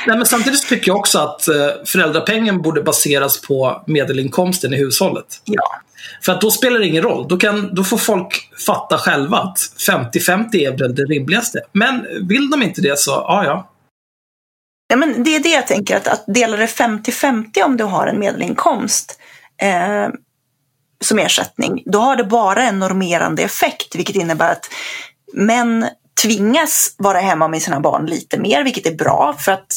nej, 0.07 0.17
men 0.17 0.27
samtidigt 0.27 0.61
så 0.61 0.69
tycker 0.69 0.89
jag 0.89 0.97
också 0.97 1.19
att 1.19 1.49
eh, 1.49 1.55
föräldrapengen 1.85 2.63
borde 2.63 2.83
baseras 2.83 3.41
på 3.41 3.83
medelinkomsten 3.87 4.75
i 4.75 4.77
hushållet. 4.77 5.41
Ja. 5.45 5.81
För 6.23 6.33
att 6.33 6.41
då 6.41 6.51
spelar 6.51 6.79
det 6.79 6.87
ingen 6.87 7.03
roll. 7.03 7.29
Då, 7.29 7.37
kan, 7.37 7.75
då 7.75 7.85
får 7.85 7.99
folk 7.99 8.51
fatta 8.67 8.99
själva 8.99 9.37
att 9.37 9.59
50-50 9.89 10.57
är 10.57 10.79
väl 10.79 10.95
det 10.95 11.03
rimligaste. 11.03 11.61
Men 11.73 12.07
vill 12.29 12.51
de 12.51 12.63
inte 12.63 12.81
det 12.81 12.99
så, 12.99 13.11
ja 13.11 13.45
ja. 13.45 13.71
Ja, 14.89 14.97
men 14.97 15.25
det 15.25 15.37
är 15.37 15.41
det 15.41 15.49
jag 15.49 15.67
tänker, 15.67 15.97
att, 15.97 16.09
att 16.09 16.25
dela 16.27 16.57
det 16.57 16.67
50-50 16.67 17.63
om 17.63 17.77
du 17.77 17.85
har 17.85 18.07
en 18.07 18.19
medelinkomst 18.19 19.19
eh, 19.63 20.09
som 21.01 21.19
ersättning, 21.19 21.83
då 21.87 21.99
har 21.99 22.17
det 22.17 22.25
bara 22.25 22.63
en 22.63 22.79
normerande 22.79 23.43
effekt, 23.43 23.95
vilket 23.95 24.17
innebär 24.17 24.53
att 24.53 24.71
män 25.33 25.87
tvingas 26.23 26.95
vara 26.99 27.21
hemma 27.21 27.49
med 27.49 27.63
sina 27.63 27.81
barn 27.81 28.07
lite 28.07 28.39
mer, 28.39 28.65
vilket 28.65 28.87
är 28.87 28.95
bra 28.95 29.37
för 29.39 29.53
att 29.53 29.73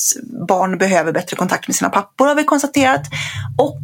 barn 0.48 0.78
behöver 0.78 1.12
bättre 1.12 1.36
kontakt 1.36 1.68
med 1.68 1.76
sina 1.76 1.90
pappor 1.90 2.28
har 2.28 2.36
vi 2.36 2.44
konstaterat. 2.44 3.02
Och 3.58 3.82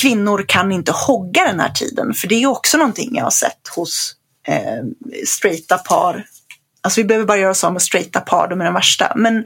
kvinnor 0.00 0.44
kan 0.48 0.72
inte 0.72 0.92
hogga 0.92 1.44
den 1.44 1.60
här 1.60 1.68
tiden, 1.68 2.14
för 2.14 2.28
det 2.28 2.34
är 2.34 2.46
också 2.46 2.78
någonting 2.78 3.10
jag 3.16 3.24
har 3.24 3.30
sett 3.30 3.68
hos 3.76 4.14
eh, 4.48 4.84
straighta 5.26 5.78
par 5.78 6.26
Alltså 6.84 7.00
vi 7.00 7.04
behöver 7.04 7.26
bara 7.26 7.38
göra 7.38 7.50
oss 7.50 7.64
av 7.64 7.72
med 7.72 7.82
straighta 7.82 8.20
par, 8.20 8.48
de 8.48 8.60
är 8.60 8.64
de 8.64 8.74
värsta. 8.74 9.12
Men 9.16 9.44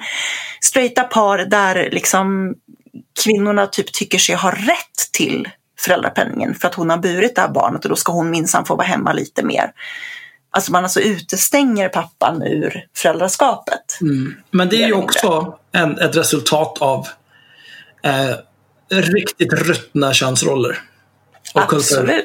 straighta 0.61 1.05
par 1.05 1.39
där 1.39 1.91
liksom 1.93 2.55
kvinnorna 3.25 3.67
typ 3.67 3.93
tycker 3.93 4.19
sig 4.19 4.35
ha 4.35 4.51
rätt 4.51 5.13
till 5.13 5.49
föräldrapenningen 5.79 6.55
för 6.55 6.69
att 6.69 6.75
hon 6.75 6.91
har 6.91 6.99
burit 6.99 7.35
det 7.35 7.41
här 7.41 7.49
barnet 7.49 7.85
och 7.85 7.89
då 7.89 7.97
ska 7.97 8.13
hon 8.13 8.31
minsann 8.31 8.65
få 8.65 8.75
vara 8.77 8.87
hemma 8.87 9.13
lite 9.13 9.43
mer. 9.43 9.73
Alltså 10.51 10.73
man 10.73 10.85
alltså 10.85 11.01
utestänger 11.01 11.89
pappan 11.89 12.43
ur 12.43 12.87
föräldraskapet. 12.97 13.99
Men 14.51 14.69
det 14.69 14.83
är 14.83 14.87
ju 14.87 14.93
också 14.93 15.59
en, 15.73 15.99
ett 15.99 16.17
resultat 16.17 16.79
av 16.81 17.07
eh, 18.03 18.37
riktigt 18.91 19.53
ruttna 19.53 20.13
könsroller. 20.13 20.79
Och 21.55 21.69
kulturer. 21.69 22.23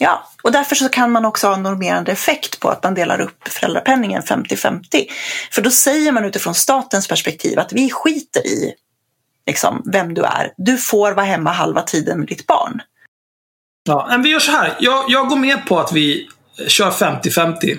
Ja, 0.00 0.28
och 0.42 0.52
därför 0.52 0.74
så 0.74 0.88
kan 0.88 1.10
man 1.10 1.24
också 1.24 1.46
ha 1.46 1.54
en 1.54 1.62
normerande 1.62 2.12
effekt 2.12 2.60
på 2.60 2.68
att 2.68 2.82
man 2.84 2.94
delar 2.94 3.20
upp 3.20 3.48
föräldrapenningen 3.48 4.22
50-50. 4.22 4.80
För 5.50 5.62
då 5.62 5.70
säger 5.70 6.12
man 6.12 6.24
utifrån 6.24 6.54
statens 6.54 7.08
perspektiv 7.08 7.58
att 7.58 7.72
vi 7.72 7.90
skiter 7.90 8.46
i 8.46 8.74
liksom, 9.46 9.82
vem 9.92 10.14
du 10.14 10.22
är. 10.22 10.52
Du 10.56 10.76
får 10.76 11.12
vara 11.12 11.26
hemma 11.26 11.50
halva 11.52 11.82
tiden 11.82 12.18
med 12.18 12.28
ditt 12.28 12.46
barn. 12.46 12.82
Ja, 13.84 14.06
men 14.10 14.22
vi 14.22 14.30
gör 14.30 14.40
så 14.40 14.52
här. 14.52 14.76
Jag, 14.80 15.04
jag 15.08 15.28
går 15.28 15.36
med 15.36 15.66
på 15.66 15.80
att 15.80 15.92
vi 15.92 16.28
kör 16.66 16.90
50-50. 16.90 17.78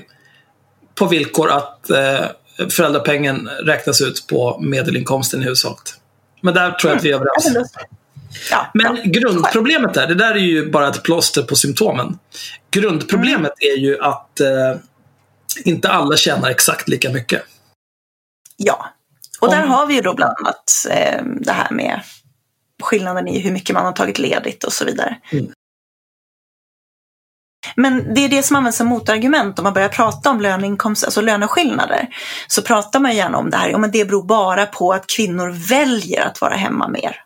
På 0.95 1.05
villkor 1.05 1.51
att 1.51 1.89
eh, 1.89 2.25
föräldrapengen 2.69 3.47
räknas 3.47 4.01
ut 4.01 4.27
på 4.27 4.59
medelinkomsten 4.59 5.41
i 5.41 5.45
hushållet. 5.45 5.99
Men 6.41 6.53
där 6.53 6.71
tror 6.71 6.91
jag 6.91 6.97
att 6.97 7.03
vi 7.03 7.11
är 7.11 7.15
överens. 7.15 7.73
Ja, 8.51 8.67
Men 8.73 8.95
ja. 8.95 9.01
grundproblemet 9.05 9.93
där, 9.93 10.07
det 10.07 10.15
där 10.15 10.31
är 10.31 10.39
ju 10.39 10.71
bara 10.71 10.87
ett 10.89 11.03
plåster 11.03 11.43
på 11.43 11.55
symptomen. 11.55 12.19
Grundproblemet 12.71 13.53
är 13.59 13.77
ju 13.77 13.99
att 14.01 14.39
eh, 14.39 14.75
inte 15.65 15.89
alla 15.89 16.17
tjänar 16.17 16.49
exakt 16.49 16.87
lika 16.87 17.09
mycket. 17.09 17.43
Ja, 18.57 18.89
och 19.39 19.51
där 19.51 19.63
Om- 19.63 19.69
har 19.69 19.87
vi 19.87 19.93
ju 19.93 20.01
då 20.01 20.13
bland 20.13 20.33
annat 20.39 20.85
eh, 20.89 21.23
det 21.25 21.51
här 21.51 21.71
med 21.71 22.01
skillnaden 22.83 23.27
i 23.27 23.39
hur 23.39 23.51
mycket 23.51 23.73
man 23.73 23.85
har 23.85 23.91
tagit 23.91 24.19
ledigt 24.19 24.63
och 24.63 24.73
så 24.73 24.85
vidare. 24.85 25.17
Mm. 25.31 25.51
Men 27.75 28.13
det 28.13 28.21
är 28.21 28.29
det 28.29 28.43
som 28.43 28.55
används 28.55 28.77
som 28.77 28.87
motargument 28.87 29.59
om 29.59 29.63
man 29.63 29.73
börjar 29.73 29.89
prata 29.89 30.29
om 30.29 30.41
löneinkomst, 30.41 31.03
alltså 31.03 31.21
löneskillnader. 31.21 32.07
Så 32.47 32.61
pratar 32.61 32.99
man 32.99 33.15
gärna 33.15 33.37
om 33.37 33.49
det 33.49 33.57
här, 33.57 33.69
ja 33.69 33.77
men 33.77 33.91
det 33.91 34.05
beror 34.05 34.23
bara 34.23 34.65
på 34.65 34.93
att 34.93 35.07
kvinnor 35.07 35.49
väljer 35.69 36.25
att 36.25 36.41
vara 36.41 36.53
hemma 36.55 36.87
mer. 36.87 37.22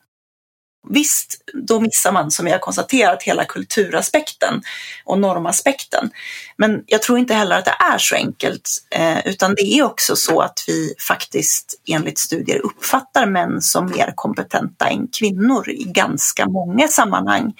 Visst, 0.90 1.42
då 1.54 1.80
missar 1.80 2.12
man 2.12 2.32
som 2.32 2.46
vi 2.46 2.52
har 2.52 2.60
konstaterat 2.60 3.24
hela 3.24 3.46
kulturaspekten 3.46 4.62
och 5.06 5.20
normaspekten. 5.20 6.10
Men 6.58 6.84
jag 6.86 7.02
tror 7.02 7.20
inte 7.20 7.34
heller 7.34 7.58
att 7.58 7.66
det 7.66 7.76
är 7.94 7.98
så 7.98 8.16
enkelt, 8.16 8.70
eh, 8.92 9.28
utan 9.28 9.56
det 9.56 9.62
är 9.62 9.84
också 9.84 10.16
så 10.16 10.42
att 10.42 10.64
vi 10.68 10.94
faktiskt 11.08 11.82
enligt 11.88 12.18
studier 12.20 12.66
uppfattar 12.66 13.26
män 13.26 13.62
som 13.62 13.86
mer 13.86 14.14
kompetenta 14.16 14.88
än 14.88 15.08
kvinnor 15.08 15.70
i 15.70 15.84
ganska 15.84 16.46
många 16.46 16.88
sammanhang 16.88 17.54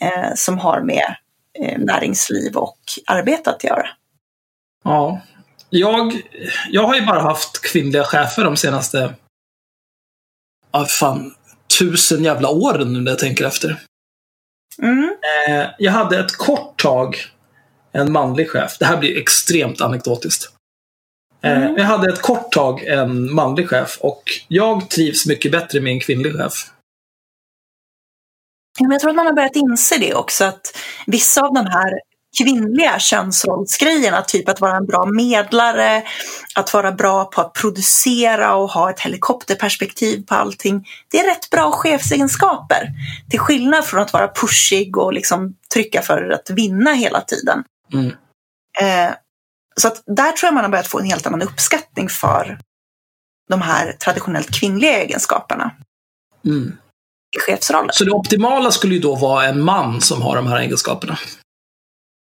eh, 0.00 0.34
som 0.34 0.58
har 0.58 0.80
med 0.80 1.16
eh, 1.60 1.78
näringsliv 1.78 2.56
och 2.56 2.78
arbete 3.06 3.50
att 3.50 3.64
göra. 3.64 3.86
Ja. 4.84 5.20
Jag, 5.70 6.22
jag 6.70 6.86
har 6.86 6.94
ju 6.94 7.06
bara 7.06 7.20
haft 7.20 7.62
kvinnliga 7.62 8.04
chefer 8.04 8.44
de 8.44 8.56
senaste 8.56 9.14
ja, 10.72 10.84
fan, 10.84 11.34
tusen 11.78 12.24
jävla 12.24 12.48
åren 12.48 12.92
nu 12.92 13.00
när 13.00 13.10
jag 13.10 13.18
tänker 13.18 13.44
efter. 13.44 13.80
Mm. 14.82 15.16
Eh, 15.48 15.66
jag 15.78 15.92
hade 15.92 16.18
ett 16.18 16.32
kort 16.36 16.82
tag 16.82 17.16
en 17.92 18.12
manlig 18.12 18.50
chef. 18.50 18.78
Det 18.78 18.84
här 18.84 18.96
blir 18.96 19.18
extremt 19.18 19.80
anekdotiskt. 19.80 20.50
Eh, 21.42 21.62
Mm. 21.62 21.76
Jag 21.76 21.84
hade 21.84 22.12
ett 22.12 22.22
kort 22.22 22.52
tag 22.52 22.82
en 22.84 23.34
manlig 23.34 23.68
chef 23.68 23.98
och 24.00 24.22
jag 24.48 24.90
trivs 24.90 25.26
mycket 25.26 25.52
bättre 25.52 25.80
med 25.80 25.92
en 25.92 26.00
kvinnlig 26.00 26.32
chef. 26.32 26.52
Jag 28.78 29.00
tror 29.00 29.10
att 29.10 29.16
man 29.16 29.26
har 29.26 29.32
börjat 29.32 29.56
inse 29.56 29.98
det 29.98 30.14
också, 30.14 30.44
att 30.44 30.76
vissa 31.06 31.40
av 31.40 31.54
de 31.54 31.66
här 31.66 32.00
kvinnliga 32.38 32.98
könsrollsgrejerna, 32.98 34.22
typ 34.22 34.48
att 34.48 34.60
vara 34.60 34.76
en 34.76 34.86
bra 34.86 35.06
medlare, 35.06 36.02
att 36.54 36.74
vara 36.74 36.92
bra 36.92 37.24
på 37.24 37.40
att 37.40 37.52
producera 37.52 38.54
och 38.54 38.70
ha 38.70 38.90
ett 38.90 39.00
helikopterperspektiv 39.00 40.26
på 40.26 40.34
allting, 40.34 40.86
det 41.10 41.18
är 41.20 41.24
rätt 41.26 41.50
bra 41.50 41.72
chefsegenskaper. 41.72 42.88
Till 43.30 43.38
skillnad 43.38 43.84
från 43.84 44.00
att 44.00 44.12
vara 44.12 44.28
pushig 44.28 44.96
och 44.96 45.12
liksom 45.12 45.54
trycka 45.74 46.02
för 46.02 46.30
att 46.30 46.50
vinna 46.50 46.92
hela 46.92 47.20
tiden. 47.20 47.64
Mm. 47.92 48.06
Eh, 48.80 49.14
så 49.76 49.88
att 49.88 50.02
där 50.06 50.32
tror 50.32 50.48
jag 50.48 50.54
man 50.54 50.64
har 50.64 50.70
börjat 50.70 50.86
få 50.86 50.98
en 50.98 51.04
helt 51.04 51.26
annan 51.26 51.42
uppskattning 51.42 52.08
för 52.08 52.58
de 53.48 53.62
här 53.62 53.92
traditionellt 53.92 54.60
kvinnliga 54.60 55.02
egenskaperna 55.02 55.70
Mm. 56.46 56.76
i 57.36 57.40
chefsrollen. 57.40 57.90
Så 57.92 58.04
det 58.04 58.10
optimala 58.10 58.70
skulle 58.70 58.94
ju 58.94 59.00
då 59.00 59.14
vara 59.14 59.44
en 59.44 59.60
man 59.60 60.00
som 60.00 60.22
har 60.22 60.36
de 60.36 60.46
här 60.46 60.60
egenskaperna. 60.60 61.18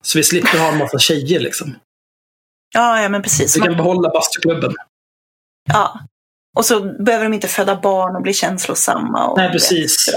Så 0.06 0.20
vi 0.20 0.24
slipper 0.24 0.58
ha 0.58 0.72
en 0.72 0.78
massa 0.78 1.00
tjejer 1.00 1.40
liksom. 1.40 1.76
Ja, 2.74 3.02
ja 3.02 3.10
men 3.10 3.22
precis. 3.22 3.58
Vi 3.58 3.62
kan 3.62 3.78
behålla 3.78 4.10
bastuklubben. 4.10 4.74
ja. 5.70 6.00
Och 6.56 6.66
så 6.66 6.80
behöver 6.80 7.24
de 7.24 7.34
inte 7.34 7.48
föda 7.48 7.76
barn 7.76 8.16
och 8.16 8.22
bli 8.22 8.34
känslosamma. 8.34 9.28
Och 9.28 9.38
Nej, 9.38 9.52
precis. 9.52 10.10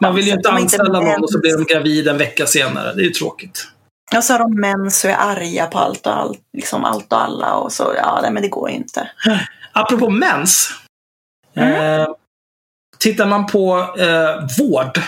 Man 0.00 0.14
vill 0.14 0.26
ju 0.26 0.32
inte 0.32 0.48
är 0.48 0.58
inte 0.58 0.62
anställa 0.62 1.00
någon 1.00 1.22
och 1.22 1.30
så 1.30 1.38
blir 1.38 1.56
de 1.56 1.64
gravid 1.64 2.08
en 2.08 2.18
vecka 2.18 2.46
senare. 2.46 2.92
Det 2.94 3.02
är 3.02 3.04
ju 3.04 3.10
tråkigt. 3.10 3.68
Och 4.16 4.24
så 4.24 4.32
har 4.32 4.38
de 4.38 4.60
mens 4.60 5.04
och 5.04 5.10
är 5.10 5.16
arga 5.16 5.66
på 5.66 5.78
allt 5.78 6.06
och 6.06 6.16
allt, 6.16 6.40
liksom 6.56 6.84
allt 6.84 7.12
och 7.12 7.22
alla. 7.22 7.54
Och 7.54 7.72
så, 7.72 7.94
ja, 7.96 8.18
nej, 8.22 8.32
men 8.32 8.42
det 8.42 8.48
går 8.48 8.70
ju 8.70 8.76
inte. 8.76 9.10
Apropå 9.72 10.10
mens. 10.10 10.70
Mm. 11.54 12.00
Eh, 12.00 12.08
tittar 12.98 13.26
man 13.26 13.46
på 13.46 13.94
eh, 13.98 14.46
vård 14.58 15.00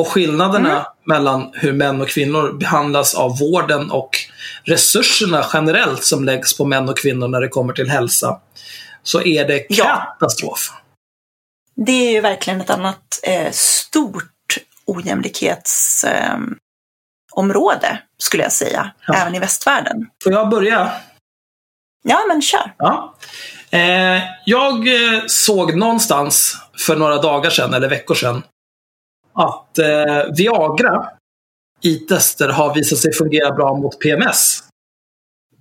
och 0.00 0.08
skillnaderna 0.08 0.70
Mm. 0.70 0.82
mellan 1.06 1.50
hur 1.54 1.72
män 1.72 2.00
och 2.00 2.08
kvinnor 2.08 2.52
behandlas 2.52 3.14
av 3.14 3.38
vården 3.38 3.90
och 3.90 4.10
resurserna 4.64 5.46
generellt 5.52 6.04
som 6.04 6.24
läggs 6.24 6.56
på 6.56 6.64
män 6.64 6.88
och 6.88 6.98
kvinnor 6.98 7.28
när 7.28 7.40
det 7.40 7.48
kommer 7.48 7.72
till 7.72 7.90
hälsa. 7.90 8.40
Så 9.02 9.22
är 9.22 9.48
det 9.48 9.66
Ja. 9.68 10.16
katastrof. 10.18 10.72
Det 11.76 11.92
är 12.08 12.12
ju 12.12 12.20
verkligen 12.20 12.60
ett 12.60 12.70
annat 12.70 13.20
eh, 13.22 13.50
stort 13.52 14.24
ojämlikhetsområde, 14.86 17.86
eh, 17.86 17.96
skulle 18.18 18.42
jag 18.42 18.52
säga, 18.52 18.90
Ja. 19.06 19.14
även 19.14 19.34
i 19.34 19.38
västvärlden. 19.38 20.06
Får 20.24 20.32
jag 20.32 20.48
börja? 20.50 20.92
Ja, 22.02 22.18
men 22.28 22.42
kör. 22.42 22.74
Ja. 22.78 23.14
Eh, 23.70 24.22
jag 24.46 24.88
eh, 24.88 25.22
såg 25.26 25.76
någonstans 25.76 26.56
för 26.86 26.96
några 26.96 27.16
dagar 27.22 27.50
sedan, 27.50 27.74
eller 27.74 27.88
veckor 27.88 28.14
sedan, 28.14 28.42
att 29.32 29.78
eh, 29.78 30.34
Viagra 30.36 31.08
i 31.82 31.94
tester 31.94 32.48
har 32.48 32.74
visat 32.74 32.98
sig 32.98 33.12
fungera 33.12 33.54
bra 33.54 33.76
mot 33.76 34.00
PMS. 34.00 34.64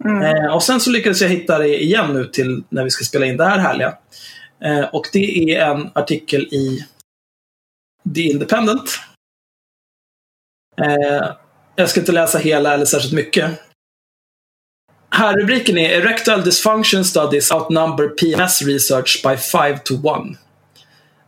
Mm. 0.06 0.22
Eh, 0.22 0.56
och 0.56 0.64
sen 0.64 0.80
så 0.80 0.90
lyckades 0.90 1.22
jag 1.22 1.30
hitta 1.30 1.58
det 1.58 1.84
igen 1.84 2.14
nu 2.14 2.26
till 2.26 2.64
när 2.70 2.84
vi 2.84 2.90
ska 2.90 3.06
spela 3.06 3.26
in 3.26 3.38
det 3.38 3.46
här 3.46 3.58
härliga. 3.58 3.98
Eh, 4.64 4.84
och 4.84 5.10
det 5.14 5.56
är 5.56 5.72
en 5.72 5.90
artikel 5.96 6.42
i 6.42 6.86
The 8.16 8.22
Independent. 8.22 9.00
Eh, 10.82 11.32
jag 11.76 11.90
ska 11.90 12.00
inte 12.00 12.12
läsa 12.12 12.38
hela 12.38 12.74
eller 12.74 12.86
särskilt 12.86 13.14
mycket. 13.14 13.52
Här 15.12 15.34
rubriken 15.34 15.78
är 15.78 15.90
Erectile 15.90 16.42
Dysfunction 16.42 17.06
Studies 17.06 17.52
Outnumber 17.52 18.08
PMS 18.08 18.62
Research 18.62 19.22
by 19.24 19.38
5 19.38 19.78
to 19.84 19.94
1. 19.94 20.38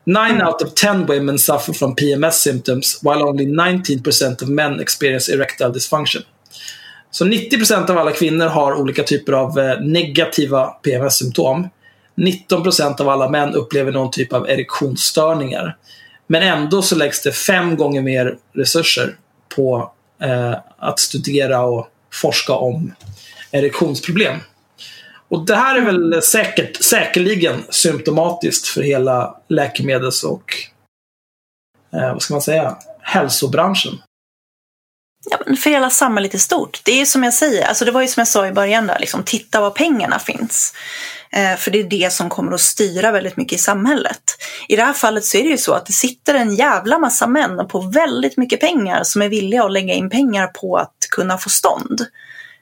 9 0.05 0.41
out 0.41 0.61
of 0.61 0.75
10 0.75 1.05
women 1.05 1.39
suffer 1.39 1.73
from 1.73 1.95
PMS 1.95 2.31
symptoms 2.31 2.99
while 3.01 3.23
only 3.23 3.45
19% 3.45 4.41
of 4.41 4.49
men 4.49 4.79
experience 4.79 5.33
erectile 5.33 5.69
dysfunction. 5.69 6.21
Så 7.11 7.25
90% 7.25 7.89
av 7.89 7.97
alla 7.97 8.11
kvinnor 8.11 8.45
har 8.45 8.73
olika 8.73 9.03
typer 9.03 9.33
av 9.33 9.59
eh, 9.59 9.79
negativa 9.79 10.65
PMS-symptom. 10.67 11.69
19% 12.15 13.01
av 13.01 13.09
alla 13.09 13.29
män 13.29 13.55
upplever 13.55 13.91
någon 13.91 14.11
typ 14.11 14.33
av 14.33 14.49
erektionsstörningar. 14.49 15.77
Men 16.27 16.43
ändå 16.43 16.81
så 16.81 16.95
läggs 16.95 17.21
det 17.21 17.31
fem 17.31 17.77
gånger 17.77 18.01
mer 18.01 18.37
resurser 18.53 19.15
på 19.55 19.91
eh, 20.21 20.55
att 20.77 20.99
studera 20.99 21.61
och 21.61 21.87
forska 22.13 22.53
om 22.53 22.93
erektionsproblem. 23.51 24.39
Och 25.31 25.45
det 25.45 25.55
här 25.55 25.75
är 25.75 25.81
väl 25.81 26.21
säkert, 26.21 26.83
säkerligen 26.83 27.63
symptomatiskt 27.69 28.67
för 28.67 28.81
hela 28.81 29.35
läkemedels 29.47 30.23
och 30.23 30.53
eh, 31.93 32.13
vad 32.13 32.21
ska 32.21 32.33
man 32.33 32.41
säga, 32.41 32.77
hälsobranschen. 33.01 33.93
Ja, 35.29 35.37
men 35.45 35.57
för 35.57 35.69
hela 35.69 35.89
samhället 35.89 36.35
i 36.35 36.39
stort. 36.39 36.81
Det 36.83 37.01
är 37.01 37.05
som 37.05 37.23
jag 37.23 37.33
säger, 37.33 37.67
alltså 37.67 37.85
det 37.85 37.91
var 37.91 38.01
ju 38.01 38.07
som 38.07 38.21
jag 38.21 38.27
sa 38.27 38.47
i 38.47 38.51
början 38.51 38.87
där, 38.87 38.99
liksom, 38.99 39.23
titta 39.23 39.61
var 39.61 39.69
pengarna 39.69 40.19
finns. 40.19 40.73
Eh, 41.31 41.55
för 41.55 41.71
det 41.71 41.79
är 41.79 41.83
det 41.83 42.13
som 42.13 42.29
kommer 42.29 42.51
att 42.51 42.61
styra 42.61 43.11
väldigt 43.11 43.37
mycket 43.37 43.53
i 43.53 43.61
samhället. 43.61 44.21
I 44.67 44.75
det 44.75 44.83
här 44.83 44.93
fallet 44.93 45.25
så 45.25 45.37
är 45.37 45.43
det 45.43 45.49
ju 45.49 45.57
så 45.57 45.73
att 45.73 45.85
det 45.85 45.93
sitter 45.93 46.35
en 46.35 46.55
jävla 46.55 46.99
massa 46.99 47.27
män 47.27 47.67
på 47.67 47.79
väldigt 47.79 48.37
mycket 48.37 48.59
pengar 48.59 49.03
som 49.03 49.21
är 49.21 49.29
villiga 49.29 49.63
att 49.63 49.71
lägga 49.71 49.93
in 49.93 50.09
pengar 50.09 50.47
på 50.47 50.77
att 50.77 50.97
kunna 51.09 51.37
få 51.37 51.49
stånd. 51.49 52.05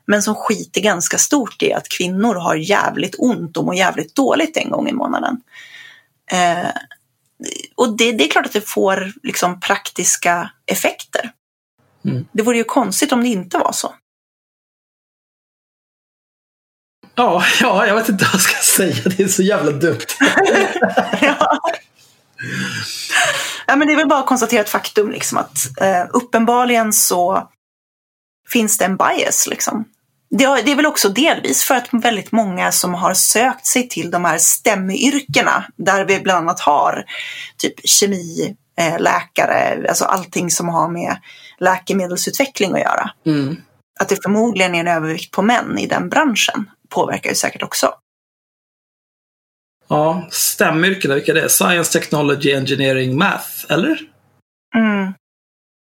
Men 0.09 0.23
som 0.23 0.35
skiter 0.35 0.81
ganska 0.81 1.17
stort 1.17 1.63
i 1.63 1.73
att 1.73 1.89
kvinnor 1.89 2.35
har 2.35 2.55
jävligt 2.55 3.15
ont 3.17 3.57
och 3.57 3.65
mår 3.65 3.75
jävligt 3.75 4.15
dåligt 4.15 4.57
en 4.57 4.69
gång 4.69 4.89
i 4.89 4.93
månaden. 4.93 5.41
Eh, 6.31 6.69
och 7.75 7.97
det, 7.97 8.11
det 8.11 8.23
är 8.25 8.29
klart 8.29 8.45
att 8.45 8.53
det 8.53 8.69
får 8.69 9.13
liksom 9.23 9.59
praktiska 9.59 10.51
effekter. 10.65 11.31
Mm. 12.05 12.25
Det 12.31 12.43
vore 12.43 12.57
ju 12.57 12.63
konstigt 12.63 13.11
om 13.11 13.23
det 13.23 13.27
inte 13.27 13.57
var 13.57 13.71
så. 13.71 13.95
Ja, 17.15 17.43
ja, 17.61 17.87
jag 17.87 17.95
vet 17.95 18.09
inte 18.09 18.25
vad 18.25 18.33
jag 18.33 18.41
ska 18.41 18.61
säga. 18.61 19.13
Det 19.17 19.23
är 19.23 19.27
så 19.27 19.43
jävla 19.43 19.71
dumt. 19.71 20.05
ja. 21.21 21.59
ja, 23.67 23.75
men 23.75 23.87
det 23.87 23.93
är 23.93 23.97
väl 23.97 24.07
bara 24.07 24.19
att 24.19 24.27
konstatera 24.27 24.61
ett 24.61 24.69
faktum, 24.69 25.11
liksom, 25.11 25.37
att 25.37 25.81
eh, 25.81 26.05
uppenbarligen 26.13 26.93
så 26.93 27.49
finns 28.49 28.77
det 28.77 28.85
en 28.85 28.97
bias. 28.97 29.47
Liksom. 29.47 29.85
Det, 30.29 30.43
är 30.43 30.75
väl 30.75 30.85
också 30.85 31.09
delvis 31.09 31.63
för 31.63 31.75
att 31.75 31.87
väldigt 31.91 32.31
många 32.31 32.71
som 32.71 32.93
har 32.93 33.13
sökt 33.13 33.65
sig 33.65 33.89
till 33.89 34.11
de 34.11 34.25
här 34.25 34.37
stämyrkena, 34.37 35.65
där 35.75 36.05
vi 36.05 36.19
bland 36.19 36.37
annat 36.37 36.59
har 36.59 37.05
typ 37.57 37.73
kemi, 37.83 38.55
eh, 38.79 38.99
läkare, 38.99 39.85
alltså 39.89 40.05
allting 40.05 40.51
som 40.51 40.69
har 40.69 40.89
med 40.89 41.17
läkemedelsutveckling 41.59 42.73
att 42.73 42.79
göra. 42.79 43.11
Mm. 43.25 43.57
Att 43.99 44.09
det 44.09 44.23
förmodligen 44.23 44.75
är 44.75 44.79
en 44.79 44.87
övervikt 44.87 45.31
på 45.31 45.41
män 45.41 45.79
i 45.79 45.87
den 45.87 46.09
branschen 46.09 46.69
påverkar 46.89 47.29
ju 47.29 47.35
säkert 47.35 47.63
också. 47.63 47.93
Ja, 49.87 50.27
stämyrkena, 50.31 51.15
vilka 51.15 51.33
det 51.33 51.41
är? 51.41 51.47
Science, 51.47 51.99
Technology, 51.99 52.53
Engineering, 52.53 53.17
Math, 53.17 53.65
eller? 53.69 53.99
Mm. 54.75 55.13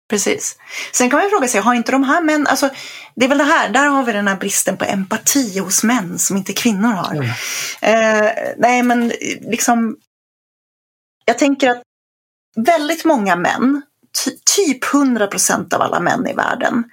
Precis. 0.09 0.59
Sen 0.93 1.11
kan 1.11 1.17
man 1.17 1.25
ju 1.25 1.31
fråga 1.31 1.49
sig, 1.49 1.61
har 1.61 1.75
inte 1.75 1.93
de 1.93 2.05
här 2.05 2.23
män, 2.23 2.47
alltså 2.47 2.71
det 3.15 3.25
är 3.25 3.29
väl 3.29 3.39
det 3.39 3.45
här, 3.45 3.69
där 3.69 3.87
har 3.87 4.03
vi 4.03 4.13
den 4.13 4.29
här 4.29 4.37
bristen 4.37 4.77
på 4.77 4.85
empati 4.85 5.59
hos 5.59 5.85
män 5.85 6.19
som 6.19 6.37
inte 6.37 6.53
kvinnor 6.53 6.89
har. 6.89 7.15
Mm. 7.15 7.29
Eh, 7.81 8.31
nej 8.57 8.83
men 8.83 9.09
liksom, 9.41 9.97
jag 11.25 11.39
tänker 11.39 11.71
att 11.71 11.83
väldigt 12.57 13.05
många 13.05 13.37
män, 13.37 13.83
ty- 14.25 14.39
typ 14.57 14.85
100% 14.85 15.75
av 15.75 15.83
alla 15.83 16.01
män 16.01 16.27
i 16.27 16.33
världen, 16.33 16.85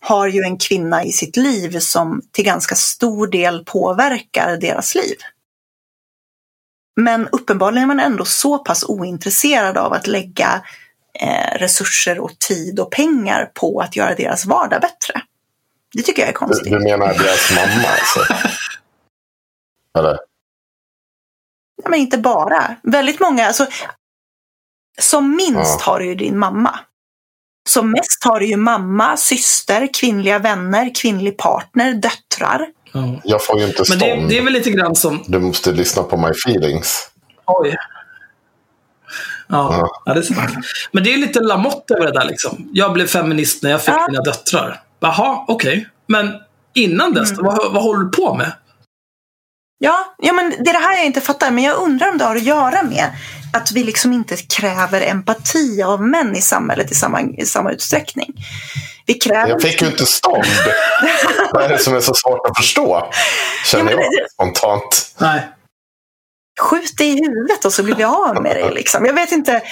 har 0.00 0.26
ju 0.26 0.42
en 0.42 0.58
kvinna 0.58 1.04
i 1.04 1.12
sitt 1.12 1.36
liv 1.36 1.78
som 1.78 2.22
till 2.32 2.44
ganska 2.44 2.74
stor 2.74 3.26
del 3.26 3.64
påverkar 3.64 4.56
deras 4.56 4.94
liv. 4.94 5.16
Men 6.96 7.28
uppenbarligen 7.28 7.82
är 7.90 7.94
man 7.94 8.00
ändå 8.00 8.24
så 8.24 8.58
pass 8.58 8.84
ointresserad 8.84 9.78
av 9.78 9.92
att 9.92 10.06
lägga 10.06 10.62
eh, 11.20 11.58
resurser 11.58 12.18
och 12.18 12.38
tid 12.38 12.80
och 12.80 12.90
pengar 12.90 13.50
på 13.54 13.80
att 13.80 13.96
göra 13.96 14.14
deras 14.14 14.44
vardag 14.46 14.80
bättre. 14.80 15.22
Det 15.94 16.02
tycker 16.02 16.22
jag 16.22 16.28
är 16.28 16.32
konstigt. 16.32 16.64
Du, 16.72 16.78
du 16.78 16.84
menar 16.84 17.06
deras 17.06 17.50
mamma 17.56 17.88
alltså? 17.88 18.34
Eller? 19.98 20.18
Ja, 21.82 21.88
men 21.90 21.98
inte 22.00 22.18
bara. 22.18 22.76
Väldigt 22.82 23.20
många, 23.20 23.46
alltså, 23.46 23.66
som 25.00 25.36
minst 25.36 25.80
Ja. 25.80 25.92
har 25.92 25.98
du 25.98 26.06
ju 26.06 26.14
din 26.14 26.38
mamma. 26.38 26.80
Som 27.68 27.90
mest 27.90 28.24
har 28.24 28.40
du 28.40 28.46
ju 28.46 28.56
mamma, 28.56 29.16
syster, 29.16 29.88
kvinnliga 29.94 30.38
vänner, 30.38 30.94
kvinnlig 30.94 31.38
partner, 31.38 31.94
döttrar. 31.94 32.66
Ja. 32.92 33.20
Jag 33.24 33.44
får 33.44 33.58
ju 33.60 33.66
inte 33.66 33.78
Men 33.78 33.98
stånd. 33.98 34.00
det, 34.22 34.28
det 34.28 34.38
är 34.38 34.42
väl 34.44 34.52
lite 34.52 34.70
grann 34.70 34.96
som... 34.96 35.24
Du 35.26 35.38
måste 35.38 35.72
lyssna 35.72 36.02
på 36.02 36.16
my 36.16 36.28
feelings. 36.30 37.10
Oj. 37.46 37.76
Ja, 39.52 39.90
Ja. 40.04 40.12
det 40.14 40.20
är 40.20 40.22
sant. 40.22 40.50
Men 40.92 41.04
det 41.04 41.14
är 41.14 41.18
lite 41.18 41.40
Lamotte 41.40 41.94
över 41.94 42.06
det 42.06 42.12
där 42.12 42.24
liksom. 42.24 42.68
Jag 42.72 42.92
blev 42.92 43.06
feminist 43.06 43.62
när 43.62 43.70
jag 43.70 43.80
fick 43.82 43.94
Ja. 43.94 44.06
mina 44.10 44.22
döttrar. 44.22 44.80
Jaha, 45.00 45.44
okej. 45.48 45.88
Men 46.08 46.32
innan 46.74 47.12
dess, 47.14 47.30
Mm. 47.32 47.44
vad, 47.44 47.72
vad 47.72 47.82
håller 47.82 48.04
du 48.04 48.10
på 48.10 48.34
med? 48.34 48.52
Ja, 49.78 50.14
ja, 50.18 50.32
men 50.32 50.50
det 50.50 50.70
är 50.70 50.72
det 50.72 50.78
här 50.86 50.96
jag 50.96 51.06
inte 51.06 51.20
fattar. 51.20 51.50
Men 51.50 51.64
jag 51.64 51.78
undrar 51.78 52.08
om 52.08 52.18
det 52.18 52.24
har 52.24 52.36
att 52.36 52.42
göra 52.42 52.82
med 52.82 53.10
att 53.54 53.72
vi 53.72 53.84
liksom 53.84 54.12
inte 54.12 54.36
kräver 54.36 55.00
empati 55.00 55.82
av 55.82 56.02
män 56.02 56.36
i 56.36 56.40
samhället 56.40 56.90
i 56.92 56.94
samma, 56.94 57.20
i 57.22 57.46
samma 57.46 57.70
utsträckning. 57.72 58.32
Vi 59.06 59.14
kräver... 59.14 59.48
Jag 59.48 59.62
fick 59.62 59.82
ju 59.82 59.86
inte 59.88 60.06
stånd. 60.06 60.44
Vad 61.52 61.62
är 61.64 61.68
det 61.68 61.78
som 61.78 61.94
är 61.96 62.00
så 62.00 62.14
svårt 62.14 62.46
att 62.50 62.56
förstå? 62.56 63.12
Känner 63.66 63.90
Ja, 63.90 63.96
men 63.96 64.04
jag 64.04 64.12
det- 64.24 64.30
spontant. 64.32 65.14
Nej. 65.18 65.48
Skjut 66.60 66.96
dig 66.98 67.08
i 67.08 67.22
huvudet 67.24 67.64
och 67.64 67.72
så 67.72 67.82
blir 67.82 67.94
vi 67.94 68.04
av 68.04 68.42
med 68.42 68.56
dig. 68.56 68.70
Liksom. 68.74 69.04
Jag 69.06 69.14
vet 69.14 69.32
inte, 69.32 69.62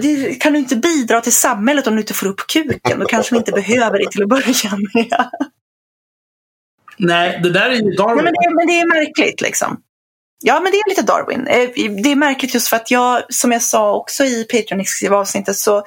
det- 0.00 0.34
kan 0.40 0.52
du 0.52 0.58
inte 0.58 0.76
bidra 0.76 1.20
till 1.20 1.32
samhället 1.32 1.86
om 1.86 1.94
du 1.94 2.00
inte 2.00 2.14
får 2.14 2.26
upp 2.26 2.46
kuken? 2.46 2.98
Då 2.98 3.06
kanske 3.06 3.34
vi 3.34 3.38
inte 3.38 3.52
behöver 3.52 3.98
dig 3.98 4.06
till 4.10 4.22
att 4.22 4.28
börja 4.28 4.76
med. 4.94 5.28
Nej, 6.98 7.40
det 7.42 7.50
där 7.50 7.70
är 7.70 7.74
ju 7.74 7.82
Nej, 7.82 7.96
Darwin. 7.96 8.24
men, 8.24 8.32
det, 8.34 8.46
är- 8.46 8.54
men 8.54 8.66
det 8.66 8.80
är 8.80 8.86
märkligt 8.86 9.40
liksom. 9.40 9.80
Ja, 10.42 10.60
men 10.60 10.72
det 10.72 10.78
är 10.78 10.88
lite 10.88 11.02
Darwin. 11.02 11.46
Eh, 11.46 11.68
Det 12.02 12.12
är 12.12 12.16
märkligt 12.16 12.54
just 12.54 12.68
för 12.68 12.76
att 12.76 12.90
jag, 12.90 13.22
som 13.34 13.52
jag 13.52 13.62
sa 13.62 13.94
också 13.96 14.24
i 14.24 14.46
Patreon-exklusiva 14.50 15.16
avsnittet, 15.16 15.56
så 15.56 15.82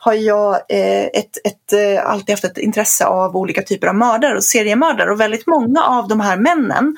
har 0.00 0.12
jag 0.12 0.54
eh, 0.54 1.04
ett, 1.04 1.36
ett, 1.44 1.72
eh, 1.72 2.06
alltid 2.10 2.30
haft 2.30 2.44
ett 2.44 2.58
intresse 2.58 3.04
av 3.06 3.36
olika 3.36 3.62
typer 3.62 3.86
av 3.86 3.94
mördare 3.94 4.36
och 4.36 4.44
seriemördare. 4.44 5.10
Och 5.12 5.20
väldigt 5.20 5.46
många 5.46 5.82
av 5.84 6.08
de 6.08 6.20
här 6.20 6.36
männen 6.36 6.96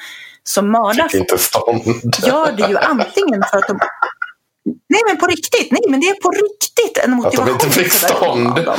som 0.49 0.71
mördar 0.73 1.09
Fick 1.09 1.21
inte 1.21 1.39
stånd. 1.39 1.83
gör 2.27 2.53
det 2.53 2.69
ju 2.69 2.77
antingen 2.79 3.43
för 3.51 3.59
att 3.59 3.69
de... 3.69 3.79
Nej 4.89 5.01
men 5.09 5.17
på 5.19 5.27
riktigt, 5.27 5.73
nej 5.73 5.81
men 5.89 6.01
det 6.01 6.07
är 6.07 6.15
på 6.15 6.31
riktigt 6.31 6.99
en 7.05 7.13
Att 7.13 7.19
motivation. 7.19 7.47
de 7.47 7.53
inte 7.67 7.71
fick 7.79 7.93
stånd. 7.93 8.55
dem. 8.65 8.79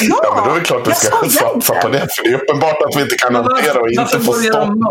Ja, 0.00 0.34
men 0.34 0.44
då 0.44 0.50
är 0.50 0.60
det 0.60 0.64
klart 0.66 0.84
du 0.84 0.90
jag 0.90 0.98
ska 0.98 1.28
satsa 1.28 1.74
på 1.74 1.88
det. 1.88 2.06
För 2.16 2.22
det 2.22 2.28
är 2.30 2.34
uppenbart 2.34 2.82
att 2.82 2.96
vi 2.96 3.02
inte 3.02 3.14
kan 3.16 3.34
hantera 3.34 3.80
och 3.80 3.88
inte 3.90 4.18
få 4.20 4.32
stånd. 4.32 4.82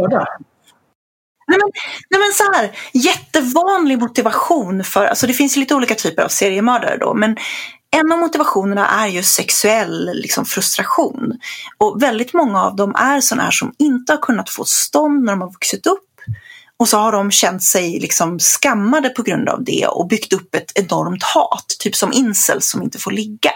Nej 1.50 1.60
men, 1.60 1.72
nej 2.10 2.20
men 2.22 2.34
så 2.34 2.44
här, 2.54 2.72
jättevanlig 2.94 4.00
motivation 4.00 4.84
för, 4.84 5.06
alltså 5.06 5.28
det 5.28 5.34
finns 5.34 5.56
lite 5.56 5.76
olika 5.76 5.96
typer 5.96 6.24
av 6.24 6.28
seriemördare 6.28 6.98
då, 6.98 7.14
men 7.14 7.38
en 7.96 8.12
av 8.12 8.20
motivationerna 8.20 8.88
är 8.88 9.08
ju 9.08 9.24
sexuell 9.24 10.12
liksom, 10.14 10.46
frustration. 10.46 11.34
Och 11.78 12.04
väldigt 12.04 12.34
många 12.34 12.64
av 12.64 12.76
dem 12.76 12.96
är 12.96 13.22
sådana 13.22 13.44
här 13.44 13.52
som 13.52 13.74
inte 13.78 14.14
har 14.14 14.18
kunnat 14.18 14.50
få 14.50 14.66
stånd 14.66 15.24
när 15.24 15.32
de 15.32 15.42
har 15.42 15.52
vuxit 15.52 15.88
upp. 15.88 16.04
Och 16.80 16.88
så 16.88 16.98
har 16.98 17.12
de 17.12 17.32
känt 17.32 17.64
sig 17.64 18.00
liksom 18.00 18.40
skammade 18.40 19.10
på 19.10 19.24
grund 19.24 19.50
av 19.50 19.64
det 19.64 19.88
och 19.88 20.08
byggt 20.08 20.34
upp 20.34 20.56
ett 20.56 20.72
enormt 20.76 21.24
hat, 21.24 21.76
typ 21.80 21.96
som 21.96 22.14
incels 22.14 22.70
som 22.70 22.84
inte 22.84 23.00
får 23.00 23.12
ligga. 23.12 23.52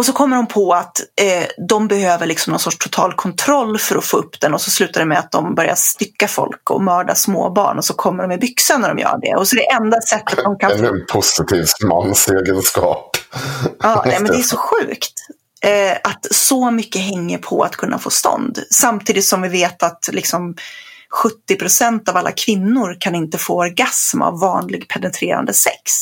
Och 0.00 0.06
så 0.06 0.12
kommer 0.12 0.36
de 0.36 0.46
på 0.46 0.72
att 0.72 1.00
eh, 1.20 1.46
de 1.68 1.88
behöver 1.88 2.26
liksom 2.26 2.50
någon 2.50 2.60
sorts 2.60 2.78
total 2.78 3.14
kontroll 3.14 3.78
för 3.78 3.96
att 3.96 4.04
få 4.04 4.16
upp 4.16 4.40
den 4.40 4.54
och 4.54 4.60
så 4.60 4.70
slutar 4.70 5.00
det 5.00 5.06
med 5.06 5.18
att 5.18 5.32
de 5.32 5.54
börjar 5.54 5.74
stycka 5.74 6.28
folk 6.28 6.70
och 6.70 6.82
mörda 6.82 7.14
småbarn 7.14 7.78
och 7.78 7.84
så 7.84 7.94
kommer 7.94 8.22
de 8.22 8.32
i 8.32 8.38
byxan 8.38 8.80
när 8.80 8.88
de 8.88 8.98
gör 8.98 9.18
det. 9.22 9.36
Och 9.36 9.48
så 9.48 9.56
det 9.56 9.70
enda 9.70 10.00
sättet 10.00 10.38
de 10.44 10.58
kan 10.58 10.72
Ännu 10.72 10.88
en 10.88 11.06
positiv 11.12 11.66
mansegenskap. 11.84 13.16
Ja, 13.82 14.02
nej, 14.06 14.16
men 14.20 14.32
det 14.32 14.38
är 14.38 14.42
så 14.42 14.56
sjukt. 14.56 15.12
Eh, 15.62 15.96
att 16.04 16.26
så 16.30 16.70
mycket 16.70 17.02
hänger 17.02 17.38
på 17.38 17.62
att 17.62 17.76
kunna 17.76 17.98
få 17.98 18.10
stånd. 18.10 18.58
Samtidigt 18.70 19.24
som 19.24 19.42
vi 19.42 19.48
vet 19.48 19.82
att 19.82 20.08
liksom 20.12 20.56
70 21.22 21.56
procent 21.56 22.08
av 22.08 22.16
alla 22.16 22.32
kvinnor 22.32 22.96
kan 23.00 23.14
inte 23.14 23.38
få 23.38 23.58
orgasm 23.58 24.22
av 24.22 24.40
vanlig 24.40 24.88
penetrerande 24.88 25.52
sex. 25.52 25.92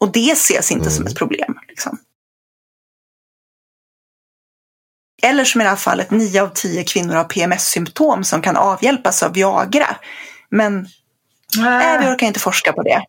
Och 0.00 0.12
det 0.12 0.32
ses 0.32 0.70
inte 0.70 0.90
som 0.90 1.06
ett 1.06 1.16
problem. 1.16 1.54
Liksom. 1.68 1.98
Eller 5.26 5.44
som 5.44 5.60
i 5.60 5.64
det 5.64 5.70
här 5.70 5.76
fallet, 5.76 6.10
9 6.10 6.42
av 6.42 6.48
10 6.54 6.84
kvinnor 6.84 7.14
har 7.14 7.24
PMS-symptom 7.24 8.24
som 8.24 8.42
kan 8.42 8.56
avhjälpas 8.56 9.22
av 9.22 9.32
Viagra. 9.32 9.96
Men 10.48 10.86
Nej, 11.56 11.98
vi 12.00 12.06
orkar 12.06 12.26
inte 12.26 12.40
forska 12.40 12.72
på 12.72 12.82
det. 12.82 13.04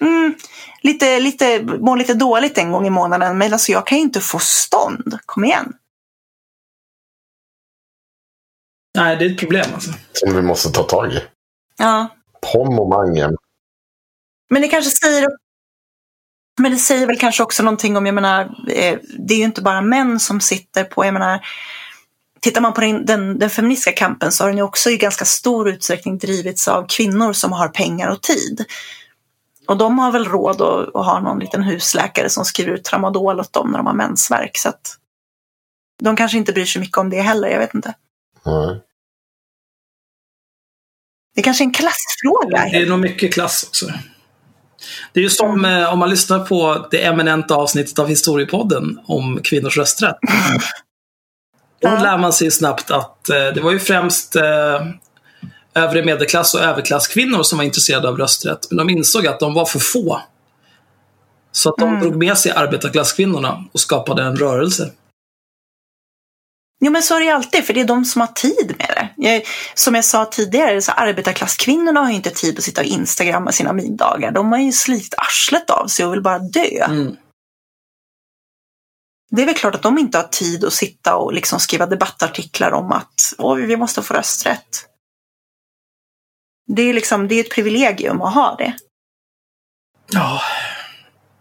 Mm, 0.00 0.34
lite, 0.82 1.20
lite, 1.20 1.62
mår 1.62 1.96
lite 1.96 2.14
dåligt 2.14 2.58
en 2.58 2.72
gång 2.72 2.86
i 2.86 2.90
månaden, 2.90 3.38
men 3.38 3.52
alltså 3.52 3.72
jag 3.72 3.86
kan 3.86 3.98
ju 3.98 4.04
inte 4.04 4.20
få 4.20 4.38
stånd. 4.38 5.18
Kom 5.26 5.44
igen. 5.44 5.72
Nej, 8.94 9.16
det 9.16 9.24
är 9.24 9.30
ett 9.30 9.38
problem 9.38 9.66
alltså. 9.74 9.90
Som 10.12 10.34
vi 10.34 10.42
måste 10.42 10.70
ta 10.70 10.82
tag 10.82 11.12
i. 11.12 11.22
Ja. 11.78 12.08
Pomomangen. 12.52 13.36
Men 14.50 14.62
det 14.62 14.68
kanske 14.68 14.90
säger 14.90 15.28
men 16.60 16.72
det 16.72 16.78
säger 16.78 17.06
väl 17.06 17.18
kanske 17.18 17.42
också 17.42 17.62
någonting 17.62 17.96
om, 17.96 18.06
jag 18.06 18.14
menar, 18.14 18.40
eh, 18.68 18.98
det 19.18 19.34
är 19.34 19.38
ju 19.38 19.44
inte 19.44 19.62
bara 19.62 19.80
män 19.80 20.20
som 20.20 20.40
sitter 20.40 20.84
på, 20.84 21.04
jag 21.04 21.14
menar, 21.14 21.46
tittar 22.40 22.60
man 22.60 22.74
på 22.74 22.80
den, 22.80 23.06
den, 23.06 23.38
den 23.38 23.50
feministiska 23.50 23.92
kampen 23.92 24.32
så 24.32 24.44
har 24.44 24.48
den 24.48 24.56
ju 24.56 24.62
också 24.62 24.90
i 24.90 24.96
ganska 24.96 25.24
stor 25.24 25.68
utsträckning 25.68 26.18
drivits 26.18 26.68
av 26.68 26.86
kvinnor 26.88 27.32
som 27.32 27.52
har 27.52 27.68
pengar 27.68 28.08
och 28.08 28.22
tid. 28.22 28.64
Och 29.66 29.76
de 29.76 29.98
har 29.98 30.12
väl 30.12 30.24
råd 30.24 30.62
att, 30.62 30.96
att 30.96 31.06
ha 31.06 31.20
någon 31.20 31.38
liten 31.38 31.62
husläkare 31.62 32.28
som 32.28 32.44
skriver 32.44 32.72
ut 32.72 32.84
tramadol 32.84 33.40
åt 33.40 33.52
dem 33.52 33.70
när 33.70 33.78
de 33.78 33.86
har 33.86 33.94
mensvärk. 33.94 34.56
Så 34.58 34.68
att 34.68 34.96
de 36.02 36.16
kanske 36.16 36.38
inte 36.38 36.52
bryr 36.52 36.64
sig 36.64 36.80
mycket 36.80 36.98
om 36.98 37.10
det 37.10 37.20
heller, 37.20 37.48
jag 37.48 37.58
vet 37.58 37.74
inte. 37.74 37.94
Nej. 38.46 38.80
Det 41.34 41.40
är 41.40 41.44
kanske 41.44 41.64
är 41.64 41.66
en 41.66 41.72
klassfråga. 41.72 42.68
Det 42.72 42.76
är 42.76 42.86
nog 42.86 42.98
mycket 42.98 43.34
klass 43.34 43.64
också. 43.68 43.86
Det 45.12 45.20
är 45.20 45.24
ju 45.24 45.30
som 45.30 45.64
eh, 45.64 45.92
om 45.92 45.98
man 45.98 46.10
lyssnar 46.10 46.38
på 46.38 46.86
det 46.90 47.04
eminenta 47.04 47.54
avsnittet 47.54 47.98
av 47.98 48.08
Historiepodden 48.08 49.00
om 49.06 49.40
kvinnors 49.44 49.78
rösträtt. 49.78 50.16
Då 51.82 51.88
lär 51.88 52.18
man 52.18 52.32
sig 52.32 52.50
snabbt 52.50 52.90
att 52.90 53.30
eh, 53.30 53.36
det 53.54 53.60
var 53.60 53.72
ju 53.72 53.78
främst 53.78 54.36
eh, 54.36 54.86
övre 55.74 56.04
medelklass 56.04 56.54
och 56.54 56.60
överklasskvinnor 56.60 57.42
som 57.42 57.58
var 57.58 57.64
intresserade 57.64 58.08
av 58.08 58.16
rösträtt. 58.16 58.66
Men 58.70 58.76
de 58.86 58.90
insåg 58.90 59.26
att 59.26 59.40
de 59.40 59.54
var 59.54 59.64
för 59.64 59.78
få. 59.78 60.20
Så 61.52 61.68
att 61.68 61.76
de 61.78 61.88
Mm. 61.88 62.00
drog 62.00 62.16
med 62.16 62.38
sig 62.38 62.52
arbetarklasskvinnorna 62.52 63.64
och 63.72 63.80
skapade 63.80 64.22
en 64.22 64.36
rörelse. 64.36 64.90
Jo 66.80 66.92
men 66.92 67.02
så 67.02 67.16
är 67.16 67.20
det 67.20 67.30
alltid, 67.30 67.64
för 67.64 67.74
det 67.74 67.80
är 67.80 67.84
de 67.84 68.04
som 68.04 68.20
har 68.20 68.28
tid 68.28 68.74
med 68.78 68.88
det. 68.88 69.08
Jag, 69.16 69.42
som 69.74 69.94
jag 69.94 70.04
sa 70.04 70.24
tidigare, 70.24 70.82
så 70.82 70.92
arbetarklasskvinnorna 70.92 72.00
har 72.00 72.08
ju 72.08 72.16
inte 72.16 72.30
tid 72.30 72.58
att 72.58 72.64
sitta 72.64 72.80
och 72.80 72.86
instagramma 72.86 73.52
sina 73.52 73.72
middagar. 73.72 74.30
De 74.30 74.52
har 74.52 74.58
ju 74.58 74.72
slitit 74.72 75.14
arslet 75.18 75.70
av 75.70 75.86
sig 75.86 76.06
och 76.06 76.12
vill 76.12 76.22
bara 76.22 76.38
dö. 76.38 76.84
Mm. 76.84 77.16
Det 79.30 79.42
är 79.42 79.46
väl 79.46 79.54
klart 79.54 79.74
att 79.74 79.82
de 79.82 79.98
inte 79.98 80.18
har 80.18 80.24
tid 80.24 80.64
att 80.64 80.72
sitta 80.72 81.16
och 81.16 81.32
liksom 81.32 81.60
skriva 81.60 81.86
debattartiklar 81.86 82.70
om 82.72 82.92
att 82.92 83.34
Oj, 83.38 83.66
vi 83.66 83.76
måste 83.76 84.02
få 84.02 84.14
rösträtt. 84.14 84.86
Det 86.66 86.82
är, 86.82 86.94
liksom, 86.94 87.28
det 87.28 87.34
är 87.34 87.44
ett 87.44 87.54
privilegium 87.54 88.22
att 88.22 88.34
ha 88.34 88.54
det. 88.56 88.76
Ja. 90.12 90.40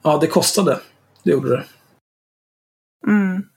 ja, 0.01 0.17
det 0.17 0.27
kostade. 0.27 0.79
Det 1.23 1.31
gjorde 1.31 1.49
det. 1.49 1.65
Mm. 3.07 3.48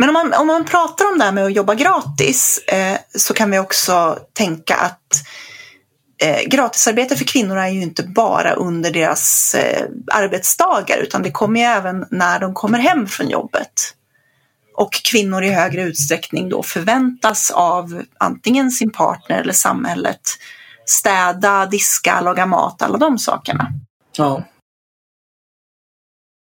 Men 0.00 0.08
om 0.08 0.12
man, 0.12 0.34
om 0.34 0.46
man 0.46 0.64
pratar 0.64 1.12
om 1.12 1.18
det 1.18 1.24
här 1.24 1.32
med 1.32 1.44
att 1.44 1.54
jobba 1.54 1.74
gratis 1.74 2.58
eh, 2.58 2.98
så 3.14 3.34
kan 3.34 3.50
vi 3.50 3.58
också 3.58 4.18
tänka 4.32 4.76
att 4.76 5.12
eh, 6.22 6.48
gratisarbete 6.48 7.16
för 7.16 7.24
kvinnor 7.24 7.58
är 7.58 7.68
ju 7.68 7.82
inte 7.82 8.02
bara 8.02 8.52
under 8.52 8.90
deras 8.90 9.54
eh, 9.54 9.86
arbetsdagar 10.12 10.98
utan 10.98 11.22
det 11.22 11.30
kommer 11.30 11.60
ju 11.60 11.66
även 11.66 12.06
när 12.10 12.40
de 12.40 12.54
kommer 12.54 12.78
hem 12.78 13.06
från 13.06 13.28
jobbet. 13.28 13.94
Och 14.76 14.92
kvinnor 14.92 15.42
i 15.44 15.50
högre 15.50 15.82
utsträckning 15.82 16.48
då 16.48 16.62
förväntas 16.62 17.50
av 17.50 18.02
antingen 18.18 18.70
sin 18.70 18.92
partner 18.92 19.40
eller 19.40 19.52
samhället 19.52 20.20
städa, 20.86 21.66
diska, 21.66 22.20
laga 22.20 22.46
mat, 22.46 22.82
alla 22.82 22.98
de 22.98 23.18
sakerna. 23.18 23.68
Ja. 24.16 24.44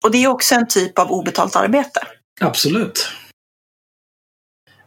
Och 0.04 0.10
det 0.10 0.24
är 0.24 0.28
också 0.28 0.54
en 0.54 0.68
typ 0.68 0.98
av 0.98 1.10
obetalt 1.12 1.56
arbete. 1.56 2.00
Absolut. 2.40 3.12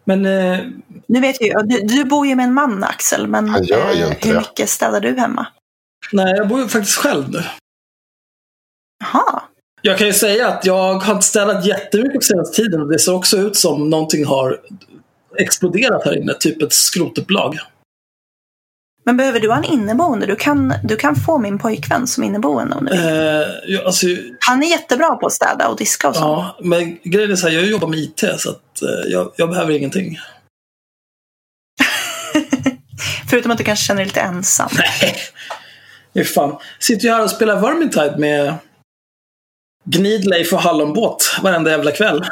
Men 0.05 0.25
eh, 0.25 0.59
Nu 1.07 1.19
vet 1.21 1.41
jag, 1.41 1.69
du, 1.69 1.81
du 1.81 2.03
bor 2.03 2.27
ju 2.27 2.35
med 2.35 2.43
en 2.43 2.53
man 2.53 2.83
Axel, 2.83 3.27
men 3.27 3.63
ju 3.63 3.73
eh, 3.73 4.09
inte 4.09 4.27
hur 4.27 4.35
mycket 4.35 4.69
städar 4.69 5.01
du 5.01 5.19
hemma? 5.19 5.47
nej, 6.11 6.33
jag 6.37 6.47
bor 6.47 6.59
ju 6.59 6.67
faktiskt 6.67 6.97
själv 6.97 7.31
nu. 7.31 7.43
Jaha. 8.99 9.41
Jag 9.81 9.97
kan 9.97 10.07
ju 10.07 10.13
säga 10.13 10.47
att 10.47 10.65
jag 10.65 10.93
har 10.93 11.21
städat 11.21 11.65
jättemycket 11.65 12.13
på 12.13 12.21
senaste 12.21 12.55
tiden 12.55 12.81
och 12.81 12.87
det 12.87 12.99
ser 12.99 13.13
också 13.13 13.37
ut 13.37 13.55
som 13.55 13.89
någonting 13.89 14.25
har 14.25 14.59
exploderat 15.37 16.05
här 16.05 16.17
inne, 16.17 16.33
typ 16.33 16.61
ett 16.61 16.73
skrotupplag. 16.73 17.59
Men 19.05 19.17
behöver 19.17 19.39
du 19.39 19.49
ha 19.49 19.57
en 19.57 19.63
inneboende? 19.63 20.25
Du 20.25 20.35
kan, 20.35 20.73
du 20.83 20.95
kan 20.95 21.15
få 21.15 21.37
min 21.37 21.59
pojkvän 21.59 22.07
som 22.07 22.23
inneboende 22.23 22.75
om 22.75 22.85
du 22.85 22.91
vill. 22.91 23.05
Eh, 23.05 23.11
jag, 23.65 23.85
alltså, 23.85 24.07
Han 24.39 24.63
är 24.63 24.67
jättebra 24.67 25.15
på 25.15 25.25
att 25.25 25.33
städa 25.33 25.67
och 25.67 25.77
diska 25.77 26.09
och 26.09 26.15
sånt. 26.15 26.25
ja, 26.25 26.57
men 26.61 26.97
grejen 27.03 27.31
är 27.31 27.35
så 27.35 27.47
här, 27.47 27.55
jag 27.55 27.65
jobbar 27.65 27.87
med 27.87 27.99
IT 27.99 28.23
så 28.37 28.49
att 28.49 28.81
eh, 28.81 29.11
jag, 29.11 29.31
jag 29.35 29.49
behöver 29.49 29.73
ingenting. 29.73 30.19
Förutom 33.29 33.51
att 33.51 33.57
du 33.57 33.63
kanske 33.63 33.85
känner 33.85 33.97
dig 34.01 34.05
lite 34.05 34.21
ensam. 34.21 34.69
Nej, 34.73 35.15
fy 36.13 36.23
fan. 36.23 36.57
Sitter 36.79 37.05
ju 37.05 37.11
här 37.13 37.23
och 37.23 37.29
spelar 37.29 37.59
Vermintide 37.59 38.17
med 38.17 38.53
Gnidleif 39.85 40.53
och 40.53 40.61
Hallonbåt 40.61 41.37
varenda 41.41 41.71
jävla 41.71 41.91
kväll. 41.91 42.25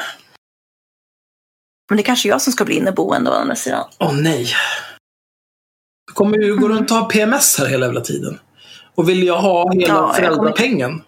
Men 1.89 1.97
det 1.97 2.01
är 2.01 2.05
kanske 2.05 2.29
jag 2.29 2.41
som 2.41 2.53
ska 2.53 2.65
bli 2.65 2.75
inneboende 2.75 3.29
å 3.29 3.33
andra 3.33 3.55
sidan. 3.55 3.89
Åh 3.99 4.13
nej. 4.13 4.53
Kommer 6.13 6.37
ju 6.37 6.55
gå 6.55 6.69
runt 6.69 6.91
och 6.91 6.97
ha 6.97 7.05
PMS 7.05 7.57
här 7.57 7.65
hela 7.65 7.85
jävla 7.85 8.01
tiden. 8.01 8.39
Och 8.95 9.09
vill 9.09 9.23
jag 9.23 9.41
ha 9.41 9.73
hela 9.73 9.93
Ja, 9.93 10.13
föräldrapengen. 10.13 11.03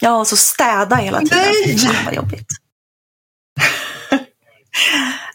Ja, 0.00 0.18
och 0.18 0.26
så 0.26 0.36
städa 0.36 0.96
hela 0.96 1.20
tiden. 1.20 1.38
Nej! 1.38 1.78
Fan 1.78 2.04
vad 2.04 2.14
jobbigt. 2.14 2.48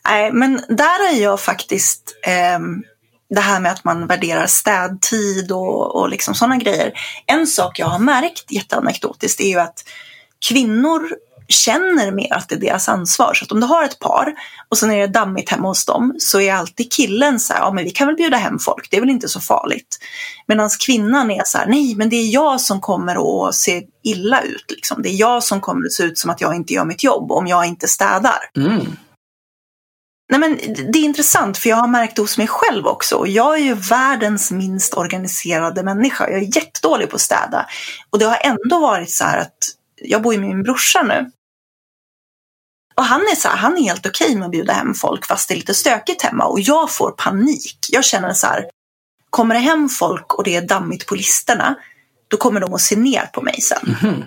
Nej, 0.05 0.31
men 0.31 0.61
där 0.69 1.13
är 1.13 1.21
jag 1.21 1.39
faktiskt 1.39 2.15
ehm, 2.27 2.83
det 3.29 3.41
här 3.41 3.59
med 3.59 3.71
att 3.71 3.83
man 3.83 4.07
värderar 4.07 4.47
städtid 4.47 5.51
och, 5.51 5.95
och 5.95 6.09
liksom 6.09 6.35
sådana 6.35 6.57
grejer. 6.57 6.93
En 7.25 7.47
sak 7.47 7.79
jag 7.79 7.87
har 7.87 7.99
märkt 7.99 8.51
jätteanekdotiskt 8.51 9.41
är 9.41 9.47
ju 9.47 9.59
att 9.59 9.83
kvinnor 10.47 11.09
känner 11.51 12.11
mer 12.11 12.33
att 12.33 12.49
det 12.49 12.55
är 12.55 12.59
deras 12.59 12.89
ansvar. 12.89 13.33
Så 13.33 13.45
att 13.45 13.51
om 13.51 13.59
du 13.59 13.67
har 13.67 13.83
ett 13.83 13.99
par 13.99 14.33
och 14.69 14.77
sen 14.77 14.91
är 14.91 15.01
det 15.01 15.07
dammigt 15.07 15.49
hemma 15.49 15.67
hos 15.67 15.85
dem 15.85 16.15
så 16.19 16.41
är 16.41 16.53
alltid 16.53 16.91
killen 16.91 17.39
så 17.39 17.53
här, 17.53 17.59
ja 17.59 17.71
men 17.71 17.83
vi 17.83 17.89
kan 17.89 18.07
väl 18.07 18.15
bjuda 18.15 18.37
hem 18.37 18.59
folk, 18.59 18.87
det 18.91 18.97
är 18.97 19.01
väl 19.01 19.09
inte 19.09 19.27
så 19.27 19.39
farligt. 19.39 19.99
Medan 20.47 20.69
kvinnan 20.85 21.31
är 21.31 21.43
så 21.45 21.57
här, 21.57 21.67
nej 21.67 21.95
men 21.95 22.09
det 22.09 22.15
är 22.15 22.33
jag 22.33 22.61
som 22.61 22.81
kommer 22.81 23.47
att 23.47 23.55
se 23.55 23.83
illa 24.03 24.41
ut. 24.41 24.65
Liksom. 24.69 25.01
Det 25.01 25.09
är 25.09 25.19
jag 25.19 25.43
som 25.43 25.61
kommer 25.61 25.85
att 25.85 25.91
se 25.91 26.03
ut 26.03 26.17
som 26.17 26.29
att 26.29 26.41
jag 26.41 26.55
inte 26.55 26.73
gör 26.73 26.85
mitt 26.85 27.03
jobb 27.03 27.31
om 27.31 27.47
jag 27.47 27.65
inte 27.65 27.87
städar. 27.87 28.39
Mm. 28.57 28.85
Nej, 30.31 30.39
men 30.39 30.57
det 30.91 30.99
är 30.99 31.03
intressant 31.03 31.57
för 31.57 31.69
jag 31.69 31.77
har 31.77 31.87
märkt 31.87 32.15
det 32.15 32.21
hos 32.21 32.37
mig 32.37 32.47
själv 32.47 32.87
också. 32.87 33.15
Och 33.15 33.27
jag 33.27 33.55
är 33.55 33.63
ju 33.63 33.73
världens 33.73 34.51
minst 34.51 34.93
organiserade 34.93 35.83
människa. 35.83 36.29
Jag 36.29 36.39
är 36.39 36.57
jättedålig 36.57 37.09
på 37.09 37.15
att 37.15 37.21
städa. 37.21 37.65
Och 38.09 38.19
det 38.19 38.25
har 38.25 38.37
ändå 38.43 38.79
varit 38.79 39.11
så 39.11 39.23
här 39.23 39.37
att 39.37 39.57
jag 39.95 40.21
bor 40.21 40.33
ju 40.33 40.39
med 40.39 40.49
min 40.49 40.63
brorsa 40.63 41.03
nu. 41.03 41.31
Och 42.95 43.03
han 43.03 43.21
är 43.21 43.35
så 43.35 43.47
här, 43.47 43.57
han 43.57 43.77
är 43.77 43.81
helt 43.81 44.05
okej 44.05 44.35
med 44.35 44.45
att 44.45 44.51
bjuda 44.51 44.73
hem 44.73 44.93
folk 44.93 45.25
fast 45.25 45.47
det 45.47 45.53
är 45.53 45.55
lite 45.55 45.73
stökigt 45.73 46.21
hemma. 46.21 46.45
Och 46.45 46.59
jag 46.59 46.91
får 46.91 47.11
panik. 47.11 47.77
Jag 47.89 48.05
känner 48.05 48.33
så 48.33 48.47
här, 48.47 48.65
kommer 49.29 49.55
det 49.55 49.61
hem 49.61 49.89
folk 49.89 50.33
och 50.33 50.43
det 50.43 50.55
är 50.55 50.61
dammigt 50.61 51.05
på 51.05 51.15
listerna, 51.15 51.75
då 52.27 52.37
kommer 52.37 52.59
de 52.59 52.73
att 52.73 52.81
se 52.81 52.95
ner 52.95 53.29
på 53.33 53.41
mig 53.41 53.61
sen. 53.61 53.97
Mhm. 54.01 54.23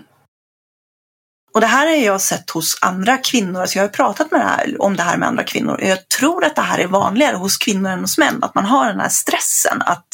Och 1.55 1.61
det 1.61 1.67
här 1.67 1.87
har 1.87 1.95
jag 1.95 2.21
sett 2.21 2.51
hos 2.51 2.79
andra 2.81 3.19
kvinnor. 3.19 3.61
Alltså 3.61 3.79
jag 3.79 3.85
har 3.85 3.89
pratat 3.89 4.31
med 4.31 4.41
det 4.41 4.45
här, 4.45 4.83
om 4.83 4.97
det 4.97 5.03
här 5.03 5.17
med 5.17 5.29
andra 5.29 5.45
kvinnor. 5.45 5.75
Och 5.75 5.89
jag 5.89 6.09
tror 6.09 6.45
att 6.45 6.57
det 6.57 6.63
här 6.63 6.79
är 6.79 6.87
vanligare 6.87 7.37
hos 7.37 7.57
kvinnor 7.57 7.91
än 7.91 8.01
hos 8.01 8.19
män. 8.19 8.39
Att 8.43 8.55
man 8.55 8.65
har 8.65 8.87
den 8.87 9.01
här 9.01 9.09
stressen 9.09 9.83
att 9.83 10.07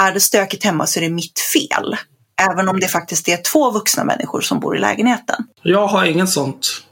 är 0.00 0.12
det 0.12 0.20
stökigt 0.20 0.64
hemma 0.64 0.86
så 0.86 1.00
är 1.00 1.02
det 1.02 1.10
mitt 1.10 1.40
fel. 1.40 1.96
Även 2.50 2.68
om 2.68 2.80
det 2.80 2.88
faktiskt 2.88 3.28
är 3.28 3.36
två 3.36 3.70
vuxna 3.70 4.04
människor 4.04 4.40
som 4.40 4.60
bor 4.60 4.76
i 4.76 4.80
lägenheten. 4.80 5.46
Jag 5.62 5.86
har 5.86 6.04
inget 6.04 6.30
sånt. 6.30 6.82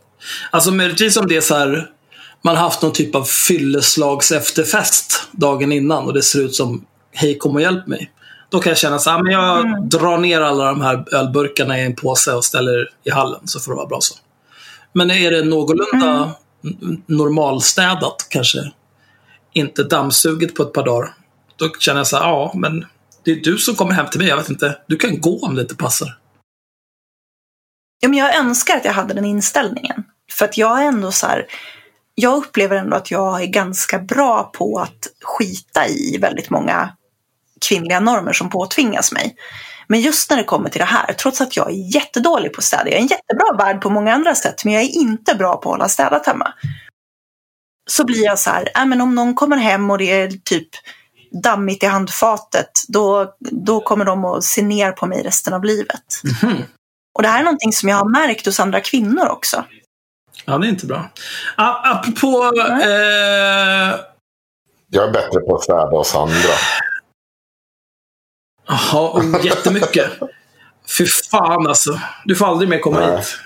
Alltså 0.50 0.70
möjligtvis 0.70 1.16
om 1.16 1.26
det 1.26 1.36
är 1.36 1.40
så 1.40 1.54
här, 1.54 1.90
man 2.42 2.56
haft 2.56 2.82
någon 2.82 2.92
typ 2.92 3.14
av 3.14 3.24
fylleslags 3.24 4.32
efterfest 4.32 5.28
dagen 5.32 5.72
innan 5.72 6.04
och 6.04 6.12
det 6.12 6.22
ser 6.22 6.40
ut 6.40 6.54
som 6.54 6.84
hej 7.12 7.38
kom 7.38 7.54
och 7.54 7.60
hjälp 7.60 7.86
mig. 7.86 8.12
Då 8.50 8.60
kan 8.60 8.70
jag 8.70 8.78
känna 8.78 8.98
så 8.98 9.10
här, 9.10 9.22
men 9.22 9.32
jag 9.32 9.88
drar 9.88 10.18
ner 10.18 10.40
alla 10.40 10.64
de 10.64 10.80
här 10.80 11.14
ölburkarna 11.14 11.78
i 11.78 11.84
en 11.84 11.96
påse 11.96 12.32
och 12.32 12.44
ställer 12.44 12.90
i 13.04 13.10
hallen 13.10 13.40
så 13.44 13.60
får 13.60 13.72
det 13.72 13.76
vara 13.76 13.86
bra 13.86 14.00
så. 14.00 14.14
Men 14.92 15.10
är 15.10 15.30
det 15.30 15.44
någorlunda 15.44 16.30
n- 16.64 17.02
normalstädat, 17.06 18.26
kanske 18.30 18.58
inte 19.52 19.82
dammsuget 19.82 20.54
på 20.54 20.62
ett 20.62 20.72
par 20.72 20.84
dagar, 20.84 21.14
då 21.56 21.68
känner 21.78 22.00
jag 22.00 22.06
så 22.06 22.16
här, 22.16 22.24
ja 22.24 22.52
men 22.54 22.84
det 23.24 23.30
är 23.30 23.36
du 23.36 23.58
som 23.58 23.74
kommer 23.74 23.92
hem 23.92 24.06
till 24.10 24.20
mig, 24.20 24.28
jag 24.28 24.36
vet 24.36 24.50
inte. 24.50 24.78
Du 24.86 24.96
kan 24.96 25.20
gå 25.20 25.38
om 25.46 25.54
det 25.54 25.62
inte 25.62 25.76
passar. 25.76 26.18
Ja, 28.00 28.08
men 28.08 28.18
jag 28.18 28.36
önskar 28.36 28.76
att 28.76 28.84
jag 28.84 28.92
hade 28.92 29.14
den 29.14 29.24
inställningen. 29.24 30.04
För 30.38 30.44
att 30.44 30.58
jag 30.58 30.82
är 30.82 30.86
ändå 30.86 31.12
så 31.12 31.26
här, 31.26 31.46
jag 32.14 32.36
upplever 32.36 32.76
ändå 32.76 32.96
att 32.96 33.10
jag 33.10 33.42
är 33.42 33.46
ganska 33.46 33.98
bra 33.98 34.50
på 34.54 34.78
att 34.78 35.06
skita 35.22 35.88
i 35.88 36.18
väldigt 36.20 36.50
många 36.50 36.90
kvinnliga 37.68 38.00
normer 38.00 38.32
som 38.32 38.50
påtvingas 38.50 39.12
mig. 39.12 39.36
Men 39.88 40.00
just 40.00 40.30
när 40.30 40.36
det 40.36 40.44
kommer 40.44 40.68
till 40.68 40.78
det 40.78 40.84
här, 40.84 41.12
trots 41.12 41.40
att 41.40 41.56
jag 41.56 41.70
är 41.70 41.94
jättedålig 41.94 42.52
på 42.52 42.58
att 42.58 42.64
städa, 42.64 42.84
jag 42.84 42.94
är 42.94 43.00
en 43.00 43.06
jättebra 43.06 43.56
värd 43.58 43.80
på 43.80 43.90
många 43.90 44.14
andra 44.14 44.34
sätt, 44.34 44.64
men 44.64 44.74
jag 44.74 44.82
är 44.82 44.88
inte 44.88 45.34
bra 45.34 45.56
på 45.56 45.68
att 45.68 45.74
hålla 45.74 45.88
städat 45.88 46.26
hemma. 46.26 46.54
Så 47.90 48.04
blir 48.04 48.24
jag 48.24 48.38
så 48.38 48.50
här, 48.50 48.68
äh, 48.76 48.86
men 48.86 49.00
om 49.00 49.14
någon 49.14 49.34
kommer 49.34 49.56
hem 49.56 49.90
och 49.90 49.98
det 49.98 50.10
är 50.10 50.30
typ 50.44 50.68
dammigt 51.42 51.82
i 51.82 51.86
handfatet, 51.86 52.70
då, 52.88 53.34
då 53.40 53.80
kommer 53.80 54.04
de 54.04 54.24
att 54.24 54.44
se 54.44 54.62
ner 54.62 54.92
på 54.92 55.06
mig 55.06 55.22
resten 55.22 55.52
av 55.52 55.64
livet. 55.64 56.20
Mhm. 56.42 56.62
Och 57.14 57.22
det 57.22 57.28
här 57.28 57.38
är 57.40 57.44
någonting 57.44 57.72
som 57.72 57.88
jag 57.88 57.96
har 57.96 58.10
märkt 58.10 58.46
hos 58.46 58.60
andra 58.60 58.80
kvinnor 58.80 59.26
också. 59.26 59.64
Ja, 60.46 60.58
det 60.58 60.66
är 60.66 60.68
inte 60.68 60.86
bra. 60.86 61.10
Apropå... 61.56 62.52
Eh, 62.82 64.00
Jag 64.88 65.08
är 65.08 65.12
bättre 65.12 65.40
på 65.40 65.56
att 65.56 65.62
städa 65.62 65.86
hos 65.86 66.14
andra. 66.14 66.34
Jaha, 68.66 69.10
oh, 69.18 69.46
jättemycket. 69.46 70.10
Fy 70.98 71.06
fan 71.06 71.66
alltså. 71.66 72.00
Du 72.24 72.36
får 72.36 72.46
aldrig 72.46 72.68
mer 72.70 72.78
komma 72.78 73.00
Nej. 73.00 73.16
hit. 73.16 73.38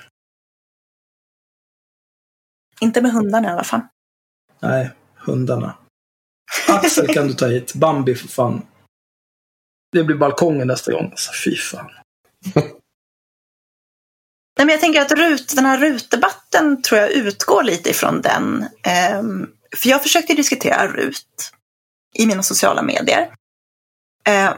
Inte 2.80 3.02
med 3.02 3.12
hundarna 3.12 3.48
i 3.48 3.52
alla 3.52 3.64
fall. 3.64 3.80
Nej, 4.60 4.90
hundarna. 5.16 5.74
Axel 6.68 7.14
kan 7.14 7.26
du 7.26 7.34
ta 7.34 7.46
hit. 7.46 7.74
Bambi 7.74 8.14
för 8.14 8.28
fan. 8.28 8.66
Det 9.92 10.04
blir 10.04 10.16
balkongen 10.16 10.66
nästa 10.66 10.92
gång. 10.92 11.10
Alltså, 11.10 11.32
fy 11.44 11.56
fan. 11.56 11.90
Nej, 14.60 14.66
men 14.66 14.72
jag 14.72 14.80
tänker 14.80 15.00
att 15.00 15.12
RUT, 15.12 15.56
den 15.56 15.66
här 15.66 15.78
RUT-debatten 15.78 16.82
tror 16.82 17.00
jag 17.00 17.10
utgår 17.10 17.62
lite 17.62 17.90
ifrån 17.90 18.20
den. 18.20 18.68
Ehm, 18.82 19.46
för 19.76 19.88
jag 19.88 20.02
försökte 20.02 20.34
diskutera 20.34 20.86
RUT 20.86 21.52
i 22.14 22.26
mina 22.26 22.42
sociala 22.42 22.82
medier. 22.82 23.34
Eh, 24.26 24.54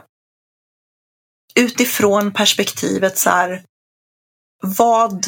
utifrån 1.55 2.33
perspektivet 2.33 3.17
så 3.17 3.29
här, 3.29 3.63
vad, 4.61 5.27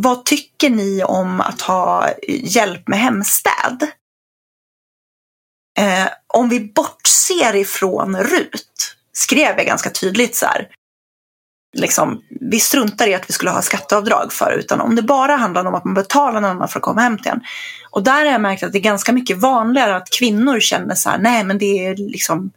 vad 0.00 0.24
tycker 0.24 0.70
ni 0.70 1.04
om 1.04 1.40
att 1.40 1.60
ha 1.60 2.10
hjälp 2.28 2.88
med 2.88 2.98
hemstäd? 2.98 3.90
Eh, 5.78 6.08
om 6.26 6.48
vi 6.48 6.60
bortser 6.60 7.56
ifrån 7.56 8.16
RUT, 8.16 8.96
skrev 9.12 9.56
jag 9.56 9.66
ganska 9.66 9.90
tydligt 9.90 10.36
så 10.36 10.46
här, 10.46 10.70
liksom, 11.72 12.22
vi 12.40 12.60
struntar 12.60 13.06
i 13.06 13.14
att 13.14 13.28
vi 13.28 13.32
skulle 13.32 13.50
ha 13.50 13.62
skatteavdrag 13.62 14.32
för 14.32 14.52
utan 14.58 14.80
om 14.80 14.96
det 14.96 15.02
bara 15.02 15.36
handlar 15.36 15.64
om 15.64 15.74
att 15.74 15.84
man 15.84 15.94
betalar 15.94 16.40
någon 16.40 16.50
annan 16.50 16.68
för 16.68 16.78
att 16.78 16.84
komma 16.84 17.00
hem 17.00 17.18
till 17.18 17.30
en. 17.30 17.40
Och 17.90 18.02
där 18.02 18.24
har 18.24 18.32
jag 18.32 18.40
märkt 18.40 18.62
att 18.62 18.72
det 18.72 18.78
är 18.78 18.82
ganska 18.82 19.12
mycket 19.12 19.38
vanligare 19.38 19.96
att 19.96 20.10
kvinnor 20.10 20.60
känner 20.60 20.94
så 20.94 21.10
här, 21.10 21.18
nej 21.18 21.44
men 21.44 21.58
det 21.58 21.86
är 21.86 21.96
liksom 21.96 22.50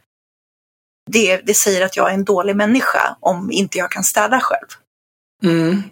det, 1.10 1.40
det 1.46 1.54
säger 1.54 1.84
att 1.84 1.96
jag 1.96 2.10
är 2.10 2.14
en 2.14 2.24
dålig 2.24 2.56
människa 2.56 3.16
om 3.20 3.50
inte 3.50 3.78
jag 3.78 3.90
kan 3.90 4.04
städa 4.04 4.40
själv. 4.40 4.66
Mm. 5.44 5.82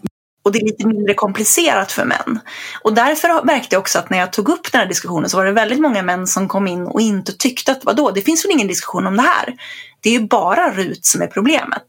Och 0.45 0.53
det 0.53 0.59
är 0.59 0.65
lite 0.65 0.87
mindre 0.87 1.15
komplicerat 1.15 1.93
för 1.93 2.05
män. 2.05 2.41
Och 2.83 2.95
därför 2.95 3.45
märkte 3.45 3.75
jag 3.75 3.81
också 3.81 3.99
att 3.99 4.11
när 4.11 4.19
jag 4.19 4.33
tog 4.33 4.49
upp 4.49 4.73
den 4.73 4.81
här 4.81 4.89
diskussionen 4.89 5.31
så 5.31 5.37
var 5.37 5.45
det 5.45 5.53
väldigt 5.53 5.81
många 5.81 6.03
män 6.03 6.27
som 6.27 6.49
kom 6.49 6.67
in 6.67 6.87
och 6.87 7.01
inte 7.01 7.33
tyckte 7.33 7.73
att 7.73 7.85
vadå, 7.85 8.11
det 8.11 8.21
finns 8.21 8.45
väl 8.45 8.53
ingen 8.53 8.69
diskussion 8.69 9.07
om 9.07 9.17
det 9.17 9.23
här. 9.23 9.55
Det 10.01 10.09
är 10.09 10.13
ju 10.13 10.27
bara 10.27 10.71
RUT 10.71 11.05
som 11.05 11.23
är 11.23 11.27
problemet. 11.27 11.87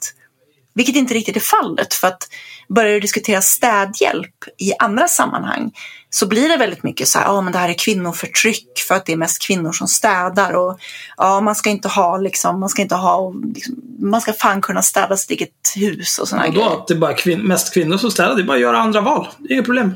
Vilket 0.76 0.96
inte 0.96 1.14
riktigt 1.14 1.36
är 1.36 1.40
fallet 1.40 1.94
för 1.94 2.08
att 2.08 2.28
börjar 2.70 2.94
du 2.94 3.00
diskutera 3.00 3.42
städhjälp 3.42 4.36
i 4.58 4.74
andra 4.80 5.08
sammanhang 5.08 5.72
så 6.10 6.28
blir 6.28 6.50
det 6.50 6.58
väldigt 6.58 6.84
mycket 6.84 7.08
så 7.08 7.20
här, 7.20 7.26
ja 7.26 7.32
ah, 7.32 7.42
men 7.42 7.54
det 7.54 7.60
här 7.60 7.70
är 7.70 7.74
kvinnoförtryck 7.74 8.80
för 8.88 8.96
att 8.96 9.06
det 9.06 9.14
är 9.14 9.18
mest 9.18 9.42
kvinnor 9.42 9.72
som 9.72 9.88
städar 9.88 10.54
och 10.54 10.80
ja 11.18 11.42
man 11.42 11.56
ska 11.56 11.70
inte 11.70 11.88
ha 11.88 12.18
liksom, 12.18 12.60
man 12.60 12.70
ska 12.70 12.82
inte 12.82 12.96
ha, 12.96 13.34
liksom, 13.56 13.76
man 14.00 14.22
ska 14.22 14.34
fan 14.34 14.62
kunna 14.62 14.82
städa 14.82 15.18
sitt 15.18 15.32
eget 15.32 15.52
hus 15.76 16.20
och 16.20 16.28
sådana 16.28 16.48
Ja, 16.48 16.52
grejer. 16.54 16.68
att 16.74 16.88
det 16.88 16.94
är 16.94 16.98
bara 16.98 17.14
kvin- 17.16 17.44
mest 17.44 17.74
kvinnor 17.74 17.98
som 17.98 18.12
städar. 18.12 18.36
Det 18.36 18.42
är 18.42 18.46
bara 18.46 18.54
att 18.56 18.62
göra 18.62 18.78
andra 18.78 19.02
val. 19.02 19.28
Det 19.38 19.48
är 19.48 19.54
inget 19.54 19.66
problem. 19.66 19.94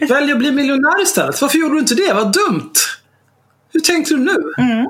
Välj 0.08 0.32
att 0.32 0.38
bli 0.38 0.50
miljonär 0.52 1.02
istället. 1.02 1.40
Varför 1.42 1.58
gjorde 1.58 1.74
du 1.74 1.80
inte 1.80 1.94
det? 1.94 2.12
Vad 2.12 2.32
dumt! 2.32 2.72
Hur 3.72 3.80
tänkte 3.80 4.14
du 4.14 4.20
nu? 4.20 4.52
Mm. 4.58 4.86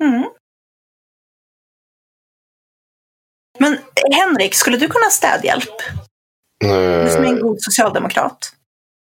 Mm. 0.00 0.24
Men 3.58 3.78
Henrik, 4.12 4.54
skulle 4.54 4.76
du 4.76 4.88
kunna 4.88 5.04
ha 5.04 5.10
städhjälp? 5.10 5.64
Du 6.60 6.66
som 7.10 7.24
är 7.24 7.28
en 7.28 7.36
Eh, 7.38 7.42
god 7.42 7.56
socialdemokrat. 7.60 8.52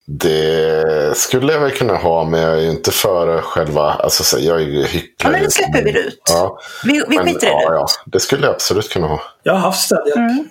det 0.07 1.17
skulle 1.17 1.53
jag 1.53 1.59
väl 1.59 1.71
kunna 1.71 1.95
ha, 1.95 2.23
men 2.23 2.41
jag 2.41 2.53
är 2.57 2.61
ju 2.61 2.69
inte 2.69 2.91
för 2.91 3.41
själva... 3.41 3.81
Alltså, 3.93 4.23
så, 4.23 4.37
jag 4.39 4.61
är 4.61 4.65
ju 4.65 4.79
Ja, 4.79 4.85
hycklare. 4.87 5.31
men 5.33 5.43
det 5.43 5.51
släpper 5.51 5.83
vi 5.83 5.99
ut. 5.99 6.21
Ja, 6.29 6.59
Vi, 6.83 7.03
vi 7.09 7.15
men, 7.17 7.25
skiter 7.27 7.47
i 7.47 7.49
ja, 7.49 7.69
det. 7.69 7.75
ja, 7.75 7.87
det 8.05 8.19
skulle 8.19 8.45
jag 8.45 8.53
absolut 8.55 8.89
kunna 8.89 9.07
ha. 9.07 9.21
Jag 9.43 9.53
har 9.53 9.59
haft 9.59 9.81
städhjälp. 9.85 10.17
Mm. 10.17 10.47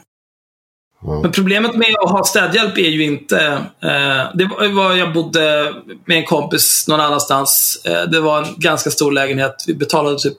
Men 1.23 1.33
problemet 1.33 1.75
med 1.77 1.95
att 2.05 2.11
ha 2.11 2.25
städhjälp 2.25 2.79
är 2.79 2.89
ju 2.91 3.05
inte... 3.05 3.39
Eh, 3.83 4.31
det 4.35 4.45
var, 4.45 4.75
var 4.75 4.95
jag 4.95 5.13
bodde 5.13 5.75
med 6.05 6.17
en 6.19 6.25
kompis 6.25 6.85
någon 6.89 7.01
annanstans. 7.01 7.83
Eh, 7.85 8.03
det 8.03 8.21
var 8.21 8.39
en 8.43 8.55
ganska 8.57 8.91
stor 8.91 9.13
lägenhet. 9.13 9.65
Vi 9.67 9.75
betalade 9.75 10.19
typ 10.19 10.39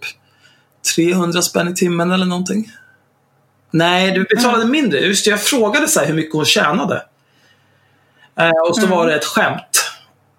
300 0.95 1.41
spänn 1.41 1.67
i 1.67 1.75
timmen 1.75 2.11
eller 2.11 2.25
någonting. 2.25 2.69
Nej, 3.71 4.11
du 4.11 4.23
betalade 4.23 4.65
mindre. 4.65 4.99
Just 4.99 5.25
det, 5.25 5.31
jag 5.31 5.41
frågade 5.41 5.87
så 5.87 5.99
hur 5.99 6.13
mycket 6.13 6.33
hon 6.33 6.45
tjänade. 6.45 7.03
Eh, 8.39 8.69
och 8.69 8.75
så 8.75 8.87
var 8.87 9.07
det 9.07 9.15
ett 9.15 9.25
skämt. 9.25 9.91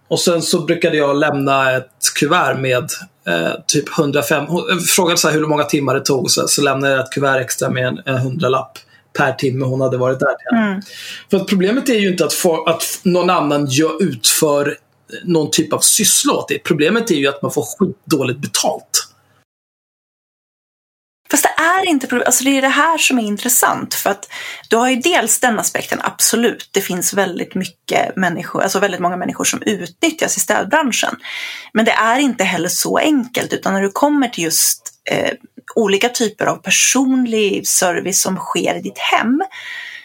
Och 0.09 0.21
sen 0.21 0.43
så 0.43 0.61
brukade 0.61 0.97
jag 0.97 1.17
lämna 1.17 1.77
ett 1.77 2.15
kuvert 2.19 2.57
med 2.59 2.91
eh, 3.27 3.53
typ 3.67 3.99
105. 3.99 4.45
Hon 4.49 4.81
frågade 4.81 5.19
så 5.19 5.29
här 5.29 5.35
hur 5.35 5.47
många 5.47 5.65
timmar 5.65 5.95
det 5.95 6.01
tog. 6.01 6.31
Så, 6.31 6.49
så 6.49 6.63
lämnade 6.63 6.93
jag 6.93 7.05
ett 7.05 7.13
kuvert 7.13 7.41
extra 7.41 7.71
med 7.71 7.87
en, 7.87 8.01
en 8.05 8.19
hundralapp 8.19 8.79
per 9.19 9.33
timme 9.33 9.65
hon 9.65 9.81
hade 9.81 9.97
varit 9.97 10.21
där. 10.21 10.59
Mm. 10.59 10.83
För 11.31 11.37
att 11.37 11.47
problemet 11.47 11.89
är 11.89 11.99
ju 11.99 12.09
inte 12.09 12.25
att, 12.25 12.35
få, 12.35 12.65
att 12.65 13.01
någon 13.03 13.31
annan 13.31 13.67
gör, 13.67 14.03
utför 14.03 14.77
någon 15.25 15.51
typ 15.51 15.73
av 15.73 15.79
syssla 15.79 16.33
åt 16.33 16.49
det. 16.49 16.59
Problemet 16.59 17.11
är 17.11 17.15
ju 17.15 17.29
att 17.29 17.43
man 17.43 17.51
får 17.51 17.67
skitdåligt 17.79 18.39
betalt. 18.39 18.91
Det 21.83 21.89
är 21.89 21.91
inte 21.91 22.07
problem. 22.07 22.27
Alltså 22.27 22.45
det 22.45 22.59
är 22.59 22.63
det 22.63 22.69
här 22.69 22.99
som 22.99 23.19
är 23.19 23.23
intressant. 23.23 23.95
För 23.95 24.11
att 24.11 24.29
du 24.69 24.77
har 24.77 24.91
ju 24.91 24.97
dels 24.97 25.41
den 25.41 25.59
aspekten, 25.59 25.99
absolut. 26.03 26.69
Det 26.73 26.81
finns 26.81 27.15
väldigt 27.15 27.55
mycket 27.55 28.17
människor, 28.17 28.63
alltså 28.63 28.79
väldigt 28.79 29.01
många 29.01 29.17
människor 29.17 29.45
som 29.45 29.63
utnyttjas 29.63 30.37
i 30.37 30.41
städbranschen. 30.41 31.17
Men 31.73 31.85
det 31.85 31.93
är 31.93 32.19
inte 32.19 32.45
heller 32.45 32.69
så 32.69 32.99
enkelt, 32.99 33.53
utan 33.53 33.73
när 33.73 33.83
du 33.83 33.91
kommer 33.91 34.29
till 34.29 34.45
just 34.45 34.83
eh, 35.11 35.33
olika 35.75 36.09
typer 36.09 36.47
av 36.47 36.57
personlig 36.57 37.69
service 37.69 38.23
som 38.23 38.37
sker 38.37 38.75
i 38.75 38.81
ditt 38.81 38.99
hem 38.99 39.43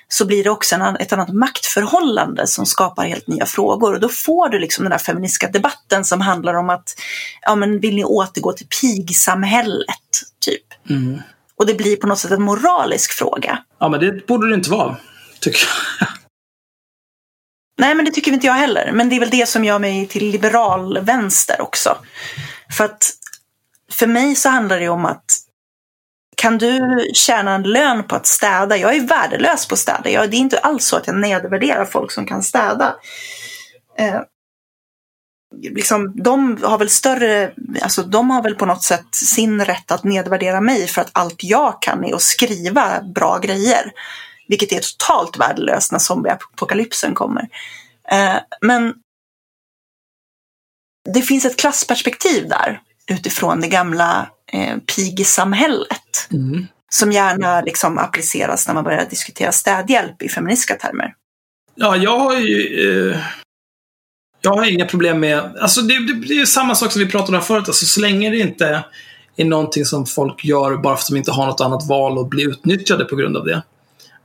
så 0.10 0.26
blir 0.26 0.44
det 0.44 0.50
också 0.50 0.76
en, 0.76 0.96
ett 0.96 1.14
annat 1.14 1.34
maktförhållande 1.34 2.48
som 2.48 2.66
skapar 2.66 3.06
helt 3.06 3.28
nya 3.28 3.46
frågor. 3.46 3.94
Och 3.94 4.00
då 4.00 4.10
får 4.10 4.50
du 4.50 4.60
liksom 4.60 4.84
den 4.84 4.92
här 4.92 5.00
feministiska 5.00 5.48
debatten 5.48 6.06
som 6.06 6.22
handlar 6.22 6.54
om 6.54 6.70
att 6.70 6.96
ja, 7.42 7.56
men 7.56 7.80
vill 7.80 7.96
ni 7.96 8.04
återgå 8.04 8.54
till 8.54 8.68
pigsamhället? 8.82 9.88
Typ. 10.40 10.90
Mm. 10.90 11.22
Och 11.58 11.66
det 11.66 11.74
blir 11.74 11.96
på 11.96 12.08
något 12.08 12.20
sätt 12.20 12.32
en 12.32 12.42
moralisk 12.42 13.12
fråga. 13.12 13.64
Ja, 13.80 13.90
men 13.90 14.00
det 14.00 14.28
borde 14.28 14.50
det 14.50 14.56
inte 14.56 14.70
vara. 14.70 14.98
Tycker 15.40 15.60
jag. 16.00 16.08
Nej, 17.80 17.96
men 17.96 18.06
det 18.06 18.12
tycker 18.12 18.32
inte 18.32 18.48
jag 18.48 18.54
heller. 18.54 18.92
Men 18.94 19.10
det 19.10 19.16
är 19.16 19.20
väl 19.20 19.30
det 19.30 19.50
som 19.50 19.66
gör 19.66 19.80
mig 19.80 20.08
till 20.08 20.32
liberal 20.32 21.00
vänster 21.00 21.62
också. 21.62 21.98
För 22.78 22.86
att 22.86 23.12
för 23.92 24.08
mig 24.08 24.36
så 24.36 24.50
handlar 24.50 24.80
det 24.80 24.90
om 24.90 25.06
att 25.06 25.26
kan 26.38 26.58
du 26.58 26.82
tjäna 27.14 27.56
en 27.56 27.64
lön 27.64 28.04
på 28.04 28.16
att 28.16 28.26
städa? 28.28 28.78
Jag 28.78 28.96
är 28.96 29.08
värdelös 29.08 29.68
på 29.68 29.74
att 29.74 29.80
städa. 29.80 30.10
Jag, 30.10 30.32
det 30.32 30.38
är 30.38 30.40
inte 30.40 30.60
alls 30.60 30.86
så 30.86 30.96
att 30.98 31.08
jag 31.08 31.16
nedvärderar 31.16 31.86
folk 31.86 32.12
som 32.12 32.26
kan 32.26 32.44
städa. 32.44 32.96
Liksom, 35.56 36.14
de 36.16 36.64
har 36.64 36.78
väl 36.78 36.90
större, 36.90 37.52
alltså 37.82 38.04
de 38.04 38.30
har 38.30 38.44
väl 38.44 38.56
på 38.56 38.66
något 38.66 38.84
sätt 38.84 39.06
sin 39.12 39.66
rätt 39.66 39.92
att 39.92 40.04
nedvärdera 40.04 40.62
mig 40.62 40.88
för 40.88 41.02
att 41.02 41.10
allt 41.14 41.44
jag 41.44 41.82
kan 41.82 42.04
är 42.04 42.16
att 42.16 42.22
skriva 42.22 43.02
bra 43.16 43.38
grejer. 43.38 43.92
Vilket 44.48 44.72
är 44.72 44.80
totalt 44.80 45.38
värdelöst 45.38 45.92
när 45.92 46.00
zombieapokalypsen 46.00 47.14
kommer. 47.16 47.48
Eh, 48.12 48.36
men 48.62 48.94
det 51.14 51.22
finns 51.22 51.46
ett 51.46 51.58
klassperspektiv 51.60 52.50
där 52.50 52.82
utifrån 53.12 53.62
det 53.62 53.68
gamla 53.68 54.30
eh, 54.54 54.78
pigsamhället 54.78 56.28
Mm. 56.32 56.68
som 56.90 57.12
gärna 57.12 57.62
liksom 57.62 57.98
appliceras 57.98 58.68
när 58.68 58.74
man 58.74 58.84
börjar 58.84 59.06
diskutera 59.10 59.52
städhjälp 59.52 60.22
i 60.22 60.30
feministiska 60.30 60.76
termer. 60.76 61.14
Ja, 61.76 61.96
jag 61.96 62.20
har 62.20 62.36
ju... 62.36 63.12
Eh, 63.12 63.20
jag 64.48 64.54
har 64.54 64.72
inga 64.72 64.86
problem 64.86 65.20
med... 65.20 65.58
Alltså 65.62 65.82
det, 65.82 66.08
det, 66.08 66.14
det 66.14 66.34
är 66.34 66.40
ju 66.40 66.46
samma 66.46 66.76
sak 66.76 66.92
som 66.92 67.00
vi 67.00 67.08
pratade 67.08 67.38
om 67.38 67.44
förut. 67.44 67.68
Alltså, 67.68 67.86
så 67.86 68.02
länge 68.02 68.30
det 68.30 68.38
inte 68.38 68.84
är 69.36 69.46
någonting 69.46 69.86
som 69.86 70.06
folk 70.06 70.46
gör 70.46 70.78
bara 70.78 70.96
för 70.96 71.02
att 71.02 71.08
de 71.08 71.18
inte 71.18 71.32
har 71.32 71.46
något 71.46 71.62
annat 71.62 71.88
val 71.88 72.18
och 72.18 72.28
blir 72.28 72.50
utnyttjade 72.50 73.06
på 73.06 73.16
grund 73.16 73.38
av 73.38 73.46
det. 73.46 73.64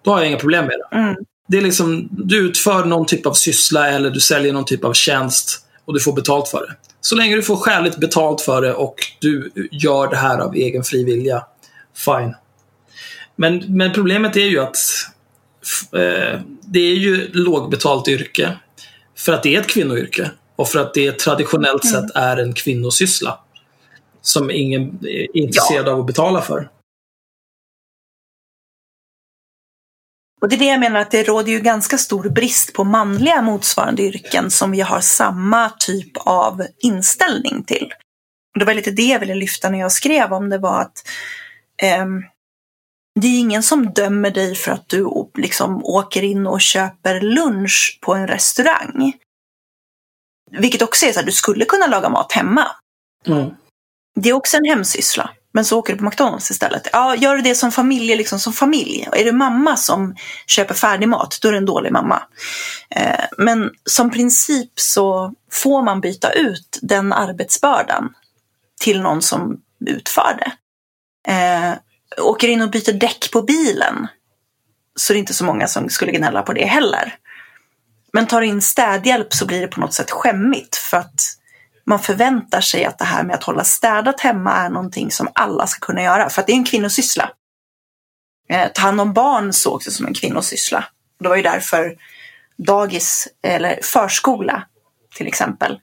Då 0.04 0.10
har 0.10 0.18
jag 0.18 0.28
inga 0.28 0.38
problem 0.38 0.64
med 0.64 0.74
det. 0.78 0.96
Mm. 0.96 1.16
Det 1.48 1.56
är 1.56 1.62
liksom, 1.62 2.08
du 2.10 2.38
utför 2.38 2.84
någon 2.84 3.06
typ 3.06 3.26
av 3.26 3.32
syssla 3.32 3.88
eller 3.88 4.10
du 4.10 4.20
säljer 4.20 4.52
någon 4.52 4.64
typ 4.64 4.84
av 4.84 4.92
tjänst 4.92 5.66
och 5.84 5.94
du 5.94 6.00
får 6.00 6.12
betalt 6.12 6.48
för 6.48 6.60
det. 6.60 6.76
Så 7.00 7.16
länge 7.16 7.36
du 7.36 7.42
får 7.42 7.56
skäligt 7.56 7.96
betalt 7.96 8.40
för 8.40 8.62
det 8.62 8.74
och 8.74 8.94
du 9.20 9.50
gör 9.70 10.10
det 10.10 10.16
här 10.16 10.38
av 10.38 10.54
egen 10.54 10.84
fri 10.84 11.04
vilja, 11.04 11.44
fine. 11.96 12.34
Men, 13.36 13.64
men 13.68 13.92
problemet 13.92 14.36
är 14.36 14.46
ju 14.46 14.60
att 14.60 14.78
eh, 15.92 16.40
det 16.62 16.80
är 16.80 16.94
ju 16.94 17.30
lågbetalt 17.32 18.08
yrke. 18.08 18.56
För 19.16 19.32
att 19.32 19.42
det 19.42 19.54
är 19.54 19.60
ett 19.60 19.68
kvinnoyrke. 19.68 20.30
Och 20.56 20.68
för 20.68 20.78
att 20.78 20.94
det 20.94 21.18
traditionellt 21.18 21.86
sett 21.86 22.10
är 22.14 22.36
en 22.36 22.52
kvinnosyssla. 22.52 23.40
Som 24.20 24.50
ingen 24.50 24.98
är 25.06 25.36
intresserad 25.36 25.88
av 25.88 26.00
att 26.00 26.06
betala 26.06 26.42
för. 26.42 26.68
Och 30.40 30.48
det 30.48 30.56
är 30.56 30.58
det 30.58 30.66
jag 30.66 30.80
menar 30.80 31.00
att 31.00 31.10
det 31.10 31.22
råder 31.22 31.52
ju 31.52 31.60
ganska 31.60 31.98
stor 31.98 32.28
brist 32.28 32.72
på 32.72 32.84
manliga 32.84 33.42
motsvarande 33.42 34.02
yrken 34.02 34.50
som 34.50 34.70
vi 34.70 34.80
har 34.80 35.00
samma 35.00 35.70
typ 35.78 36.16
av 36.16 36.62
inställning 36.78 37.64
till. 37.64 37.92
Och 38.54 38.58
det 38.58 38.64
var 38.64 38.74
lite 38.74 38.90
det 38.90 39.02
jag 39.02 39.20
ville 39.20 39.34
lyfta 39.34 39.70
när 39.70 39.78
jag 39.78 39.92
skrev 39.92 40.32
om 40.32 40.48
det 40.48 40.58
var 40.58 40.80
att 40.80 41.08
ehm, 41.82 42.22
det 43.20 43.26
är 43.26 43.38
ingen 43.38 43.62
som 43.62 43.92
dömer 43.92 44.30
dig 44.30 44.54
för 44.54 44.72
att 44.72 44.88
du 44.88 45.30
liksom 45.38 45.84
åker 45.84 46.22
in 46.22 46.46
och 46.46 46.60
köper 46.60 47.20
lunch 47.20 47.98
på 48.02 48.14
en 48.14 48.28
restaurang. 48.28 49.12
Vilket 50.50 50.82
också 50.82 51.06
är 51.06 51.12
så 51.12 51.20
att 51.20 51.26
du 51.26 51.32
skulle 51.32 51.64
kunna 51.64 51.86
laga 51.86 52.08
mat 52.08 52.32
hemma. 52.32 52.66
Mm. 53.26 53.50
Det 54.14 54.28
är 54.28 54.32
också 54.32 54.56
en 54.56 54.64
hemsyssla. 54.64 55.30
Men 55.52 55.64
så 55.64 55.78
åker 55.78 55.92
du 55.92 55.98
på 55.98 56.04
McDonalds 56.04 56.50
istället. 56.50 56.88
Ja, 56.92 57.16
gör 57.16 57.36
du 57.36 57.42
det 57.42 57.54
som 57.54 57.72
familj, 57.72 58.16
liksom 58.16 58.38
som 58.40 58.52
familj. 58.52 59.08
Är 59.12 59.24
det 59.24 59.32
mamma 59.32 59.76
som 59.76 60.16
köper 60.46 60.74
färdig 60.74 61.08
mat, 61.08 61.38
då 61.42 61.48
är 61.48 61.52
det 61.52 61.58
en 61.58 61.66
dålig 61.66 61.92
mamma. 61.92 62.22
Eh, 62.90 63.24
men 63.38 63.70
som 63.84 64.10
princip 64.10 64.80
så 64.80 65.34
får 65.50 65.82
man 65.82 66.00
byta 66.00 66.32
ut 66.32 66.78
den 66.82 67.12
arbetsbördan 67.12 68.14
till 68.80 69.00
någon 69.00 69.22
som 69.22 69.60
utför 69.86 70.38
det. 70.38 70.52
Eh, 71.32 71.74
åker 72.18 72.48
in 72.48 72.62
och 72.62 72.70
byter 72.70 72.92
däck 72.92 73.30
på 73.32 73.42
bilen 73.42 74.08
så 74.96 75.12
det 75.12 75.16
är 75.16 75.20
inte 75.20 75.34
så 75.34 75.44
många 75.44 75.66
som 75.66 75.88
skulle 75.88 76.12
gnälla 76.12 76.42
på 76.42 76.52
det 76.52 76.64
heller. 76.64 77.14
Men 78.12 78.26
tar 78.26 78.40
du 78.40 78.46
in 78.46 78.62
städhjälp 78.62 79.34
så 79.34 79.46
blir 79.46 79.60
det 79.60 79.68
på 79.68 79.80
något 79.80 79.94
sätt 79.94 80.10
skämmigt 80.10 80.76
för 80.76 80.96
att 80.96 81.20
man 81.86 81.98
förväntar 81.98 82.60
sig 82.60 82.84
att 82.84 82.98
det 82.98 83.04
här 83.04 83.22
med 83.24 83.34
att 83.34 83.44
hålla 83.44 83.64
städat 83.64 84.20
hemma 84.20 84.52
är 84.52 84.70
någonting 84.70 85.10
som 85.10 85.28
alla 85.34 85.66
ska 85.66 85.86
kunna 85.86 86.02
göra. 86.02 86.30
För 86.30 86.40
att 86.40 86.46
det 86.46 86.52
är 86.52 86.56
en 86.56 86.64
kvinnosyssla. 86.64 87.30
Eh, 88.48 88.68
ta 88.74 88.82
hand 88.82 89.00
om 89.00 89.12
barn 89.12 89.52
sågs 89.52 89.84
det 89.84 89.90
som 89.90 90.06
en 90.06 90.14
kvinnosyssla. 90.14 90.84
Det 91.20 91.28
var 91.28 91.36
ju 91.36 91.42
därför 91.42 91.96
dagis, 92.58 93.28
eller 93.42 93.80
förskola 93.82 94.66
till 95.14 95.26
exempel, 95.26 95.80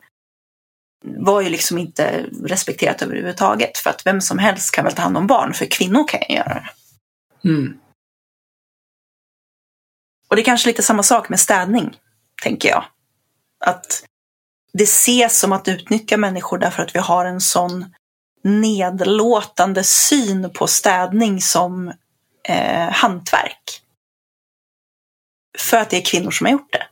var 1.05 1.41
ju 1.41 1.49
liksom 1.49 1.77
inte 1.77 2.25
respekterat 2.43 3.01
överhuvudtaget. 3.01 3.77
För 3.77 3.89
att 3.89 4.05
vem 4.05 4.21
som 4.21 4.39
helst 4.39 4.71
kan 4.71 4.85
väl 4.85 4.95
ta 4.95 5.01
hand 5.01 5.17
om 5.17 5.27
barn, 5.27 5.53
för 5.53 5.65
kvinnor 5.65 6.07
kan 6.07 6.21
ju 6.29 6.35
göra 6.35 6.53
det. 6.53 6.69
Mm. 7.49 7.79
Och 10.27 10.35
det 10.35 10.41
är 10.41 10.45
kanske 10.45 10.69
lite 10.69 10.83
samma 10.83 11.03
sak 11.03 11.29
med 11.29 11.39
städning, 11.39 11.97
tänker 12.43 12.69
jag. 12.69 12.83
Att 13.65 14.03
det 14.73 14.83
ses 14.83 15.39
som 15.39 15.51
att 15.51 15.67
utnyttja 15.67 16.17
människor 16.17 16.57
därför 16.57 16.83
att 16.83 16.95
vi 16.95 16.99
har 16.99 17.25
en 17.25 17.41
sån 17.41 17.85
nedlåtande 18.43 19.83
syn 19.83 20.49
på 20.53 20.67
städning 20.67 21.41
som 21.41 21.93
eh, 22.43 22.89
hantverk. 22.91 23.81
För 25.57 25.77
att 25.77 25.89
det 25.89 25.97
är 25.97 26.05
kvinnor 26.05 26.31
som 26.31 26.45
har 26.45 26.51
gjort 26.51 26.73
det. 26.73 26.87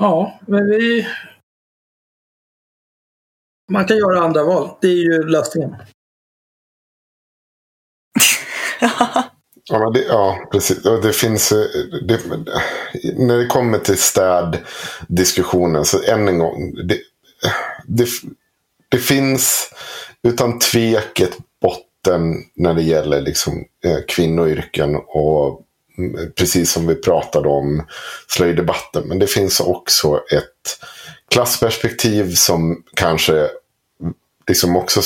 Ja, 0.00 0.40
men 0.46 0.66
vi... 0.68 1.06
Man 3.70 3.84
kan 3.84 3.96
göra 3.96 4.20
andra 4.20 4.44
val. 4.44 4.70
Det 4.80 4.88
är 4.88 4.96
ju 4.96 5.22
lösningen. 5.22 5.76
Ja, 9.70 9.78
men 9.78 9.92
det, 9.92 10.04
ja 10.04 10.48
precis. 10.52 10.86
Och 10.86 11.02
det 11.02 11.12
finns, 11.12 11.52
eh, 11.52 11.66
det, 12.06 12.20
när 13.18 13.38
det 13.38 13.46
kommer 13.46 13.78
till 13.78 13.98
städdiskussionen, 13.98 15.84
så 15.84 16.02
än 16.02 16.28
en 16.28 16.38
gång. 16.38 16.74
Det, 16.74 16.98
det, 17.86 18.08
det 18.88 18.98
finns 18.98 19.70
utan 20.22 20.58
tveket 20.58 21.38
botten 21.62 22.34
när 22.56 22.74
det 22.74 22.82
gäller 22.82 23.20
liksom, 23.20 23.64
eh, 23.84 23.98
kvinnoyrken. 24.08 24.96
Och 24.96 25.62
precis 26.36 26.72
som 26.72 26.86
vi 26.86 26.94
pratade 26.94 27.48
om 27.48 27.86
slöjdebatten. 28.28 29.08
Men 29.08 29.18
det 29.18 29.26
finns 29.26 29.60
också 29.60 30.16
ett 30.16 30.84
klassperspektiv 31.30 32.34
som 32.34 32.82
kanske 32.94 33.48
liksom 34.48 34.76
också 34.76 35.00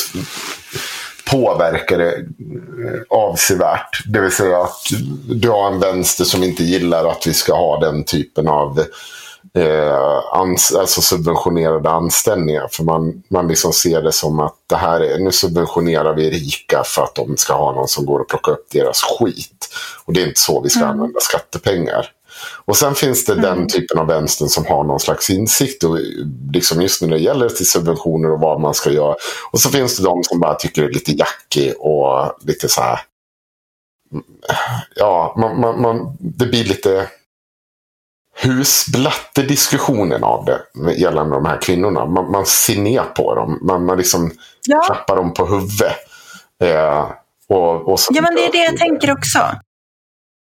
påverkar 1.30 1.98
det 1.98 2.12
eh, 2.12 3.02
avsevärt. 3.08 4.02
Det 4.06 4.20
vill 4.20 4.30
säga 4.30 4.58
att 4.58 4.86
du 5.28 5.48
har 5.48 5.72
en 5.72 5.80
vänster 5.80 6.24
som 6.24 6.42
inte 6.42 6.64
gillar 6.64 7.04
att 7.04 7.26
vi 7.26 7.34
ska 7.34 7.54
ha 7.54 7.80
den 7.80 8.04
typen 8.04 8.48
av 8.48 8.84
eh, 9.58 10.38
ans 10.40 10.74
alltså 10.74 11.00
subventionerade 11.00 11.90
anställningar. 11.90 12.68
För 12.72 12.84
man, 12.84 13.22
man 13.28 13.48
liksom 13.48 13.72
ser 13.72 14.02
det 14.02 14.12
som 14.12 14.40
att 14.40 14.54
det 14.66 14.76
här 14.76 15.00
är, 15.00 15.18
nu 15.18 15.32
subventionerar 15.32 16.14
vi 16.14 16.30
rika 16.30 16.82
för 16.84 17.02
att 17.02 17.14
de 17.14 17.36
ska 17.36 17.54
ha 17.54 17.72
någon 17.72 17.88
som 17.88 18.06
går 18.06 18.18
och 18.18 18.28
plockar 18.28 18.52
upp 18.52 18.66
deras 18.70 19.02
skit. 19.02 19.68
Och 20.04 20.12
det 20.12 20.22
är 20.22 20.26
inte 20.26 20.40
så 20.40 20.60
vi 20.60 20.70
ska 20.70 20.80
mm. 20.80 20.90
använda 20.90 21.20
skattepengar. 21.20 22.06
Och 22.64 22.76
sen 22.76 22.94
finns 22.94 23.24
det 23.24 23.32
mm. 23.32 23.44
den 23.44 23.68
typen 23.68 23.98
av 23.98 24.06
vänstern 24.06 24.48
som 24.48 24.66
har 24.66 24.84
någon 24.84 25.00
slags 25.00 25.30
insikt. 25.30 25.84
Och 25.84 25.98
liksom 26.52 26.82
just 26.82 27.02
när 27.02 27.08
det 27.08 27.18
gäller 27.18 27.48
till 27.48 27.66
subventioner 27.66 28.32
och 28.32 28.40
vad 28.40 28.60
man 28.60 28.74
ska 28.74 28.90
göra. 28.90 29.16
Och 29.52 29.60
så 29.60 29.68
finns 29.68 29.96
det 29.96 30.04
de 30.04 30.24
som 30.24 30.40
bara 30.40 30.54
tycker 30.54 30.82
det 30.82 30.88
är 30.88 30.92
lite 30.92 31.12
jackig 31.12 31.74
och 31.78 32.32
lite 32.42 32.68
så 32.68 32.82
här. 32.82 33.00
Ja, 34.96 35.34
man, 35.38 35.60
man, 35.60 35.82
man, 35.82 36.16
det 36.20 36.46
blir 36.46 36.64
lite 36.64 37.08
husblatte-diskussionen 38.34 40.24
av 40.24 40.44
det 40.44 40.60
gällande 40.96 41.36
de 41.36 41.46
här 41.46 41.58
kvinnorna. 41.62 42.06
Man, 42.06 42.30
man 42.30 42.46
ser 42.46 42.80
ner 42.80 43.02
på 43.02 43.34
dem. 43.34 43.58
Man, 43.62 43.84
man 43.84 43.98
liksom 43.98 44.30
ja. 44.66 44.80
klappar 44.86 45.16
dem 45.16 45.34
på 45.34 45.46
huvudet. 45.46 45.96
Eh, 46.62 47.10
och, 47.48 47.92
och 47.92 48.00
ja, 48.10 48.22
men 48.22 48.34
det 48.34 48.46
är 48.46 48.52
det 48.52 48.64
jag 48.64 48.76
tänker 48.76 49.12
också. 49.12 49.38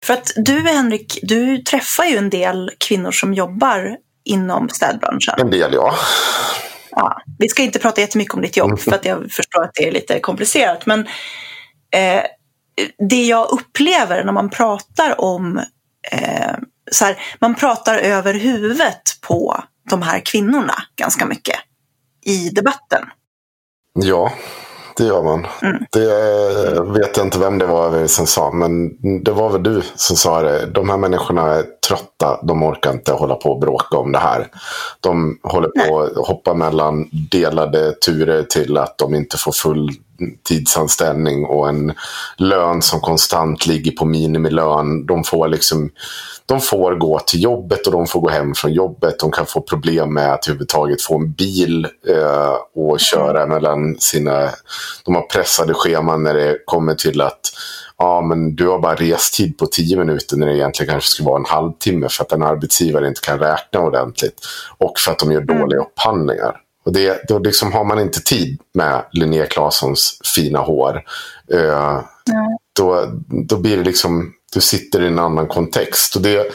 För 0.05 0.13
att 0.13 0.31
du, 0.35 0.59
Henrik, 0.59 1.19
du 1.21 1.57
träffar 1.57 2.05
ju 2.05 2.17
en 2.17 2.29
del 2.29 2.71
kvinnor 2.77 3.11
som 3.11 3.33
jobbar 3.33 3.97
inom 4.25 4.69
städbranschen. 4.69 5.33
En 5.37 5.51
del, 5.51 5.73
ja. 5.73 5.95
ja. 6.91 7.21
Vi 7.39 7.49
ska 7.49 7.63
inte 7.63 7.79
prata 7.79 8.01
jättemycket 8.01 8.33
om 8.33 8.41
ditt 8.41 8.57
jobb, 8.57 8.79
för 8.79 8.91
att 8.91 9.05
jag 9.05 9.31
förstår 9.31 9.63
att 9.63 9.73
det 9.73 9.87
är 9.87 9.91
lite 9.91 10.19
komplicerat. 10.19 10.85
Men 10.85 10.99
eh, 11.95 12.23
det 13.09 13.25
jag 13.25 13.49
upplever 13.51 14.23
när 14.23 14.33
man 14.33 14.49
pratar 14.49 15.21
om 15.21 15.57
eh, 16.11 16.55
så 16.91 17.05
här, 17.05 17.17
man 17.39 17.55
pratar 17.55 17.97
över 17.97 18.33
huvudet 18.33 19.01
på 19.21 19.63
de 19.89 20.01
här 20.01 20.21
kvinnorna 20.25 20.75
ganska 20.95 21.25
mycket 21.25 21.55
i 22.25 22.49
debatten. 22.49 23.05
Ja, 23.93 24.33
det 24.97 25.03
gör 25.03 25.23
man. 25.23 25.47
Mm. 25.61 25.85
Det 25.91 26.81
vet 26.99 27.17
jag 27.17 27.25
inte 27.25 27.39
vem 27.39 27.57
det 27.57 27.65
var 27.65 28.07
som 28.07 28.27
sa, 28.27 28.51
men 28.51 28.97
det 29.23 29.31
var 29.31 29.49
väl 29.49 29.63
du 29.63 29.81
som 29.95 30.15
sa 30.15 30.41
det. 30.41 30.65
De 30.65 30.89
här 30.89 30.97
människorna 30.97 31.41
är 31.41 31.65
trötta, 31.87 32.39
de 32.43 32.63
orkar 32.63 32.91
inte 32.91 33.11
hålla 33.11 33.35
på 33.35 33.51
och 33.51 33.59
bråka 33.59 33.97
om 33.97 34.11
det 34.11 34.19
här. 34.19 34.47
De 34.99 35.39
håller 35.43 35.69
på 35.69 36.01
att 36.01 36.27
hoppa 36.27 36.53
mellan 36.53 37.09
delade 37.31 37.91
turer 37.91 38.43
till 38.43 38.77
att 38.77 38.97
de 38.97 39.15
inte 39.15 39.37
får 39.37 39.51
full 39.51 39.89
tidsanställning 40.43 41.45
och 41.45 41.69
en 41.69 41.93
lön 42.37 42.81
som 42.81 42.99
konstant 42.99 43.65
ligger 43.65 43.91
på 43.91 44.05
minimilön. 44.05 45.05
De 45.05 45.23
får 45.23 45.47
liksom 45.47 45.89
de 46.45 46.61
får 46.61 46.95
gå 46.95 47.19
till 47.19 47.43
jobbet 47.43 47.87
och 47.87 47.93
de 47.93 48.07
får 48.07 48.21
gå 48.21 48.29
hem 48.29 48.53
från 48.55 48.73
jobbet. 48.73 49.19
De 49.19 49.31
kan 49.31 49.45
få 49.45 49.61
problem 49.61 50.13
med 50.13 50.33
att 50.33 50.47
överhuvudtaget 50.47 51.01
få 51.01 51.15
en 51.15 51.31
bil 51.31 51.87
eh, 52.07 52.55
och 52.75 52.99
köra 52.99 53.45
mellan 53.45 53.95
sina... 53.99 54.49
De 55.05 55.15
har 55.15 55.21
pressade 55.21 55.73
scheman 55.73 56.23
när 56.23 56.33
det 56.33 56.57
kommer 56.65 56.95
till 56.95 57.21
att 57.21 57.41
ja, 57.97 58.21
men 58.21 58.55
du 58.55 58.67
har 58.67 58.79
bara 58.79 58.95
restid 58.95 59.57
på 59.57 59.65
tio 59.65 59.97
minuter 59.97 60.37
när 60.37 60.47
det 60.47 60.57
egentligen 60.57 60.91
kanske 60.91 61.09
skulle 61.09 61.29
vara 61.29 61.39
en 61.39 61.45
halvtimme 61.45 62.09
för 62.09 62.23
att 62.23 62.31
en 62.31 62.43
arbetsgivare 62.43 63.07
inte 63.07 63.21
kan 63.21 63.39
räkna 63.39 63.79
ordentligt. 63.79 64.41
Och 64.77 64.99
för 64.99 65.11
att 65.11 65.19
de 65.19 65.31
gör 65.31 65.41
mm. 65.41 65.59
dåliga 65.59 65.79
upphandlingar. 65.79 66.55
Och 66.83 66.93
det, 66.93 67.27
då 67.27 67.39
liksom 67.39 67.73
har 67.73 67.83
man 67.83 67.99
inte 67.99 68.21
tid 68.21 68.59
med 68.73 69.05
Linnea 69.11 69.45
Claessons 69.45 70.19
fina 70.35 70.59
hår. 70.59 71.03
Eh, 71.53 72.01
då, 72.75 73.05
då 73.27 73.57
blir 73.57 73.77
det 73.77 73.83
liksom 73.83 74.33
du 74.53 74.61
sitter 74.61 75.01
i 75.01 75.07
en 75.07 75.19
annan 75.19 75.47
kontext. 75.47 76.15
Och 76.15 76.21
det, 76.21 76.51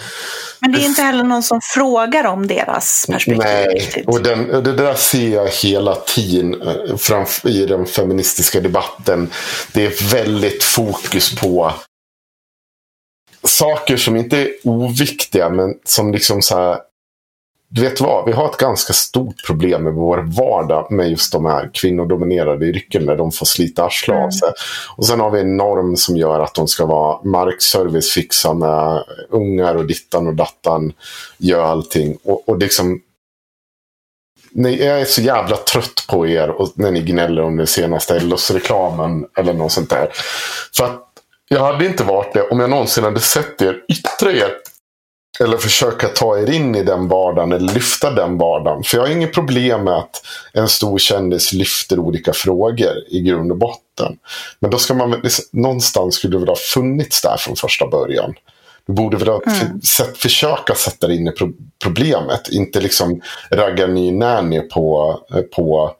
men 0.60 0.72
det 0.72 0.78
är 0.78 0.84
inte 0.84 1.02
heller 1.02 1.24
någon 1.24 1.42
som 1.42 1.60
frågar 1.74 2.24
om 2.26 2.46
deras 2.46 3.06
perspektiv. 3.09 3.42
Nej, 3.44 4.05
och 4.06 4.22
den, 4.22 4.48
det 4.48 4.72
där 4.72 4.94
ser 4.94 5.28
jag 5.28 5.48
hela 5.48 5.94
tiden 5.94 6.62
eh, 6.62 7.50
i 7.52 7.66
den 7.66 7.86
feministiska 7.86 8.60
debatten. 8.60 9.30
Det 9.72 9.86
är 9.86 10.10
väldigt 10.12 10.64
fokus 10.64 11.36
på 11.36 11.72
saker 13.44 13.96
som 13.96 14.16
inte 14.16 14.38
är 14.38 14.50
oviktiga, 14.64 15.48
men 15.48 15.74
som 15.84 16.12
liksom 16.12 16.42
så 16.42 16.78
du 17.70 17.81
vet 17.81 18.01
vad, 18.01 18.27
vi 18.27 18.32
har 18.32 18.51
ett 18.51 18.57
ganska 18.57 18.93
stort 18.93 19.47
problem 19.47 19.82
med 19.82 19.93
vår 19.93 20.19
vardag 20.36 20.93
med 20.93 21.11
just 21.11 21.32
de 21.32 21.45
här 21.45 21.70
kvinnodominerade 21.74 22.66
yrken 22.66 23.05
när 23.05 23.16
de 23.16 23.32
får 23.32 23.47
slita 23.47 23.85
arslet 23.85 24.15
av 24.15 24.23
mm. 24.23 24.32
sig. 24.32 24.49
Och 24.97 25.07
sen 25.07 25.20
har 25.20 25.31
vi 25.31 25.40
en 25.40 25.57
norm 25.57 25.97
som 25.97 26.16
gör 26.16 26.40
att 26.40 26.55
de 26.55 26.69
ska 26.69 26.86
vara 26.86 27.23
markservice, 27.24 28.11
fixa 28.11 28.55
med 28.55 29.05
ungar 29.31 29.74
och 29.74 29.86
dittan 29.86 30.27
och 30.27 30.35
dattan, 30.35 30.93
gör 31.39 31.62
allting. 31.62 32.19
Och, 32.24 32.49
och 32.49 32.59
liksom, 32.59 33.01
nej, 34.51 34.85
jag 34.85 35.01
är 35.01 35.05
så 35.05 35.20
jävla 35.20 35.57
trött 35.57 36.05
på 36.09 36.27
er 36.27 36.51
och 36.51 36.73
när 36.74 36.90
ni 36.90 37.01
gnäller 37.01 37.43
om 37.43 37.57
den 37.57 37.66
senaste 37.66 38.16
Ellos-reklamen 38.16 39.27
eller 39.36 39.53
något 39.53 39.73
sånt 39.73 39.90
där. 39.90 40.09
För 40.77 40.85
att 40.85 41.05
jag 41.49 41.61
hade 41.61 41.86
inte 41.86 42.05
varit 42.05 42.32
det 42.32 42.43
om 42.43 42.61
jag 42.61 42.70
någonsin 42.70 43.05
hade 43.05 43.20
sett 43.20 43.62
er 43.62 43.85
yttra 43.89 44.32
er 44.32 44.51
eller 45.40 45.56
försöka 45.56 46.09
ta 46.09 46.39
er 46.39 46.51
in 46.51 46.74
i 46.74 46.82
den 46.82 47.09
vardagen 47.09 47.52
eller 47.52 47.74
lyfta 47.74 48.10
den 48.10 48.39
vardagen. 48.39 48.82
För 48.82 48.97
jag 48.97 49.05
har 49.05 49.12
inget 49.12 49.32
problem 49.32 49.85
med 49.85 49.94
att 49.94 50.23
en 50.52 50.69
stor 50.69 50.98
kändis 50.98 51.52
lyfter 51.52 51.98
olika 51.98 52.32
frågor 52.32 52.94
i 53.09 53.20
grund 53.20 53.52
och 53.52 53.59
botten. 53.59 54.19
Men 54.60 54.70
då 54.70 54.78
ska 54.78 54.94
man 54.94 55.23
någonstans 55.52 56.15
skulle 56.15 56.35
det 56.35 56.40
väl 56.40 56.48
ha 56.48 56.56
funnits 56.56 57.23
där 57.23 57.36
från 57.36 57.56
första 57.56 57.86
början. 57.86 58.35
Du 58.86 58.93
borde 58.93 59.16
väl 59.16 59.28
ha 59.28 59.43
mm. 59.47 59.81
för, 59.81 60.05
försöka 60.05 60.74
sätta 60.74 61.06
dig 61.06 61.16
in 61.16 61.28
i 61.28 61.31
pro 61.31 61.52
problemet. 61.82 62.48
Inte 62.48 62.81
liksom 62.81 63.20
ragga 63.51 63.86
ny 63.86 64.12
nanny 64.12 64.60
på, 64.60 65.19
på, 65.56 65.94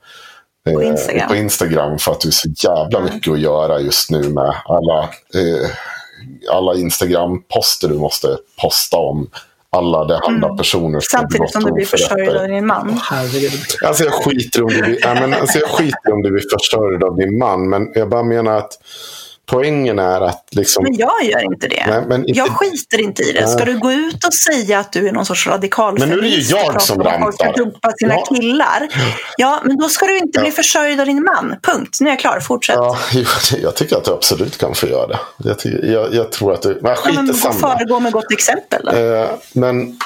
på, 0.65 0.81
eh, 0.81 0.89
Instagram. 0.89 1.29
på 1.29 1.37
Instagram 1.37 1.99
för 1.99 2.13
att 2.13 2.21
du 2.21 2.29
har 2.29 2.33
så 2.33 2.49
jävla 2.49 2.99
mm. 2.99 3.15
mycket 3.15 3.33
att 3.33 3.41
göra 3.41 3.81
just 3.81 4.11
nu 4.11 4.29
med 4.29 4.55
alla 4.65 5.03
eh, 5.35 5.71
alla 6.51 6.75
Instagram-poster 6.75 7.89
du 7.89 7.95
måste 7.95 8.37
posta 8.63 8.97
om 8.97 9.31
alla 9.71 10.05
det 10.05 10.21
handlar 10.25 10.49
mm. 10.49 10.57
personer 10.57 11.01
som 11.01 11.19
Samtidigt 11.19 11.53
som 11.53 11.65
du 11.65 11.73
blir 11.73 11.87
försörjd 11.87 12.29
av 12.29 12.49
din 12.49 12.67
man. 12.67 12.89
Oh, 12.89 13.13
alltså 13.87 14.05
jag 14.05 14.13
skiter 14.13 14.63
om 14.63 14.69
du 14.69 14.83
blir, 14.83 14.99
ja, 15.01 15.15
men, 15.15 15.35
alltså 15.35 15.59
jag 15.59 15.69
skiter 15.69 16.13
om 16.13 16.23
du 16.23 16.31
blir 16.31 16.45
försörjd 16.59 17.05
av 17.05 17.17
din 17.17 17.39
man. 17.39 17.69
Men 17.69 17.93
jag 17.95 18.09
bara 18.09 18.23
menar 18.23 18.57
att 18.57 18.73
poängen 19.49 19.99
är 19.99 20.21
att... 20.21 20.49
Liksom, 20.51 20.85
men 20.85 20.97
jag 20.97 21.25
gör 21.25 21.45
inte 21.53 21.69
det. 21.69 21.85
Nej, 21.89 22.03
men 22.07 22.29
inte, 22.29 22.39
jag 22.39 22.49
skiter 22.49 23.01
inte 23.01 23.23
i 23.23 23.33
det. 23.33 23.49
Ska 23.49 23.65
du 23.65 23.79
gå 23.79 23.93
ut 23.93 24.25
och 24.25 24.35
säga 24.35 24.79
att 24.79 24.93
du 24.93 25.09
är 25.09 25.13
någon 25.13 25.27
sorts 25.27 25.47
radikal 25.47 25.99
Men 25.99 26.09
nu 26.09 26.19
är 26.19 26.23
det 26.23 26.29
ju 26.29 26.57
jag 26.57 26.83
som 26.83 27.03
rantar. 27.03 27.21
Folk 27.21 27.35
ska 27.35 27.53
dumpa 27.53 27.93
sina 27.99 28.15
ja. 28.15 28.25
killar. 28.25 28.89
Ja, 29.37 29.61
men 29.65 29.77
då 29.77 29.89
ska 29.89 30.07
du 30.07 30.19
inte 30.19 30.39
ja. 30.39 30.43
bli 30.43 30.51
försörjd 30.51 31.01
av 31.01 31.07
din 31.07 31.25
man. 31.25 31.57
Punkt. 31.63 31.99
Nu 32.01 32.07
är 32.07 32.13
jag 32.13 32.21
klar. 32.21 32.41
Fortsätt. 32.41 32.77
Ja, 32.77 32.99
jag 33.63 33.77
tycker 33.77 33.97
att 33.97 34.05
du 34.05 34.11
absolut 34.11 34.59
kan 34.59 34.75
få 34.75 34.87
göra 34.87 35.07
det. 35.07 35.19
Jag, 35.37 35.59
tycker, 35.59 35.93
jag, 35.93 36.15
jag 36.15 36.33
tror 36.33 36.53
att 36.53 36.63
du... 36.63 36.79
Men 36.83 36.97
skit 36.97 37.15
ja, 37.15 37.23
men 37.23 37.35
föregå 37.35 38.01
med 38.01 38.13
gott 38.13 38.33
exempel. 38.33 38.89
Eh, 38.89 39.29
men 39.53 39.97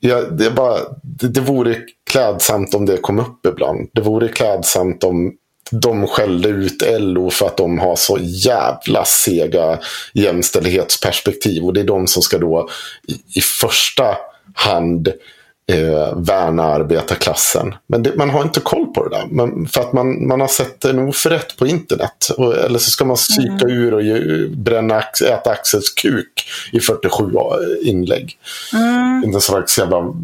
ja, 0.00 0.20
det, 0.20 0.50
bara, 0.50 0.78
det, 1.02 1.28
det 1.28 1.40
vore 1.40 1.76
klädsamt 2.10 2.74
om 2.74 2.86
det 2.86 2.96
kom 2.96 3.18
upp 3.18 3.46
ibland. 3.46 3.90
Det 3.92 4.00
vore 4.00 4.28
klädsamt 4.28 5.04
om 5.04 5.32
de 5.70 6.06
skällde 6.06 6.48
ut 6.48 6.82
LO 6.98 7.30
för 7.30 7.46
att 7.46 7.56
de 7.56 7.78
har 7.78 7.96
så 7.96 8.18
jävla 8.20 9.04
sega 9.04 9.78
jämställdhetsperspektiv. 10.12 11.64
Och 11.64 11.74
det 11.74 11.80
är 11.80 11.84
de 11.84 12.06
som 12.06 12.22
ska 12.22 12.38
då 12.38 12.68
i, 13.08 13.38
i 13.38 13.40
första 13.40 14.16
hand 14.54 15.12
eh, 15.72 16.16
värna 16.16 16.62
arbetarklassen. 16.62 17.74
Men 17.86 18.02
det, 18.02 18.16
man 18.16 18.30
har 18.30 18.42
inte 18.42 18.60
koll 18.60 18.86
på 18.86 19.08
det 19.08 19.16
där. 19.16 19.26
Men, 19.30 19.68
för 19.68 19.80
att 19.80 19.92
man, 19.92 20.28
man 20.28 20.40
har 20.40 20.48
sett 20.48 20.84
en 20.84 20.98
oförrätt 20.98 21.56
på 21.56 21.66
internet. 21.66 22.28
Och, 22.36 22.56
eller 22.56 22.78
så 22.78 22.90
ska 22.90 23.04
man 23.04 23.16
psyka 23.16 23.64
mm. 23.64 23.70
ur 23.70 23.94
och 23.94 24.02
ge, 24.02 24.46
bränna, 24.48 25.02
äta 25.24 25.50
Axels 25.50 25.90
kuk 25.90 26.48
i 26.72 26.80
47 26.80 27.24
inlägg. 27.82 28.38
Mm. 28.72 29.34
En 29.34 29.40
slags 29.40 29.78
jävla 29.78 30.14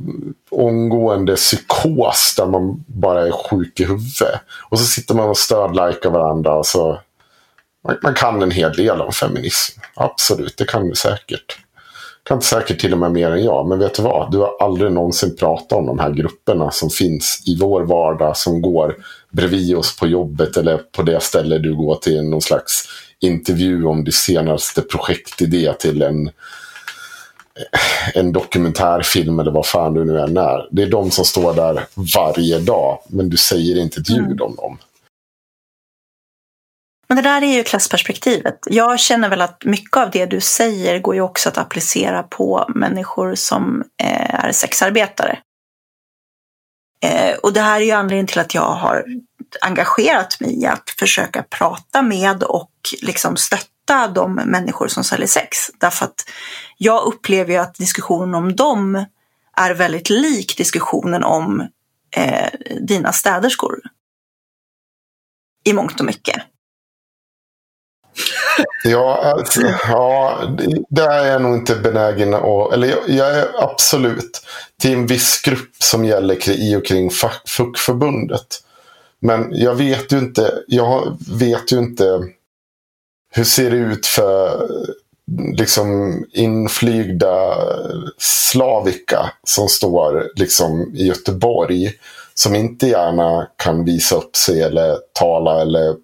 omgående 0.51 1.36
psykos 1.36 2.35
där 2.36 2.47
man 2.47 2.85
bara 2.86 3.27
är 3.27 3.31
sjuk 3.31 3.81
i 3.81 3.85
huvudet. 3.85 4.40
Och 4.70 4.78
så 4.78 4.85
sitter 4.85 5.14
man 5.14 5.28
och 5.28 5.39
stödlikar 5.39 6.10
varandra. 6.10 6.55
Och 6.55 6.66
så, 6.66 7.01
man, 7.89 7.97
man 8.02 8.14
kan 8.14 8.43
en 8.43 8.51
hel 8.51 8.73
del 8.73 9.01
om 9.01 9.12
feminism. 9.12 9.81
Absolut, 9.94 10.56
det 10.56 10.64
kan 10.64 10.89
du 10.89 10.94
säkert 10.94 11.59
kan 12.24 12.43
säkert 12.43 12.81
till 12.81 12.93
och 12.93 12.99
med 12.99 13.12
mer 13.12 13.31
än 13.31 13.44
jag. 13.44 13.69
Men 13.69 13.78
vet 13.78 13.94
du 13.94 14.03
vad? 14.03 14.32
Du 14.32 14.39
har 14.39 14.57
aldrig 14.61 14.93
någonsin 14.93 15.36
pratat 15.36 15.73
om 15.73 15.86
de 15.86 15.99
här 15.99 16.11
grupperna 16.11 16.70
som 16.70 16.90
finns 16.90 17.43
i 17.47 17.57
vår 17.61 17.82
vardag. 17.82 18.36
Som 18.36 18.62
går 18.62 18.97
bredvid 19.31 19.77
oss 19.77 19.97
på 19.97 20.07
jobbet 20.07 20.57
eller 20.57 20.77
på 20.77 21.03
det 21.03 21.23
ställe 21.23 21.59
du 21.59 21.74
går 21.74 21.94
till 21.94 22.23
någon 22.23 22.43
slags 22.43 22.85
intervju 23.20 23.85
om 23.85 24.05
din 24.05 24.12
senaste 24.12 24.82
projektidé 24.82 25.73
till 25.73 26.03
en, 26.03 26.31
en 28.15 28.32
dokumentärfilm 28.32 29.40
eller 29.40 29.51
vad 29.51 29.66
fan 29.66 29.94
du 29.94 30.05
nu 30.05 30.20
än 30.20 30.36
är. 30.36 30.69
Det 30.70 30.82
är 30.82 30.90
de 30.90 31.11
som 31.11 31.24
står 31.24 31.55
där 31.55 31.85
varje 32.16 32.59
dag. 32.59 32.99
Men 33.09 33.31
du 33.31 33.36
säger 33.36 33.78
inte 33.78 34.01
ett 34.01 34.11
ljud 34.11 34.19
mm. 34.19 34.43
om 34.43 34.57
dem. 34.57 34.78
Men 37.12 37.22
det 37.22 37.30
där 37.30 37.43
är 37.43 37.56
ju 37.56 37.64
klassperspektivet. 37.64 38.59
Jag 38.66 39.01
känner 39.01 39.28
väl 39.28 39.40
att 39.40 39.64
mycket 39.64 39.97
av 39.97 40.10
det 40.10 40.26
du 40.26 40.40
säger 40.40 40.98
går 40.98 41.14
ju 41.14 41.20
också 41.20 41.48
att 41.48 41.59
applicera 41.59 42.22
på 42.22 42.70
människor 42.74 43.34
som 43.34 43.84
eh, 44.02 44.44
är 44.44 44.52
sexarbetare. 44.52 45.39
Eh, 47.05 47.36
och 47.36 47.52
det 47.52 47.60
här 47.60 47.80
är 47.80 47.84
ju 47.84 47.90
anledningen 47.90 48.26
till 48.26 48.39
att 48.39 48.55
jag 48.55 48.74
har 48.74 49.05
engagerat 49.60 50.40
mig 50.40 50.62
i 50.62 50.66
att 50.66 50.90
försöka 50.98 51.43
prata 51.43 52.02
med 52.02 52.43
och 52.43 52.72
liksom 53.02 53.36
stötta 53.36 54.09
de 54.09 54.34
människor 54.34 54.89
som 54.89 55.05
säljer 55.05 55.28
sex. 55.28 55.56
Därför 55.78 56.05
att 56.05 56.24
jag 56.78 57.05
upplever 57.05 57.52
ju 57.52 57.59
att 57.59 57.74
diskussionen 57.74 58.34
om 58.34 58.56
dem 58.56 59.05
är 59.56 59.74
väldigt 59.74 60.10
lik 60.10 60.56
diskussionen 60.56 61.24
om 61.24 61.68
eh, 62.16 62.48
dina 62.80 63.12
städerskor. 63.12 63.80
I 65.64 65.72
mångt 65.72 66.01
och 66.01 66.06
mycket. 66.06 66.43
Ja, 68.84 69.34
alltså, 69.36 69.60
ja, 69.89 70.39
där 70.89 71.10
är 71.10 71.32
jag 71.32 71.43
nog 71.43 71.55
inte 71.55 71.74
benägen 71.76 72.34
att... 72.34 72.72
Eller 72.72 72.89
jag, 72.89 72.98
jag, 73.09 73.39
är 73.39 73.48
absolut 73.59 74.43
till 74.80 74.93
en 74.93 75.06
viss 75.06 75.43
grupp 75.43 75.70
som 75.78 76.05
gäller 76.05 76.51
i 76.51 76.76
och 76.76 76.86
kring 76.86 77.10
fackförbundet. 77.10 78.47
Men 79.20 79.48
jag 79.52 79.74
vet 79.74 80.12
ju 80.12 80.18
inte, 80.18 80.62
jag 80.66 81.18
vet 81.39 81.72
ju 81.72 81.78
inte 81.78 82.20
hur 83.34 83.44
ser 83.44 83.70
det 83.70 83.76
ut 83.76 84.06
för 84.06 84.68
liksom 85.55 86.18
inflygda 86.32 87.56
slavika 88.18 89.32
som 89.44 89.68
står 89.68 90.28
liksom 90.34 90.94
i 90.94 91.06
Göteborg. 91.06 91.93
Som 92.34 92.55
inte 92.55 92.86
gärna 92.86 93.48
kan 93.56 93.84
visa 93.84 94.16
upp 94.16 94.36
sig 94.36 94.62
eller 94.62 94.98
tala 95.12 95.60
eller 95.60 95.94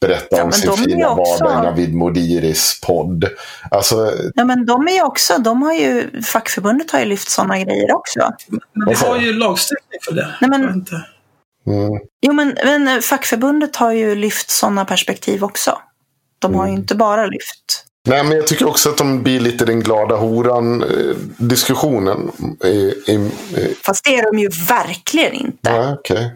berätta 0.00 0.36
ja, 0.36 0.44
om 0.44 0.52
sin 0.52 0.72
fina 0.72 1.10
också... 1.10 1.44
vardag 1.44 1.62
i 1.62 1.64
Navid 1.64 1.94
Modiris 1.94 2.80
podd. 2.80 3.24
Alltså... 3.70 4.12
Ja, 4.34 4.44
men 4.44 4.66
de 4.66 4.88
är 4.88 4.92
ju 4.92 5.02
också, 5.02 5.38
de 5.38 5.62
har 5.62 5.72
ju, 5.72 6.22
fackförbundet 6.22 6.90
har 6.90 6.98
ju 6.98 7.04
lyft 7.04 7.30
sådana 7.30 7.58
grejer 7.58 7.94
också. 7.94 8.32
Men 8.72 8.88
vi 8.88 8.94
har 8.94 9.18
ju 9.18 9.32
lagstiftning 9.32 10.00
för 10.08 10.14
det. 10.14 10.34
Nej, 10.40 10.50
men... 10.50 10.86
Mm. 11.66 12.00
Jo, 12.20 12.32
men, 12.32 12.56
men 12.64 13.02
fackförbundet 13.02 13.76
har 13.76 13.92
ju 13.92 14.14
lyft 14.14 14.50
sådana 14.50 14.84
perspektiv 14.84 15.44
också. 15.44 15.78
De 16.38 16.54
har 16.54 16.64
ju 16.64 16.70
mm. 16.70 16.80
inte 16.80 16.94
bara 16.94 17.26
lyft 17.26 17.86
Nej, 18.06 18.24
men 18.24 18.36
jag 18.36 18.46
tycker 18.46 18.68
också 18.68 18.90
att 18.90 18.96
de 18.96 19.22
blir 19.22 19.40
lite 19.40 19.64
den 19.64 19.80
glada 19.80 20.16
horan-diskussionen. 20.16 22.30
Fast 23.82 24.04
det 24.04 24.16
är 24.16 24.32
de 24.32 24.38
ju 24.38 24.48
verkligen 24.68 25.32
inte. 25.32 25.70
Ja, 25.70 25.92
okay. 25.92 26.28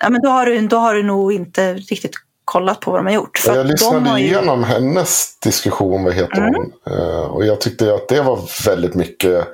ja, 0.00 0.10
men 0.10 0.22
då, 0.22 0.28
har 0.28 0.46
du, 0.46 0.68
då 0.68 0.76
har 0.76 0.94
du 0.94 1.02
nog 1.02 1.32
inte 1.32 1.74
riktigt 1.74 2.14
kollat 2.44 2.80
på 2.80 2.90
vad 2.90 3.00
de 3.00 3.06
har 3.06 3.12
gjort. 3.12 3.38
För 3.38 3.56
jag 3.56 3.66
lyssnade 3.66 4.20
ju... 4.20 4.26
igenom 4.26 4.64
hennes 4.64 5.38
diskussion, 5.38 6.04
vad 6.04 6.14
heter 6.14 6.38
mm. 6.38 6.54
hon? 6.54 6.94
Uh, 6.94 7.20
och 7.20 7.46
jag 7.46 7.60
tyckte 7.60 7.94
att 7.94 8.08
det 8.08 8.22
var 8.22 8.64
väldigt 8.66 8.94
mycket 8.94 9.48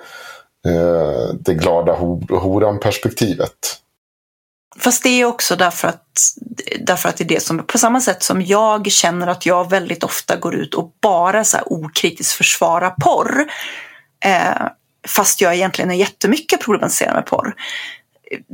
uh, 0.69 1.35
det 1.41 1.55
glada 1.55 1.93
horan-perspektivet. 2.31 3.81
Fast 4.79 5.03
det 5.03 5.09
är 5.09 5.25
också 5.25 5.57
därför 5.57 5.89
att, 5.89 6.03
därför 6.81 7.09
att 7.09 7.17
det 7.17 7.25
är 7.25 7.29
det 7.29 7.43
som, 7.43 7.59
på 7.67 7.79
samma 7.79 8.01
sätt 8.01 8.23
som 8.23 8.43
jag 8.43 8.87
känner 8.91 9.27
att 9.27 9.47
jag 9.47 9.71
väldigt 9.71 10.05
ofta 10.05 10.37
går 10.37 10.55
ut 10.55 10.75
och 10.75 10.93
bara 11.03 11.45
så 11.45 11.57
här 11.57 11.73
okritiskt 11.73 12.33
försvarar 12.33 12.91
porr. 12.91 13.51
Eh, 14.25 14.67
fast 15.09 15.41
jag 15.41 15.55
egentligen 15.55 15.91
är 15.91 15.95
jättemycket 15.95 16.61
problematiserad 16.61 17.15
med 17.15 17.27
porr 17.27 17.55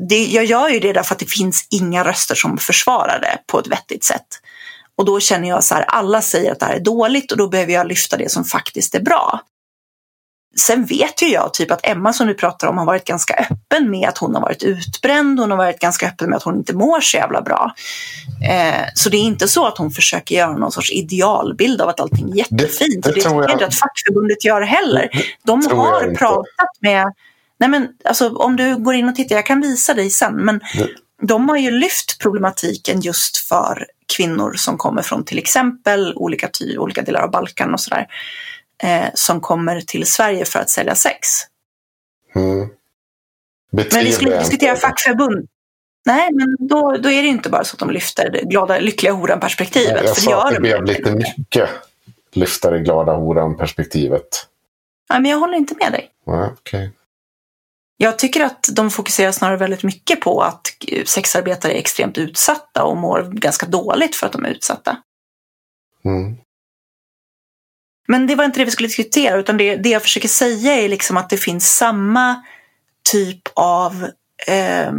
det, 0.09 0.27
jag 0.27 0.44
gör 0.44 0.69
ju 0.69 0.81
det 0.81 0.93
därför 0.93 1.15
att 1.15 1.19
det 1.19 1.31
finns 1.31 1.66
inga 1.70 2.05
röster 2.05 2.35
som 2.35 2.59
försvarar 2.59 3.20
det 3.20 3.39
på 3.47 3.59
ett 3.59 3.66
vettigt 3.66 4.05
sätt. 4.05 4.27
Och 4.97 5.05
då 5.05 5.20
känner 5.20 5.48
jag 5.48 5.65
så 5.65 5.74
här, 5.74 5.82
alla 5.82 6.23
säger 6.23 6.53
att 6.53 6.61
det 6.61 6.66
här 6.66 6.74
är 6.74 6.81
dåligt 6.81 7.32
och 7.32 7.39
då 7.39 7.48
behöver 7.48 7.73
jag 7.73 7.86
lyfta 7.86 8.16
det 8.16 8.31
som 8.31 8.44
faktiskt 8.44 8.94
är 8.94 9.01
bra. 9.01 9.40
Sen 10.59 10.85
vet 10.85 11.23
ju 11.23 11.27
jag 11.27 11.55
typ 11.55 11.70
att 11.70 11.86
Emma 11.86 12.12
som 12.12 12.27
du 12.27 12.35
pratar 12.35 12.69
om 12.69 12.78
har 12.78 12.86
varit 12.86 13.05
ganska 13.05 13.35
öppen 13.35 13.90
med 13.90 14.09
att 14.09 14.19
hon 14.19 14.35
har 14.35 14.43
varit 14.43 14.62
utbränd. 14.62 15.40
Hon 15.40 15.51
har 15.51 15.59
varit 15.59 15.78
ganska 15.78 16.07
öppen 16.07 16.31
med 16.31 16.36
att 16.36 16.43
hon 16.43 16.57
inte 16.57 16.74
mår 16.74 17.01
så 17.01 17.16
jävla 17.16 17.43
bra. 17.43 17.74
Eh, 18.51 18.85
så 18.94 19.09
det 19.09 19.16
är 19.16 19.23
inte 19.23 19.48
så 19.48 19.66
att 19.66 19.78
hon 19.78 19.90
försöker 19.90 20.35
göra 20.35 20.57
någon 20.57 20.73
sorts 20.73 20.93
idealbild 20.93 21.81
av 21.81 21.89
att 21.89 22.01
allting 22.01 22.31
är 22.31 22.36
jättefint. 22.36 23.05
Det, 23.05 23.11
det, 23.11 23.15
det 23.15 23.20
tror 23.20 23.43
jag 23.43 23.53
inte 23.53 23.66
att 23.66 23.74
fackförbundet 23.74 24.44
gör 24.44 24.61
heller. 24.61 25.11
De 25.43 25.66
har 25.66 26.15
pratat 26.15 26.70
med 26.81 27.12
Nej 27.58 27.68
men 27.68 27.88
alltså 28.04 28.28
om 28.28 28.56
du 28.56 28.76
går 28.76 28.94
in 28.94 29.08
och 29.08 29.14
tittar, 29.14 29.36
jag 29.36 29.46
kan 29.46 29.60
visa 29.60 29.94
dig 29.94 30.10
sen, 30.10 30.34
men 30.34 30.60
mm. 30.74 30.88
de 31.22 31.48
har 31.48 31.56
ju 31.56 31.70
lyft 31.70 32.18
problematiken 32.20 33.00
just 33.00 33.36
för 33.36 33.86
kvinnor 34.16 34.52
som 34.52 34.78
kommer 34.78 35.02
från 35.02 35.24
till 35.24 35.38
exempel 35.38 36.12
olika, 36.16 36.48
ty 36.48 36.78
olika 36.78 37.02
delar 37.02 37.20
av 37.20 37.30
Balkan 37.30 37.72
och 37.72 37.80
sådär. 37.80 38.06
Eh, 38.82 39.06
som 39.14 39.40
kommer 39.40 39.80
till 39.80 40.06
Sverige 40.06 40.44
för 40.44 40.58
att 40.58 40.70
sälja 40.70 40.94
sex. 40.94 41.28
Mm. 42.34 42.68
Men 43.70 44.04
vi 44.04 44.12
skulle 44.12 44.30
inte 44.30 44.40
diskutera 44.40 44.76
fackförbund. 44.76 45.48
Nej, 46.04 46.28
men 46.32 46.56
då, 46.58 46.96
då 46.96 47.10
är 47.10 47.22
det 47.22 47.28
inte 47.28 47.50
bara 47.50 47.64
så 47.64 47.74
att 47.74 47.78
de 47.78 47.90
lyfter 47.90 48.30
det 48.30 48.42
glada, 48.42 48.78
lyckliga 48.78 49.12
horan-perspektivet. 49.12 50.02
Jag 50.04 50.16
sa 50.16 50.48
att 50.48 50.54
det 50.54 50.60
blev 50.60 50.84
lite 50.84 51.10
mycket 51.10 51.68
lyfta 52.32 52.70
det 52.70 52.78
glada 52.78 53.12
horan-perspektivet. 53.12 54.46
Nej, 55.10 55.20
men 55.20 55.30
jag 55.30 55.38
håller 55.38 55.56
inte 55.56 55.74
med 55.74 55.92
dig. 55.92 56.10
Nej, 56.26 56.50
okay. 56.52 56.88
Jag 57.97 58.18
tycker 58.18 58.44
att 58.44 58.68
de 58.73 58.90
fokuserar 58.90 59.32
snarare 59.32 59.56
väldigt 59.56 59.82
mycket 59.82 60.20
på 60.20 60.43
att 60.43 60.66
sexarbetare 61.05 61.73
är 61.73 61.78
extremt 61.78 62.18
utsatta 62.18 62.85
och 62.85 62.97
mår 62.97 63.23
ganska 63.23 63.66
dåligt 63.66 64.16
för 64.16 64.27
att 64.27 64.32
de 64.32 64.44
är 64.44 64.51
utsatta. 64.51 64.97
Mm. 66.05 66.36
Men 68.09 68.27
det 68.27 68.35
var 68.35 68.44
inte 68.44 68.59
det 68.60 68.64
vi 68.64 68.70
skulle 68.70 68.89
diskutera, 68.89 69.36
utan 69.36 69.56
det, 69.56 69.77
det 69.77 69.89
jag 69.89 70.02
försöker 70.02 70.28
säga 70.28 70.74
är 70.74 70.89
liksom 70.89 71.16
att 71.16 71.31
det 71.31 71.36
finns 71.36 71.77
samma 71.77 72.43
typ 73.10 73.43
av 73.55 74.10
eh, 74.47 74.93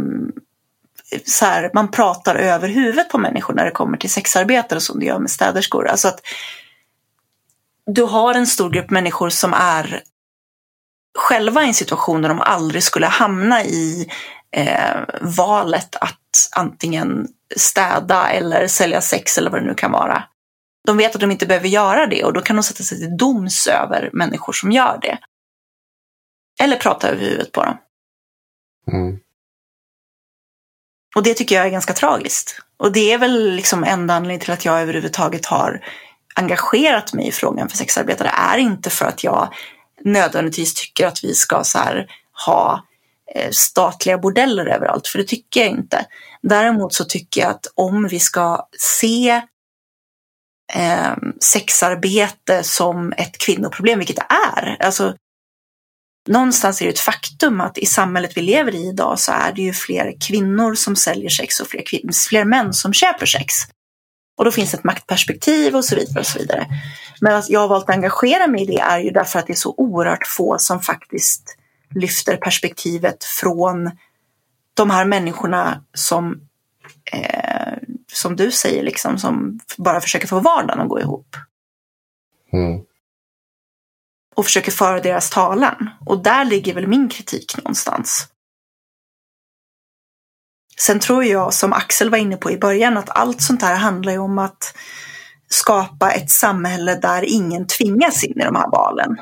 så 1.24 1.44
här, 1.44 1.70
man 1.74 1.90
pratar 1.90 2.34
över 2.34 2.68
huvudet 2.68 3.08
på 3.08 3.18
människor 3.18 3.54
när 3.54 3.64
det 3.64 3.70
kommer 3.70 3.96
till 3.96 4.10
sexarbetare 4.10 4.80
som 4.80 5.00
det 5.00 5.06
gör 5.06 5.18
med 5.18 5.30
städerskor. 5.30 5.88
Alltså 5.88 6.08
att 6.08 6.20
du 7.86 8.02
har 8.02 8.34
en 8.34 8.46
stor 8.46 8.70
grupp 8.70 8.90
människor 8.90 9.28
som 9.28 9.54
är 9.54 10.02
själva 11.18 11.64
i 11.64 11.68
en 11.68 11.74
situation 11.74 12.22
där 12.22 12.28
de 12.28 12.40
aldrig 12.40 12.82
skulle 12.82 13.06
hamna 13.06 13.64
i 13.64 14.10
eh, 14.56 15.00
valet 15.20 15.96
att 15.96 16.50
antingen 16.56 17.28
städa 17.56 18.30
eller 18.30 18.66
sälja 18.66 19.00
sex 19.00 19.38
eller 19.38 19.50
vad 19.50 19.60
det 19.60 19.66
nu 19.66 19.74
kan 19.74 19.92
vara. 19.92 20.24
De 20.86 20.96
vet 20.96 21.14
att 21.14 21.20
de 21.20 21.30
inte 21.30 21.46
behöver 21.46 21.68
göra 21.68 22.06
det 22.06 22.24
och 22.24 22.32
då 22.32 22.40
kan 22.40 22.56
de 22.56 22.62
sätta 22.62 22.82
sig 22.82 22.98
till 22.98 23.16
doms 23.16 23.66
över 23.66 24.10
människor 24.12 24.52
som 24.52 24.72
gör 24.72 24.98
det. 25.02 25.18
Eller 26.62 26.76
prata 26.76 27.08
över 27.08 27.20
huvudet 27.20 27.52
på 27.52 27.64
dem. 27.64 27.76
Mm. 28.92 29.18
Och 31.16 31.22
det 31.22 31.34
tycker 31.34 31.54
jag 31.54 31.66
är 31.66 31.70
ganska 31.70 31.92
tragiskt. 31.92 32.60
Och 32.76 32.92
det 32.92 33.12
är 33.12 33.18
väl 33.18 33.50
liksom 33.50 33.84
enda 33.84 34.14
anledningen 34.14 34.40
till 34.40 34.52
att 34.52 34.64
jag 34.64 34.80
överhuvudtaget 34.82 35.46
har 35.46 35.84
engagerat 36.34 37.12
mig 37.12 37.28
i 37.28 37.32
frågan 37.32 37.68
för 37.68 37.76
sexarbetare 37.76 38.28
är 38.28 38.58
inte 38.58 38.90
för 38.90 39.06
att 39.06 39.24
jag 39.24 39.54
nödvändigtvis 40.04 40.74
tycker 40.74 41.06
att 41.06 41.24
vi 41.24 41.34
ska 41.34 41.64
så 41.64 41.78
här, 41.78 42.06
ha 42.46 42.84
eh, 43.34 43.50
statliga 43.50 44.18
bordeller 44.18 44.66
överallt, 44.66 45.06
för 45.06 45.18
det 45.18 45.24
tycker 45.24 45.60
jag 45.60 45.70
inte. 45.70 46.06
Däremot 46.42 46.94
så 46.94 47.04
tycker 47.04 47.40
jag 47.40 47.50
att 47.50 47.66
om 47.74 48.08
vi 48.08 48.18
ska 48.18 48.68
se 48.78 49.42
eh, 50.74 51.16
sexarbete 51.40 52.62
som 52.62 53.12
ett 53.16 53.38
kvinnoproblem, 53.38 53.98
vilket 53.98 54.16
det 54.16 54.26
är, 54.56 54.76
alltså 54.80 55.14
någonstans 56.28 56.80
är 56.80 56.84
det 56.84 56.92
ett 56.92 57.00
faktum 57.00 57.60
att 57.60 57.78
i 57.78 57.86
samhället 57.86 58.36
vi 58.36 58.40
lever 58.42 58.74
i 58.74 58.88
idag 58.88 59.18
så 59.18 59.32
är 59.32 59.52
det 59.52 59.62
ju 59.62 59.72
fler 59.72 60.14
kvinnor 60.20 60.74
som 60.74 60.96
säljer 60.96 61.30
sex 61.30 61.60
och 61.60 61.66
fler, 61.66 61.82
fler 62.28 62.44
män 62.44 62.72
som 62.72 62.92
köper 62.92 63.26
sex. 63.26 63.54
Och 64.38 64.44
då 64.44 64.50
finns 64.50 64.74
ett 64.74 64.84
maktperspektiv 64.84 65.76
och 65.76 65.84
så 65.84 65.96
vidare. 65.96 66.20
och 66.20 66.26
så 66.26 66.38
vidare. 66.38 66.66
Men 67.20 67.36
att 67.36 67.50
jag 67.50 67.60
har 67.60 67.68
valt 67.68 67.84
att 67.84 67.90
engagera 67.90 68.46
mig 68.46 68.62
i 68.62 68.66
det 68.66 68.80
är 68.80 68.98
ju 68.98 69.10
därför 69.10 69.38
att 69.38 69.46
det 69.46 69.52
är 69.52 69.56
så 69.56 69.74
oerhört 69.76 70.26
få 70.26 70.58
som 70.58 70.80
faktiskt 70.80 71.56
lyfter 71.94 72.36
perspektivet 72.36 73.24
från 73.24 73.90
de 74.74 74.90
här 74.90 75.04
människorna 75.04 75.84
som, 75.94 76.40
eh, 77.12 77.78
som 78.12 78.36
du 78.36 78.50
säger, 78.50 78.82
liksom, 78.82 79.18
som 79.18 79.60
bara 79.76 80.00
försöker 80.00 80.26
få 80.26 80.40
vardagen 80.40 80.80
att 80.80 80.88
gå 80.88 81.00
ihop. 81.00 81.36
Mm. 82.52 82.80
Och 84.34 84.44
försöker 84.44 84.72
föra 84.72 85.00
deras 85.00 85.30
talan. 85.30 85.90
Och 86.06 86.22
där 86.22 86.44
ligger 86.44 86.74
väl 86.74 86.86
min 86.86 87.08
kritik 87.08 87.56
någonstans. 87.56 88.28
Sen 90.80 91.00
tror 91.00 91.24
jag, 91.24 91.54
som 91.54 91.72
Axel 91.72 92.10
var 92.10 92.18
inne 92.18 92.36
på 92.36 92.50
i 92.50 92.58
början, 92.58 92.96
att 92.96 93.10
allt 93.10 93.42
sånt 93.42 93.62
här 93.62 93.74
handlar 93.76 94.12
ju 94.12 94.18
om 94.18 94.38
att 94.38 94.74
skapa 95.48 96.10
ett 96.10 96.30
samhälle 96.30 96.94
där 96.94 97.22
ingen 97.22 97.66
tvingas 97.66 98.24
in 98.24 98.40
i 98.40 98.44
de 98.44 98.56
här 98.56 98.70
valen. 98.70 99.16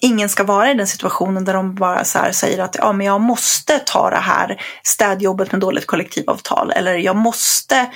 Ingen 0.00 0.28
ska 0.28 0.44
vara 0.44 0.70
i 0.70 0.74
den 0.74 0.86
situationen 0.86 1.44
där 1.44 1.54
de 1.54 1.74
bara 1.74 2.04
så 2.04 2.18
säger 2.32 2.58
att 2.58 2.76
ja, 2.76 2.92
men 2.92 3.06
jag 3.06 3.20
måste 3.20 3.78
ta 3.78 4.10
det 4.10 4.16
här 4.16 4.62
städjobbet 4.82 5.52
med 5.52 5.60
dåligt 5.60 5.86
kollektivavtal 5.86 6.70
eller 6.70 6.94
jag 6.94 7.16
måste 7.16 7.92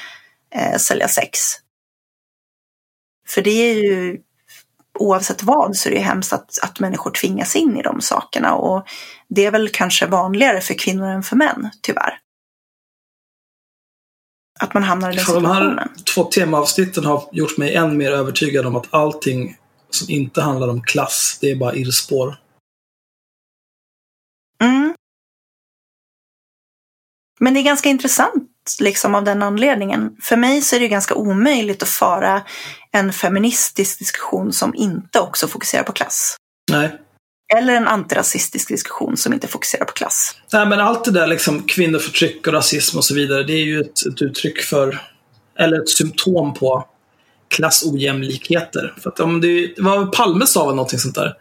eh, 0.55 0.77
sälja 0.79 1.09
sex. 1.09 1.39
För 3.27 3.43
det 3.43 3.51
är 3.51 3.75
ju 3.75 4.19
oavsett 4.99 5.43
vad 5.43 5.77
så 5.77 5.89
är 5.89 5.93
det 5.93 6.01
hemskt 6.01 6.33
att, 6.33 6.59
att 6.63 6.81
människor 6.81 7.11
tvingas 7.11 7.57
in 7.57 7.77
i 7.77 7.83
de 7.83 8.01
sakerna 8.01 8.55
och 8.55 8.89
det 9.29 9.47
är 9.47 9.51
väl 9.51 9.69
kanske 9.69 10.07
vanligare 10.07 10.61
för 10.61 10.75
kvinnor 10.75 11.07
än 11.07 11.23
för 11.23 11.37
män, 11.37 11.71
tyvärr. 11.83 12.19
Att 14.61 14.75
man 14.75 14.83
hamnar 14.83 15.13
i 15.13 15.15
den 15.15 15.25
situationen. 15.25 15.77
De 15.77 15.79
här 15.79 15.89
två 16.15 16.25
temaavsnitten 16.25 17.05
har 17.05 17.29
gjort 17.33 17.59
mig 17.59 17.75
än 17.75 17.97
mer 17.97 18.13
övertygad 18.13 18.67
om 18.67 18.77
att 18.77 18.87
allting 18.91 19.57
som 19.91 20.11
inte 20.11 20.43
handlar 20.43 20.69
om 20.69 20.83
klass, 20.83 21.39
det 21.41 21.51
är 21.51 21.57
bara 21.57 21.75
irrspår. 21.75 22.41
Mm. 24.63 24.95
Men 27.41 27.55
det 27.55 27.61
är 27.61 27.65
ganska 27.65 27.89
intressant 27.89 28.51
liksom 28.81 29.15
av 29.15 29.25
den 29.25 29.43
anledningen. 29.43 30.11
För 30.23 30.37
mig 30.37 30.63
så 30.63 30.77
är 30.77 30.81
det 30.81 30.89
ganska 30.89 31.15
omöjligt 31.15 31.83
att 31.83 31.89
föra 31.89 32.43
en 32.93 33.13
feministisk 33.13 33.99
diskussion 33.99 34.53
som 34.53 34.75
inte 34.75 35.21
också 35.21 35.49
fokuserar 35.49 35.83
på 35.83 35.93
klass. 35.93 36.37
Nej. 36.71 36.99
Eller 37.57 37.75
en 37.75 37.89
antirasistisk 37.89 38.69
diskussion 38.69 39.17
som 39.17 39.33
inte 39.33 39.49
fokuserar 39.49 39.85
på 39.85 39.93
klass. 39.93 40.37
Nej, 40.53 40.67
men 40.67 40.81
allt 40.81 41.05
det 41.05 41.11
där 41.11 41.27
liksom 41.27 41.63
kvinnoförtryck 41.63 42.47
och 42.47 42.53
rasism 42.53 42.99
och 42.99 43.05
så 43.05 43.15
vidare, 43.15 43.43
det 43.43 43.53
är 43.53 43.65
ju 43.65 43.81
ett, 43.81 44.07
ett 44.07 44.23
uttryck 44.23 44.61
för, 44.61 45.01
eller 45.59 45.81
ett 45.81 45.89
symptom 45.89 46.55
på 46.55 46.89
klassojämlikheter. 47.49 48.95
För 49.03 49.11
att 49.11 49.21
om 49.21 49.41
det, 49.41 49.75
vad 49.79 50.13
Palme 50.13 50.47
sa 50.47 50.67
väl 50.67 50.75
någonting 50.75 50.99
sånt 50.99 51.15
där. 51.15 51.35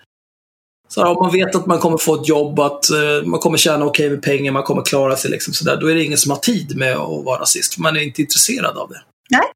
Så 0.88 1.06
om 1.06 1.24
man 1.24 1.32
vet 1.32 1.56
att 1.56 1.66
man 1.66 1.80
kommer 1.80 1.98
få 1.98 2.22
ett 2.22 2.28
jobb, 2.28 2.60
att 2.60 2.86
uh, 2.92 3.28
man 3.28 3.40
kommer 3.40 3.58
tjäna 3.58 3.86
okej 3.86 4.06
okay 4.06 4.16
med 4.16 4.24
pengar, 4.24 4.52
man 4.52 4.64
kommer 4.64 4.82
klara 4.82 5.16
sig, 5.16 5.32
liksom 5.32 5.54
sådär, 5.54 5.78
då 5.82 5.88
är 5.88 5.96
det 5.96 6.04
ingen 6.04 6.18
som 6.18 6.32
har 6.32 6.38
tid 6.38 6.78
med 6.78 6.96
att 6.96 7.26
vara 7.26 7.42
rasist. 7.42 7.74
För 7.74 7.82
man 7.82 7.98
är 7.98 8.02
inte 8.02 8.22
intresserad 8.22 8.78
av 8.78 8.90
det. 8.90 9.02
Nej, 9.30 9.52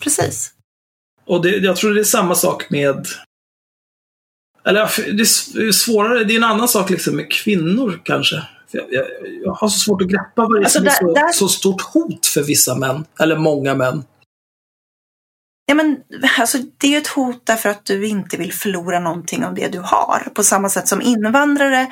precis. 0.00 0.52
Och 1.26 1.42
det, 1.42 1.48
jag 1.48 1.76
tror 1.76 1.94
det 1.94 2.00
är 2.00 2.04
samma 2.04 2.34
sak 2.34 2.70
med 2.70 3.06
eller 4.64 5.12
det 5.12 5.22
är 5.22 5.72
svårare, 5.72 6.24
det 6.24 6.34
är 6.34 6.36
en 6.36 6.44
annan 6.44 6.68
sak 6.68 6.90
liksom 6.90 7.16
med 7.16 7.32
kvinnor 7.32 8.00
kanske. 8.04 8.42
Jag, 8.70 8.84
jag, 8.90 9.06
jag, 9.44 9.52
har 9.52 9.68
så 9.68 9.78
svårt 9.78 10.02
att 10.02 10.08
greppa 10.08 10.42
vad 10.42 10.52
det 10.52 10.58
är 10.58 10.64
alltså, 10.64 10.78
är 10.78 10.90
så, 10.90 11.14
där... 11.14 11.32
så 11.32 11.48
stort 11.48 11.82
hot 11.82 12.26
för 12.26 12.42
vissa 12.42 12.74
män, 12.74 13.04
eller 13.20 13.36
många 13.36 13.74
män. 13.74 14.04
Ja, 15.70 15.74
men, 15.74 15.96
alltså, 16.38 16.58
det 16.78 16.94
är 16.94 16.98
ett 16.98 17.06
hot 17.06 17.46
därför 17.46 17.68
att 17.68 17.84
du 17.84 18.06
inte 18.06 18.36
vill 18.36 18.52
förlora 18.52 19.00
någonting 19.00 19.44
av 19.44 19.54
det 19.54 19.68
du 19.68 19.78
har. 19.78 20.32
På 20.34 20.44
samma 20.44 20.68
sätt 20.68 20.88
som 20.88 21.02
invandrare 21.02 21.86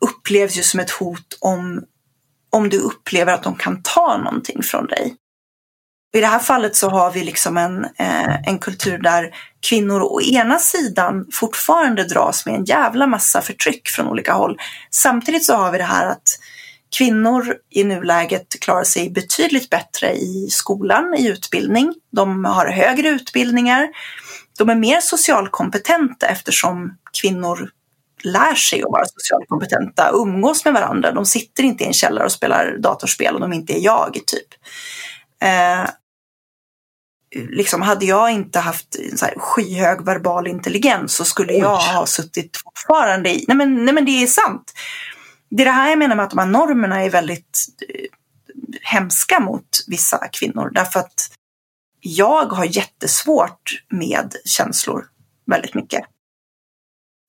upplevs 0.00 0.56
ju 0.56 0.62
som 0.62 0.80
ett 0.80 0.90
hot 0.90 1.38
om, 1.40 1.84
om 2.50 2.68
du 2.68 2.78
upplever 2.78 3.32
att 3.32 3.42
de 3.42 3.56
kan 3.56 3.82
ta 3.82 4.16
någonting 4.16 4.62
från 4.62 4.86
dig. 4.86 5.14
I 6.14 6.20
det 6.20 6.26
här 6.26 6.38
fallet 6.38 6.76
så 6.76 6.90
har 6.90 7.10
vi 7.10 7.24
liksom 7.24 7.56
en, 7.56 7.84
eh, 7.84 8.48
en 8.48 8.58
kultur 8.58 8.98
där 8.98 9.34
kvinnor 9.68 10.02
å 10.02 10.20
ena 10.22 10.58
sidan 10.58 11.26
fortfarande 11.32 12.04
dras 12.04 12.46
med 12.46 12.54
en 12.54 12.64
jävla 12.64 13.06
massa 13.06 13.40
förtryck 13.40 13.88
från 13.88 14.08
olika 14.08 14.32
håll. 14.32 14.58
Samtidigt 14.90 15.44
så 15.44 15.54
har 15.54 15.72
vi 15.72 15.78
det 15.78 15.84
här 15.84 16.06
att 16.06 16.38
Kvinnor 16.98 17.56
i 17.70 17.84
nuläget 17.84 18.60
klarar 18.60 18.84
sig 18.84 19.10
betydligt 19.10 19.70
bättre 19.70 20.14
i 20.14 20.48
skolan, 20.50 21.14
i 21.14 21.28
utbildning. 21.28 21.94
De 22.12 22.44
har 22.44 22.66
högre 22.66 23.08
utbildningar. 23.08 23.88
De 24.58 24.70
är 24.70 24.74
mer 24.74 25.00
socialkompetenta 25.00 26.26
eftersom 26.26 26.96
kvinnor 27.20 27.70
lär 28.22 28.54
sig 28.54 28.82
att 28.82 28.90
vara 28.90 29.04
socialkompetenta, 29.06 30.10
umgås 30.12 30.64
med 30.64 30.74
varandra. 30.74 31.12
De 31.12 31.26
sitter 31.26 31.62
inte 31.62 31.84
i 31.84 31.86
en 31.86 31.92
källare 31.92 32.24
och 32.24 32.32
spelar 32.32 32.78
datorspel 32.78 33.34
om 33.34 33.40
de 33.40 33.52
inte 33.52 33.72
är 33.72 33.80
jag, 33.80 34.14
typ. 34.14 34.48
Eh, 35.42 35.90
liksom, 37.34 37.82
hade 37.82 38.06
jag 38.06 38.30
inte 38.30 38.58
haft 38.58 38.96
så 39.16 39.24
här, 39.24 39.34
skyhög 39.38 40.04
verbal 40.04 40.46
intelligens 40.46 41.14
så 41.14 41.24
skulle 41.24 41.52
jag 41.52 41.76
ha 41.76 42.06
suttit 42.06 42.56
fortfarande 42.64 43.30
i... 43.30 43.44
Nej 43.48 43.56
men, 43.56 43.84
nej 43.84 43.94
men 43.94 44.04
det 44.04 44.22
är 44.22 44.26
sant 44.26 44.72
det 45.56 45.62
är 45.62 45.64
det 45.64 45.70
här 45.70 45.88
jag 45.88 45.98
menar 45.98 46.16
med 46.16 46.24
att 46.24 46.30
de 46.30 46.38
här 46.38 46.46
normerna 46.46 47.02
är 47.02 47.10
väldigt 47.10 47.66
eh, 47.88 48.04
hemska 48.82 49.40
mot 49.40 49.68
vissa 49.86 50.28
kvinnor. 50.28 50.70
Därför 50.74 51.00
att 51.00 51.30
jag 52.00 52.44
har 52.44 52.64
jättesvårt 52.64 53.84
med 53.88 54.34
känslor 54.44 55.06
väldigt 55.46 55.74
mycket. 55.74 56.04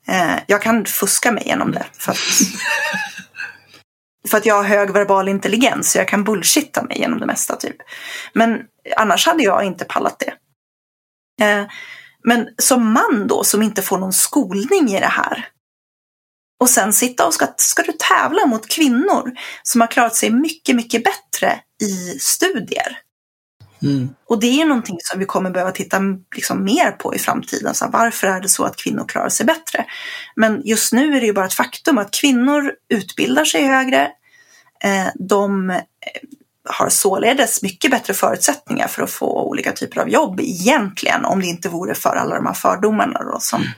Eh, 0.08 0.36
jag 0.48 0.62
kan 0.62 0.86
fuska 0.86 1.32
mig 1.32 1.44
igenom 1.44 1.72
det. 1.72 1.86
För 1.94 2.12
att, 2.12 2.18
för 4.30 4.38
att 4.38 4.46
jag 4.46 4.56
har 4.56 4.64
hög 4.64 4.92
verbal 4.92 5.28
intelligens. 5.28 5.92
Så 5.92 5.98
jag 5.98 6.08
kan 6.08 6.24
bullshitta 6.24 6.84
mig 6.84 7.00
genom 7.00 7.20
det 7.20 7.26
mesta 7.26 7.56
typ. 7.56 7.78
Men 8.34 8.62
annars 8.98 9.28
hade 9.28 9.44
jag 9.44 9.64
inte 9.64 9.86
pallat 9.86 10.20
det. 10.20 10.34
Eh, 11.46 11.66
men 12.24 12.50
som 12.58 12.94
man 12.94 13.28
då, 13.28 13.44
som 13.44 13.62
inte 13.62 13.82
får 13.82 13.98
någon 13.98 14.14
skolning 14.14 14.90
i 14.90 15.00
det 15.00 15.06
här 15.06 15.50
och 16.60 16.70
sen 16.70 16.94
sitta 16.94 17.28
och 17.28 17.34
ska, 17.34 17.48
ska 17.58 17.84
du 17.84 17.92
tävla 17.92 18.46
mot 18.46 18.68
kvinnor 18.68 19.32
som 19.64 19.82
har 19.82 19.88
klarat 19.88 20.16
sig 20.16 20.30
mycket, 20.32 20.76
mycket 20.76 21.04
bättre 21.04 21.60
i 21.82 22.20
studier. 22.20 23.00
Mm. 23.84 24.10
Och 24.26 24.40
det 24.40 24.62
är 24.62 24.66
någonting 24.66 24.98
som 25.00 25.20
vi 25.20 25.26
kommer 25.26 25.50
behöva 25.50 25.72
titta 25.72 26.00
liksom 26.36 26.64
mer 26.64 26.92
på 26.92 27.16
i 27.16 27.20
framtiden. 27.20 27.76
Så 27.76 27.88
varför 27.88 28.28
är 28.28 28.42
det 28.42 28.50
så 28.50 28.64
att 28.64 28.76
kvinnor 28.76 29.06
klarar 29.08 29.30
sig 29.30 29.46
bättre? 29.46 29.86
Men 30.36 30.62
just 30.66 30.94
nu 30.94 31.16
är 31.16 31.20
det 31.20 31.26
ju 31.26 31.34
bara 31.34 31.46
ett 31.46 31.54
faktum 31.54 31.98
att 31.98 32.12
kvinnor 32.12 32.72
utbildar 32.90 33.46
sig 33.46 33.68
högre. 33.68 34.12
Eh, 34.84 35.08
de 35.16 35.70
eh, 35.70 35.78
har 36.70 36.90
således 36.90 37.64
mycket 37.64 37.92
bättre 37.92 38.14
förutsättningar 38.14 38.88
för 38.88 39.04
att 39.04 39.12
få 39.12 39.50
olika 39.50 39.72
typer 39.72 40.02
av 40.02 40.10
jobb 40.10 40.40
egentligen, 40.40 41.26
om 41.26 41.42
det 41.42 41.48
inte 41.48 41.70
vore 41.70 41.96
för 41.96 42.16
alla 42.16 42.36
de 42.36 42.46
här 42.46 42.54
fördomarna 42.54 43.24
då, 43.24 43.40
som, 43.40 43.62
mm 43.62 43.74